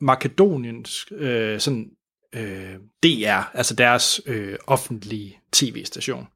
Makedoniens 0.00 1.06
øh, 1.12 1.60
sådan 1.60 1.90
øh, 2.34 2.74
DR, 3.02 3.56
altså 3.56 3.74
deres 3.74 4.20
øh, 4.26 4.56
offentlige 4.66 5.38
tv-station. 5.52 6.26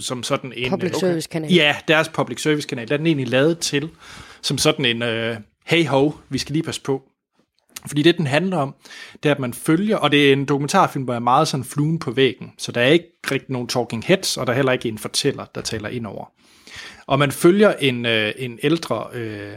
Som 0.00 0.22
sådan 0.22 0.52
en... 0.56 0.70
Public 0.70 0.92
øh, 0.94 1.00
service 1.00 1.28
kanal. 1.28 1.52
Ja, 1.52 1.76
deres 1.88 2.08
public 2.08 2.42
service 2.42 2.68
kanal, 2.68 2.88
der 2.88 2.94
er 2.94 2.98
den 2.98 3.06
egentlig 3.06 3.28
lavet 3.28 3.58
til, 3.58 3.90
som 4.42 4.58
sådan 4.58 4.84
en, 4.84 5.02
øh, 5.02 5.36
hey 5.66 5.86
ho, 5.86 6.12
vi 6.28 6.38
skal 6.38 6.52
lige 6.52 6.62
passe 6.62 6.80
på. 6.80 7.02
Fordi 7.86 8.02
det, 8.02 8.18
den 8.18 8.26
handler 8.26 8.56
om, 8.56 8.74
det 9.22 9.28
er, 9.28 9.34
at 9.34 9.40
man 9.40 9.54
følger, 9.54 9.96
og 9.96 10.10
det 10.12 10.28
er 10.28 10.32
en 10.32 10.44
dokumentarfilm, 10.44 11.04
hvor 11.04 11.14
er 11.14 11.18
meget 11.18 11.48
sådan 11.48 11.64
fluen 11.64 11.98
på 11.98 12.10
væggen, 12.10 12.52
så 12.58 12.72
der 12.72 12.80
er 12.80 12.86
ikke 12.86 13.08
rigtig 13.30 13.50
nogen 13.50 13.68
talking 13.68 14.04
heads, 14.04 14.36
og 14.36 14.46
der 14.46 14.52
er 14.52 14.56
heller 14.56 14.72
ikke 14.72 14.88
en 14.88 14.98
fortæller, 14.98 15.44
der 15.54 15.60
taler 15.60 15.88
ind 15.88 16.06
over. 16.06 16.32
Og 17.06 17.18
man 17.18 17.32
følger 17.32 17.72
en, 17.72 18.06
øh, 18.06 18.32
en 18.36 18.58
ældre, 18.62 19.06
øh, 19.12 19.52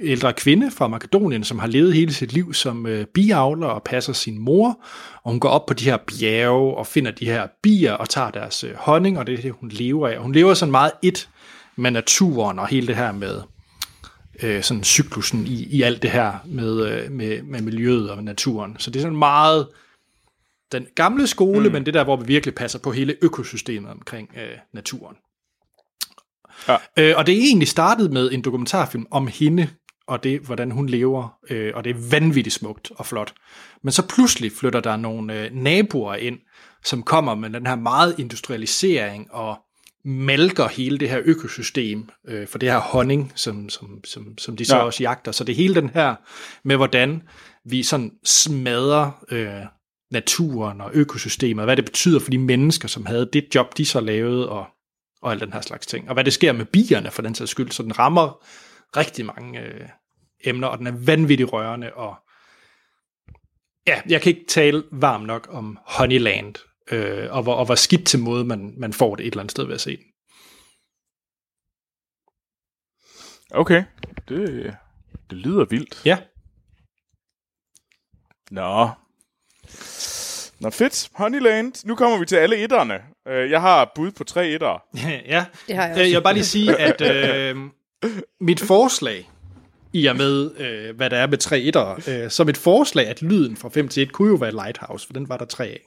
ældre 0.00 0.32
kvinde 0.32 0.70
fra 0.70 0.88
Makedonien, 0.88 1.44
som 1.44 1.58
har 1.58 1.66
levet 1.66 1.94
hele 1.94 2.12
sit 2.12 2.32
liv 2.32 2.54
som 2.54 2.86
øh, 2.86 3.06
biavler 3.06 3.66
og 3.66 3.82
passer 3.82 4.12
sin 4.12 4.38
mor, 4.38 4.80
og 5.22 5.30
hun 5.30 5.40
går 5.40 5.48
op 5.48 5.66
på 5.66 5.74
de 5.74 5.84
her 5.84 5.96
bjerge 5.96 6.76
og 6.76 6.86
finder 6.86 7.10
de 7.10 7.24
her 7.24 7.46
bier 7.62 7.92
og 7.92 8.08
tager 8.08 8.30
deres 8.30 8.64
øh, 8.64 8.74
honning, 8.76 9.18
og 9.18 9.26
det 9.26 9.38
er 9.38 9.42
det, 9.42 9.52
hun 9.52 9.68
lever 9.68 10.08
af. 10.08 10.16
Og 10.16 10.22
hun 10.22 10.32
lever 10.32 10.54
sådan 10.54 10.70
meget 10.70 10.92
et 11.02 11.28
med 11.76 11.90
naturen 11.90 12.58
og 12.58 12.68
hele 12.68 12.86
det 12.86 12.96
her 12.96 13.12
med 13.12 13.40
øh, 14.42 14.62
sådan 14.62 14.84
cyklusen 14.84 15.46
i, 15.46 15.64
i 15.64 15.82
alt 15.82 16.02
det 16.02 16.10
her 16.10 16.32
med, 16.44 16.86
øh, 16.86 17.10
med, 17.10 17.42
med 17.42 17.62
miljøet 17.62 18.10
og 18.10 18.24
naturen. 18.24 18.76
Så 18.78 18.90
det 18.90 18.98
er 18.98 19.02
sådan 19.02 19.18
meget 19.18 19.68
den 20.72 20.86
gamle 20.94 21.26
skole, 21.26 21.68
mm. 21.68 21.72
men 21.72 21.86
det 21.86 21.94
der, 21.94 22.04
hvor 22.04 22.16
vi 22.16 22.26
virkelig 22.26 22.54
passer 22.54 22.78
på 22.78 22.92
hele 22.92 23.16
økosystemet 23.22 23.90
omkring 23.90 24.30
øh, 24.36 24.58
naturen. 24.72 25.16
Ja. 26.68 26.76
Øh, 26.98 27.14
og 27.16 27.26
det 27.26 27.34
er 27.34 27.38
egentlig 27.42 27.68
startet 27.68 28.12
med 28.12 28.32
en 28.32 28.42
dokumentarfilm 28.42 29.06
om 29.10 29.26
hende, 29.26 29.68
og 30.06 30.24
det, 30.24 30.40
hvordan 30.40 30.70
hun 30.70 30.88
lever, 30.88 31.34
øh, 31.50 31.72
og 31.74 31.84
det 31.84 31.90
er 31.90 32.10
vanvittigt 32.10 32.54
smukt 32.54 32.92
og 32.96 33.06
flot. 33.06 33.34
Men 33.82 33.92
så 33.92 34.06
pludselig 34.06 34.52
flytter 34.52 34.80
der 34.80 34.96
nogle 34.96 35.40
øh, 35.44 35.50
naboer 35.52 36.14
ind, 36.14 36.38
som 36.84 37.02
kommer 37.02 37.34
med 37.34 37.50
den 37.50 37.66
her 37.66 37.76
meget 37.76 38.14
industrialisering 38.18 39.34
og 39.34 39.56
malker 40.04 40.68
hele 40.68 40.98
det 40.98 41.08
her 41.10 41.20
økosystem 41.24 42.08
øh, 42.28 42.48
for 42.48 42.58
det 42.58 42.70
her 42.70 42.78
honning, 42.78 43.32
som, 43.34 43.68
som, 43.68 44.00
som, 44.04 44.38
som 44.38 44.56
de 44.56 44.64
så 44.64 44.76
Ja. 44.76 44.82
også 44.82 45.02
jagter. 45.02 45.32
Så 45.32 45.44
det 45.44 45.54
hele 45.56 45.74
den 45.74 45.88
her 45.88 46.14
med, 46.64 46.76
hvordan 46.76 47.22
vi 47.64 47.82
sådan 47.82 48.10
smadrer 48.24 49.24
øh, 49.30 49.66
naturen 50.10 50.80
og 50.80 50.90
økosystemet, 50.94 51.62
og 51.62 51.64
hvad 51.66 51.76
det 51.76 51.84
betyder 51.84 52.20
for 52.20 52.30
de 52.30 52.38
mennesker, 52.38 52.88
som 52.88 53.06
havde 53.06 53.28
det 53.32 53.44
job, 53.54 53.76
de 53.78 53.84
så 53.86 54.00
lavede, 54.00 54.48
og, 54.48 54.66
og 55.22 55.32
al 55.32 55.40
den 55.40 55.52
her 55.52 55.60
slags 55.60 55.86
ting. 55.86 56.08
Og 56.08 56.14
hvad 56.14 56.24
det 56.24 56.32
sker 56.32 56.52
med 56.52 56.64
bierne 56.64 57.10
for 57.10 57.22
den 57.22 57.34
sags 57.34 57.50
skyld. 57.50 57.70
Så 57.70 57.82
den 57.82 57.98
rammer 57.98 58.46
rigtig 58.96 59.26
mange 59.26 59.60
øh, 59.60 59.88
emner, 60.44 60.68
og 60.68 60.78
den 60.78 60.86
er 60.86 61.04
vanvittigt 61.06 61.52
rørende, 61.52 61.94
og 61.94 62.16
ja, 63.86 64.02
jeg 64.08 64.22
kan 64.22 64.30
ikke 64.30 64.46
tale 64.48 64.84
varmt 64.92 65.26
nok 65.26 65.48
om 65.50 65.78
Honeyland, 65.86 66.54
øh, 66.90 67.32
og, 67.32 67.42
hvor, 67.42 67.54
og 67.54 67.64
hvor 67.64 67.74
skidt 67.74 68.06
til 68.06 68.20
måde, 68.20 68.44
man, 68.44 68.74
man 68.78 68.92
får 68.92 69.14
det 69.14 69.26
et 69.26 69.30
eller 69.30 69.40
andet 69.40 69.50
sted 69.50 69.64
ved 69.64 69.74
at 69.74 69.80
se 69.80 69.96
den. 69.96 70.04
Okay, 73.54 73.84
det, 74.28 74.76
det 75.30 75.38
lyder 75.38 75.64
vildt. 75.64 76.02
Ja. 76.04 76.18
Nå. 78.50 78.90
Nå 80.62 80.70
fedt, 80.70 81.08
Honeyland. 81.14 81.72
Nu 81.86 81.94
kommer 81.94 82.18
vi 82.18 82.26
til 82.26 82.36
alle 82.36 82.56
etterne. 82.56 82.94
Øh, 83.28 83.50
Jeg 83.50 83.60
har 83.60 83.92
bud 83.94 84.10
på 84.10 84.24
tre 84.24 84.48
etter. 84.48 84.82
ja. 85.26 85.44
Det 85.68 85.76
har 85.76 85.82
jeg 85.82 85.90
Øh, 85.90 86.00
også. 86.00 86.02
Jeg 86.02 86.14
vil 86.16 86.22
bare 86.22 86.34
lige 86.34 86.44
sige, 86.44 86.76
at 86.76 87.00
øh, 87.50 87.56
mit 88.40 88.60
forslag, 88.60 89.30
i 89.92 90.06
og 90.06 90.16
med, 90.16 90.50
øh, 90.58 90.96
hvad 90.96 91.10
der 91.10 91.16
er 91.16 91.26
med 91.26 91.38
tre 91.38 91.60
etter, 91.60 92.00
øh, 92.24 92.30
så 92.30 92.44
mit 92.44 92.56
forslag, 92.56 93.06
at 93.08 93.22
lyden 93.22 93.56
fra 93.56 93.68
5 93.68 93.88
til 93.88 94.02
1 94.02 94.12
kunne 94.12 94.28
jo 94.28 94.34
være 94.34 94.50
Lighthouse, 94.52 95.06
for 95.06 95.12
den 95.12 95.28
var 95.28 95.36
der 95.36 95.44
tre 95.44 95.64
af. 95.66 95.80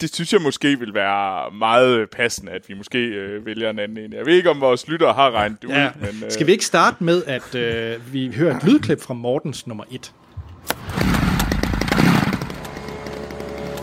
Det 0.00 0.14
synes 0.14 0.32
jeg 0.32 0.42
måske 0.42 0.78
vil 0.78 0.94
være 0.94 1.50
meget 1.50 2.10
passende, 2.10 2.52
at 2.52 2.68
vi 2.68 2.74
måske 2.74 2.98
øh, 2.98 3.46
vælger 3.46 3.70
en 3.70 3.78
anden 3.78 3.98
en. 4.04 4.12
Jeg 4.12 4.26
ved 4.26 4.34
ikke, 4.34 4.50
om 4.50 4.60
vores 4.60 4.88
lyttere 4.88 5.12
har 5.12 5.30
regnet 5.30 5.62
det 5.62 5.68
Ja. 5.68 5.86
ud, 5.88 6.00
men... 6.12 6.24
Øh, 6.24 6.30
Skal 6.30 6.46
vi 6.46 6.52
ikke 6.52 6.64
starte 6.64 7.04
med, 7.04 7.24
at 7.26 7.54
øh, 7.54 8.12
vi 8.12 8.32
hører 8.34 8.56
et 8.56 8.64
lydklip 8.64 9.00
fra 9.00 9.14
Mortens 9.14 9.66
nummer 9.66 9.84
1? 9.90 10.12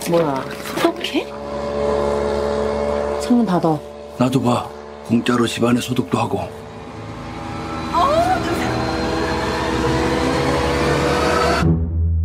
뭐야, 0.09 0.45
소독해? 0.81 1.25
창문 3.21 3.45
닫아. 3.45 3.79
나도 4.19 4.41
봐. 4.41 4.69
공짜로 5.07 5.45
집안에 5.47 5.79
소독도 5.81 6.17
하고. 6.17 6.39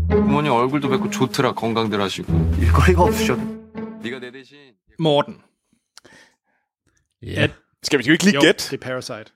부모님 0.09 0.53
얼굴도 0.53 0.89
뵙고 0.89 1.11
좋더라 1.11 1.53
건강들 1.55 2.01
하시고 2.01 2.33
일거리가 2.59 3.03
없으셔도. 3.03 3.41
네가 4.03 4.19
내 4.21 4.31
대신 4.33 4.59
Morten. 4.99 5.39
Ja, 7.23 7.49
Skal 7.83 7.99
vi 7.99 8.13
ikke 8.13 8.25
lige 8.25 8.35
Jo, 8.37 8.41
gætte? 8.41 8.71
det 8.71 8.75
er 8.75 8.79
Parasite. 8.89 9.31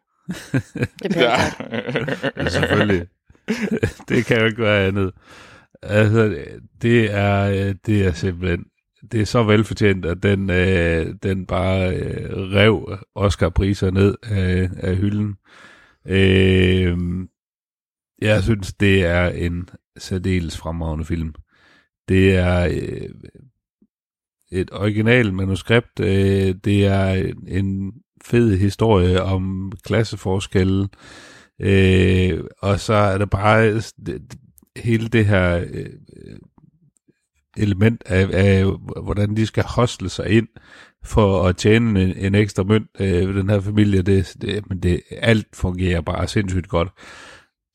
Det 1.02 1.16
er 1.16 2.32
ja. 2.36 2.48
selvfølgelig. 2.48 3.06
det 4.08 4.26
kan 4.26 4.38
jo 4.40 4.44
ikke 4.46 4.62
være 4.62 4.86
andet. 4.88 5.12
Altså, 5.84 6.44
det 6.82 7.14
er, 7.14 7.68
øh, 7.68 7.74
det 7.86 8.06
er 8.06 8.12
simpelthen 8.12 8.64
det 9.12 9.20
er 9.20 9.24
så 9.24 9.42
velfortjent, 9.42 10.04
at 10.04 10.22
den, 10.22 10.50
øh, 10.50 11.14
den 11.22 11.46
bare 11.46 11.96
øh, 11.96 12.30
rev 12.32 12.98
Oscar-priser 13.14 13.90
ned 13.90 14.14
af, 14.22 14.68
af 14.76 14.96
hylden. 14.96 15.36
Øh, 16.06 16.98
jeg 18.22 18.42
synes, 18.42 18.72
det 18.72 19.04
er 19.04 19.28
en 19.28 19.68
særdeles 19.98 20.56
fremragende 20.56 21.04
film. 21.04 21.34
Det 22.08 22.36
er 22.36 22.64
øh, 22.64 23.10
et 24.52 24.72
originalt 24.72 25.34
manuskript. 25.34 26.00
Øh, 26.00 26.54
det 26.64 26.86
er 26.86 27.32
en 27.48 27.92
fed 28.24 28.56
historie 28.56 29.22
om 29.22 29.72
klasseforskelle. 29.84 30.88
Øh, 31.60 32.44
og 32.58 32.80
så 32.80 32.94
er 32.94 33.18
det 33.18 33.30
bare 33.30 33.74
det, 33.74 34.34
hele 34.76 35.08
det 35.08 35.26
her 35.26 35.56
øh, 35.56 35.86
øh, 36.16 36.38
element 37.56 38.02
af, 38.06 38.28
af, 38.32 38.64
hvordan 39.02 39.36
de 39.36 39.46
skal 39.46 39.64
hostle 39.64 40.08
sig 40.08 40.28
ind 40.28 40.48
for 41.04 41.48
at 41.48 41.56
tjene 41.56 42.02
en, 42.02 42.16
en 42.16 42.34
ekstra 42.34 42.62
mønt 42.62 42.90
øh, 43.00 43.34
den 43.34 43.50
her 43.50 43.60
familie. 43.60 44.02
Det, 44.02 44.36
det, 44.40 44.68
men 44.68 44.78
det, 44.78 45.00
alt 45.10 45.46
fungerer 45.52 46.00
bare 46.00 46.28
sindssygt 46.28 46.68
godt. 46.68 46.88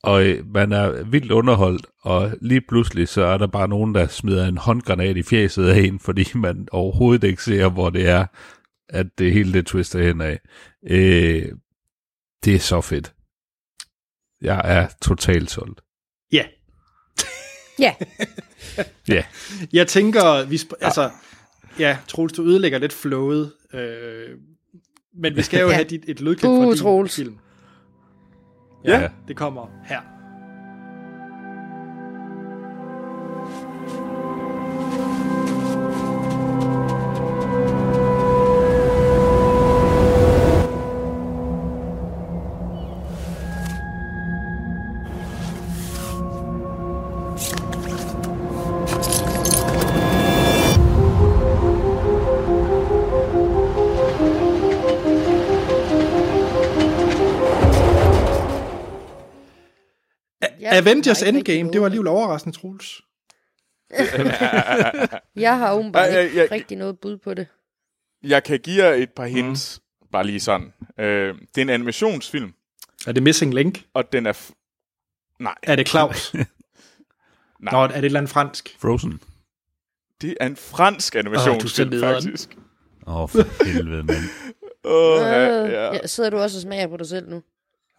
Og 0.04 0.26
øh, 0.26 0.48
man 0.48 0.72
er 0.72 1.04
vildt 1.04 1.32
underholdt, 1.32 1.86
og 2.02 2.32
lige 2.42 2.62
pludselig 2.62 3.08
så 3.08 3.22
er 3.22 3.38
der 3.38 3.48
bare 3.48 3.68
nogen, 3.68 3.96
der 3.96 4.08
smider 4.08 4.48
en 4.48 4.58
håndgranat 4.58 5.18
i 5.18 5.24
fjeset 5.24 5.70
af 5.70 5.80
en, 5.80 6.00
fordi 6.00 6.26
man 6.36 6.68
overhovedet 6.72 7.28
ikke 7.28 7.44
ser, 7.44 7.70
hvor 7.70 7.90
det 7.90 8.08
er, 8.08 8.26
at 8.90 9.08
det 9.18 9.34
hele 9.34 9.54
det 9.54 9.66
twister 9.66 10.04
hen 10.04 10.22
af. 10.22 10.40
Øh, 10.90 11.52
det 12.46 12.56
er 12.56 12.60
så 12.60 12.82
fedt. 12.82 13.14
Jeg 14.42 14.62
er 14.64 14.88
totalt 15.02 15.52
solgt. 15.52 15.82
Ja. 16.32 16.46
Ja. 17.80 17.94
Ja. 19.08 19.24
Jeg 19.74 19.88
tænker, 19.88 20.46
vi 20.46 20.56
sp- 20.56 20.78
altså, 20.82 21.10
ja, 21.80 21.98
Troels, 22.08 22.34
du 22.34 22.44
ødelægger 22.44 22.80
lidt 22.80 22.94
flowet, 22.94 23.52
øh, 23.74 24.30
men 25.16 25.36
vi 25.36 25.42
skal 25.42 25.60
jo 25.62 25.68
Ja. 25.68 25.74
have 25.74 25.84
dit, 25.86 26.04
et 26.08 26.22
lydklip 26.22 26.50
Uh, 26.50 26.64
fra 26.64 26.70
din 26.72 26.78
Troels. 26.78 27.16
film. 27.16 27.38
Ja. 28.86 29.10
Det 29.28 29.36
kommer 29.36 29.68
her. 29.86 30.00
Avengers 60.80 61.24
Endgame, 61.24 61.72
det 61.74 61.82
var 61.82 61.86
alligevel 61.88 62.08
overraskende, 62.08 62.58
Troels. 62.58 63.02
Jeg 65.36 65.58
har 65.58 65.74
åbenbart 65.74 66.10
ikke 66.24 66.38
jeg- 66.38 66.52
rigtig 66.52 66.78
noget 66.78 67.00
bud 67.00 67.18
på 67.18 67.34
det. 67.34 67.48
Jeg 68.24 68.44
kan 68.44 68.60
give 68.60 68.84
jer 68.86 68.94
et 68.94 69.10
par 69.16 69.26
hints, 69.26 69.82
mm. 70.02 70.08
bare 70.12 70.26
lige 70.26 70.40
sådan. 70.40 70.74
Øh, 71.00 71.36
det 71.56 71.58
er 71.58 71.62
en 71.62 71.70
animationsfilm, 71.70 72.54
Er 73.08 73.12
det 73.12 73.24
Missing 73.24 73.54
Link? 73.54 73.84
og 73.94 74.12
den 74.14 74.26
er... 74.26 74.34
F- 74.34 74.52
Nej, 75.40 75.56
Er 75.64 75.76
det 75.76 75.88
Claus? 75.90 76.34
Nej. 76.34 77.72
Nå, 77.72 77.78
er 77.84 77.88
det 77.88 77.98
et 77.98 78.06
eller 78.06 78.20
andet 78.20 78.30
fransk? 78.32 78.76
Frozen. 78.80 79.22
det 80.22 80.38
er 80.40 80.46
en 80.46 80.56
fransk 80.56 81.16
animationsfilm, 81.16 81.90
nederen. 81.90 82.24
faktisk. 82.24 82.58
Åh, 83.08 83.18
oh, 83.22 83.30
for 83.30 83.66
helvede, 83.66 84.04
mand. 84.04 84.24
Åh, 84.84 85.22
Øh, 85.22 85.26
ja, 85.28 85.66
ja. 85.66 85.94
ja, 85.94 86.08
sidder 86.08 86.30
du 86.30 86.38
også 86.38 86.58
og 86.58 86.62
smager 86.62 86.88
på 86.88 86.98
dig 86.98 87.08
selv 87.08 87.30
nu? 87.30 87.42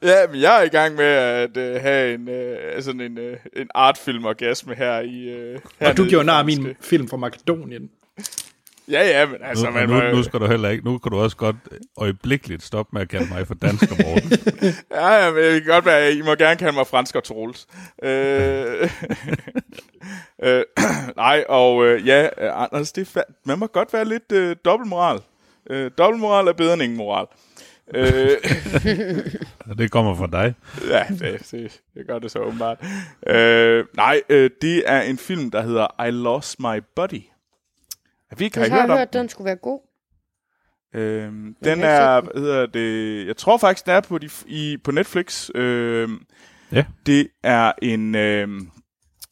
Ja, 0.03 0.27
men 0.31 0.41
jeg 0.41 0.59
er 0.61 0.63
i 0.63 0.69
gang 0.69 0.95
med 0.97 1.05
at 1.05 1.57
øh, 1.57 1.81
have 1.83 2.15
en, 2.15 2.29
øh, 2.29 2.83
sådan 2.83 3.01
en, 3.01 3.19
øh, 3.19 3.37
en 3.57 3.69
artfilm-orgasme 3.75 4.75
her 4.75 5.01
i... 5.01 5.29
Øh, 5.29 5.59
Og 5.81 5.97
du 5.97 6.05
gjorde 6.05 6.25
nar 6.27 6.43
min 6.43 6.69
film 6.81 7.09
fra 7.09 7.17
Makedonien. 7.17 7.91
Ja, 8.91 9.09
ja, 9.09 9.27
men 9.27 9.37
altså... 9.43 9.67
Nu, 9.67 9.71
man, 9.73 9.89
nu, 9.89 10.01
nu 10.17 10.23
skal 10.23 10.41
du 10.41 10.47
heller 10.47 10.69
ikke, 10.69 10.85
nu 10.85 10.99
kan 10.99 11.13
du 11.13 11.19
også 11.19 11.37
godt 11.37 11.57
øjeblikkeligt 11.97 12.63
stoppe 12.63 12.91
med 12.93 13.03
at 13.03 13.09
kalde 13.09 13.27
mig 13.35 13.47
for 13.47 13.55
dansk 13.55 13.83
om 13.93 13.97
morgenen. 14.05 14.39
Ja, 14.91 15.25
ja, 15.25 15.31
men 15.33 15.43
det 15.43 15.63
kan 15.63 15.73
godt 15.73 15.85
være, 15.87 16.13
I 16.13 16.23
må 16.23 16.35
gerne 16.35 16.57
kalde 16.57 16.73
mig 16.73 16.87
fransk 16.87 17.15
og 17.17 17.25
Troels. 17.25 17.67
Øh, 18.03 18.91
øh, 20.45 20.63
nej, 21.17 21.45
og 21.49 21.87
øh, 21.87 22.07
ja, 22.07 22.23
øh, 22.39 22.63
Anders, 22.63 22.93
det 22.93 23.17
er 23.17 23.21
fa- 23.21 23.43
man 23.45 23.59
må 23.59 23.67
godt 23.67 23.93
være 23.93 24.05
lidt 24.05 24.33
øh, 24.33 24.57
dobbeltmoral. 24.65 25.19
Øh, 25.71 25.91
dobbeltmoral 25.99 26.47
er 26.49 26.53
bedre 26.53 26.73
end 26.75 26.83
ingen 26.83 26.97
moral. 26.99 27.27
øh, 27.31 27.50
Og 29.71 29.79
det 29.79 29.91
kommer 29.91 30.15
fra 30.15 30.27
dig. 30.27 30.55
ja, 30.89 31.05
det, 31.09 31.49
det, 31.51 31.81
det 31.95 32.07
gør 32.07 32.19
det 32.19 32.31
så 32.31 32.39
åbenbart. 32.39 32.85
Øh, 33.27 33.85
nej, 33.97 34.23
øh, 34.29 34.51
det 34.63 34.83
er 34.87 35.01
en 35.03 35.19
film, 35.19 35.51
der 35.51 35.63
hedder 35.63 36.05
I 36.07 36.11
Lost 36.11 36.61
My 36.61 36.83
Body. 36.97 37.23
Har 38.29 38.37
vi 38.37 38.45
ikke 38.45 38.59
har 38.59 38.65
I 38.67 38.69
Jeg 38.69 38.81
har 38.81 38.87
hørt 38.87 38.99
hørt, 38.99 39.13
den 39.13 39.29
skulle 39.29 39.47
være 39.47 39.57
god. 39.57 39.81
Øhm, 40.95 41.57
den 41.65 41.81
er, 41.83 42.21
hvad 42.21 42.43
hedder 42.43 42.67
det, 42.67 43.27
jeg 43.27 43.37
tror 43.37 43.57
faktisk, 43.59 43.87
den 43.87 43.95
er 43.95 44.01
på, 44.01 44.19
de, 44.19 44.29
i, 44.47 44.77
på 44.85 44.91
Netflix. 44.91 45.51
Øhm, 45.55 46.27
Ja. 46.73 46.85
Det 47.07 47.29
er 47.43 47.73
en, 47.83 48.15
øhm, 48.15 48.71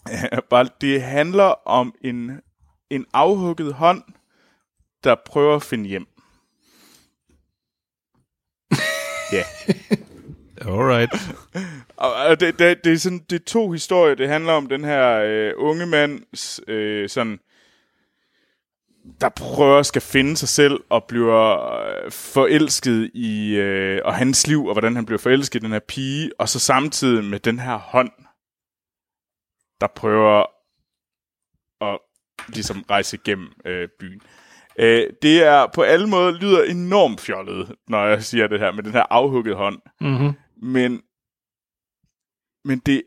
bare, 0.50 0.68
det 0.80 1.02
handler 1.02 1.68
om 1.68 1.94
en, 2.00 2.40
en 2.90 3.06
afhugget 3.12 3.74
hånd, 3.74 4.02
der 5.04 5.14
prøver 5.26 5.56
at 5.56 5.62
finde 5.62 5.88
hjem. 5.88 6.06
Ja. 9.32 9.42
Alright. 10.70 11.10
Og 11.96 12.14
og 12.14 12.40
det, 12.40 12.58
det, 12.58 12.84
det, 12.84 12.92
er 12.92 12.96
sådan, 12.96 13.24
det 13.30 13.40
er 13.40 13.44
to 13.44 13.70
historier. 13.70 14.14
Det 14.14 14.28
handler 14.28 14.52
om 14.52 14.66
den 14.66 14.84
her 14.84 15.20
øh, 15.24 15.52
unge 15.56 15.86
mand, 15.86 16.22
øh, 16.68 17.08
sådan, 17.08 17.38
der 19.20 19.28
prøver 19.28 19.78
at 19.78 19.86
skal 19.86 20.02
finde 20.02 20.36
sig 20.36 20.48
selv 20.48 20.80
og 20.88 21.04
bliver 21.04 21.72
øh, 21.80 22.10
forelsket 22.10 23.10
i 23.14 23.54
øh, 23.54 24.00
og 24.04 24.14
hans 24.14 24.46
liv, 24.46 24.66
og 24.66 24.72
hvordan 24.74 24.96
han 24.96 25.06
bliver 25.06 25.18
forelsket 25.18 25.60
i 25.60 25.64
den 25.64 25.72
her 25.72 25.78
pige, 25.78 26.30
og 26.38 26.48
så 26.48 26.58
samtidig 26.58 27.24
med 27.24 27.40
den 27.40 27.58
her 27.58 27.76
hånd, 27.76 28.10
der 29.80 29.86
prøver 29.86 30.44
at 31.80 31.98
ligesom 32.48 32.84
rejse 32.90 33.16
igennem 33.16 33.52
øh, 33.64 33.88
byen. 34.00 34.20
Øh, 34.78 35.06
det 35.22 35.42
er 35.42 35.66
på 35.74 35.82
alle 35.82 36.06
måder 36.06 36.32
lyder 36.32 36.64
enormt 36.64 37.20
fjollet, 37.20 37.74
når 37.88 38.06
jeg 38.06 38.22
siger 38.22 38.46
det 38.46 38.60
her 38.60 38.72
med 38.72 38.82
den 38.82 38.92
her 38.92 39.04
afhugget 39.10 39.56
hånd. 39.56 39.78
Mm-hmm. 40.00 40.32
Men, 40.62 41.02
men 42.64 42.78
det 42.78 43.02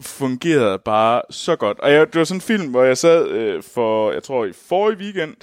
fungerede 0.00 0.78
bare 0.84 1.22
så 1.30 1.56
godt. 1.56 1.80
Og 1.80 1.92
jeg, 1.92 2.06
det 2.06 2.18
var 2.18 2.24
sådan 2.24 2.36
en 2.36 2.40
film, 2.40 2.70
hvor 2.70 2.84
jeg 2.84 2.98
sad 2.98 3.28
øh, 3.28 3.62
for, 3.62 4.12
jeg 4.12 4.22
tror 4.22 4.44
i 4.44 4.52
forrige 4.52 4.98
weekend, 4.98 5.36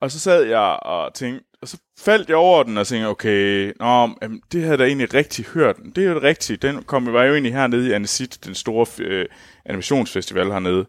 og 0.00 0.10
så 0.10 0.20
sad 0.20 0.42
jeg 0.42 0.78
og 0.82 1.14
tænkte, 1.14 1.44
og 1.62 1.68
så 1.68 1.78
faldt 1.98 2.28
jeg 2.28 2.36
over 2.36 2.62
den 2.62 2.78
og 2.78 2.86
tænkte, 2.86 3.06
okay, 3.06 3.72
nå, 3.80 4.10
jamen, 4.22 4.42
det 4.52 4.60
havde 4.60 4.70
jeg 4.70 4.78
da 4.78 4.84
egentlig 4.84 5.14
rigtig 5.14 5.44
hørt. 5.44 5.76
Det 5.96 6.04
er 6.04 6.08
jo 6.08 6.14
det 6.14 6.22
rigtige. 6.22 6.56
Den 6.56 6.82
kom, 6.82 7.12
var 7.12 7.24
jo 7.24 7.32
egentlig 7.32 7.52
hernede 7.52 7.88
i 7.88 7.92
Anesit, 7.92 8.44
den 8.44 8.54
store 8.54 8.86
øh, 9.04 9.26
animationsfestival 9.64 10.46
hernede. 10.46 10.86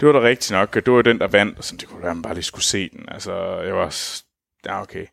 Det 0.00 0.06
var 0.06 0.12
da 0.12 0.20
rigtigt 0.20 0.50
nok, 0.50 0.76
og 0.76 0.86
det 0.86 0.92
var 0.92 1.02
den, 1.02 1.18
der 1.18 1.28
vandt, 1.28 1.58
og 1.58 1.64
sådan, 1.64 1.78
det 1.78 1.88
kunne 1.88 2.02
være, 2.02 2.10
at 2.10 2.16
man 2.16 2.22
bare 2.22 2.34
lige 2.34 2.44
skulle 2.44 2.64
se 2.64 2.88
den. 2.88 3.08
Altså, 3.08 3.60
jeg 3.60 3.74
var, 3.74 4.20
ja, 4.66 4.82
okay. 4.82 5.06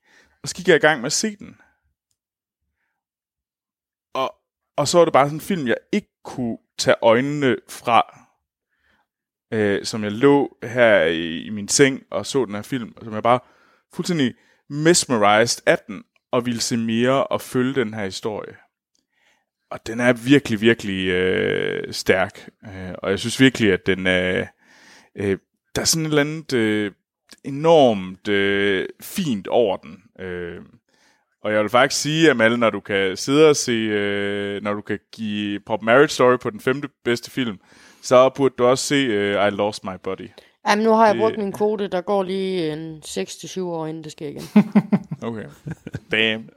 Og 0.43 0.49
så 0.49 0.55
gik 0.55 0.67
jeg 0.67 0.75
i 0.75 0.79
gang 0.79 1.01
med 1.01 1.05
at 1.05 1.13
se 1.13 1.35
den. 1.35 1.57
Og, 4.13 4.35
og 4.77 4.87
så 4.87 4.97
var 4.97 5.05
det 5.05 5.13
bare 5.13 5.25
sådan 5.25 5.37
en 5.37 5.41
film, 5.41 5.67
jeg 5.67 5.77
ikke 5.91 6.11
kunne 6.23 6.57
tage 6.77 6.95
øjnene 7.01 7.57
fra. 7.69 8.19
Øh, 9.53 9.85
som 9.85 10.03
jeg 10.03 10.11
lå 10.11 10.57
her 10.63 11.03
i, 11.03 11.41
i 11.41 11.49
min 11.49 11.67
seng 11.67 12.03
og 12.11 12.25
så 12.25 12.45
den 12.45 12.55
her 12.55 12.61
film, 12.61 12.93
og 12.97 13.03
som 13.03 13.13
jeg 13.13 13.23
bare 13.23 13.39
fuldstændig 13.93 14.35
mesmerized 14.69 15.63
af 15.65 15.79
den, 15.87 16.03
og 16.31 16.45
ville 16.45 16.61
se 16.61 16.77
mere 16.77 17.27
og 17.27 17.41
følge 17.41 17.75
den 17.75 17.93
her 17.93 18.05
historie. 18.05 18.57
Og 19.71 19.87
den 19.87 19.99
er 19.99 20.13
virkelig, 20.13 20.61
virkelig 20.61 21.07
øh, 21.07 21.93
stærk. 21.93 22.49
Øh, 22.65 22.93
og 22.97 23.09
jeg 23.11 23.19
synes 23.19 23.39
virkelig, 23.39 23.73
at 23.73 23.85
den 23.85 24.07
øh, 24.07 24.47
øh, 25.17 25.37
der 25.75 25.81
er 25.81 25.85
sådan 25.85 26.05
et 26.05 26.09
eller 26.09 26.21
andet 26.21 26.53
øh, 26.53 26.91
enormt 27.43 28.27
øh, 28.27 28.85
fint 29.01 29.47
over 29.47 29.77
den. 29.77 30.25
Øh, 30.25 30.59
og 31.43 31.53
jeg 31.53 31.61
vil 31.61 31.69
faktisk 31.69 32.01
sige, 32.01 32.29
Amal, 32.31 32.59
når 32.59 32.69
du 32.69 32.79
kan 32.79 33.17
sidde 33.17 33.49
og 33.49 33.55
se, 33.55 33.71
øh, 33.71 34.63
når 34.63 34.73
du 34.73 34.81
kan 34.81 34.99
give 35.13 35.59
Pop 35.65 35.81
Marriage 35.81 36.07
Story 36.09 36.37
på 36.41 36.49
den 36.49 36.59
femte 36.59 36.87
bedste 37.05 37.31
film, 37.31 37.57
så 38.01 38.29
burde 38.35 38.55
du 38.57 38.65
også 38.65 38.83
se 38.85 38.95
øh, 38.95 39.47
I 39.47 39.49
Lost 39.49 39.83
My 39.83 39.91
Body. 40.03 40.29
Jamen, 40.69 40.83
nu 40.85 40.91
har 40.93 41.05
jeg 41.05 41.15
Det- 41.15 41.21
brugt 41.21 41.37
min 41.37 41.51
kvote. 41.53 41.87
Der 41.87 42.01
går 42.01 42.23
lige 42.23 42.73
en 42.73 43.01
6-7 43.05 43.61
år, 43.61 43.87
inden 43.87 44.03
det 44.03 44.11
sker 44.11 44.27
igen. 44.27 44.41
Okay. 45.21 45.43
Damn. 46.11 46.49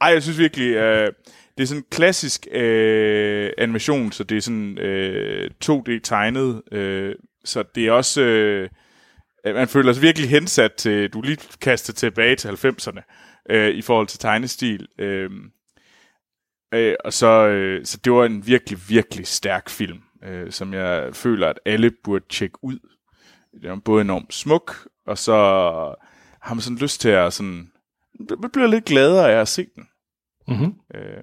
Ej, 0.00 0.08
jeg 0.08 0.22
synes 0.22 0.38
virkelig, 0.38 0.74
øh, 0.74 1.12
det 1.56 1.62
er 1.62 1.66
sådan 1.66 1.80
en 1.80 1.86
klassisk 1.90 2.46
øh, 2.52 3.50
animation, 3.58 4.12
så 4.12 4.24
det 4.24 4.36
er 4.36 4.40
sådan 4.40 4.78
øh, 4.78 5.50
2D 5.64 6.00
tegnet, 6.02 6.62
øh, 6.72 7.14
så 7.44 7.64
det 7.74 7.86
er 7.86 7.92
også, 7.92 8.22
øh, 8.22 8.68
man 9.44 9.68
føler 9.68 9.92
sig 9.92 10.02
virkelig 10.02 10.30
hensat 10.30 10.72
til, 10.72 11.10
du 11.10 11.20
lige 11.20 11.38
kastet 11.60 11.96
tilbage 11.96 12.36
til 12.36 12.48
90'erne, 12.48 13.02
øh, 13.50 13.74
i 13.74 13.82
forhold 13.82 14.06
til 14.06 14.18
tegnestil. 14.18 14.88
Øh, 14.98 15.30
øh, 16.74 16.94
og 17.04 17.12
så, 17.12 17.46
øh, 17.46 17.84
så 17.84 17.98
det 18.04 18.12
var 18.12 18.24
en 18.24 18.46
virkelig, 18.46 18.78
virkelig 18.88 19.26
stærk 19.26 19.68
film, 19.68 20.02
øh, 20.24 20.52
som 20.52 20.74
jeg 20.74 21.16
føler, 21.16 21.48
at 21.48 21.60
alle 21.64 21.90
burde 22.04 22.24
tjekke 22.28 22.58
ud. 22.62 22.78
Det 23.62 23.70
er 23.70 23.76
både 23.84 24.00
enormt 24.00 24.34
smuk, 24.34 24.88
og 25.06 25.18
så 25.18 25.34
har 26.40 26.54
man 26.54 26.60
sådan 26.60 26.78
lyst 26.78 27.00
til 27.00 27.08
at 27.08 27.32
sådan, 27.32 27.70
man 28.40 28.50
bliver 28.50 28.66
lidt 28.66 28.84
gladere 28.84 29.32
af 29.32 29.40
at 29.40 29.48
se 29.48 29.66
den. 29.74 29.88
Mm-hmm. 30.48 30.74
Øh, 30.94 31.22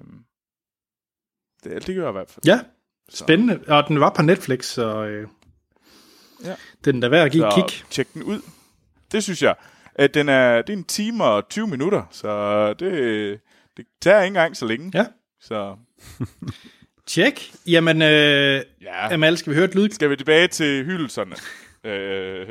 det, 1.64 1.86
det 1.86 1.94
gør 1.94 2.02
jeg 2.02 2.10
i 2.10 2.12
hvert 2.12 2.30
fald. 2.30 2.46
Ja, 2.46 2.60
spændende. 3.08 3.64
Og 3.68 3.88
den 3.88 4.00
var 4.00 4.12
på 4.16 4.22
Netflix, 4.22 4.64
så 4.64 5.04
øh, 5.04 5.28
Ja. 6.45 6.53
den 6.85 6.95
er 6.97 7.01
da 7.01 7.07
værd 7.07 7.25
at 7.25 7.31
give 7.31 7.47
et 7.47 7.53
Så 7.53 7.65
kig. 7.67 7.83
tjek 7.89 8.13
den 8.13 8.23
ud. 8.23 8.41
Det 9.11 9.23
synes 9.23 9.41
jeg. 9.43 9.55
At 9.95 10.13
den 10.13 10.29
er, 10.29 10.61
det 10.61 10.73
er 10.73 10.77
en 10.77 10.83
time 10.83 11.23
og 11.23 11.49
20 11.49 11.67
minutter, 11.67 12.03
så 12.11 12.73
det, 12.73 13.39
det 13.77 13.85
tager 14.01 14.21
ikke 14.21 14.27
engang 14.27 14.57
så 14.57 14.65
længe. 14.65 14.91
Ja. 14.93 15.05
Så 15.41 15.75
Tjek. 17.07 17.51
Jamen, 17.67 18.01
øh, 18.01 18.61
ja. 18.81 19.13
Amal, 19.13 19.37
skal 19.37 19.51
vi 19.51 19.55
høre 19.55 19.65
et 19.65 19.75
lyd? 19.75 19.89
skal 19.89 20.09
vi 20.09 20.15
tilbage 20.15 20.47
til 20.47 20.85
hyldelserne. 20.85 21.35
øh, 21.83 22.47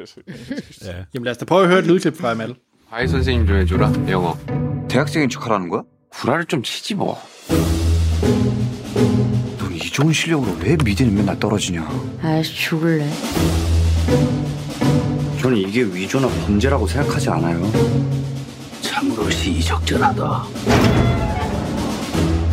Ja. 0.85 0.93
Jamen 1.15 1.25
lad 1.25 1.31
os 1.31 1.37
da 1.39 1.45
prøve 1.45 1.63
at 1.63 1.69
høre 1.69 1.79
et 1.79 1.87
lydklip 1.87 2.17
fra 2.17 2.31
Amal. 2.31 2.55
과외 2.91 3.07
선생님 3.09 3.47
좀 3.49 3.57
해줘라 3.59 3.93
영어 4.09 4.37
대학생인 4.89 5.29
척하라는 5.29 5.69
거야? 5.69 5.83
구라를 6.11 6.45
좀 6.47 6.63
치지 6.63 6.95
뭐. 6.95 7.19
넌 9.59 9.73
이 9.75 9.79
좋은 9.79 10.13
실력으로 10.13 10.57
왜 10.63 10.77
미대는 10.85 11.15
맨날 11.15 11.39
떨어지냐? 11.39 11.83
아이씨, 12.23 12.55
죽을래. 12.55 13.05
저는 15.41 15.57
이게 15.59 15.83
위조나 15.83 16.29
범죄라고 16.29 16.87
생각하지 16.87 17.31
않아요. 17.31 17.61
참으로 18.81 19.31
시의적절하다. 19.31 20.43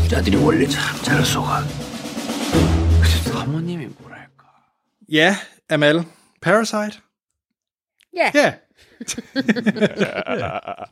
부자들이 0.02 0.38
원래 0.38 0.66
참 0.68 1.04
잘 1.04 1.26
속아. 1.26 1.62
근데 1.62 3.30
사모님이 3.32 3.88
뭐랄까. 4.00 4.46
Ja, 5.10 5.36
Amal. 5.72 6.04
Parasite? 6.42 7.00
Ja. 8.16 8.32
Ja. 8.36 8.54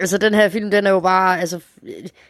Altså, 0.00 0.18
den 0.18 0.34
her 0.34 0.48
film, 0.48 0.70
den 0.70 0.86
er 0.86 0.90
jo 0.90 1.00
bare, 1.00 1.40
altså, 1.40 1.60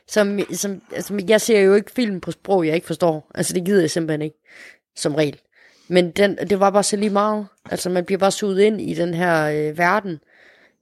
som, 0.09 0.39
som, 0.53 0.83
altså, 0.93 1.25
jeg 1.29 1.41
ser 1.41 1.61
jo 1.61 1.75
ikke 1.75 1.93
film 1.93 2.21
på 2.21 2.31
sprog, 2.31 2.67
jeg 2.67 2.75
ikke 2.75 2.87
forstår. 2.87 3.31
Altså, 3.35 3.53
det 3.53 3.65
gider 3.65 3.81
jeg 3.81 3.91
simpelthen 3.91 4.23
ikke, 4.23 4.37
som 4.97 5.15
regel. 5.15 5.39
Men 5.88 6.12
den, 6.12 6.38
det 6.38 6.60
var 6.60 6.70
bare 6.70 6.84
så 6.84 6.98
lige 6.98 7.10
meget. 7.10 7.48
Altså, 7.72 7.90
man 7.90 8.06
bliver 8.06 8.20
bare 8.20 8.32
suget 8.32 8.60
ind 8.60 8.82
i 8.82 8.94
den 8.94 9.14
her 9.14 9.46
øh, 9.46 9.78
verden. 9.78 10.20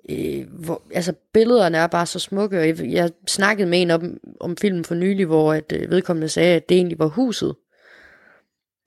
Øh, 0.09 0.45
hvor, 0.49 0.81
altså, 0.93 1.13
billederne 1.33 1.77
er 1.77 1.87
bare 1.87 2.05
så 2.05 2.19
smukke, 2.19 2.59
og 2.59 2.67
jeg, 2.67 2.79
jeg 2.91 3.11
snakkede 3.27 3.69
med 3.69 3.81
en 3.81 3.91
om, 3.91 4.17
om 4.39 4.57
filmen 4.57 4.85
for 4.85 4.95
nylig, 4.95 5.25
hvor 5.25 5.53
at, 5.53 5.73
øh, 5.73 5.91
vedkommende 5.91 6.29
sagde, 6.29 6.55
at 6.55 6.69
det 6.69 6.77
egentlig 6.77 6.99
var 6.99 7.07
huset, 7.07 7.55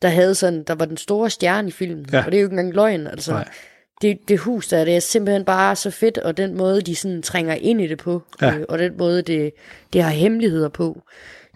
der 0.03 0.09
havde 0.09 0.35
sådan, 0.35 0.63
der 0.63 0.75
var 0.75 0.85
den 0.85 0.97
store 0.97 1.31
stjerne 1.31 1.69
i 1.69 1.71
filmen. 1.71 2.07
Ja. 2.13 2.19
Og 2.25 2.33
det 2.33 2.35
er 2.35 2.41
jo 2.41 2.47
ikke 2.47 2.53
engang 2.55 2.75
løgn, 2.75 3.07
altså. 3.07 3.33
Nej. 3.33 3.49
Det, 4.03 4.19
det 4.29 4.39
hus 4.39 4.69
der, 4.69 4.85
det 4.85 4.97
er 4.97 5.01
simpelthen 5.01 5.45
bare 5.45 5.77
så 5.77 5.91
fedt, 5.91 6.19
og 6.19 6.37
den 6.37 6.57
måde, 6.57 6.81
de 6.81 6.97
sådan 6.97 7.23
trænger 7.23 7.55
ind 7.55 7.81
i 7.81 7.87
det 7.87 7.99
på, 7.99 8.23
Ja. 8.43 8.55
øh, 8.57 8.65
og 8.69 8.79
den 8.79 8.97
måde, 8.97 9.23
det, 9.23 9.53
det 9.93 10.03
har 10.03 10.11
hemmeligheder 10.11 10.69
på. 10.69 11.03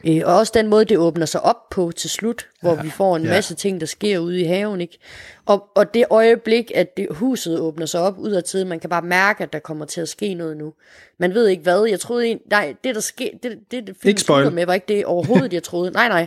Øh, 0.06 0.20
og 0.24 0.36
også 0.36 0.52
den 0.54 0.66
måde, 0.68 0.84
det 0.84 0.98
åbner 0.98 1.26
sig 1.26 1.40
op 1.40 1.70
på 1.70 1.92
til 1.96 2.10
slut, 2.10 2.48
hvor 2.62 2.74
vi 2.74 2.90
får 2.90 3.16
en 3.16 3.22
Ja. 3.24 3.28
masse 3.30 3.54
ting, 3.54 3.80
der 3.80 3.86
sker 3.86 4.18
ude 4.18 4.40
i 4.40 4.44
haven, 4.44 4.80
ikke? 4.80 4.98
Og, 5.46 5.68
og 5.74 5.94
det 5.94 6.04
øjeblik, 6.10 6.72
at 6.74 6.96
det, 6.96 7.06
huset 7.10 7.58
åbner 7.60 7.86
sig 7.86 8.00
op 8.00 8.18
ud 8.18 8.30
af 8.30 8.44
tiden, 8.44 8.68
man 8.68 8.80
kan 8.80 8.90
bare 8.90 9.02
mærke, 9.02 9.42
at 9.42 9.52
der 9.52 9.58
kommer 9.58 9.84
til 9.84 10.00
at 10.00 10.08
ske 10.08 10.34
noget 10.34 10.56
nu. 10.56 10.72
Man 11.18 11.34
ved 11.34 11.46
ikke 11.48 11.62
hvad. 11.62 11.84
Jeg 11.84 12.00
troede 12.00 12.24
egentlig, 12.26 12.46
nej, 12.50 12.74
det 12.84 12.94
der 12.94 13.00
sker, 13.00 13.28
det, 13.42 13.58
det, 13.70 13.86
det 13.86 13.96
spoil. 14.00 14.18
slutter 14.18 14.50
med, 14.50 14.66
var 14.66 14.74
ikke 14.74 14.88
det 14.88 15.04
overhovedet, 15.04 15.52
jeg 15.52 15.62
troede. 15.62 15.90
Nej, 15.90 16.08
nej. 16.08 16.26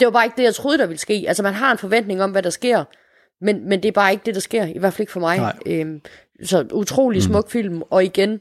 Det 0.00 0.04
var 0.06 0.10
bare 0.12 0.24
ikke 0.24 0.36
det, 0.36 0.42
jeg 0.42 0.54
troede, 0.54 0.78
der 0.78 0.86
ville 0.86 1.00
ske. 1.00 1.24
Altså, 1.28 1.42
man 1.42 1.54
har 1.54 1.72
en 1.72 1.78
forventning 1.78 2.22
om, 2.22 2.30
hvad 2.30 2.42
der 2.42 2.50
sker, 2.50 2.84
men, 3.40 3.68
men 3.68 3.82
det 3.82 3.88
er 3.88 3.92
bare 3.92 4.12
ikke 4.12 4.22
det, 4.26 4.34
der 4.34 4.40
sker. 4.40 4.64
I 4.64 4.78
hvert 4.78 4.92
fald 4.92 5.00
ikke 5.00 5.12
for 5.12 5.20
mig. 5.20 5.38
Nej. 5.38 5.56
Øhm, 5.66 6.00
så 6.44 6.66
utrolig 6.72 7.22
smuk 7.22 7.50
film. 7.50 7.82
Og 7.90 8.04
igen, 8.04 8.40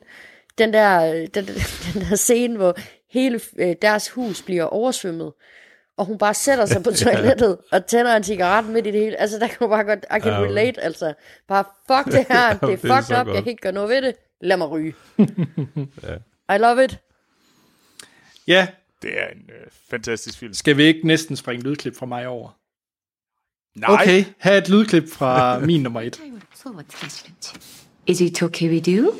den 0.58 0.74
der, 0.74 1.12
den, 1.34 1.46
den 1.94 2.02
der 2.10 2.16
scene, 2.16 2.58
hvor 2.58 2.78
hele 3.10 3.40
øh, 3.58 3.76
deres 3.82 4.10
hus 4.10 4.42
bliver 4.42 4.64
oversvømmet, 4.64 5.34
og 5.98 6.06
hun 6.06 6.18
bare 6.18 6.34
sætter 6.34 6.66
sig 6.66 6.84
på 6.84 6.92
toilettet 7.04 7.58
ja. 7.72 7.78
og 7.78 7.86
tænder 7.86 8.16
en 8.16 8.24
cigaret 8.24 8.66
midt 8.66 8.88
i 8.88 8.92
det 8.92 9.00
hele. 9.00 9.16
Altså, 9.16 9.40
der 9.40 9.48
kan 9.48 9.58
man 9.62 9.70
bare 9.70 9.84
godt, 9.84 10.06
I 10.18 10.20
can 10.20 10.44
relate, 10.44 10.82
altså. 10.82 11.14
Bare, 11.48 11.64
fuck 11.88 12.16
det 12.18 12.26
her, 12.30 12.58
det 12.68 12.74
er 12.74 12.78
fucked 12.78 13.20
up, 13.20 13.26
godt. 13.26 13.36
jeg 13.36 13.44
kan 13.44 13.50
ikke 13.50 13.62
gøre 13.62 13.72
noget 13.72 13.90
ved 13.90 14.02
det. 14.02 14.16
Lad 14.42 14.58
mig 14.58 14.70
ryge. 14.70 14.94
ja. 16.04 16.56
I 16.56 16.58
love 16.58 16.84
it. 16.84 17.00
Ja, 18.48 18.68
det 19.02 19.22
er 19.22 19.28
en 19.28 19.50
øh, 19.50 19.68
fantastisk 19.90 20.38
film. 20.40 20.54
Skal 20.54 20.78
vi 20.78 20.84
ikke 20.84 21.08
næsten 21.08 21.36
springe 21.36 21.64
lydklip 21.64 21.96
fra 21.96 22.06
mig 22.06 22.28
over? 22.28 22.50
Nej. 23.76 23.94
Okay, 23.94 24.26
have 24.38 24.58
et 24.58 24.70
lydklip 24.70 25.10
fra 25.10 25.60
min 25.60 25.84
nummer 25.84 26.02
et. 26.02 26.22
Is 28.08 28.22
it 28.22 28.44
okay 28.44 28.70
we 28.70 28.80
do? 28.80 29.14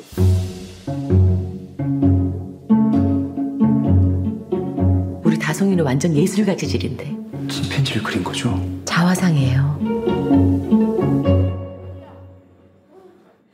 다송이는 5.58 5.84
완전 5.84 6.14
예술가 6.14 6.54
재질인데 6.54 7.16
침팬지를 7.50 8.04
그린 8.04 8.22
거죠? 8.22 8.64
자화상이에요. 8.84 9.80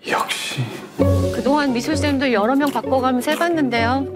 역시. 0.06 0.60
그동안 1.34 1.72
미술쌤도 1.72 2.30
여러 2.34 2.54
명 2.56 2.70
바꿔가면서 2.70 3.30
해봤는데요. 3.30 4.06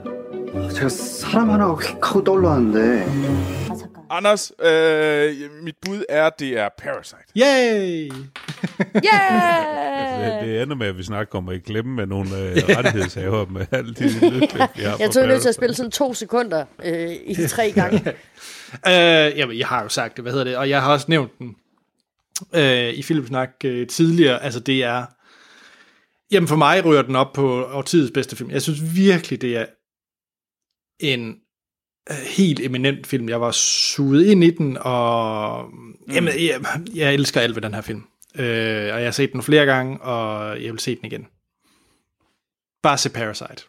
제가 0.75 0.89
사람 0.91 1.51
하나가 1.51 1.73
휙 1.77 1.97
하고 2.07 2.23
떠올랐는데 2.23 3.58
Anders, 4.11 4.53
øh, 4.63 5.63
mit 5.63 5.75
bud 5.87 6.05
er, 6.09 6.27
at 6.27 6.39
det 6.39 6.59
er 6.59 6.69
Parasite. 6.79 7.25
Yay! 7.37 8.11
Yeah! 9.05 9.79
Det, 10.19 10.43
det 10.43 10.63
ender 10.63 10.77
med, 10.77 10.87
at 10.87 10.99
vi 10.99 11.03
snart 11.03 11.31
kommer 11.31 11.53
i 11.53 11.59
klemme 11.59 11.95
med 11.95 12.07
nogle 12.07 12.39
øh, 12.39 12.57
rettighedshaver 12.57 13.47
med 13.47 13.67
alle 13.73 13.95
de 13.95 14.05
lydklip, 14.05 14.71
vi 14.77 14.83
har 14.83 14.97
Jeg 15.01 15.11
tog 15.11 15.27
nødt 15.27 15.43
til 15.43 15.49
at 15.49 15.55
spille 15.55 15.75
sådan 15.75 15.91
to 15.91 16.15
sekunder 16.15 16.65
øh, 16.85 17.13
i 17.25 17.47
tre 17.49 17.73
gange. 17.73 18.05
Øh, 18.87 19.39
jamen, 19.39 19.59
jeg 19.59 19.67
har 19.67 19.83
jo 19.83 19.89
sagt 19.89 20.17
det, 20.17 20.25
hvad 20.25 20.33
hedder 20.33 20.45
det, 20.45 20.57
og 20.57 20.69
jeg 20.69 20.83
har 20.83 20.93
også 20.93 21.07
nævnt 21.09 21.39
den 21.39 21.57
øh, 22.55 22.95
i 22.95 23.03
Filmsnak 23.03 23.51
øh, 23.65 23.87
tidligere. 23.87 24.43
Altså, 24.43 24.61
det 24.61 24.85
er... 24.85 25.07
Jamen, 26.31 26.49
for 26.49 26.57
mig 26.57 26.85
ryger 26.85 27.03
den 27.03 27.17
op 27.17 27.33
på 27.33 27.65
årtidets 27.65 28.13
bedste 28.15 28.37
film. 28.37 28.51
Jeg 28.51 28.63
synes 28.63 28.97
virkelig, 28.97 29.43
det 29.43 29.57
er 29.57 29.67
en 31.01 31.37
helt 32.15 32.61
eminent 32.61 33.07
film. 33.07 33.29
Jeg 33.29 33.41
var 33.41 33.51
suget 33.51 34.27
ind 34.27 34.45
i 34.45 34.51
den, 34.51 34.79
og 34.81 35.65
mm. 35.73 36.13
jamen, 36.15 36.33
jeg, 36.35 36.61
jeg 36.95 37.15
elsker 37.15 37.41
alt 37.41 37.55
ved 37.55 37.63
den 37.63 37.75
her 37.75 37.81
film. 37.81 38.03
Øh, 38.35 38.45
og 38.95 38.99
jeg 39.01 39.05
har 39.07 39.11
set 39.11 39.33
den 39.33 39.43
flere 39.43 39.67
gange, 39.67 40.01
og 40.01 40.63
jeg 40.63 40.73
vil 40.73 40.79
se 40.81 40.97
den 40.97 41.05
igen. 41.05 41.27
Bare 42.83 42.99
se 42.99 43.11
Parasite. 43.11 43.63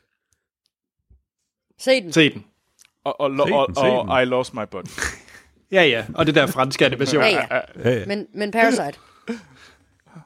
Se 1.79 2.01
den. 2.01 2.13
Se 2.13 2.29
den. 2.33 2.45
Og, 3.03 3.21
og, 3.21 3.29
Se 3.29 3.33
den, 3.45 3.53
og, 3.53 3.67
se 3.75 3.81
og, 3.81 4.01
den. 4.03 4.09
og 4.09 4.21
I 4.21 4.25
Lost 4.25 4.53
My 4.53 4.63
Body. 4.71 4.85
Ja, 5.71 5.83
ja. 5.83 6.05
Og 6.15 6.25
det 6.25 6.35
der 6.35 6.47
franske 6.47 6.85
animation. 6.85 7.23
Ja, 7.23 7.29
ja. 7.29 7.59
Ja, 7.83 7.99
ja. 7.99 8.05
Men, 8.05 8.27
men 8.33 8.51
Parasite. 8.51 8.93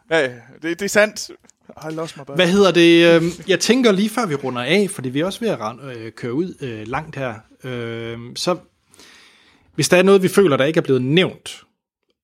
Ja, 0.09 0.19
ja, 0.19 0.31
det, 0.61 0.79
det 0.79 0.81
er 0.81 0.89
sandt. 0.89 1.29
I 1.91 1.93
Lost 1.93 2.17
My 2.17 2.23
Body. 2.27 2.35
Hvad 2.35 2.47
hedder 2.47 2.71
det? 2.71 3.15
øhm, 3.15 3.29
Jeg 3.47 3.59
tænker 3.59 3.91
lige 3.91 4.09
før 4.09 4.25
vi 4.25 4.35
runder 4.35 4.61
af, 4.61 4.87
fordi 4.89 5.09
vi 5.09 5.19
er 5.19 5.25
også 5.25 5.39
ved 5.39 5.49
at 5.49 5.59
øh, 5.97 6.11
køre 6.11 6.33
ud 6.33 6.55
øh, 6.61 6.87
langt 6.87 7.15
her. 7.15 7.33
Øh, 7.63 8.19
så 8.35 8.57
hvis 9.75 9.89
der 9.89 9.97
er 9.97 10.03
noget, 10.03 10.23
vi 10.23 10.27
føler, 10.27 10.57
der 10.57 10.65
ikke 10.65 10.77
er 10.77 10.81
blevet 10.81 11.01
nævnt, 11.01 11.63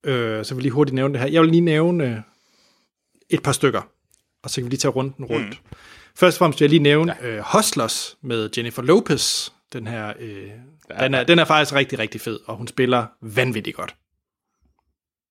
øh, 0.03 0.45
så 0.45 0.55
vil 0.55 0.59
jeg 0.59 0.63
lige 0.63 0.71
hurtigt 0.71 0.95
nævne 0.95 1.13
det 1.13 1.21
her. 1.21 1.27
Jeg 1.27 1.41
vil 1.41 1.49
lige 1.49 1.61
nævne 1.61 2.23
et 3.29 3.43
par 3.43 3.51
stykker, 3.51 3.81
og 4.43 4.49
så 4.49 4.55
kan 4.55 4.65
vi 4.65 4.69
lige 4.69 4.79
tage 4.79 4.91
runden 4.91 5.25
rundt. 5.25 5.49
Mm. 5.49 5.77
Først 6.15 6.35
og 6.35 6.39
fremmest 6.39 6.59
vil 6.59 6.65
jeg 6.65 6.69
lige 6.69 6.83
nævne 6.83 7.15
ja. 7.21 7.27
øh, 7.27 7.43
Hustlers 7.53 8.17
med 8.21 8.49
Jennifer 8.57 8.81
Lopez. 8.81 9.49
Den 9.73 9.87
her, 9.87 10.13
øh, 10.19 10.47
ja, 10.89 11.03
den, 11.03 11.13
er, 11.13 11.23
den 11.23 11.39
er 11.39 11.45
faktisk 11.45 11.75
rigtig, 11.75 11.99
rigtig 11.99 12.21
fed, 12.21 12.39
og 12.45 12.55
hun 12.55 12.67
spiller 12.67 13.05
vanvittigt 13.21 13.75
godt. 13.75 13.95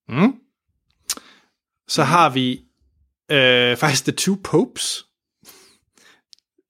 Mm. 0.09 0.35
Så 1.89 2.02
har 2.02 2.30
vi 2.30 2.64
øh, 3.30 3.76
faktisk 3.76 4.05
The 4.05 4.12
Two 4.12 4.36
Popes. 4.44 5.07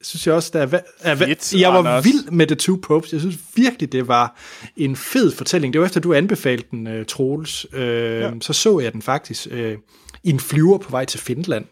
Synes 0.03 0.27
jeg 0.27 0.35
også, 0.35 0.51
der 0.53 0.61
er, 0.61 0.81
er 1.01 1.15
Fedt, 1.15 1.55
jeg 1.55 1.73
var 1.73 1.79
Anders. 1.79 2.05
vild 2.05 2.31
med 2.31 2.47
The 2.47 2.57
Two 2.57 2.77
Popes. 2.83 3.12
Jeg 3.12 3.20
synes 3.20 3.37
virkelig, 3.55 3.93
det 3.93 4.09
var 4.09 4.37
en 4.77 4.97
fed 4.97 5.33
fortælling. 5.33 5.73
Det 5.73 5.81
var 5.81 5.87
efter, 5.87 6.01
du 6.01 6.15
anbefalede 6.15 6.66
den, 6.70 6.87
uh, 6.87 7.07
Troels. 7.07 7.73
Uh, 7.73 7.81
ja. 7.81 8.31
Så 8.41 8.53
så 8.53 8.81
jeg 8.81 8.93
den 8.93 9.03
faktisk 9.03 9.47
uh, 9.51 9.59
i 10.25 10.31
en 10.31 10.41
flyver 10.41 10.79
på 10.79 10.91
vej 10.91 11.05
til 11.05 11.20
Finland. 11.20 11.65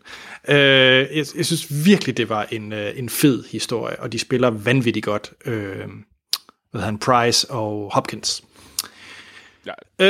Uh, 0.48 0.54
jeg, 0.54 1.26
jeg 1.36 1.46
synes 1.46 1.84
virkelig, 1.84 2.16
det 2.16 2.28
var 2.28 2.46
en, 2.50 2.72
uh, 2.72 2.78
en 2.96 3.08
fed 3.08 3.44
historie, 3.50 4.00
og 4.00 4.12
de 4.12 4.18
spiller 4.18 4.50
vanvittigt 4.50 5.04
godt. 5.04 5.32
Uh, 5.46 5.52
hvad 5.52 5.60
hedder 6.72 6.84
han? 6.84 6.98
Price 6.98 7.50
og 7.50 7.90
Hopkins. 7.94 8.42
Ja. 9.66 10.04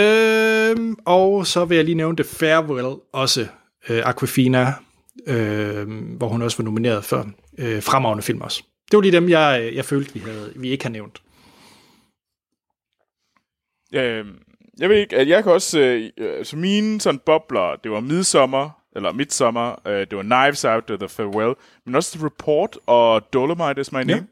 Øhm, 0.70 0.96
og 1.04 1.46
så 1.46 1.64
vil 1.64 1.76
jeg 1.76 1.84
lige 1.84 1.94
nævne 1.94 2.16
The 2.16 2.24
Farewell 2.24 2.96
også. 3.12 3.46
Øh, 3.88 4.02
Aquafina 4.04 4.74
øh, 5.26 5.88
hvor 6.16 6.28
hun 6.28 6.42
også 6.42 6.56
var 6.58 6.64
nomineret 6.64 7.04
for 7.04 7.30
øh, 7.58 7.82
fremragende 7.82 8.22
film 8.22 8.40
også. 8.40 8.62
Det 8.90 8.96
var 8.96 9.02
lige 9.02 9.12
dem, 9.12 9.28
jeg, 9.28 9.70
jeg 9.74 9.84
følte, 9.84 10.14
vi, 10.14 10.20
havde, 10.20 10.52
vi 10.56 10.68
ikke 10.68 10.84
har 10.84 10.90
nævnt. 10.90 11.22
Øh, 13.94 14.26
jeg 14.78 14.88
ved 14.88 14.96
ikke, 14.96 15.16
at 15.16 15.28
jeg 15.28 15.42
kan 15.42 15.52
også... 15.52 15.80
Øh, 15.80 16.10
øh, 16.18 16.44
så 16.44 16.56
mine 16.56 17.00
sådan 17.00 17.20
bobler, 17.26 17.76
det 17.84 17.90
var 17.90 18.00
Midsommer, 18.00 18.70
eller 18.96 19.12
Midsommer, 19.12 19.88
øh, 19.88 20.06
det 20.10 20.16
var 20.16 20.22
Knives 20.22 20.64
Out, 20.64 20.90
og 20.90 20.98
The 20.98 21.08
Farewell, 21.08 21.54
men 21.86 21.94
også 21.94 22.18
The 22.18 22.26
Report 22.26 22.78
og 22.86 23.32
Dolomite 23.32 23.80
is 23.80 23.92
my 23.92 23.98
name. 23.98 24.12
Ja. 24.12 24.22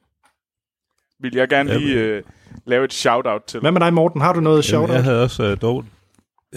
Vil 1.20 1.34
jeg 1.34 1.48
gerne 1.48 1.72
Ja, 1.72 1.78
lige 1.78 1.98
øh, 2.00 2.22
lave 2.66 2.84
et 2.84 2.92
shout-out 2.92 3.42
til. 3.42 3.60
Hvad 3.60 3.72
med 3.72 3.80
dig, 3.80 3.94
Morten? 3.94 4.20
Har 4.20 4.32
du 4.32 4.40
noget 4.40 4.72
Jamen, 4.72 4.86
shout 4.86 4.90
jeg 4.90 5.04
havde 5.04 5.22
også 5.22 5.52
uh, 5.52 5.60
Dol. 5.62 5.84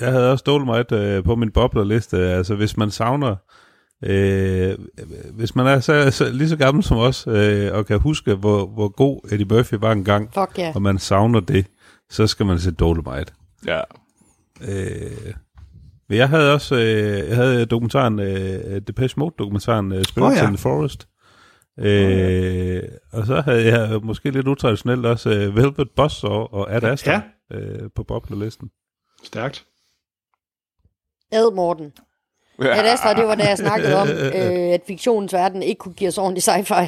Jeg 0.01 0.11
havde 0.11 0.31
også 0.31 0.43
Dolomite 0.47 1.17
uh, 1.17 1.23
på 1.23 1.35
min 1.35 1.51
boblerliste. 1.51 2.17
Altså, 2.17 2.55
hvis 2.55 2.77
man 2.77 2.91
savner... 2.91 3.35
Øh, 4.03 4.77
hvis 5.33 5.55
man 5.55 5.67
er 5.67 5.79
så, 5.79 6.11
så, 6.11 6.29
lige 6.29 6.49
så 6.49 6.55
gammel 6.55 6.83
som 6.83 6.97
os, 6.97 7.27
øh, 7.27 7.73
og 7.73 7.85
kan 7.85 7.99
huske, 7.99 8.35
hvor, 8.35 8.65
hvor 8.67 8.87
god 8.87 9.29
Eddie 9.31 9.45
Murphy 9.45 9.73
var 9.73 9.91
engang, 9.91 10.33
Fuck 10.33 10.57
ja. 10.57 10.71
og 10.75 10.81
man 10.81 10.99
savner 10.99 11.39
det, 11.39 11.67
så 12.09 12.27
skal 12.27 12.45
man 12.45 12.59
se 12.59 12.71
Dolomite. 12.71 13.33
Ja. 13.65 13.81
Øh, 14.61 15.33
men 16.09 16.17
jeg 16.17 16.29
havde 16.29 16.53
også 16.53 16.75
øh, 16.75 17.29
jeg 17.29 17.35
havde 17.35 17.65
dokumentaren, 17.65 18.19
øh, 18.19 18.81
Depeche 18.87 19.19
Mode-dokumentaren, 19.19 19.91
øh, 19.91 20.03
Spirits 20.03 20.31
oh, 20.31 20.37
ja. 20.37 20.41
ja. 20.41 20.47
in 20.47 20.55
the 20.55 20.61
Forest. 20.61 21.07
Øh, 21.79 22.83
og 23.11 23.25
så 23.25 23.41
havde 23.41 23.65
jeg 23.65 23.99
måske 24.03 24.31
lidt 24.31 24.47
utraditionelt 24.47 25.05
også 25.05 25.29
øh, 25.29 25.55
Velvet 25.55 25.89
Buzzsaw 25.95 26.31
og 26.31 26.73
Ad 26.73 26.83
Astra 26.83 27.11
ja. 27.11 27.57
øh, 27.57 27.89
på 27.95 28.03
boblerlisten. 28.03 28.69
Stærkt. 29.23 29.65
Ad 31.31 31.55
Morten. 31.55 31.93
Ja, 32.61 32.83
det, 32.83 32.89
Astra, 32.89 33.13
det 33.13 33.27
var 33.27 33.35
da 33.35 33.43
jeg 33.43 33.57
snakkede 33.57 33.95
om, 33.95 34.07
øh, 34.35 34.73
at 34.73 34.81
fiktionens 34.87 35.33
verden 35.33 35.63
ikke 35.63 35.79
kunne 35.79 35.93
give 35.93 36.07
os 36.07 36.17
ordentlig 36.17 36.43
sci-fi. 36.43 36.87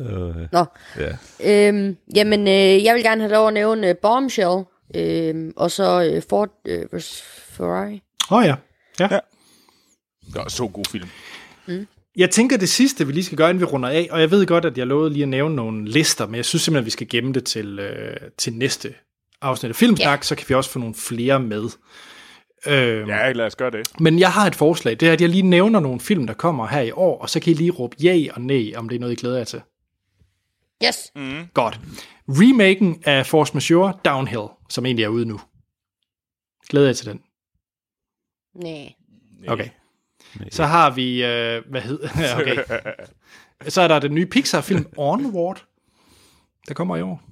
Øh, 0.00 0.46
Nå. 0.52 0.64
Ja. 0.98 1.68
Øhm, 1.68 1.96
jamen, 2.16 2.48
øh, 2.48 2.84
jeg 2.84 2.94
vil 2.94 3.02
gerne 3.02 3.20
have 3.20 3.32
lov 3.32 3.48
at 3.48 3.54
nævne 3.54 3.88
øh, 3.88 3.96
Bombshell, 3.96 4.64
øh, 4.94 5.52
og 5.56 5.70
så 5.70 6.02
øh, 6.02 6.22
Ford 6.30 6.48
øh, 6.66 6.84
vs. 6.92 7.22
Ferrari. 7.48 8.02
Åh 8.30 8.38
oh, 8.38 8.44
ja. 8.44 8.54
ja. 9.00 9.08
ja. 9.10 9.18
Det 10.26 10.34
var 10.34 10.48
så 10.48 10.68
god 10.68 10.84
film. 10.90 11.08
Mm. 11.66 11.86
Jeg 12.16 12.30
tænker 12.30 12.56
det 12.56 12.68
sidste, 12.68 13.06
vi 13.06 13.12
lige 13.12 13.24
skal 13.24 13.38
gøre, 13.38 13.50
inden 13.50 13.60
vi 13.60 13.64
runder 13.64 13.88
af, 13.88 14.08
og 14.10 14.20
jeg 14.20 14.30
ved 14.30 14.46
godt, 14.46 14.64
at 14.64 14.78
jeg 14.78 14.86
lovede 14.86 15.12
lige 15.12 15.22
at 15.22 15.28
nævne 15.28 15.56
nogle 15.56 15.90
lister, 15.90 16.26
men 16.26 16.34
jeg 16.34 16.44
synes 16.44 16.62
simpelthen, 16.62 16.82
at 16.82 16.86
vi 16.86 16.90
skal 16.90 17.08
gemme 17.08 17.32
det 17.32 17.44
til, 17.44 17.78
øh, 17.78 18.16
til 18.38 18.52
næste 18.52 18.94
afsnit 19.42 19.70
af 19.70 19.76
Filmsnak, 19.76 20.18
yeah. 20.18 20.22
så 20.22 20.34
kan 20.34 20.44
vi 20.48 20.54
også 20.54 20.70
få 20.70 20.78
nogle 20.78 20.94
flere 20.94 21.40
med. 21.40 21.68
Øh, 22.66 23.08
Ja, 23.08 23.32
lad 23.32 23.46
os 23.46 23.56
gøre 23.56 23.70
det. 23.70 24.00
Men 24.00 24.18
jeg 24.18 24.32
har 24.32 24.46
et 24.46 24.54
forslag, 24.54 24.96
det 25.00 25.08
er, 25.08 25.12
at 25.12 25.20
jeg 25.20 25.28
lige 25.28 25.42
nævner 25.42 25.80
nogle 25.80 26.00
film, 26.00 26.26
der 26.26 26.34
kommer 26.34 26.66
her 26.66 26.80
i 26.80 26.90
år, 26.90 27.18
og 27.18 27.30
så 27.30 27.40
kan 27.40 27.50
I 27.50 27.54
lige 27.54 27.70
råbe 27.70 27.96
ja 28.02 28.26
og 28.34 28.40
nej, 28.40 28.72
om 28.76 28.88
det 28.88 28.96
er 28.96 29.00
noget, 29.00 29.12
I 29.12 29.16
glæder 29.16 29.36
jer 29.36 29.44
til. 29.44 29.62
Yes. 30.84 31.12
Mm. 31.16 31.46
Godt. 31.54 31.80
Remaken 32.28 33.02
af 33.06 33.26
Force 33.26 33.54
Majeure 33.54 33.92
Downhill, 34.04 34.42
som 34.68 34.86
egentlig 34.86 35.04
er 35.04 35.08
ude 35.08 35.24
nu. 35.26 35.40
Glæder 36.68 36.86
jeg 36.86 36.96
til 36.96 37.06
den? 37.06 37.20
Nej. 38.54 38.92
Okay. 39.48 39.68
Så 40.50 40.64
har 40.64 40.90
vi, 40.90 41.24
øh, 41.24 41.62
hvad 41.70 41.80
hedder 41.80 42.08
okay. 42.40 42.56
Så 43.68 43.80
er 43.82 43.88
der 43.88 43.98
den 43.98 44.14
nye 44.14 44.26
Pixar-film 44.26 44.86
Onward, 44.96 45.64
der 46.68 46.74
kommer 46.74 46.96
i 46.96 47.02
år. 47.02 47.22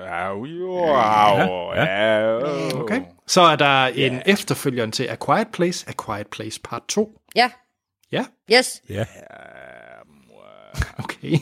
Ja, 0.00 0.34
wow, 0.34 1.74
ja, 1.74 1.84
ja. 1.84 2.38
Okay. 2.74 3.02
Så 3.26 3.40
er 3.40 3.56
der 3.56 3.86
en 3.86 4.12
yeah. 4.12 4.22
efterfølger 4.26 4.90
til 4.90 5.04
A 5.04 5.16
Quiet 5.26 5.48
Place, 5.52 5.88
A 5.88 5.92
Quiet 6.06 6.26
Place 6.26 6.60
Part 6.64 6.82
2. 6.88 7.18
Ja. 7.34 7.50
Ja. 8.12 8.24
Yes. 8.52 8.82
Ja. 8.88 9.04
Okay. 10.98 11.38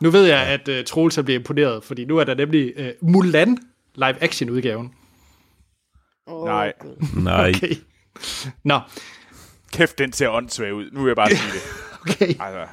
nu 0.00 0.10
ved 0.10 0.24
jeg, 0.24 0.46
at 0.46 0.68
uh, 0.68 0.84
Troels 0.86 1.18
er 1.18 1.22
blevet 1.22 1.38
imponeret, 1.38 1.84
fordi 1.84 2.04
nu 2.04 2.18
er 2.18 2.24
der 2.24 2.34
nemlig 2.34 2.72
uh, 2.78 3.08
Mulan 3.10 3.58
live-action-udgaven. 3.94 4.94
Oh, 6.26 6.44
Nej. 6.44 6.72
Nej. 7.16 7.52
Okay. 7.56 7.74
Nå. 8.64 8.80
Kæft, 9.72 9.98
den 9.98 10.12
ser 10.12 10.28
åndssvag 10.28 10.74
ud. 10.74 10.90
Nu 10.92 11.00
vil 11.00 11.08
jeg 11.08 11.16
bare 11.16 11.30
sige 11.30 11.52
det. 11.52 11.62
okay. 12.10 12.26
Altså, 12.28 12.66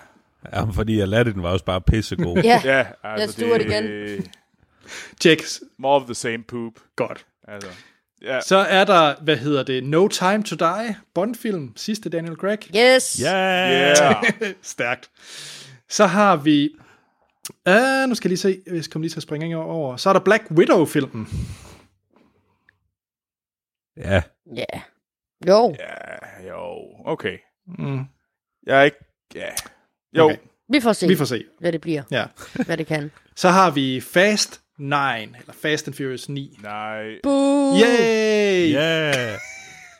Ja, 0.54 0.64
fordi 0.64 1.00
Aladdin 1.00 1.44
var 1.44 1.50
også 1.50 1.66
bare 1.66 1.82
pissegod. 1.82 2.38
Ja, 2.44 2.62
ja 2.66 2.76
jeg 2.78 2.94
altså, 3.04 3.32
stuer 3.32 3.58
det 3.58 3.66
igen. 3.66 4.26
Check. 5.22 5.44
More 5.78 5.96
of 5.96 6.06
the 6.06 6.16
same 6.16 6.44
poop. 6.48 6.74
Godt. 6.96 7.26
Altså, 7.50 7.70
ja. 8.22 8.42
Så 8.42 8.58
er 8.58 8.86
der, 8.86 9.16
hvad 9.22 9.38
hedder 9.38 9.64
det, 9.64 9.84
No 9.84 10.08
Time 10.08 10.44
to 10.44 10.56
Die, 10.56 10.96
Bond-film, 11.14 11.74
sidste 11.76 12.10
Daniel 12.10 12.36
Craig. 12.36 12.60
Yes. 12.76 13.22
Yeah. 13.26 13.98
Yeah. 13.98 14.54
Stærkt. 14.62 15.12
Så 15.90 16.06
har 16.06 16.36
vi, 16.36 16.70
uh, 17.70 18.10
nu 18.10 18.16
skal 18.16 18.30
jeg 18.30 18.32
lige 18.32 18.38
se, 18.38 18.62
jeg 18.68 18.84
kommer 18.92 19.04
lige 19.04 19.10
til 19.10 19.20
at 19.20 19.24
springe 19.24 19.58
over. 19.58 19.98
Så 19.98 20.10
er 20.10 20.14
der 20.14 20.20
Black 20.20 20.44
Widow-filmen. 20.52 21.28
Ja. 23.98 24.22
Ja. 24.56 24.66
Yeah. 24.74 24.82
Jo. 25.48 25.76
Ja, 25.80 26.50
jo, 26.50 26.60
okay. 27.06 27.38
Mm. 27.78 28.04
Jeg 28.66 28.80
er 28.80 28.84
ikke... 28.84 28.98
Ja. 29.36 29.50
Jo. 30.18 30.26
Okay. 30.26 30.38
Vi 30.70 30.80
får 30.80 30.94
se, 30.94 31.08
Vi 31.08 31.16
får 31.16 31.26
se. 31.26 31.46
hvad 31.60 31.72
det 31.72 31.82
bliver. 31.82 32.04
Ja. 32.12 32.26
Hvad 32.66 32.78
det 32.78 32.88
kan. 32.88 33.12
Så 33.36 33.50
har 33.50 33.72
vi 33.72 34.02
Fast 34.02 34.62
9, 34.80 34.96
eller 35.40 35.54
Fast 35.62 35.88
and 35.88 35.96
Furious 35.96 36.30
9. 36.30 36.60
Nej. 36.64 37.04
Boo! 37.24 37.74
Yay! 37.80 38.74
Yeah. 38.74 39.40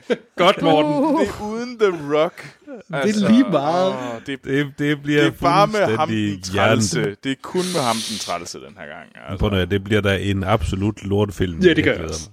Godt, 0.36 0.62
Morten. 0.62 1.20
Det 1.20 1.28
er 1.30 1.42
uden 1.42 1.80
The 1.80 2.16
Rock. 2.16 2.58
Altså, 2.94 3.20
det 3.20 3.26
er 3.26 3.32
lige 3.32 3.44
meget. 3.50 3.94
Åh, 3.94 4.22
det, 4.26 4.44
Det, 4.44 4.74
det 4.80 5.02
bliver 5.02 5.24
det 5.24 5.34
er 5.34 5.42
bare 5.42 5.68
med 5.68 5.98
ham 5.98 6.10
den 6.10 6.42
trælse. 6.42 7.16
Det 7.24 7.32
er 7.32 7.36
kun 7.42 7.62
med 7.74 7.82
ham 7.82 7.96
den 8.10 8.18
trælse 8.20 8.60
den 8.60 8.78
her 8.78 8.88
gang. 8.88 9.10
Prøv 9.14 9.32
Altså. 9.32 9.50
nu, 9.50 9.56
at 9.56 9.72
det 9.72 9.84
bliver 9.84 10.02
da 10.02 10.18
en 10.20 10.44
absolut 10.44 11.06
lortefilm. 11.06 11.60
Ja, 11.60 11.74
det 11.74 11.84
gør 11.84 11.94
jeg 11.94 12.04
også. 12.04 12.30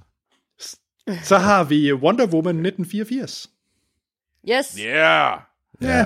Så 1.23 1.39
har 1.39 1.65
vi 1.65 1.93
Wonder 1.93 2.27
Woman 2.27 2.67
1984. 2.67 3.51
Yes. 4.51 4.79
Yeah. 4.81 5.39
Ja. 5.83 6.05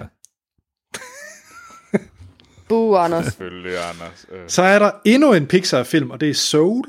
Boo, 2.71 2.95
Anders. 2.97 3.25
Selvfølgelig, 3.25 3.73
Anders. 3.79 4.27
Øh. 4.33 4.49
Så 4.49 4.63
er 4.63 4.79
der 4.79 4.91
endnu 5.05 5.33
en 5.33 5.47
Pixar-film, 5.47 6.11
og 6.11 6.21
det 6.21 6.31
er 6.31 6.35
Soul. 6.35 6.85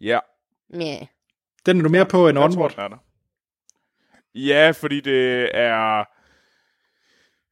Ja. 0.00 0.18
Ja. 0.80 0.98
Den 1.66 1.78
er 1.78 1.82
du 1.82 1.88
mere 1.88 2.06
på 2.06 2.28
end 2.28 2.38
Jeg 2.38 2.42
tror, 2.50 2.54
Onward. 2.54 2.70
den 2.70 2.80
er 2.80 2.88
der. 2.88 2.96
Ja, 4.34 4.70
fordi 4.70 5.00
det 5.00 5.50
er... 5.54 6.04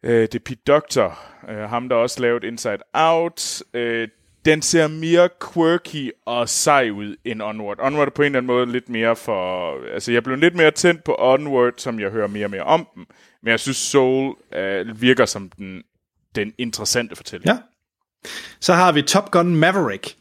Øh, 0.02 0.22
det 0.22 0.34
er 0.34 0.38
Pete 0.44 0.60
Doctor, 0.66 1.18
øh, 1.48 1.59
ham 1.59 1.88
der 1.88 1.97
også 1.97 2.20
lavede 2.20 2.47
Inside 2.47 2.78
Out. 2.94 3.62
Øh, 3.74 4.09
den 4.44 4.62
ser 4.62 4.88
mere 4.88 5.28
quirky 5.52 6.10
og 6.26 6.48
sej 6.48 6.90
ud 6.90 7.16
end 7.24 7.42
Onward. 7.42 7.78
Onward 7.80 8.09
er 8.09 8.12
på 8.12 8.22
en 8.22 8.26
eller 8.26 8.38
anden 8.38 8.47
måde 8.47 8.72
lidt 8.72 8.88
mere 8.88 9.16
for... 9.16 9.72
Altså, 9.94 10.12
jeg 10.12 10.24
blev 10.24 10.36
lidt 10.36 10.55
mere 10.55 10.70
tændt 10.70 11.05
på 11.05 11.16
Onward, 11.18 11.72
som 11.76 12.01
jeg 12.01 12.10
hører 12.10 12.26
mere 12.26 12.47
og 12.47 12.51
mere 12.51 12.62
om 12.62 12.88
dem. 12.94 13.06
Men 13.42 13.51
jeg 13.51 13.60
synes, 13.60 13.76
Soul 13.76 14.34
øh, 14.55 15.01
virker 15.01 15.24
som 15.26 15.51
den, 15.51 15.82
den 16.35 16.55
interessante 16.59 17.16
fortælling. 17.16 17.47
Ja. 17.47 17.59
Så 18.61 18.74
har 18.74 18.93
vi 18.93 19.02
Top 19.02 19.31
Gun 19.31 19.57
Maverick. 19.57 20.19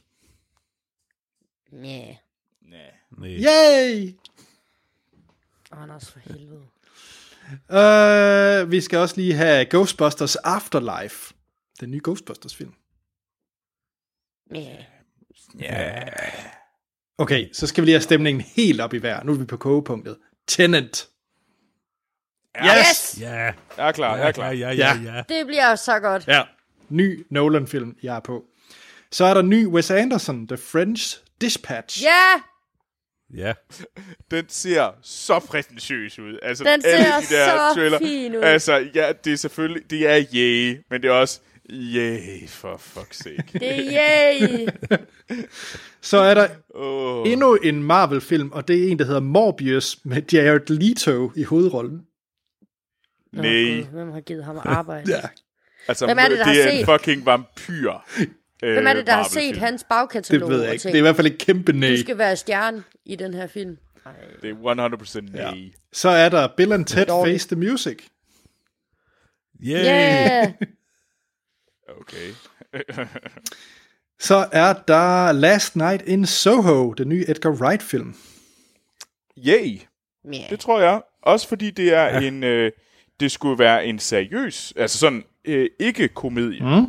Ja. 1.72 2.16
Nej. 2.62 2.92
Yay! 3.24 4.14
Anders 5.72 6.12
for 6.12 6.20
helvede. 6.20 6.66
Uh, 7.70 8.72
vi 8.72 8.82
skal 8.82 9.00
også 9.00 9.16
lige 9.18 9.34
have 9.34 9.66
Ghostbusters 9.66 10.36
Afterlife. 10.36 11.34
Den 11.80 11.92
nye 11.92 12.02
Ghostbusters-film. 12.04 12.74
Ja. 14.56 14.78
Ja. 15.60 16.04
Okay, 17.18 17.50
så 17.54 17.68
skal 17.68 17.82
vi 17.82 17.86
lige 17.86 17.96
have 17.96 18.02
stemningen 18.02 18.42
helt 18.42 18.82
op 18.82 18.94
i 18.94 18.98
vejr. 18.98 19.24
Nu 19.24 19.32
er 19.34 19.38
vi 19.38 19.46
på 19.46 19.58
kogepunktet. 19.58 20.18
Tenant. 20.48 21.10
Yes! 22.58 23.18
Ja. 23.20 23.28
Jeg 23.78 23.88
er 23.88 23.92
klar, 23.92 24.18
jeg 24.18 24.28
er 24.28 24.32
klar. 24.32 24.52
Ja, 24.52 24.72
ja, 24.72 24.74
Ja. 24.74 25.14
ja. 25.16 25.24
Det 25.38 25.48
bliver 25.48 25.76
så 25.76 26.00
godt. 26.00 26.28
Ja. 26.28 26.42
Ny 26.90 27.26
Nolan-film, 27.30 27.96
jeg 28.04 28.16
er 28.16 28.20
på. 28.20 28.44
Så 29.12 29.26
er 29.26 29.34
der 29.34 29.42
ny 29.42 29.68
Wes 29.68 29.92
Anderson, 29.92 30.48
The 30.48 30.58
French 30.58 31.18
Dispatch. 31.42 32.04
Ja! 32.04 32.42
Ja. 33.34 33.54
Den 34.32 34.46
ser 34.50 34.92
så 35.02 35.40
prætentiøs 35.40 36.20
ud. 36.20 36.40
Altså, 36.42 36.64
Den 36.64 36.82
alle 36.86 37.06
ser 37.06 37.20
de 37.20 37.36
der 37.36 37.70
så 37.70 37.76
trailer, 37.76 38.00
fin 38.00 38.36
ud. 38.36 38.42
Altså, 38.42 38.88
ja, 38.96 39.12
det 39.24 39.34
er 39.34 39.38
selvfølgelig, 39.38 39.90
det 39.90 40.08
er 40.08 40.26
yay, 40.34 40.82
men 40.90 41.02
det 41.02 41.08
er 41.08 41.14
også 41.14 41.40
yay, 41.72 42.48
for 42.48 42.76
fuck's 42.76 43.24
sake. 43.24 43.60
Det 43.60 43.96
er 43.96 44.34
yay! 44.42 44.68
Så 46.02 46.18
er 46.18 46.34
der 46.34 46.48
oh. 46.76 47.32
endnu 47.32 47.56
en 47.56 47.84
Marvel-film, 47.84 48.52
og 48.52 48.68
det 48.68 48.84
er 48.84 48.92
en, 48.92 49.00
der 49.00 49.06
hedder 49.06 49.20
Morbius, 49.20 49.98
med 50.04 50.22
Jared 50.34 50.70
Leto 50.70 51.32
i 51.36 51.44
hovedrollen. 51.44 52.02
Nå, 53.34 53.42
Nej. 53.42 53.52
Gud, 53.52 53.84
hvem 53.92 54.12
har 54.12 54.22
givet 54.22 54.44
ham 54.44 54.60
arbejde? 54.66 55.12
Ja. 55.16 55.22
Altså, 55.88 56.06
Hvem 56.06 56.18
er 56.18 56.22
det, 56.28 56.38
der 56.38 56.46
det 56.46 56.46
har 56.56 56.64
er 56.64 56.72
en 56.72 56.78
set? 56.78 56.86
fucking 56.86 57.26
vampyr. 57.26 57.92
Hvem 58.60 58.88
er 58.88 58.94
det, 58.94 59.08
der 59.08 59.14
har 59.14 59.24
set 59.24 59.58
hans 59.58 59.82
Det 59.82 59.88
bagkatalog? 59.90 60.50
ved 60.50 60.60
jeg 60.60 60.68
og 60.68 60.74
ikke. 60.74 60.82
tænkt, 60.84 60.94
Det 60.94 60.98
er 60.98 61.02
i 61.02 61.02
hvert 61.02 61.16
fald 61.16 61.28
et 61.28 61.38
kæmpe 61.38 61.72
nej. 61.74 61.90
Du 61.90 61.98
skal 62.00 62.18
være 62.18 62.36
stjerne 62.36 62.84
i 63.06 63.16
den 63.16 63.34
her 63.34 63.48
film. 63.48 63.78
Det 64.42 64.50
er 64.50 65.20
100% 65.24 65.32
nej. 65.36 65.42
Ja. 65.42 65.54
Så 65.94 66.10
er 66.10 66.30
der 66.30 66.48
Bill 66.58 66.72
and 66.74 66.86
Ted 66.86 67.06
Face 67.26 67.48
the 67.48 67.56
Music. 67.56 67.98
Yay! 69.64 69.86
Yeah. 69.86 70.52
Okay. 72.02 72.34
Så 74.20 74.48
er 74.52 74.74
der 74.74 75.32
Last 75.32 75.76
Night 75.76 76.02
in 76.02 76.26
Soho, 76.26 76.94
den 76.94 77.10
nye 77.10 77.26
Edgar 77.28 77.50
Wright-film. 77.50 78.16
Yay! 79.38 79.80
Yeah. 80.26 80.50
Det 80.50 80.60
tror 80.60 80.80
jeg. 80.82 81.02
Også 81.22 81.48
fordi 81.48 81.72
det 81.72 81.94
er 81.94 82.04
ja. 82.04 82.20
en... 82.28 82.44
Øh, 82.44 82.72
det 83.20 83.32
skulle 83.32 83.60
være 83.60 83.86
en 83.86 84.00
seriøs... 84.00 84.74
Altså 84.76 84.98
sådan 84.98 85.24
øh, 85.46 85.70
ikke 85.80 86.08
komedie. 86.08 86.80
Mm. 86.80 86.86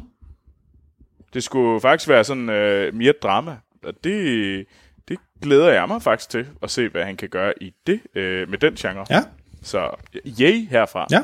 Det 1.35 1.45
skulle 1.45 1.81
faktisk 1.81 2.09
være 2.09 2.25
sådan 2.25 2.49
øh, 2.51 2.95
mere 2.95 3.13
drama. 3.23 3.57
Og 3.83 4.05
det, 4.05 4.67
det 5.09 5.19
glæder 5.43 5.69
jeg 5.69 5.89
mig 5.89 6.03
faktisk 6.03 6.31
til 6.31 6.47
at 6.63 6.71
se, 6.71 6.89
hvad 6.89 7.05
han 7.05 7.17
kan 7.17 7.29
gøre 7.29 7.63
i 7.63 7.75
det 7.87 8.01
øh, 8.15 8.49
med 8.49 8.59
den 8.59 8.75
genre. 8.75 9.07
Ja. 9.11 9.23
Så 9.63 9.91
yay 10.41 10.69
herfra. 10.69 11.07
Ja. 11.11 11.23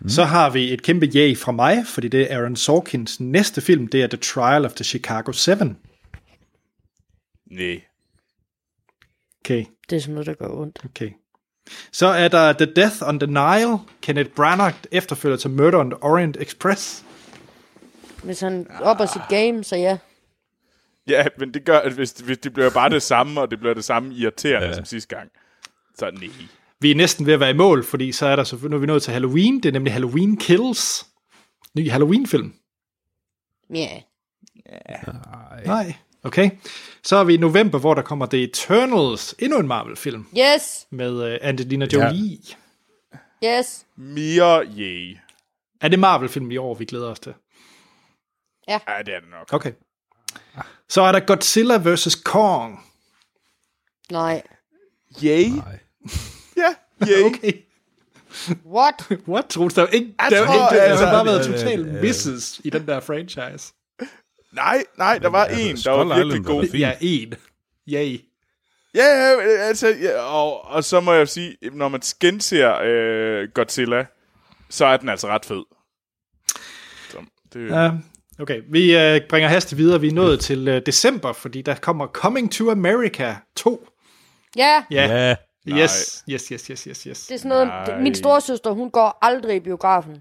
Mm. 0.00 0.08
Så 0.08 0.24
har 0.24 0.50
vi 0.50 0.72
et 0.72 0.82
kæmpe 0.82 1.06
yay 1.14 1.36
fra 1.36 1.52
mig, 1.52 1.86
fordi 1.86 2.08
det 2.08 2.32
er 2.32 2.38
Aaron 2.38 2.56
Sorkins 2.56 3.20
næste 3.20 3.60
film, 3.60 3.88
det 3.88 4.02
er 4.02 4.06
The 4.06 4.16
Trial 4.16 4.64
of 4.64 4.72
the 4.72 4.84
Chicago 4.84 5.32
7. 5.32 5.52
Nej. 7.50 7.80
Okay, 9.44 9.64
Det 9.90 9.96
er 9.96 10.00
sådan 10.00 10.14
noget, 10.14 10.26
der 10.26 10.34
gør 10.34 10.48
ondt. 10.48 10.80
okay. 10.84 11.10
Så 11.92 12.06
er 12.06 12.28
der 12.28 12.52
The 12.52 12.66
Death 12.66 12.96
on 13.02 13.20
the 13.20 13.26
Nile, 13.26 13.78
Kenneth 14.00 14.30
Branagh 14.30 14.76
efterfølger 14.92 15.36
til 15.36 15.50
Murder 15.50 15.78
on 15.78 15.90
the 15.90 16.02
Orient 16.02 16.36
Express. 16.40 17.04
Hvis 18.22 18.40
han 18.40 18.66
op 18.80 19.00
op 19.00 19.08
sit 19.08 19.22
game, 19.28 19.64
så 19.64 19.76
ja. 19.76 19.98
Ja, 21.08 21.24
men 21.38 21.54
det 21.54 21.64
gør, 21.64 21.78
at 21.78 21.92
hvis, 21.92 22.10
hvis 22.10 22.38
det 22.38 22.52
bliver 22.52 22.70
bare 22.70 22.90
det 22.90 23.02
samme, 23.02 23.40
og 23.40 23.50
det 23.50 23.58
bliver 23.58 23.74
det 23.74 23.84
samme 23.84 24.14
irriterende 24.14 24.68
ja. 24.68 24.74
som 24.74 24.84
sidste 24.84 25.16
gang, 25.16 25.30
så 25.98 26.10
nej. 26.10 26.30
Vi 26.80 26.90
er 26.90 26.94
næsten 26.94 27.26
ved 27.26 27.34
at 27.34 27.40
være 27.40 27.50
i 27.50 27.54
mål, 27.54 27.84
fordi 27.84 28.12
så 28.12 28.26
er 28.26 28.36
der 28.36 28.44
så, 28.44 28.58
nu 28.62 28.76
er 28.76 28.80
vi 28.80 28.86
nået 28.86 29.02
til 29.02 29.12
Halloween, 29.12 29.56
det 29.56 29.66
er 29.66 29.72
nemlig 29.72 29.92
Halloween 29.92 30.36
Kills. 30.36 31.06
Ny 31.74 31.90
Halloween-film. 31.90 32.54
Ja. 33.74 33.88
Nej. 35.66 35.94
Okay. 36.24 36.50
Så 37.02 37.16
er 37.16 37.24
vi 37.24 37.34
i 37.34 37.36
november, 37.36 37.78
hvor 37.78 37.94
der 37.94 38.02
kommer 38.02 38.26
The 38.26 38.42
Eternals, 38.42 39.34
endnu 39.38 39.58
en 39.58 39.68
Marvel-film, 39.68 40.26
Yes. 40.38 40.86
med 40.90 41.12
uh, 41.32 41.48
Angelina 41.48 41.86
Jolie. 41.92 42.38
Ja. 43.42 43.58
Yes. 43.58 43.86
Mere 43.96 44.64
yay. 44.78 45.16
Er 45.80 45.88
det 45.88 45.98
Marvel-film 45.98 46.50
i 46.50 46.56
år, 46.56 46.74
vi 46.74 46.84
glæder 46.84 47.10
os 47.10 47.20
til? 47.20 47.34
Ja, 48.68 48.78
det 49.06 49.14
er 49.14 49.20
det 49.20 49.28
nok. 49.30 49.52
Okay. 49.52 49.72
Så 50.88 51.02
er 51.02 51.12
der 51.12 51.20
Godzilla 51.20 51.76
vs. 51.76 52.14
Kong. 52.14 52.84
Nej. 54.12 54.42
Yay. 55.24 55.48
Nej. 55.48 55.78
Ja, 56.56 56.74
yay. 57.08 57.22
Okay. 57.34 57.52
What? 58.66 58.94
What, 59.28 59.44
Troels? 59.48 59.74
Der 59.74 59.82
er 59.82 59.86
jo 59.86 59.92
ikke, 59.92 60.14
Jeg 60.22 60.30
der 60.30 60.36
er 60.36 60.40
jo 60.40 60.46
tror, 60.46 60.54
ikke, 60.54 60.76
der 60.76 60.82
har 60.82 60.88
altså- 60.90 61.04
bare 61.04 61.26
været 61.26 61.46
Ja, 61.46 61.52
ja, 61.52 61.58
total 61.58 61.86
ja. 61.94 62.00
misses 62.00 62.60
i 62.64 62.70
den 62.70 62.86
der 62.86 63.00
franchise. 63.00 63.72
Nej, 64.54 64.84
nej, 64.98 65.18
der 65.18 65.28
var 65.28 65.44
altså, 65.44 65.68
en, 65.68 65.76
der 65.76 66.04
var 66.04 66.16
virkelig 66.16 66.44
god. 66.44 66.64
Ja, 66.64 66.92
en. 67.00 67.34
Yay. 67.88 68.20
Ja, 68.94 69.04
ja, 69.04 69.40
altså, 69.40 69.88
ja, 70.02 70.20
og, 70.20 70.64
og 70.64 70.84
så 70.84 71.00
må 71.00 71.12
jeg 71.12 71.28
sige, 71.28 71.56
når 71.72 71.88
man 71.88 72.00
genser 72.20 72.78
øh, 72.84 73.48
Godzilla, 73.54 74.06
så 74.70 74.86
er 74.86 74.96
den 74.96 75.08
altså 75.08 75.26
ret 75.26 75.44
fed. 75.44 75.62
Så, 77.10 77.18
det, 77.52 77.70
ja. 77.70 77.82
Ja, 77.82 77.90
okay. 78.38 78.60
Vi 78.70 78.96
øh, 78.96 79.20
bringer 79.28 79.48
hastigt 79.48 79.78
videre. 79.78 80.00
Vi 80.00 80.08
er 80.08 80.12
nået 80.12 80.40
til 80.40 80.68
øh, 80.68 80.82
december, 80.86 81.32
fordi 81.32 81.62
der 81.62 81.74
kommer 81.74 82.06
Coming 82.06 82.52
to 82.52 82.70
America 82.70 83.36
2. 83.56 83.88
Ja, 84.56 84.84
Ja. 84.90 85.36
Ja. 85.66 85.82
Yes, 85.82 86.24
yes, 86.30 86.46
yes, 86.46 86.66
yes, 86.66 86.82
yes, 86.82 87.02
yes. 87.02 87.26
det 87.26 87.34
er 87.34 87.38
sådan 87.38 87.48
noget, 87.48 87.66
Nej. 87.66 88.00
min 88.00 88.14
storesøster, 88.14 88.70
hun 88.70 88.90
går 88.90 89.18
aldrig 89.22 89.56
i 89.56 89.60
biografen. 89.60 90.16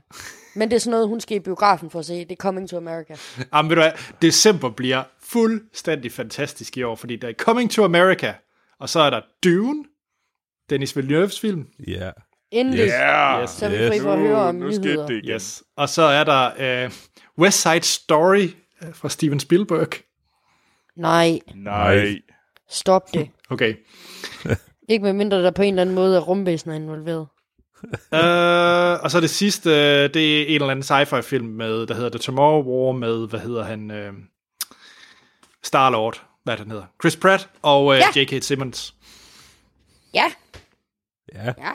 Men 0.56 0.70
det 0.70 0.76
er 0.76 0.80
sådan 0.80 0.92
noget, 0.92 1.08
hun 1.08 1.22
skal 1.22 1.38
i 1.38 1.40
biografen 1.40 1.90
for 1.90 2.00
at 2.00 2.06
se. 2.06 2.14
Det 2.14 2.32
er 2.32 2.36
Coming 2.36 2.70
to 2.70 2.78
America. 2.78 3.16
Jamen, 3.54 3.70
ved 3.70 3.76
du 3.76 3.82
hvad? 3.82 3.92
December 4.22 4.70
bliver 4.70 5.04
fuldstændig 5.24 6.12
fantastisk 6.12 6.78
i 6.78 6.84
år, 6.84 6.96
fordi 6.96 7.16
der 7.16 7.28
er 7.30 7.34
Coming 7.34 7.72
to 7.72 7.84
America, 7.84 8.34
og 8.80 8.90
så 8.90 9.00
er 9.00 9.10
der 9.10 9.22
Dune, 9.44 9.84
Dennis 10.70 10.98
Villeneuve's 10.98 11.40
film. 11.42 11.68
Ja. 11.88 12.12
Endelig. 12.52 12.86
Ja, 12.86 13.42
Yes. 13.42 13.50
Så 13.50 13.66
er 13.66 13.70
vi 13.70 13.78
fri 13.88 14.00
for 14.00 14.14
at 14.14 14.20
nu, 14.20 14.26
høre 14.26 14.38
om 14.38 14.56
nu 14.56 14.72
skete 14.72 14.88
nyheder. 14.88 15.08
det 15.08 15.16
igen. 15.24 15.30
Yes. 15.36 15.64
Og 15.76 15.90
så 15.90 16.02
er 16.02 16.24
der 16.24 16.52
øh, 16.86 16.92
West 17.40 17.62
Side 17.62 17.82
Story 17.84 18.50
øh, 18.84 18.94
fra 18.94 19.10
Steven 19.10 19.40
Spielberg. 19.40 19.88
Nej, 20.96 21.40
Nej. 21.56 22.16
stop 22.70 23.14
det. 23.14 23.30
Okay. 23.50 23.76
Ikke 24.90 25.04
med 25.04 25.14
mindre, 25.14 25.44
der 25.44 25.52
på 25.52 25.62
en 25.62 25.74
eller 25.74 25.82
anden 25.82 25.96
måde 25.96 26.16
er 26.18 26.22
rumvæsener 26.22 26.76
involveret. 26.76 27.28
Uh, 27.84 28.20
og 29.04 29.12
så 29.12 29.18
det 29.22 29.30
sidste, 29.30 29.70
øh, 29.70 30.14
det 30.14 30.42
er 30.42 30.46
en 30.48 30.54
eller 30.54 30.70
anden 30.70 30.84
sci-fi 30.84 31.22
film 31.22 31.46
med, 31.48 31.88
der 31.88 31.94
hedder 31.94 32.10
The 32.10 32.20
Tomorrow 32.20 32.64
War 32.64 32.92
med, 32.92 33.28
hvad 33.28 33.40
hedder 33.40 33.64
han, 33.64 33.92
uh, 33.92 34.16
Star-Lord, 35.64 36.22
hvad 36.44 36.58
den 36.58 36.72
hedder, 36.72 36.86
Chris 37.02 37.16
Pratt 37.16 37.50
og 37.62 37.86
uh, 37.86 37.96
Ja. 37.96 38.22
J.K. 38.22 38.44
Simmons. 38.44 38.94
Ja, 40.14 40.32
Ja. 41.36 41.46
ja. 41.58 41.72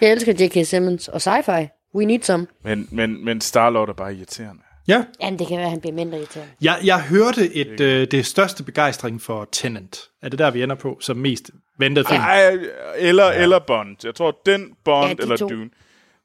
Jeg 0.00 0.12
elsker 0.12 0.32
J.K. 0.44 0.66
Simmons 0.66 1.08
og 1.08 1.16
sci-fi. 1.20 1.68
We 1.94 2.04
need 2.04 2.20
some. 2.22 2.46
Men, 2.64 2.88
men, 2.92 3.24
men 3.24 3.40
Star-Lord 3.40 3.88
er 3.88 3.92
bare 3.92 4.14
irriterende. 4.14 4.62
Ja, 4.88 5.04
Jamen, 5.20 5.38
det 5.38 5.46
kan 5.46 5.56
være, 5.56 5.64
at 5.66 5.70
han 5.70 5.80
bliver 5.80 5.94
mindre 5.94 6.18
irriterende. 6.18 6.52
jeg, 6.60 6.78
jeg 6.84 7.02
hørte 7.02 7.54
et, 7.54 7.80
uh, 7.80 8.08
det 8.10 8.26
største 8.26 8.62
begejstring 8.64 9.22
for 9.22 9.48
Tenant. 9.52 10.00
Er 10.22 10.28
det 10.28 10.38
der, 10.38 10.50
vi 10.50 10.62
ender 10.62 10.76
på, 10.76 10.98
som 11.00 11.16
mest 11.16 11.50
ventet 11.78 12.08
film? 12.08 12.20
Ej, 12.20 12.58
eller, 12.96 13.26
ja. 13.26 13.42
eller 13.42 13.58
Bond. 13.58 13.96
Jeg 14.04 14.14
tror, 14.14 14.40
den 14.46 14.72
Bond 14.84 15.08
Ja, 15.08 15.14
de 15.14 15.22
eller 15.22 15.36
to. 15.36 15.48
Dune. 15.48 15.70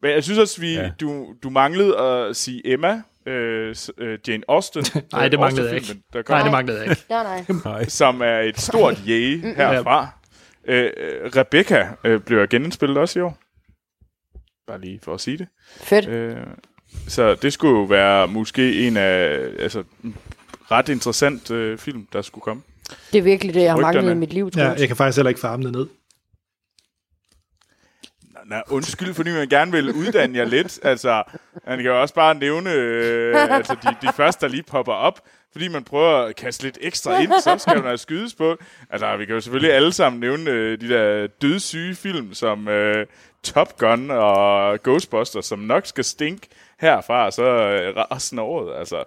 Men 0.01 0.11
jeg 0.11 0.23
synes 0.23 0.39
også, 0.39 0.61
vi, 0.61 0.73
Ja. 0.73 0.91
du, 1.01 1.33
du 1.43 1.49
manglede 1.49 1.97
at 1.97 2.35
sige 2.35 2.61
Emma, 2.65 3.01
øh, 3.25 3.75
øh, 3.97 4.19
Jane 4.27 4.43
Austen. 4.47 4.85
Nej, 5.11 5.27
det 5.27 5.33
øh, 5.33 5.39
manglede 5.39 5.67
jeg 5.67 5.75
Austen-filmen, 5.75 6.03
Der 6.13 6.23
Nej, 6.29 6.41
det 6.43 6.51
manglede 6.51 6.79
jeg 6.79 6.89
ikke. 6.89 7.05
Nej, 7.09 7.45
nej. 7.65 7.85
Som 7.85 8.21
er 8.21 8.39
et 8.39 8.59
stort 8.59 8.99
jæge 9.07 9.53
herfra. 9.55 10.07
Øh, 10.67 10.91
øh, 10.97 11.31
Rebecca 11.35 11.87
øh, 12.03 12.19
bliver 12.19 12.45
genindspillet 12.45 12.97
også 12.97 13.19
i 13.19 13.21
år. 13.21 13.37
Bare 14.67 14.81
lige 14.81 14.99
for 15.03 15.13
at 15.13 15.21
sige 15.21 15.37
det. 15.37 15.47
Fedt. 15.77 16.07
Øh, 16.07 16.37
så 17.07 17.35
det 17.35 17.53
skulle 17.53 17.79
jo 17.79 17.83
være 17.83 18.27
måske 18.27 18.87
en 18.87 18.97
af 18.97 19.39
altså 19.59 19.83
ret 20.71 20.89
interessant 20.89 21.51
øh, 21.51 21.77
film, 21.77 22.07
der 22.13 22.21
skulle 22.21 22.43
komme. 22.43 22.63
Det 23.11 23.17
er 23.17 23.21
virkelig 23.21 23.53
det, 23.53 23.61
jeg 23.61 23.71
har 23.71 23.79
manglet 23.79 24.11
i 24.11 24.15
mit 24.15 24.33
liv, 24.33 24.51
tror 24.51 24.61
Ja, 24.61 24.69
jeg. 24.69 24.79
jeg 24.79 24.87
kan 24.87 24.97
faktisk 24.97 25.17
heller 25.17 25.29
ikke 25.29 25.41
få 25.41 25.47
armene 25.47 25.71
ned. 25.71 25.87
Nå, 28.45 28.55
undskyld, 28.69 29.13
fordi 29.13 29.31
man 29.31 29.47
gerne 29.49 29.71
vil 29.71 29.91
uddanne 29.91 30.37
jer 30.37 30.45
lidt. 30.45 30.79
Altså, 30.83 31.23
man 31.67 31.77
kan 31.77 31.85
jo 31.85 32.01
også 32.01 32.13
bare 32.13 32.35
nævne 32.35 32.71
øh, 32.73 33.55
altså 33.55 33.75
de, 33.83 34.07
de 34.07 34.13
første, 34.13 34.45
der 34.45 34.51
lige 34.51 34.63
popper 34.63 34.93
op. 34.93 35.19
Fordi 35.51 35.67
man 35.67 35.83
prøver 35.83 36.17
at 36.17 36.35
kaste 36.35 36.63
lidt 36.63 36.77
ekstra 36.81 37.19
ind, 37.21 37.31
så 37.43 37.57
skal 37.57 37.75
man 37.75 37.83
have 37.85 37.97
skydes 37.97 38.35
på. 38.35 38.57
Altså, 38.89 39.17
vi 39.17 39.25
kan 39.25 39.35
jo 39.35 39.41
selvfølgelig 39.41 39.73
alle 39.73 39.93
sammen 39.93 40.19
nævne 40.19 40.49
øh, 40.51 40.81
de 40.81 40.89
der 40.89 41.27
dødssyge 41.41 41.95
film, 41.95 42.33
som 42.33 42.67
øh, 42.67 43.05
Top 43.43 43.77
Gun 43.77 44.11
og 44.11 44.79
Ghostbusters, 44.83 45.45
som 45.45 45.59
nok 45.59 45.85
skal 45.85 46.03
stinke 46.03 46.47
herfra, 46.79 47.31
så 47.31 47.43
øh, 47.43 47.95
resten 48.11 48.39
af 48.39 48.43
året. 48.43 48.79
Altså, 48.79 49.03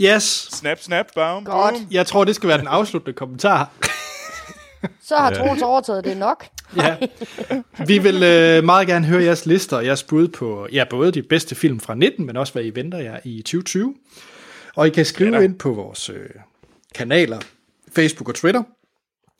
Yes, 0.00 0.48
snap, 0.52 0.78
snap, 0.80 1.06
bam, 1.14 1.44
Godt. 1.44 1.74
boom. 1.74 1.86
jeg 1.90 2.06
tror, 2.06 2.24
det 2.24 2.34
skal 2.34 2.48
være 2.48 2.58
den 2.58 2.66
afsluttende 2.66 3.16
kommentar. 3.16 3.70
Så 5.02 5.16
har 5.16 5.30
Troels 5.30 5.62
overtaget 5.62 6.04
det 6.04 6.16
nok. 6.16 6.46
Ja. 6.76 6.96
Vi 7.86 7.98
vil 7.98 8.22
øh, 8.22 8.64
meget 8.64 8.86
gerne 8.88 9.06
høre 9.06 9.22
jeres 9.22 9.46
lister 9.46 9.76
og 9.76 9.86
jeres 9.86 10.02
bud 10.02 10.28
på 10.28 10.68
ja, 10.72 10.84
både 10.90 11.12
de 11.12 11.22
bedste 11.22 11.54
film 11.54 11.80
fra 11.80 11.94
19, 11.94 12.26
men 12.26 12.36
også 12.36 12.52
hvad 12.52 12.64
I 12.64 12.70
venter 12.74 12.98
jer 12.98 13.18
i 13.24 13.42
2020. 13.42 13.94
Og 14.76 14.86
I 14.86 14.90
kan 14.90 15.04
skrive 15.04 15.36
Ja 15.36 15.40
ind 15.42 15.58
på 15.58 15.72
vores 15.72 16.08
øh, 16.08 16.28
kanaler, 16.94 17.38
Facebook 17.94 18.28
og 18.28 18.34
Twitter, 18.34 18.62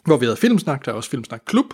hvor 0.05 0.16
vi 0.16 0.24
hedder 0.24 0.41
Filmsnak, 0.41 0.85
der 0.85 0.93
er 0.93 0.97
også 0.97 1.11
Filmsnak 1.11 1.41
Klub. 1.47 1.66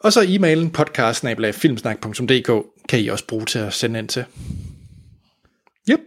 Og 0.00 0.12
så 0.12 0.20
e-mailen 0.20 0.70
podcast-filmsnak.dk 0.70 2.66
kan 2.88 3.00
I 3.00 3.08
også 3.08 3.26
bruge 3.26 3.44
til 3.46 3.58
at 3.58 3.72
sende 3.72 3.98
ind 3.98 4.08
til. 4.08 4.24
Yep, 5.90 6.00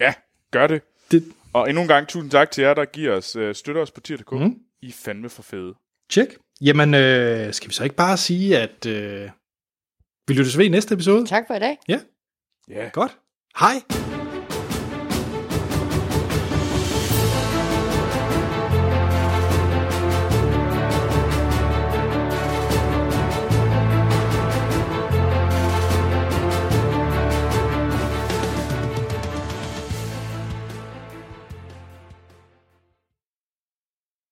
Ja, 0.00 0.12
gør 0.50 0.66
det. 0.66 0.82
Det, 1.10 1.24
Og 1.52 1.68
endnu 1.68 1.82
en 1.82 1.88
gang 1.88 2.08
tusind 2.08 2.30
tak 2.30 2.50
til 2.50 2.62
jer, 2.62 2.74
der 2.74 2.84
giver 2.84 3.16
os 3.16 3.36
øh, 3.36 3.54
støtter 3.54 3.82
os 3.82 3.90
på 3.90 4.00
tier.dk. 4.00 4.32
Mm. 4.32 4.58
I 4.82 4.88
er 4.88 4.92
fandme 4.92 5.28
for 5.28 5.42
fede. 5.42 5.74
check. 6.12 6.36
Jamen, 6.60 6.94
øh, 6.94 7.52
skal 7.54 7.68
vi 7.68 7.74
så 7.74 7.84
ikke 7.84 7.96
bare 7.96 8.16
sige, 8.16 8.58
at 8.58 8.86
øh, 8.86 9.30
vi 10.28 10.34
lyttes 10.34 10.58
ved 10.58 10.64
i 10.64 10.68
næste 10.68 10.94
episode? 10.94 11.26
Tak 11.26 11.44
for 11.46 11.54
i 11.54 11.58
dag. 11.58 11.78
Ja, 11.88 12.00
Ja. 12.68 12.88
godt. 12.92 13.18
Hej. 13.58 14.13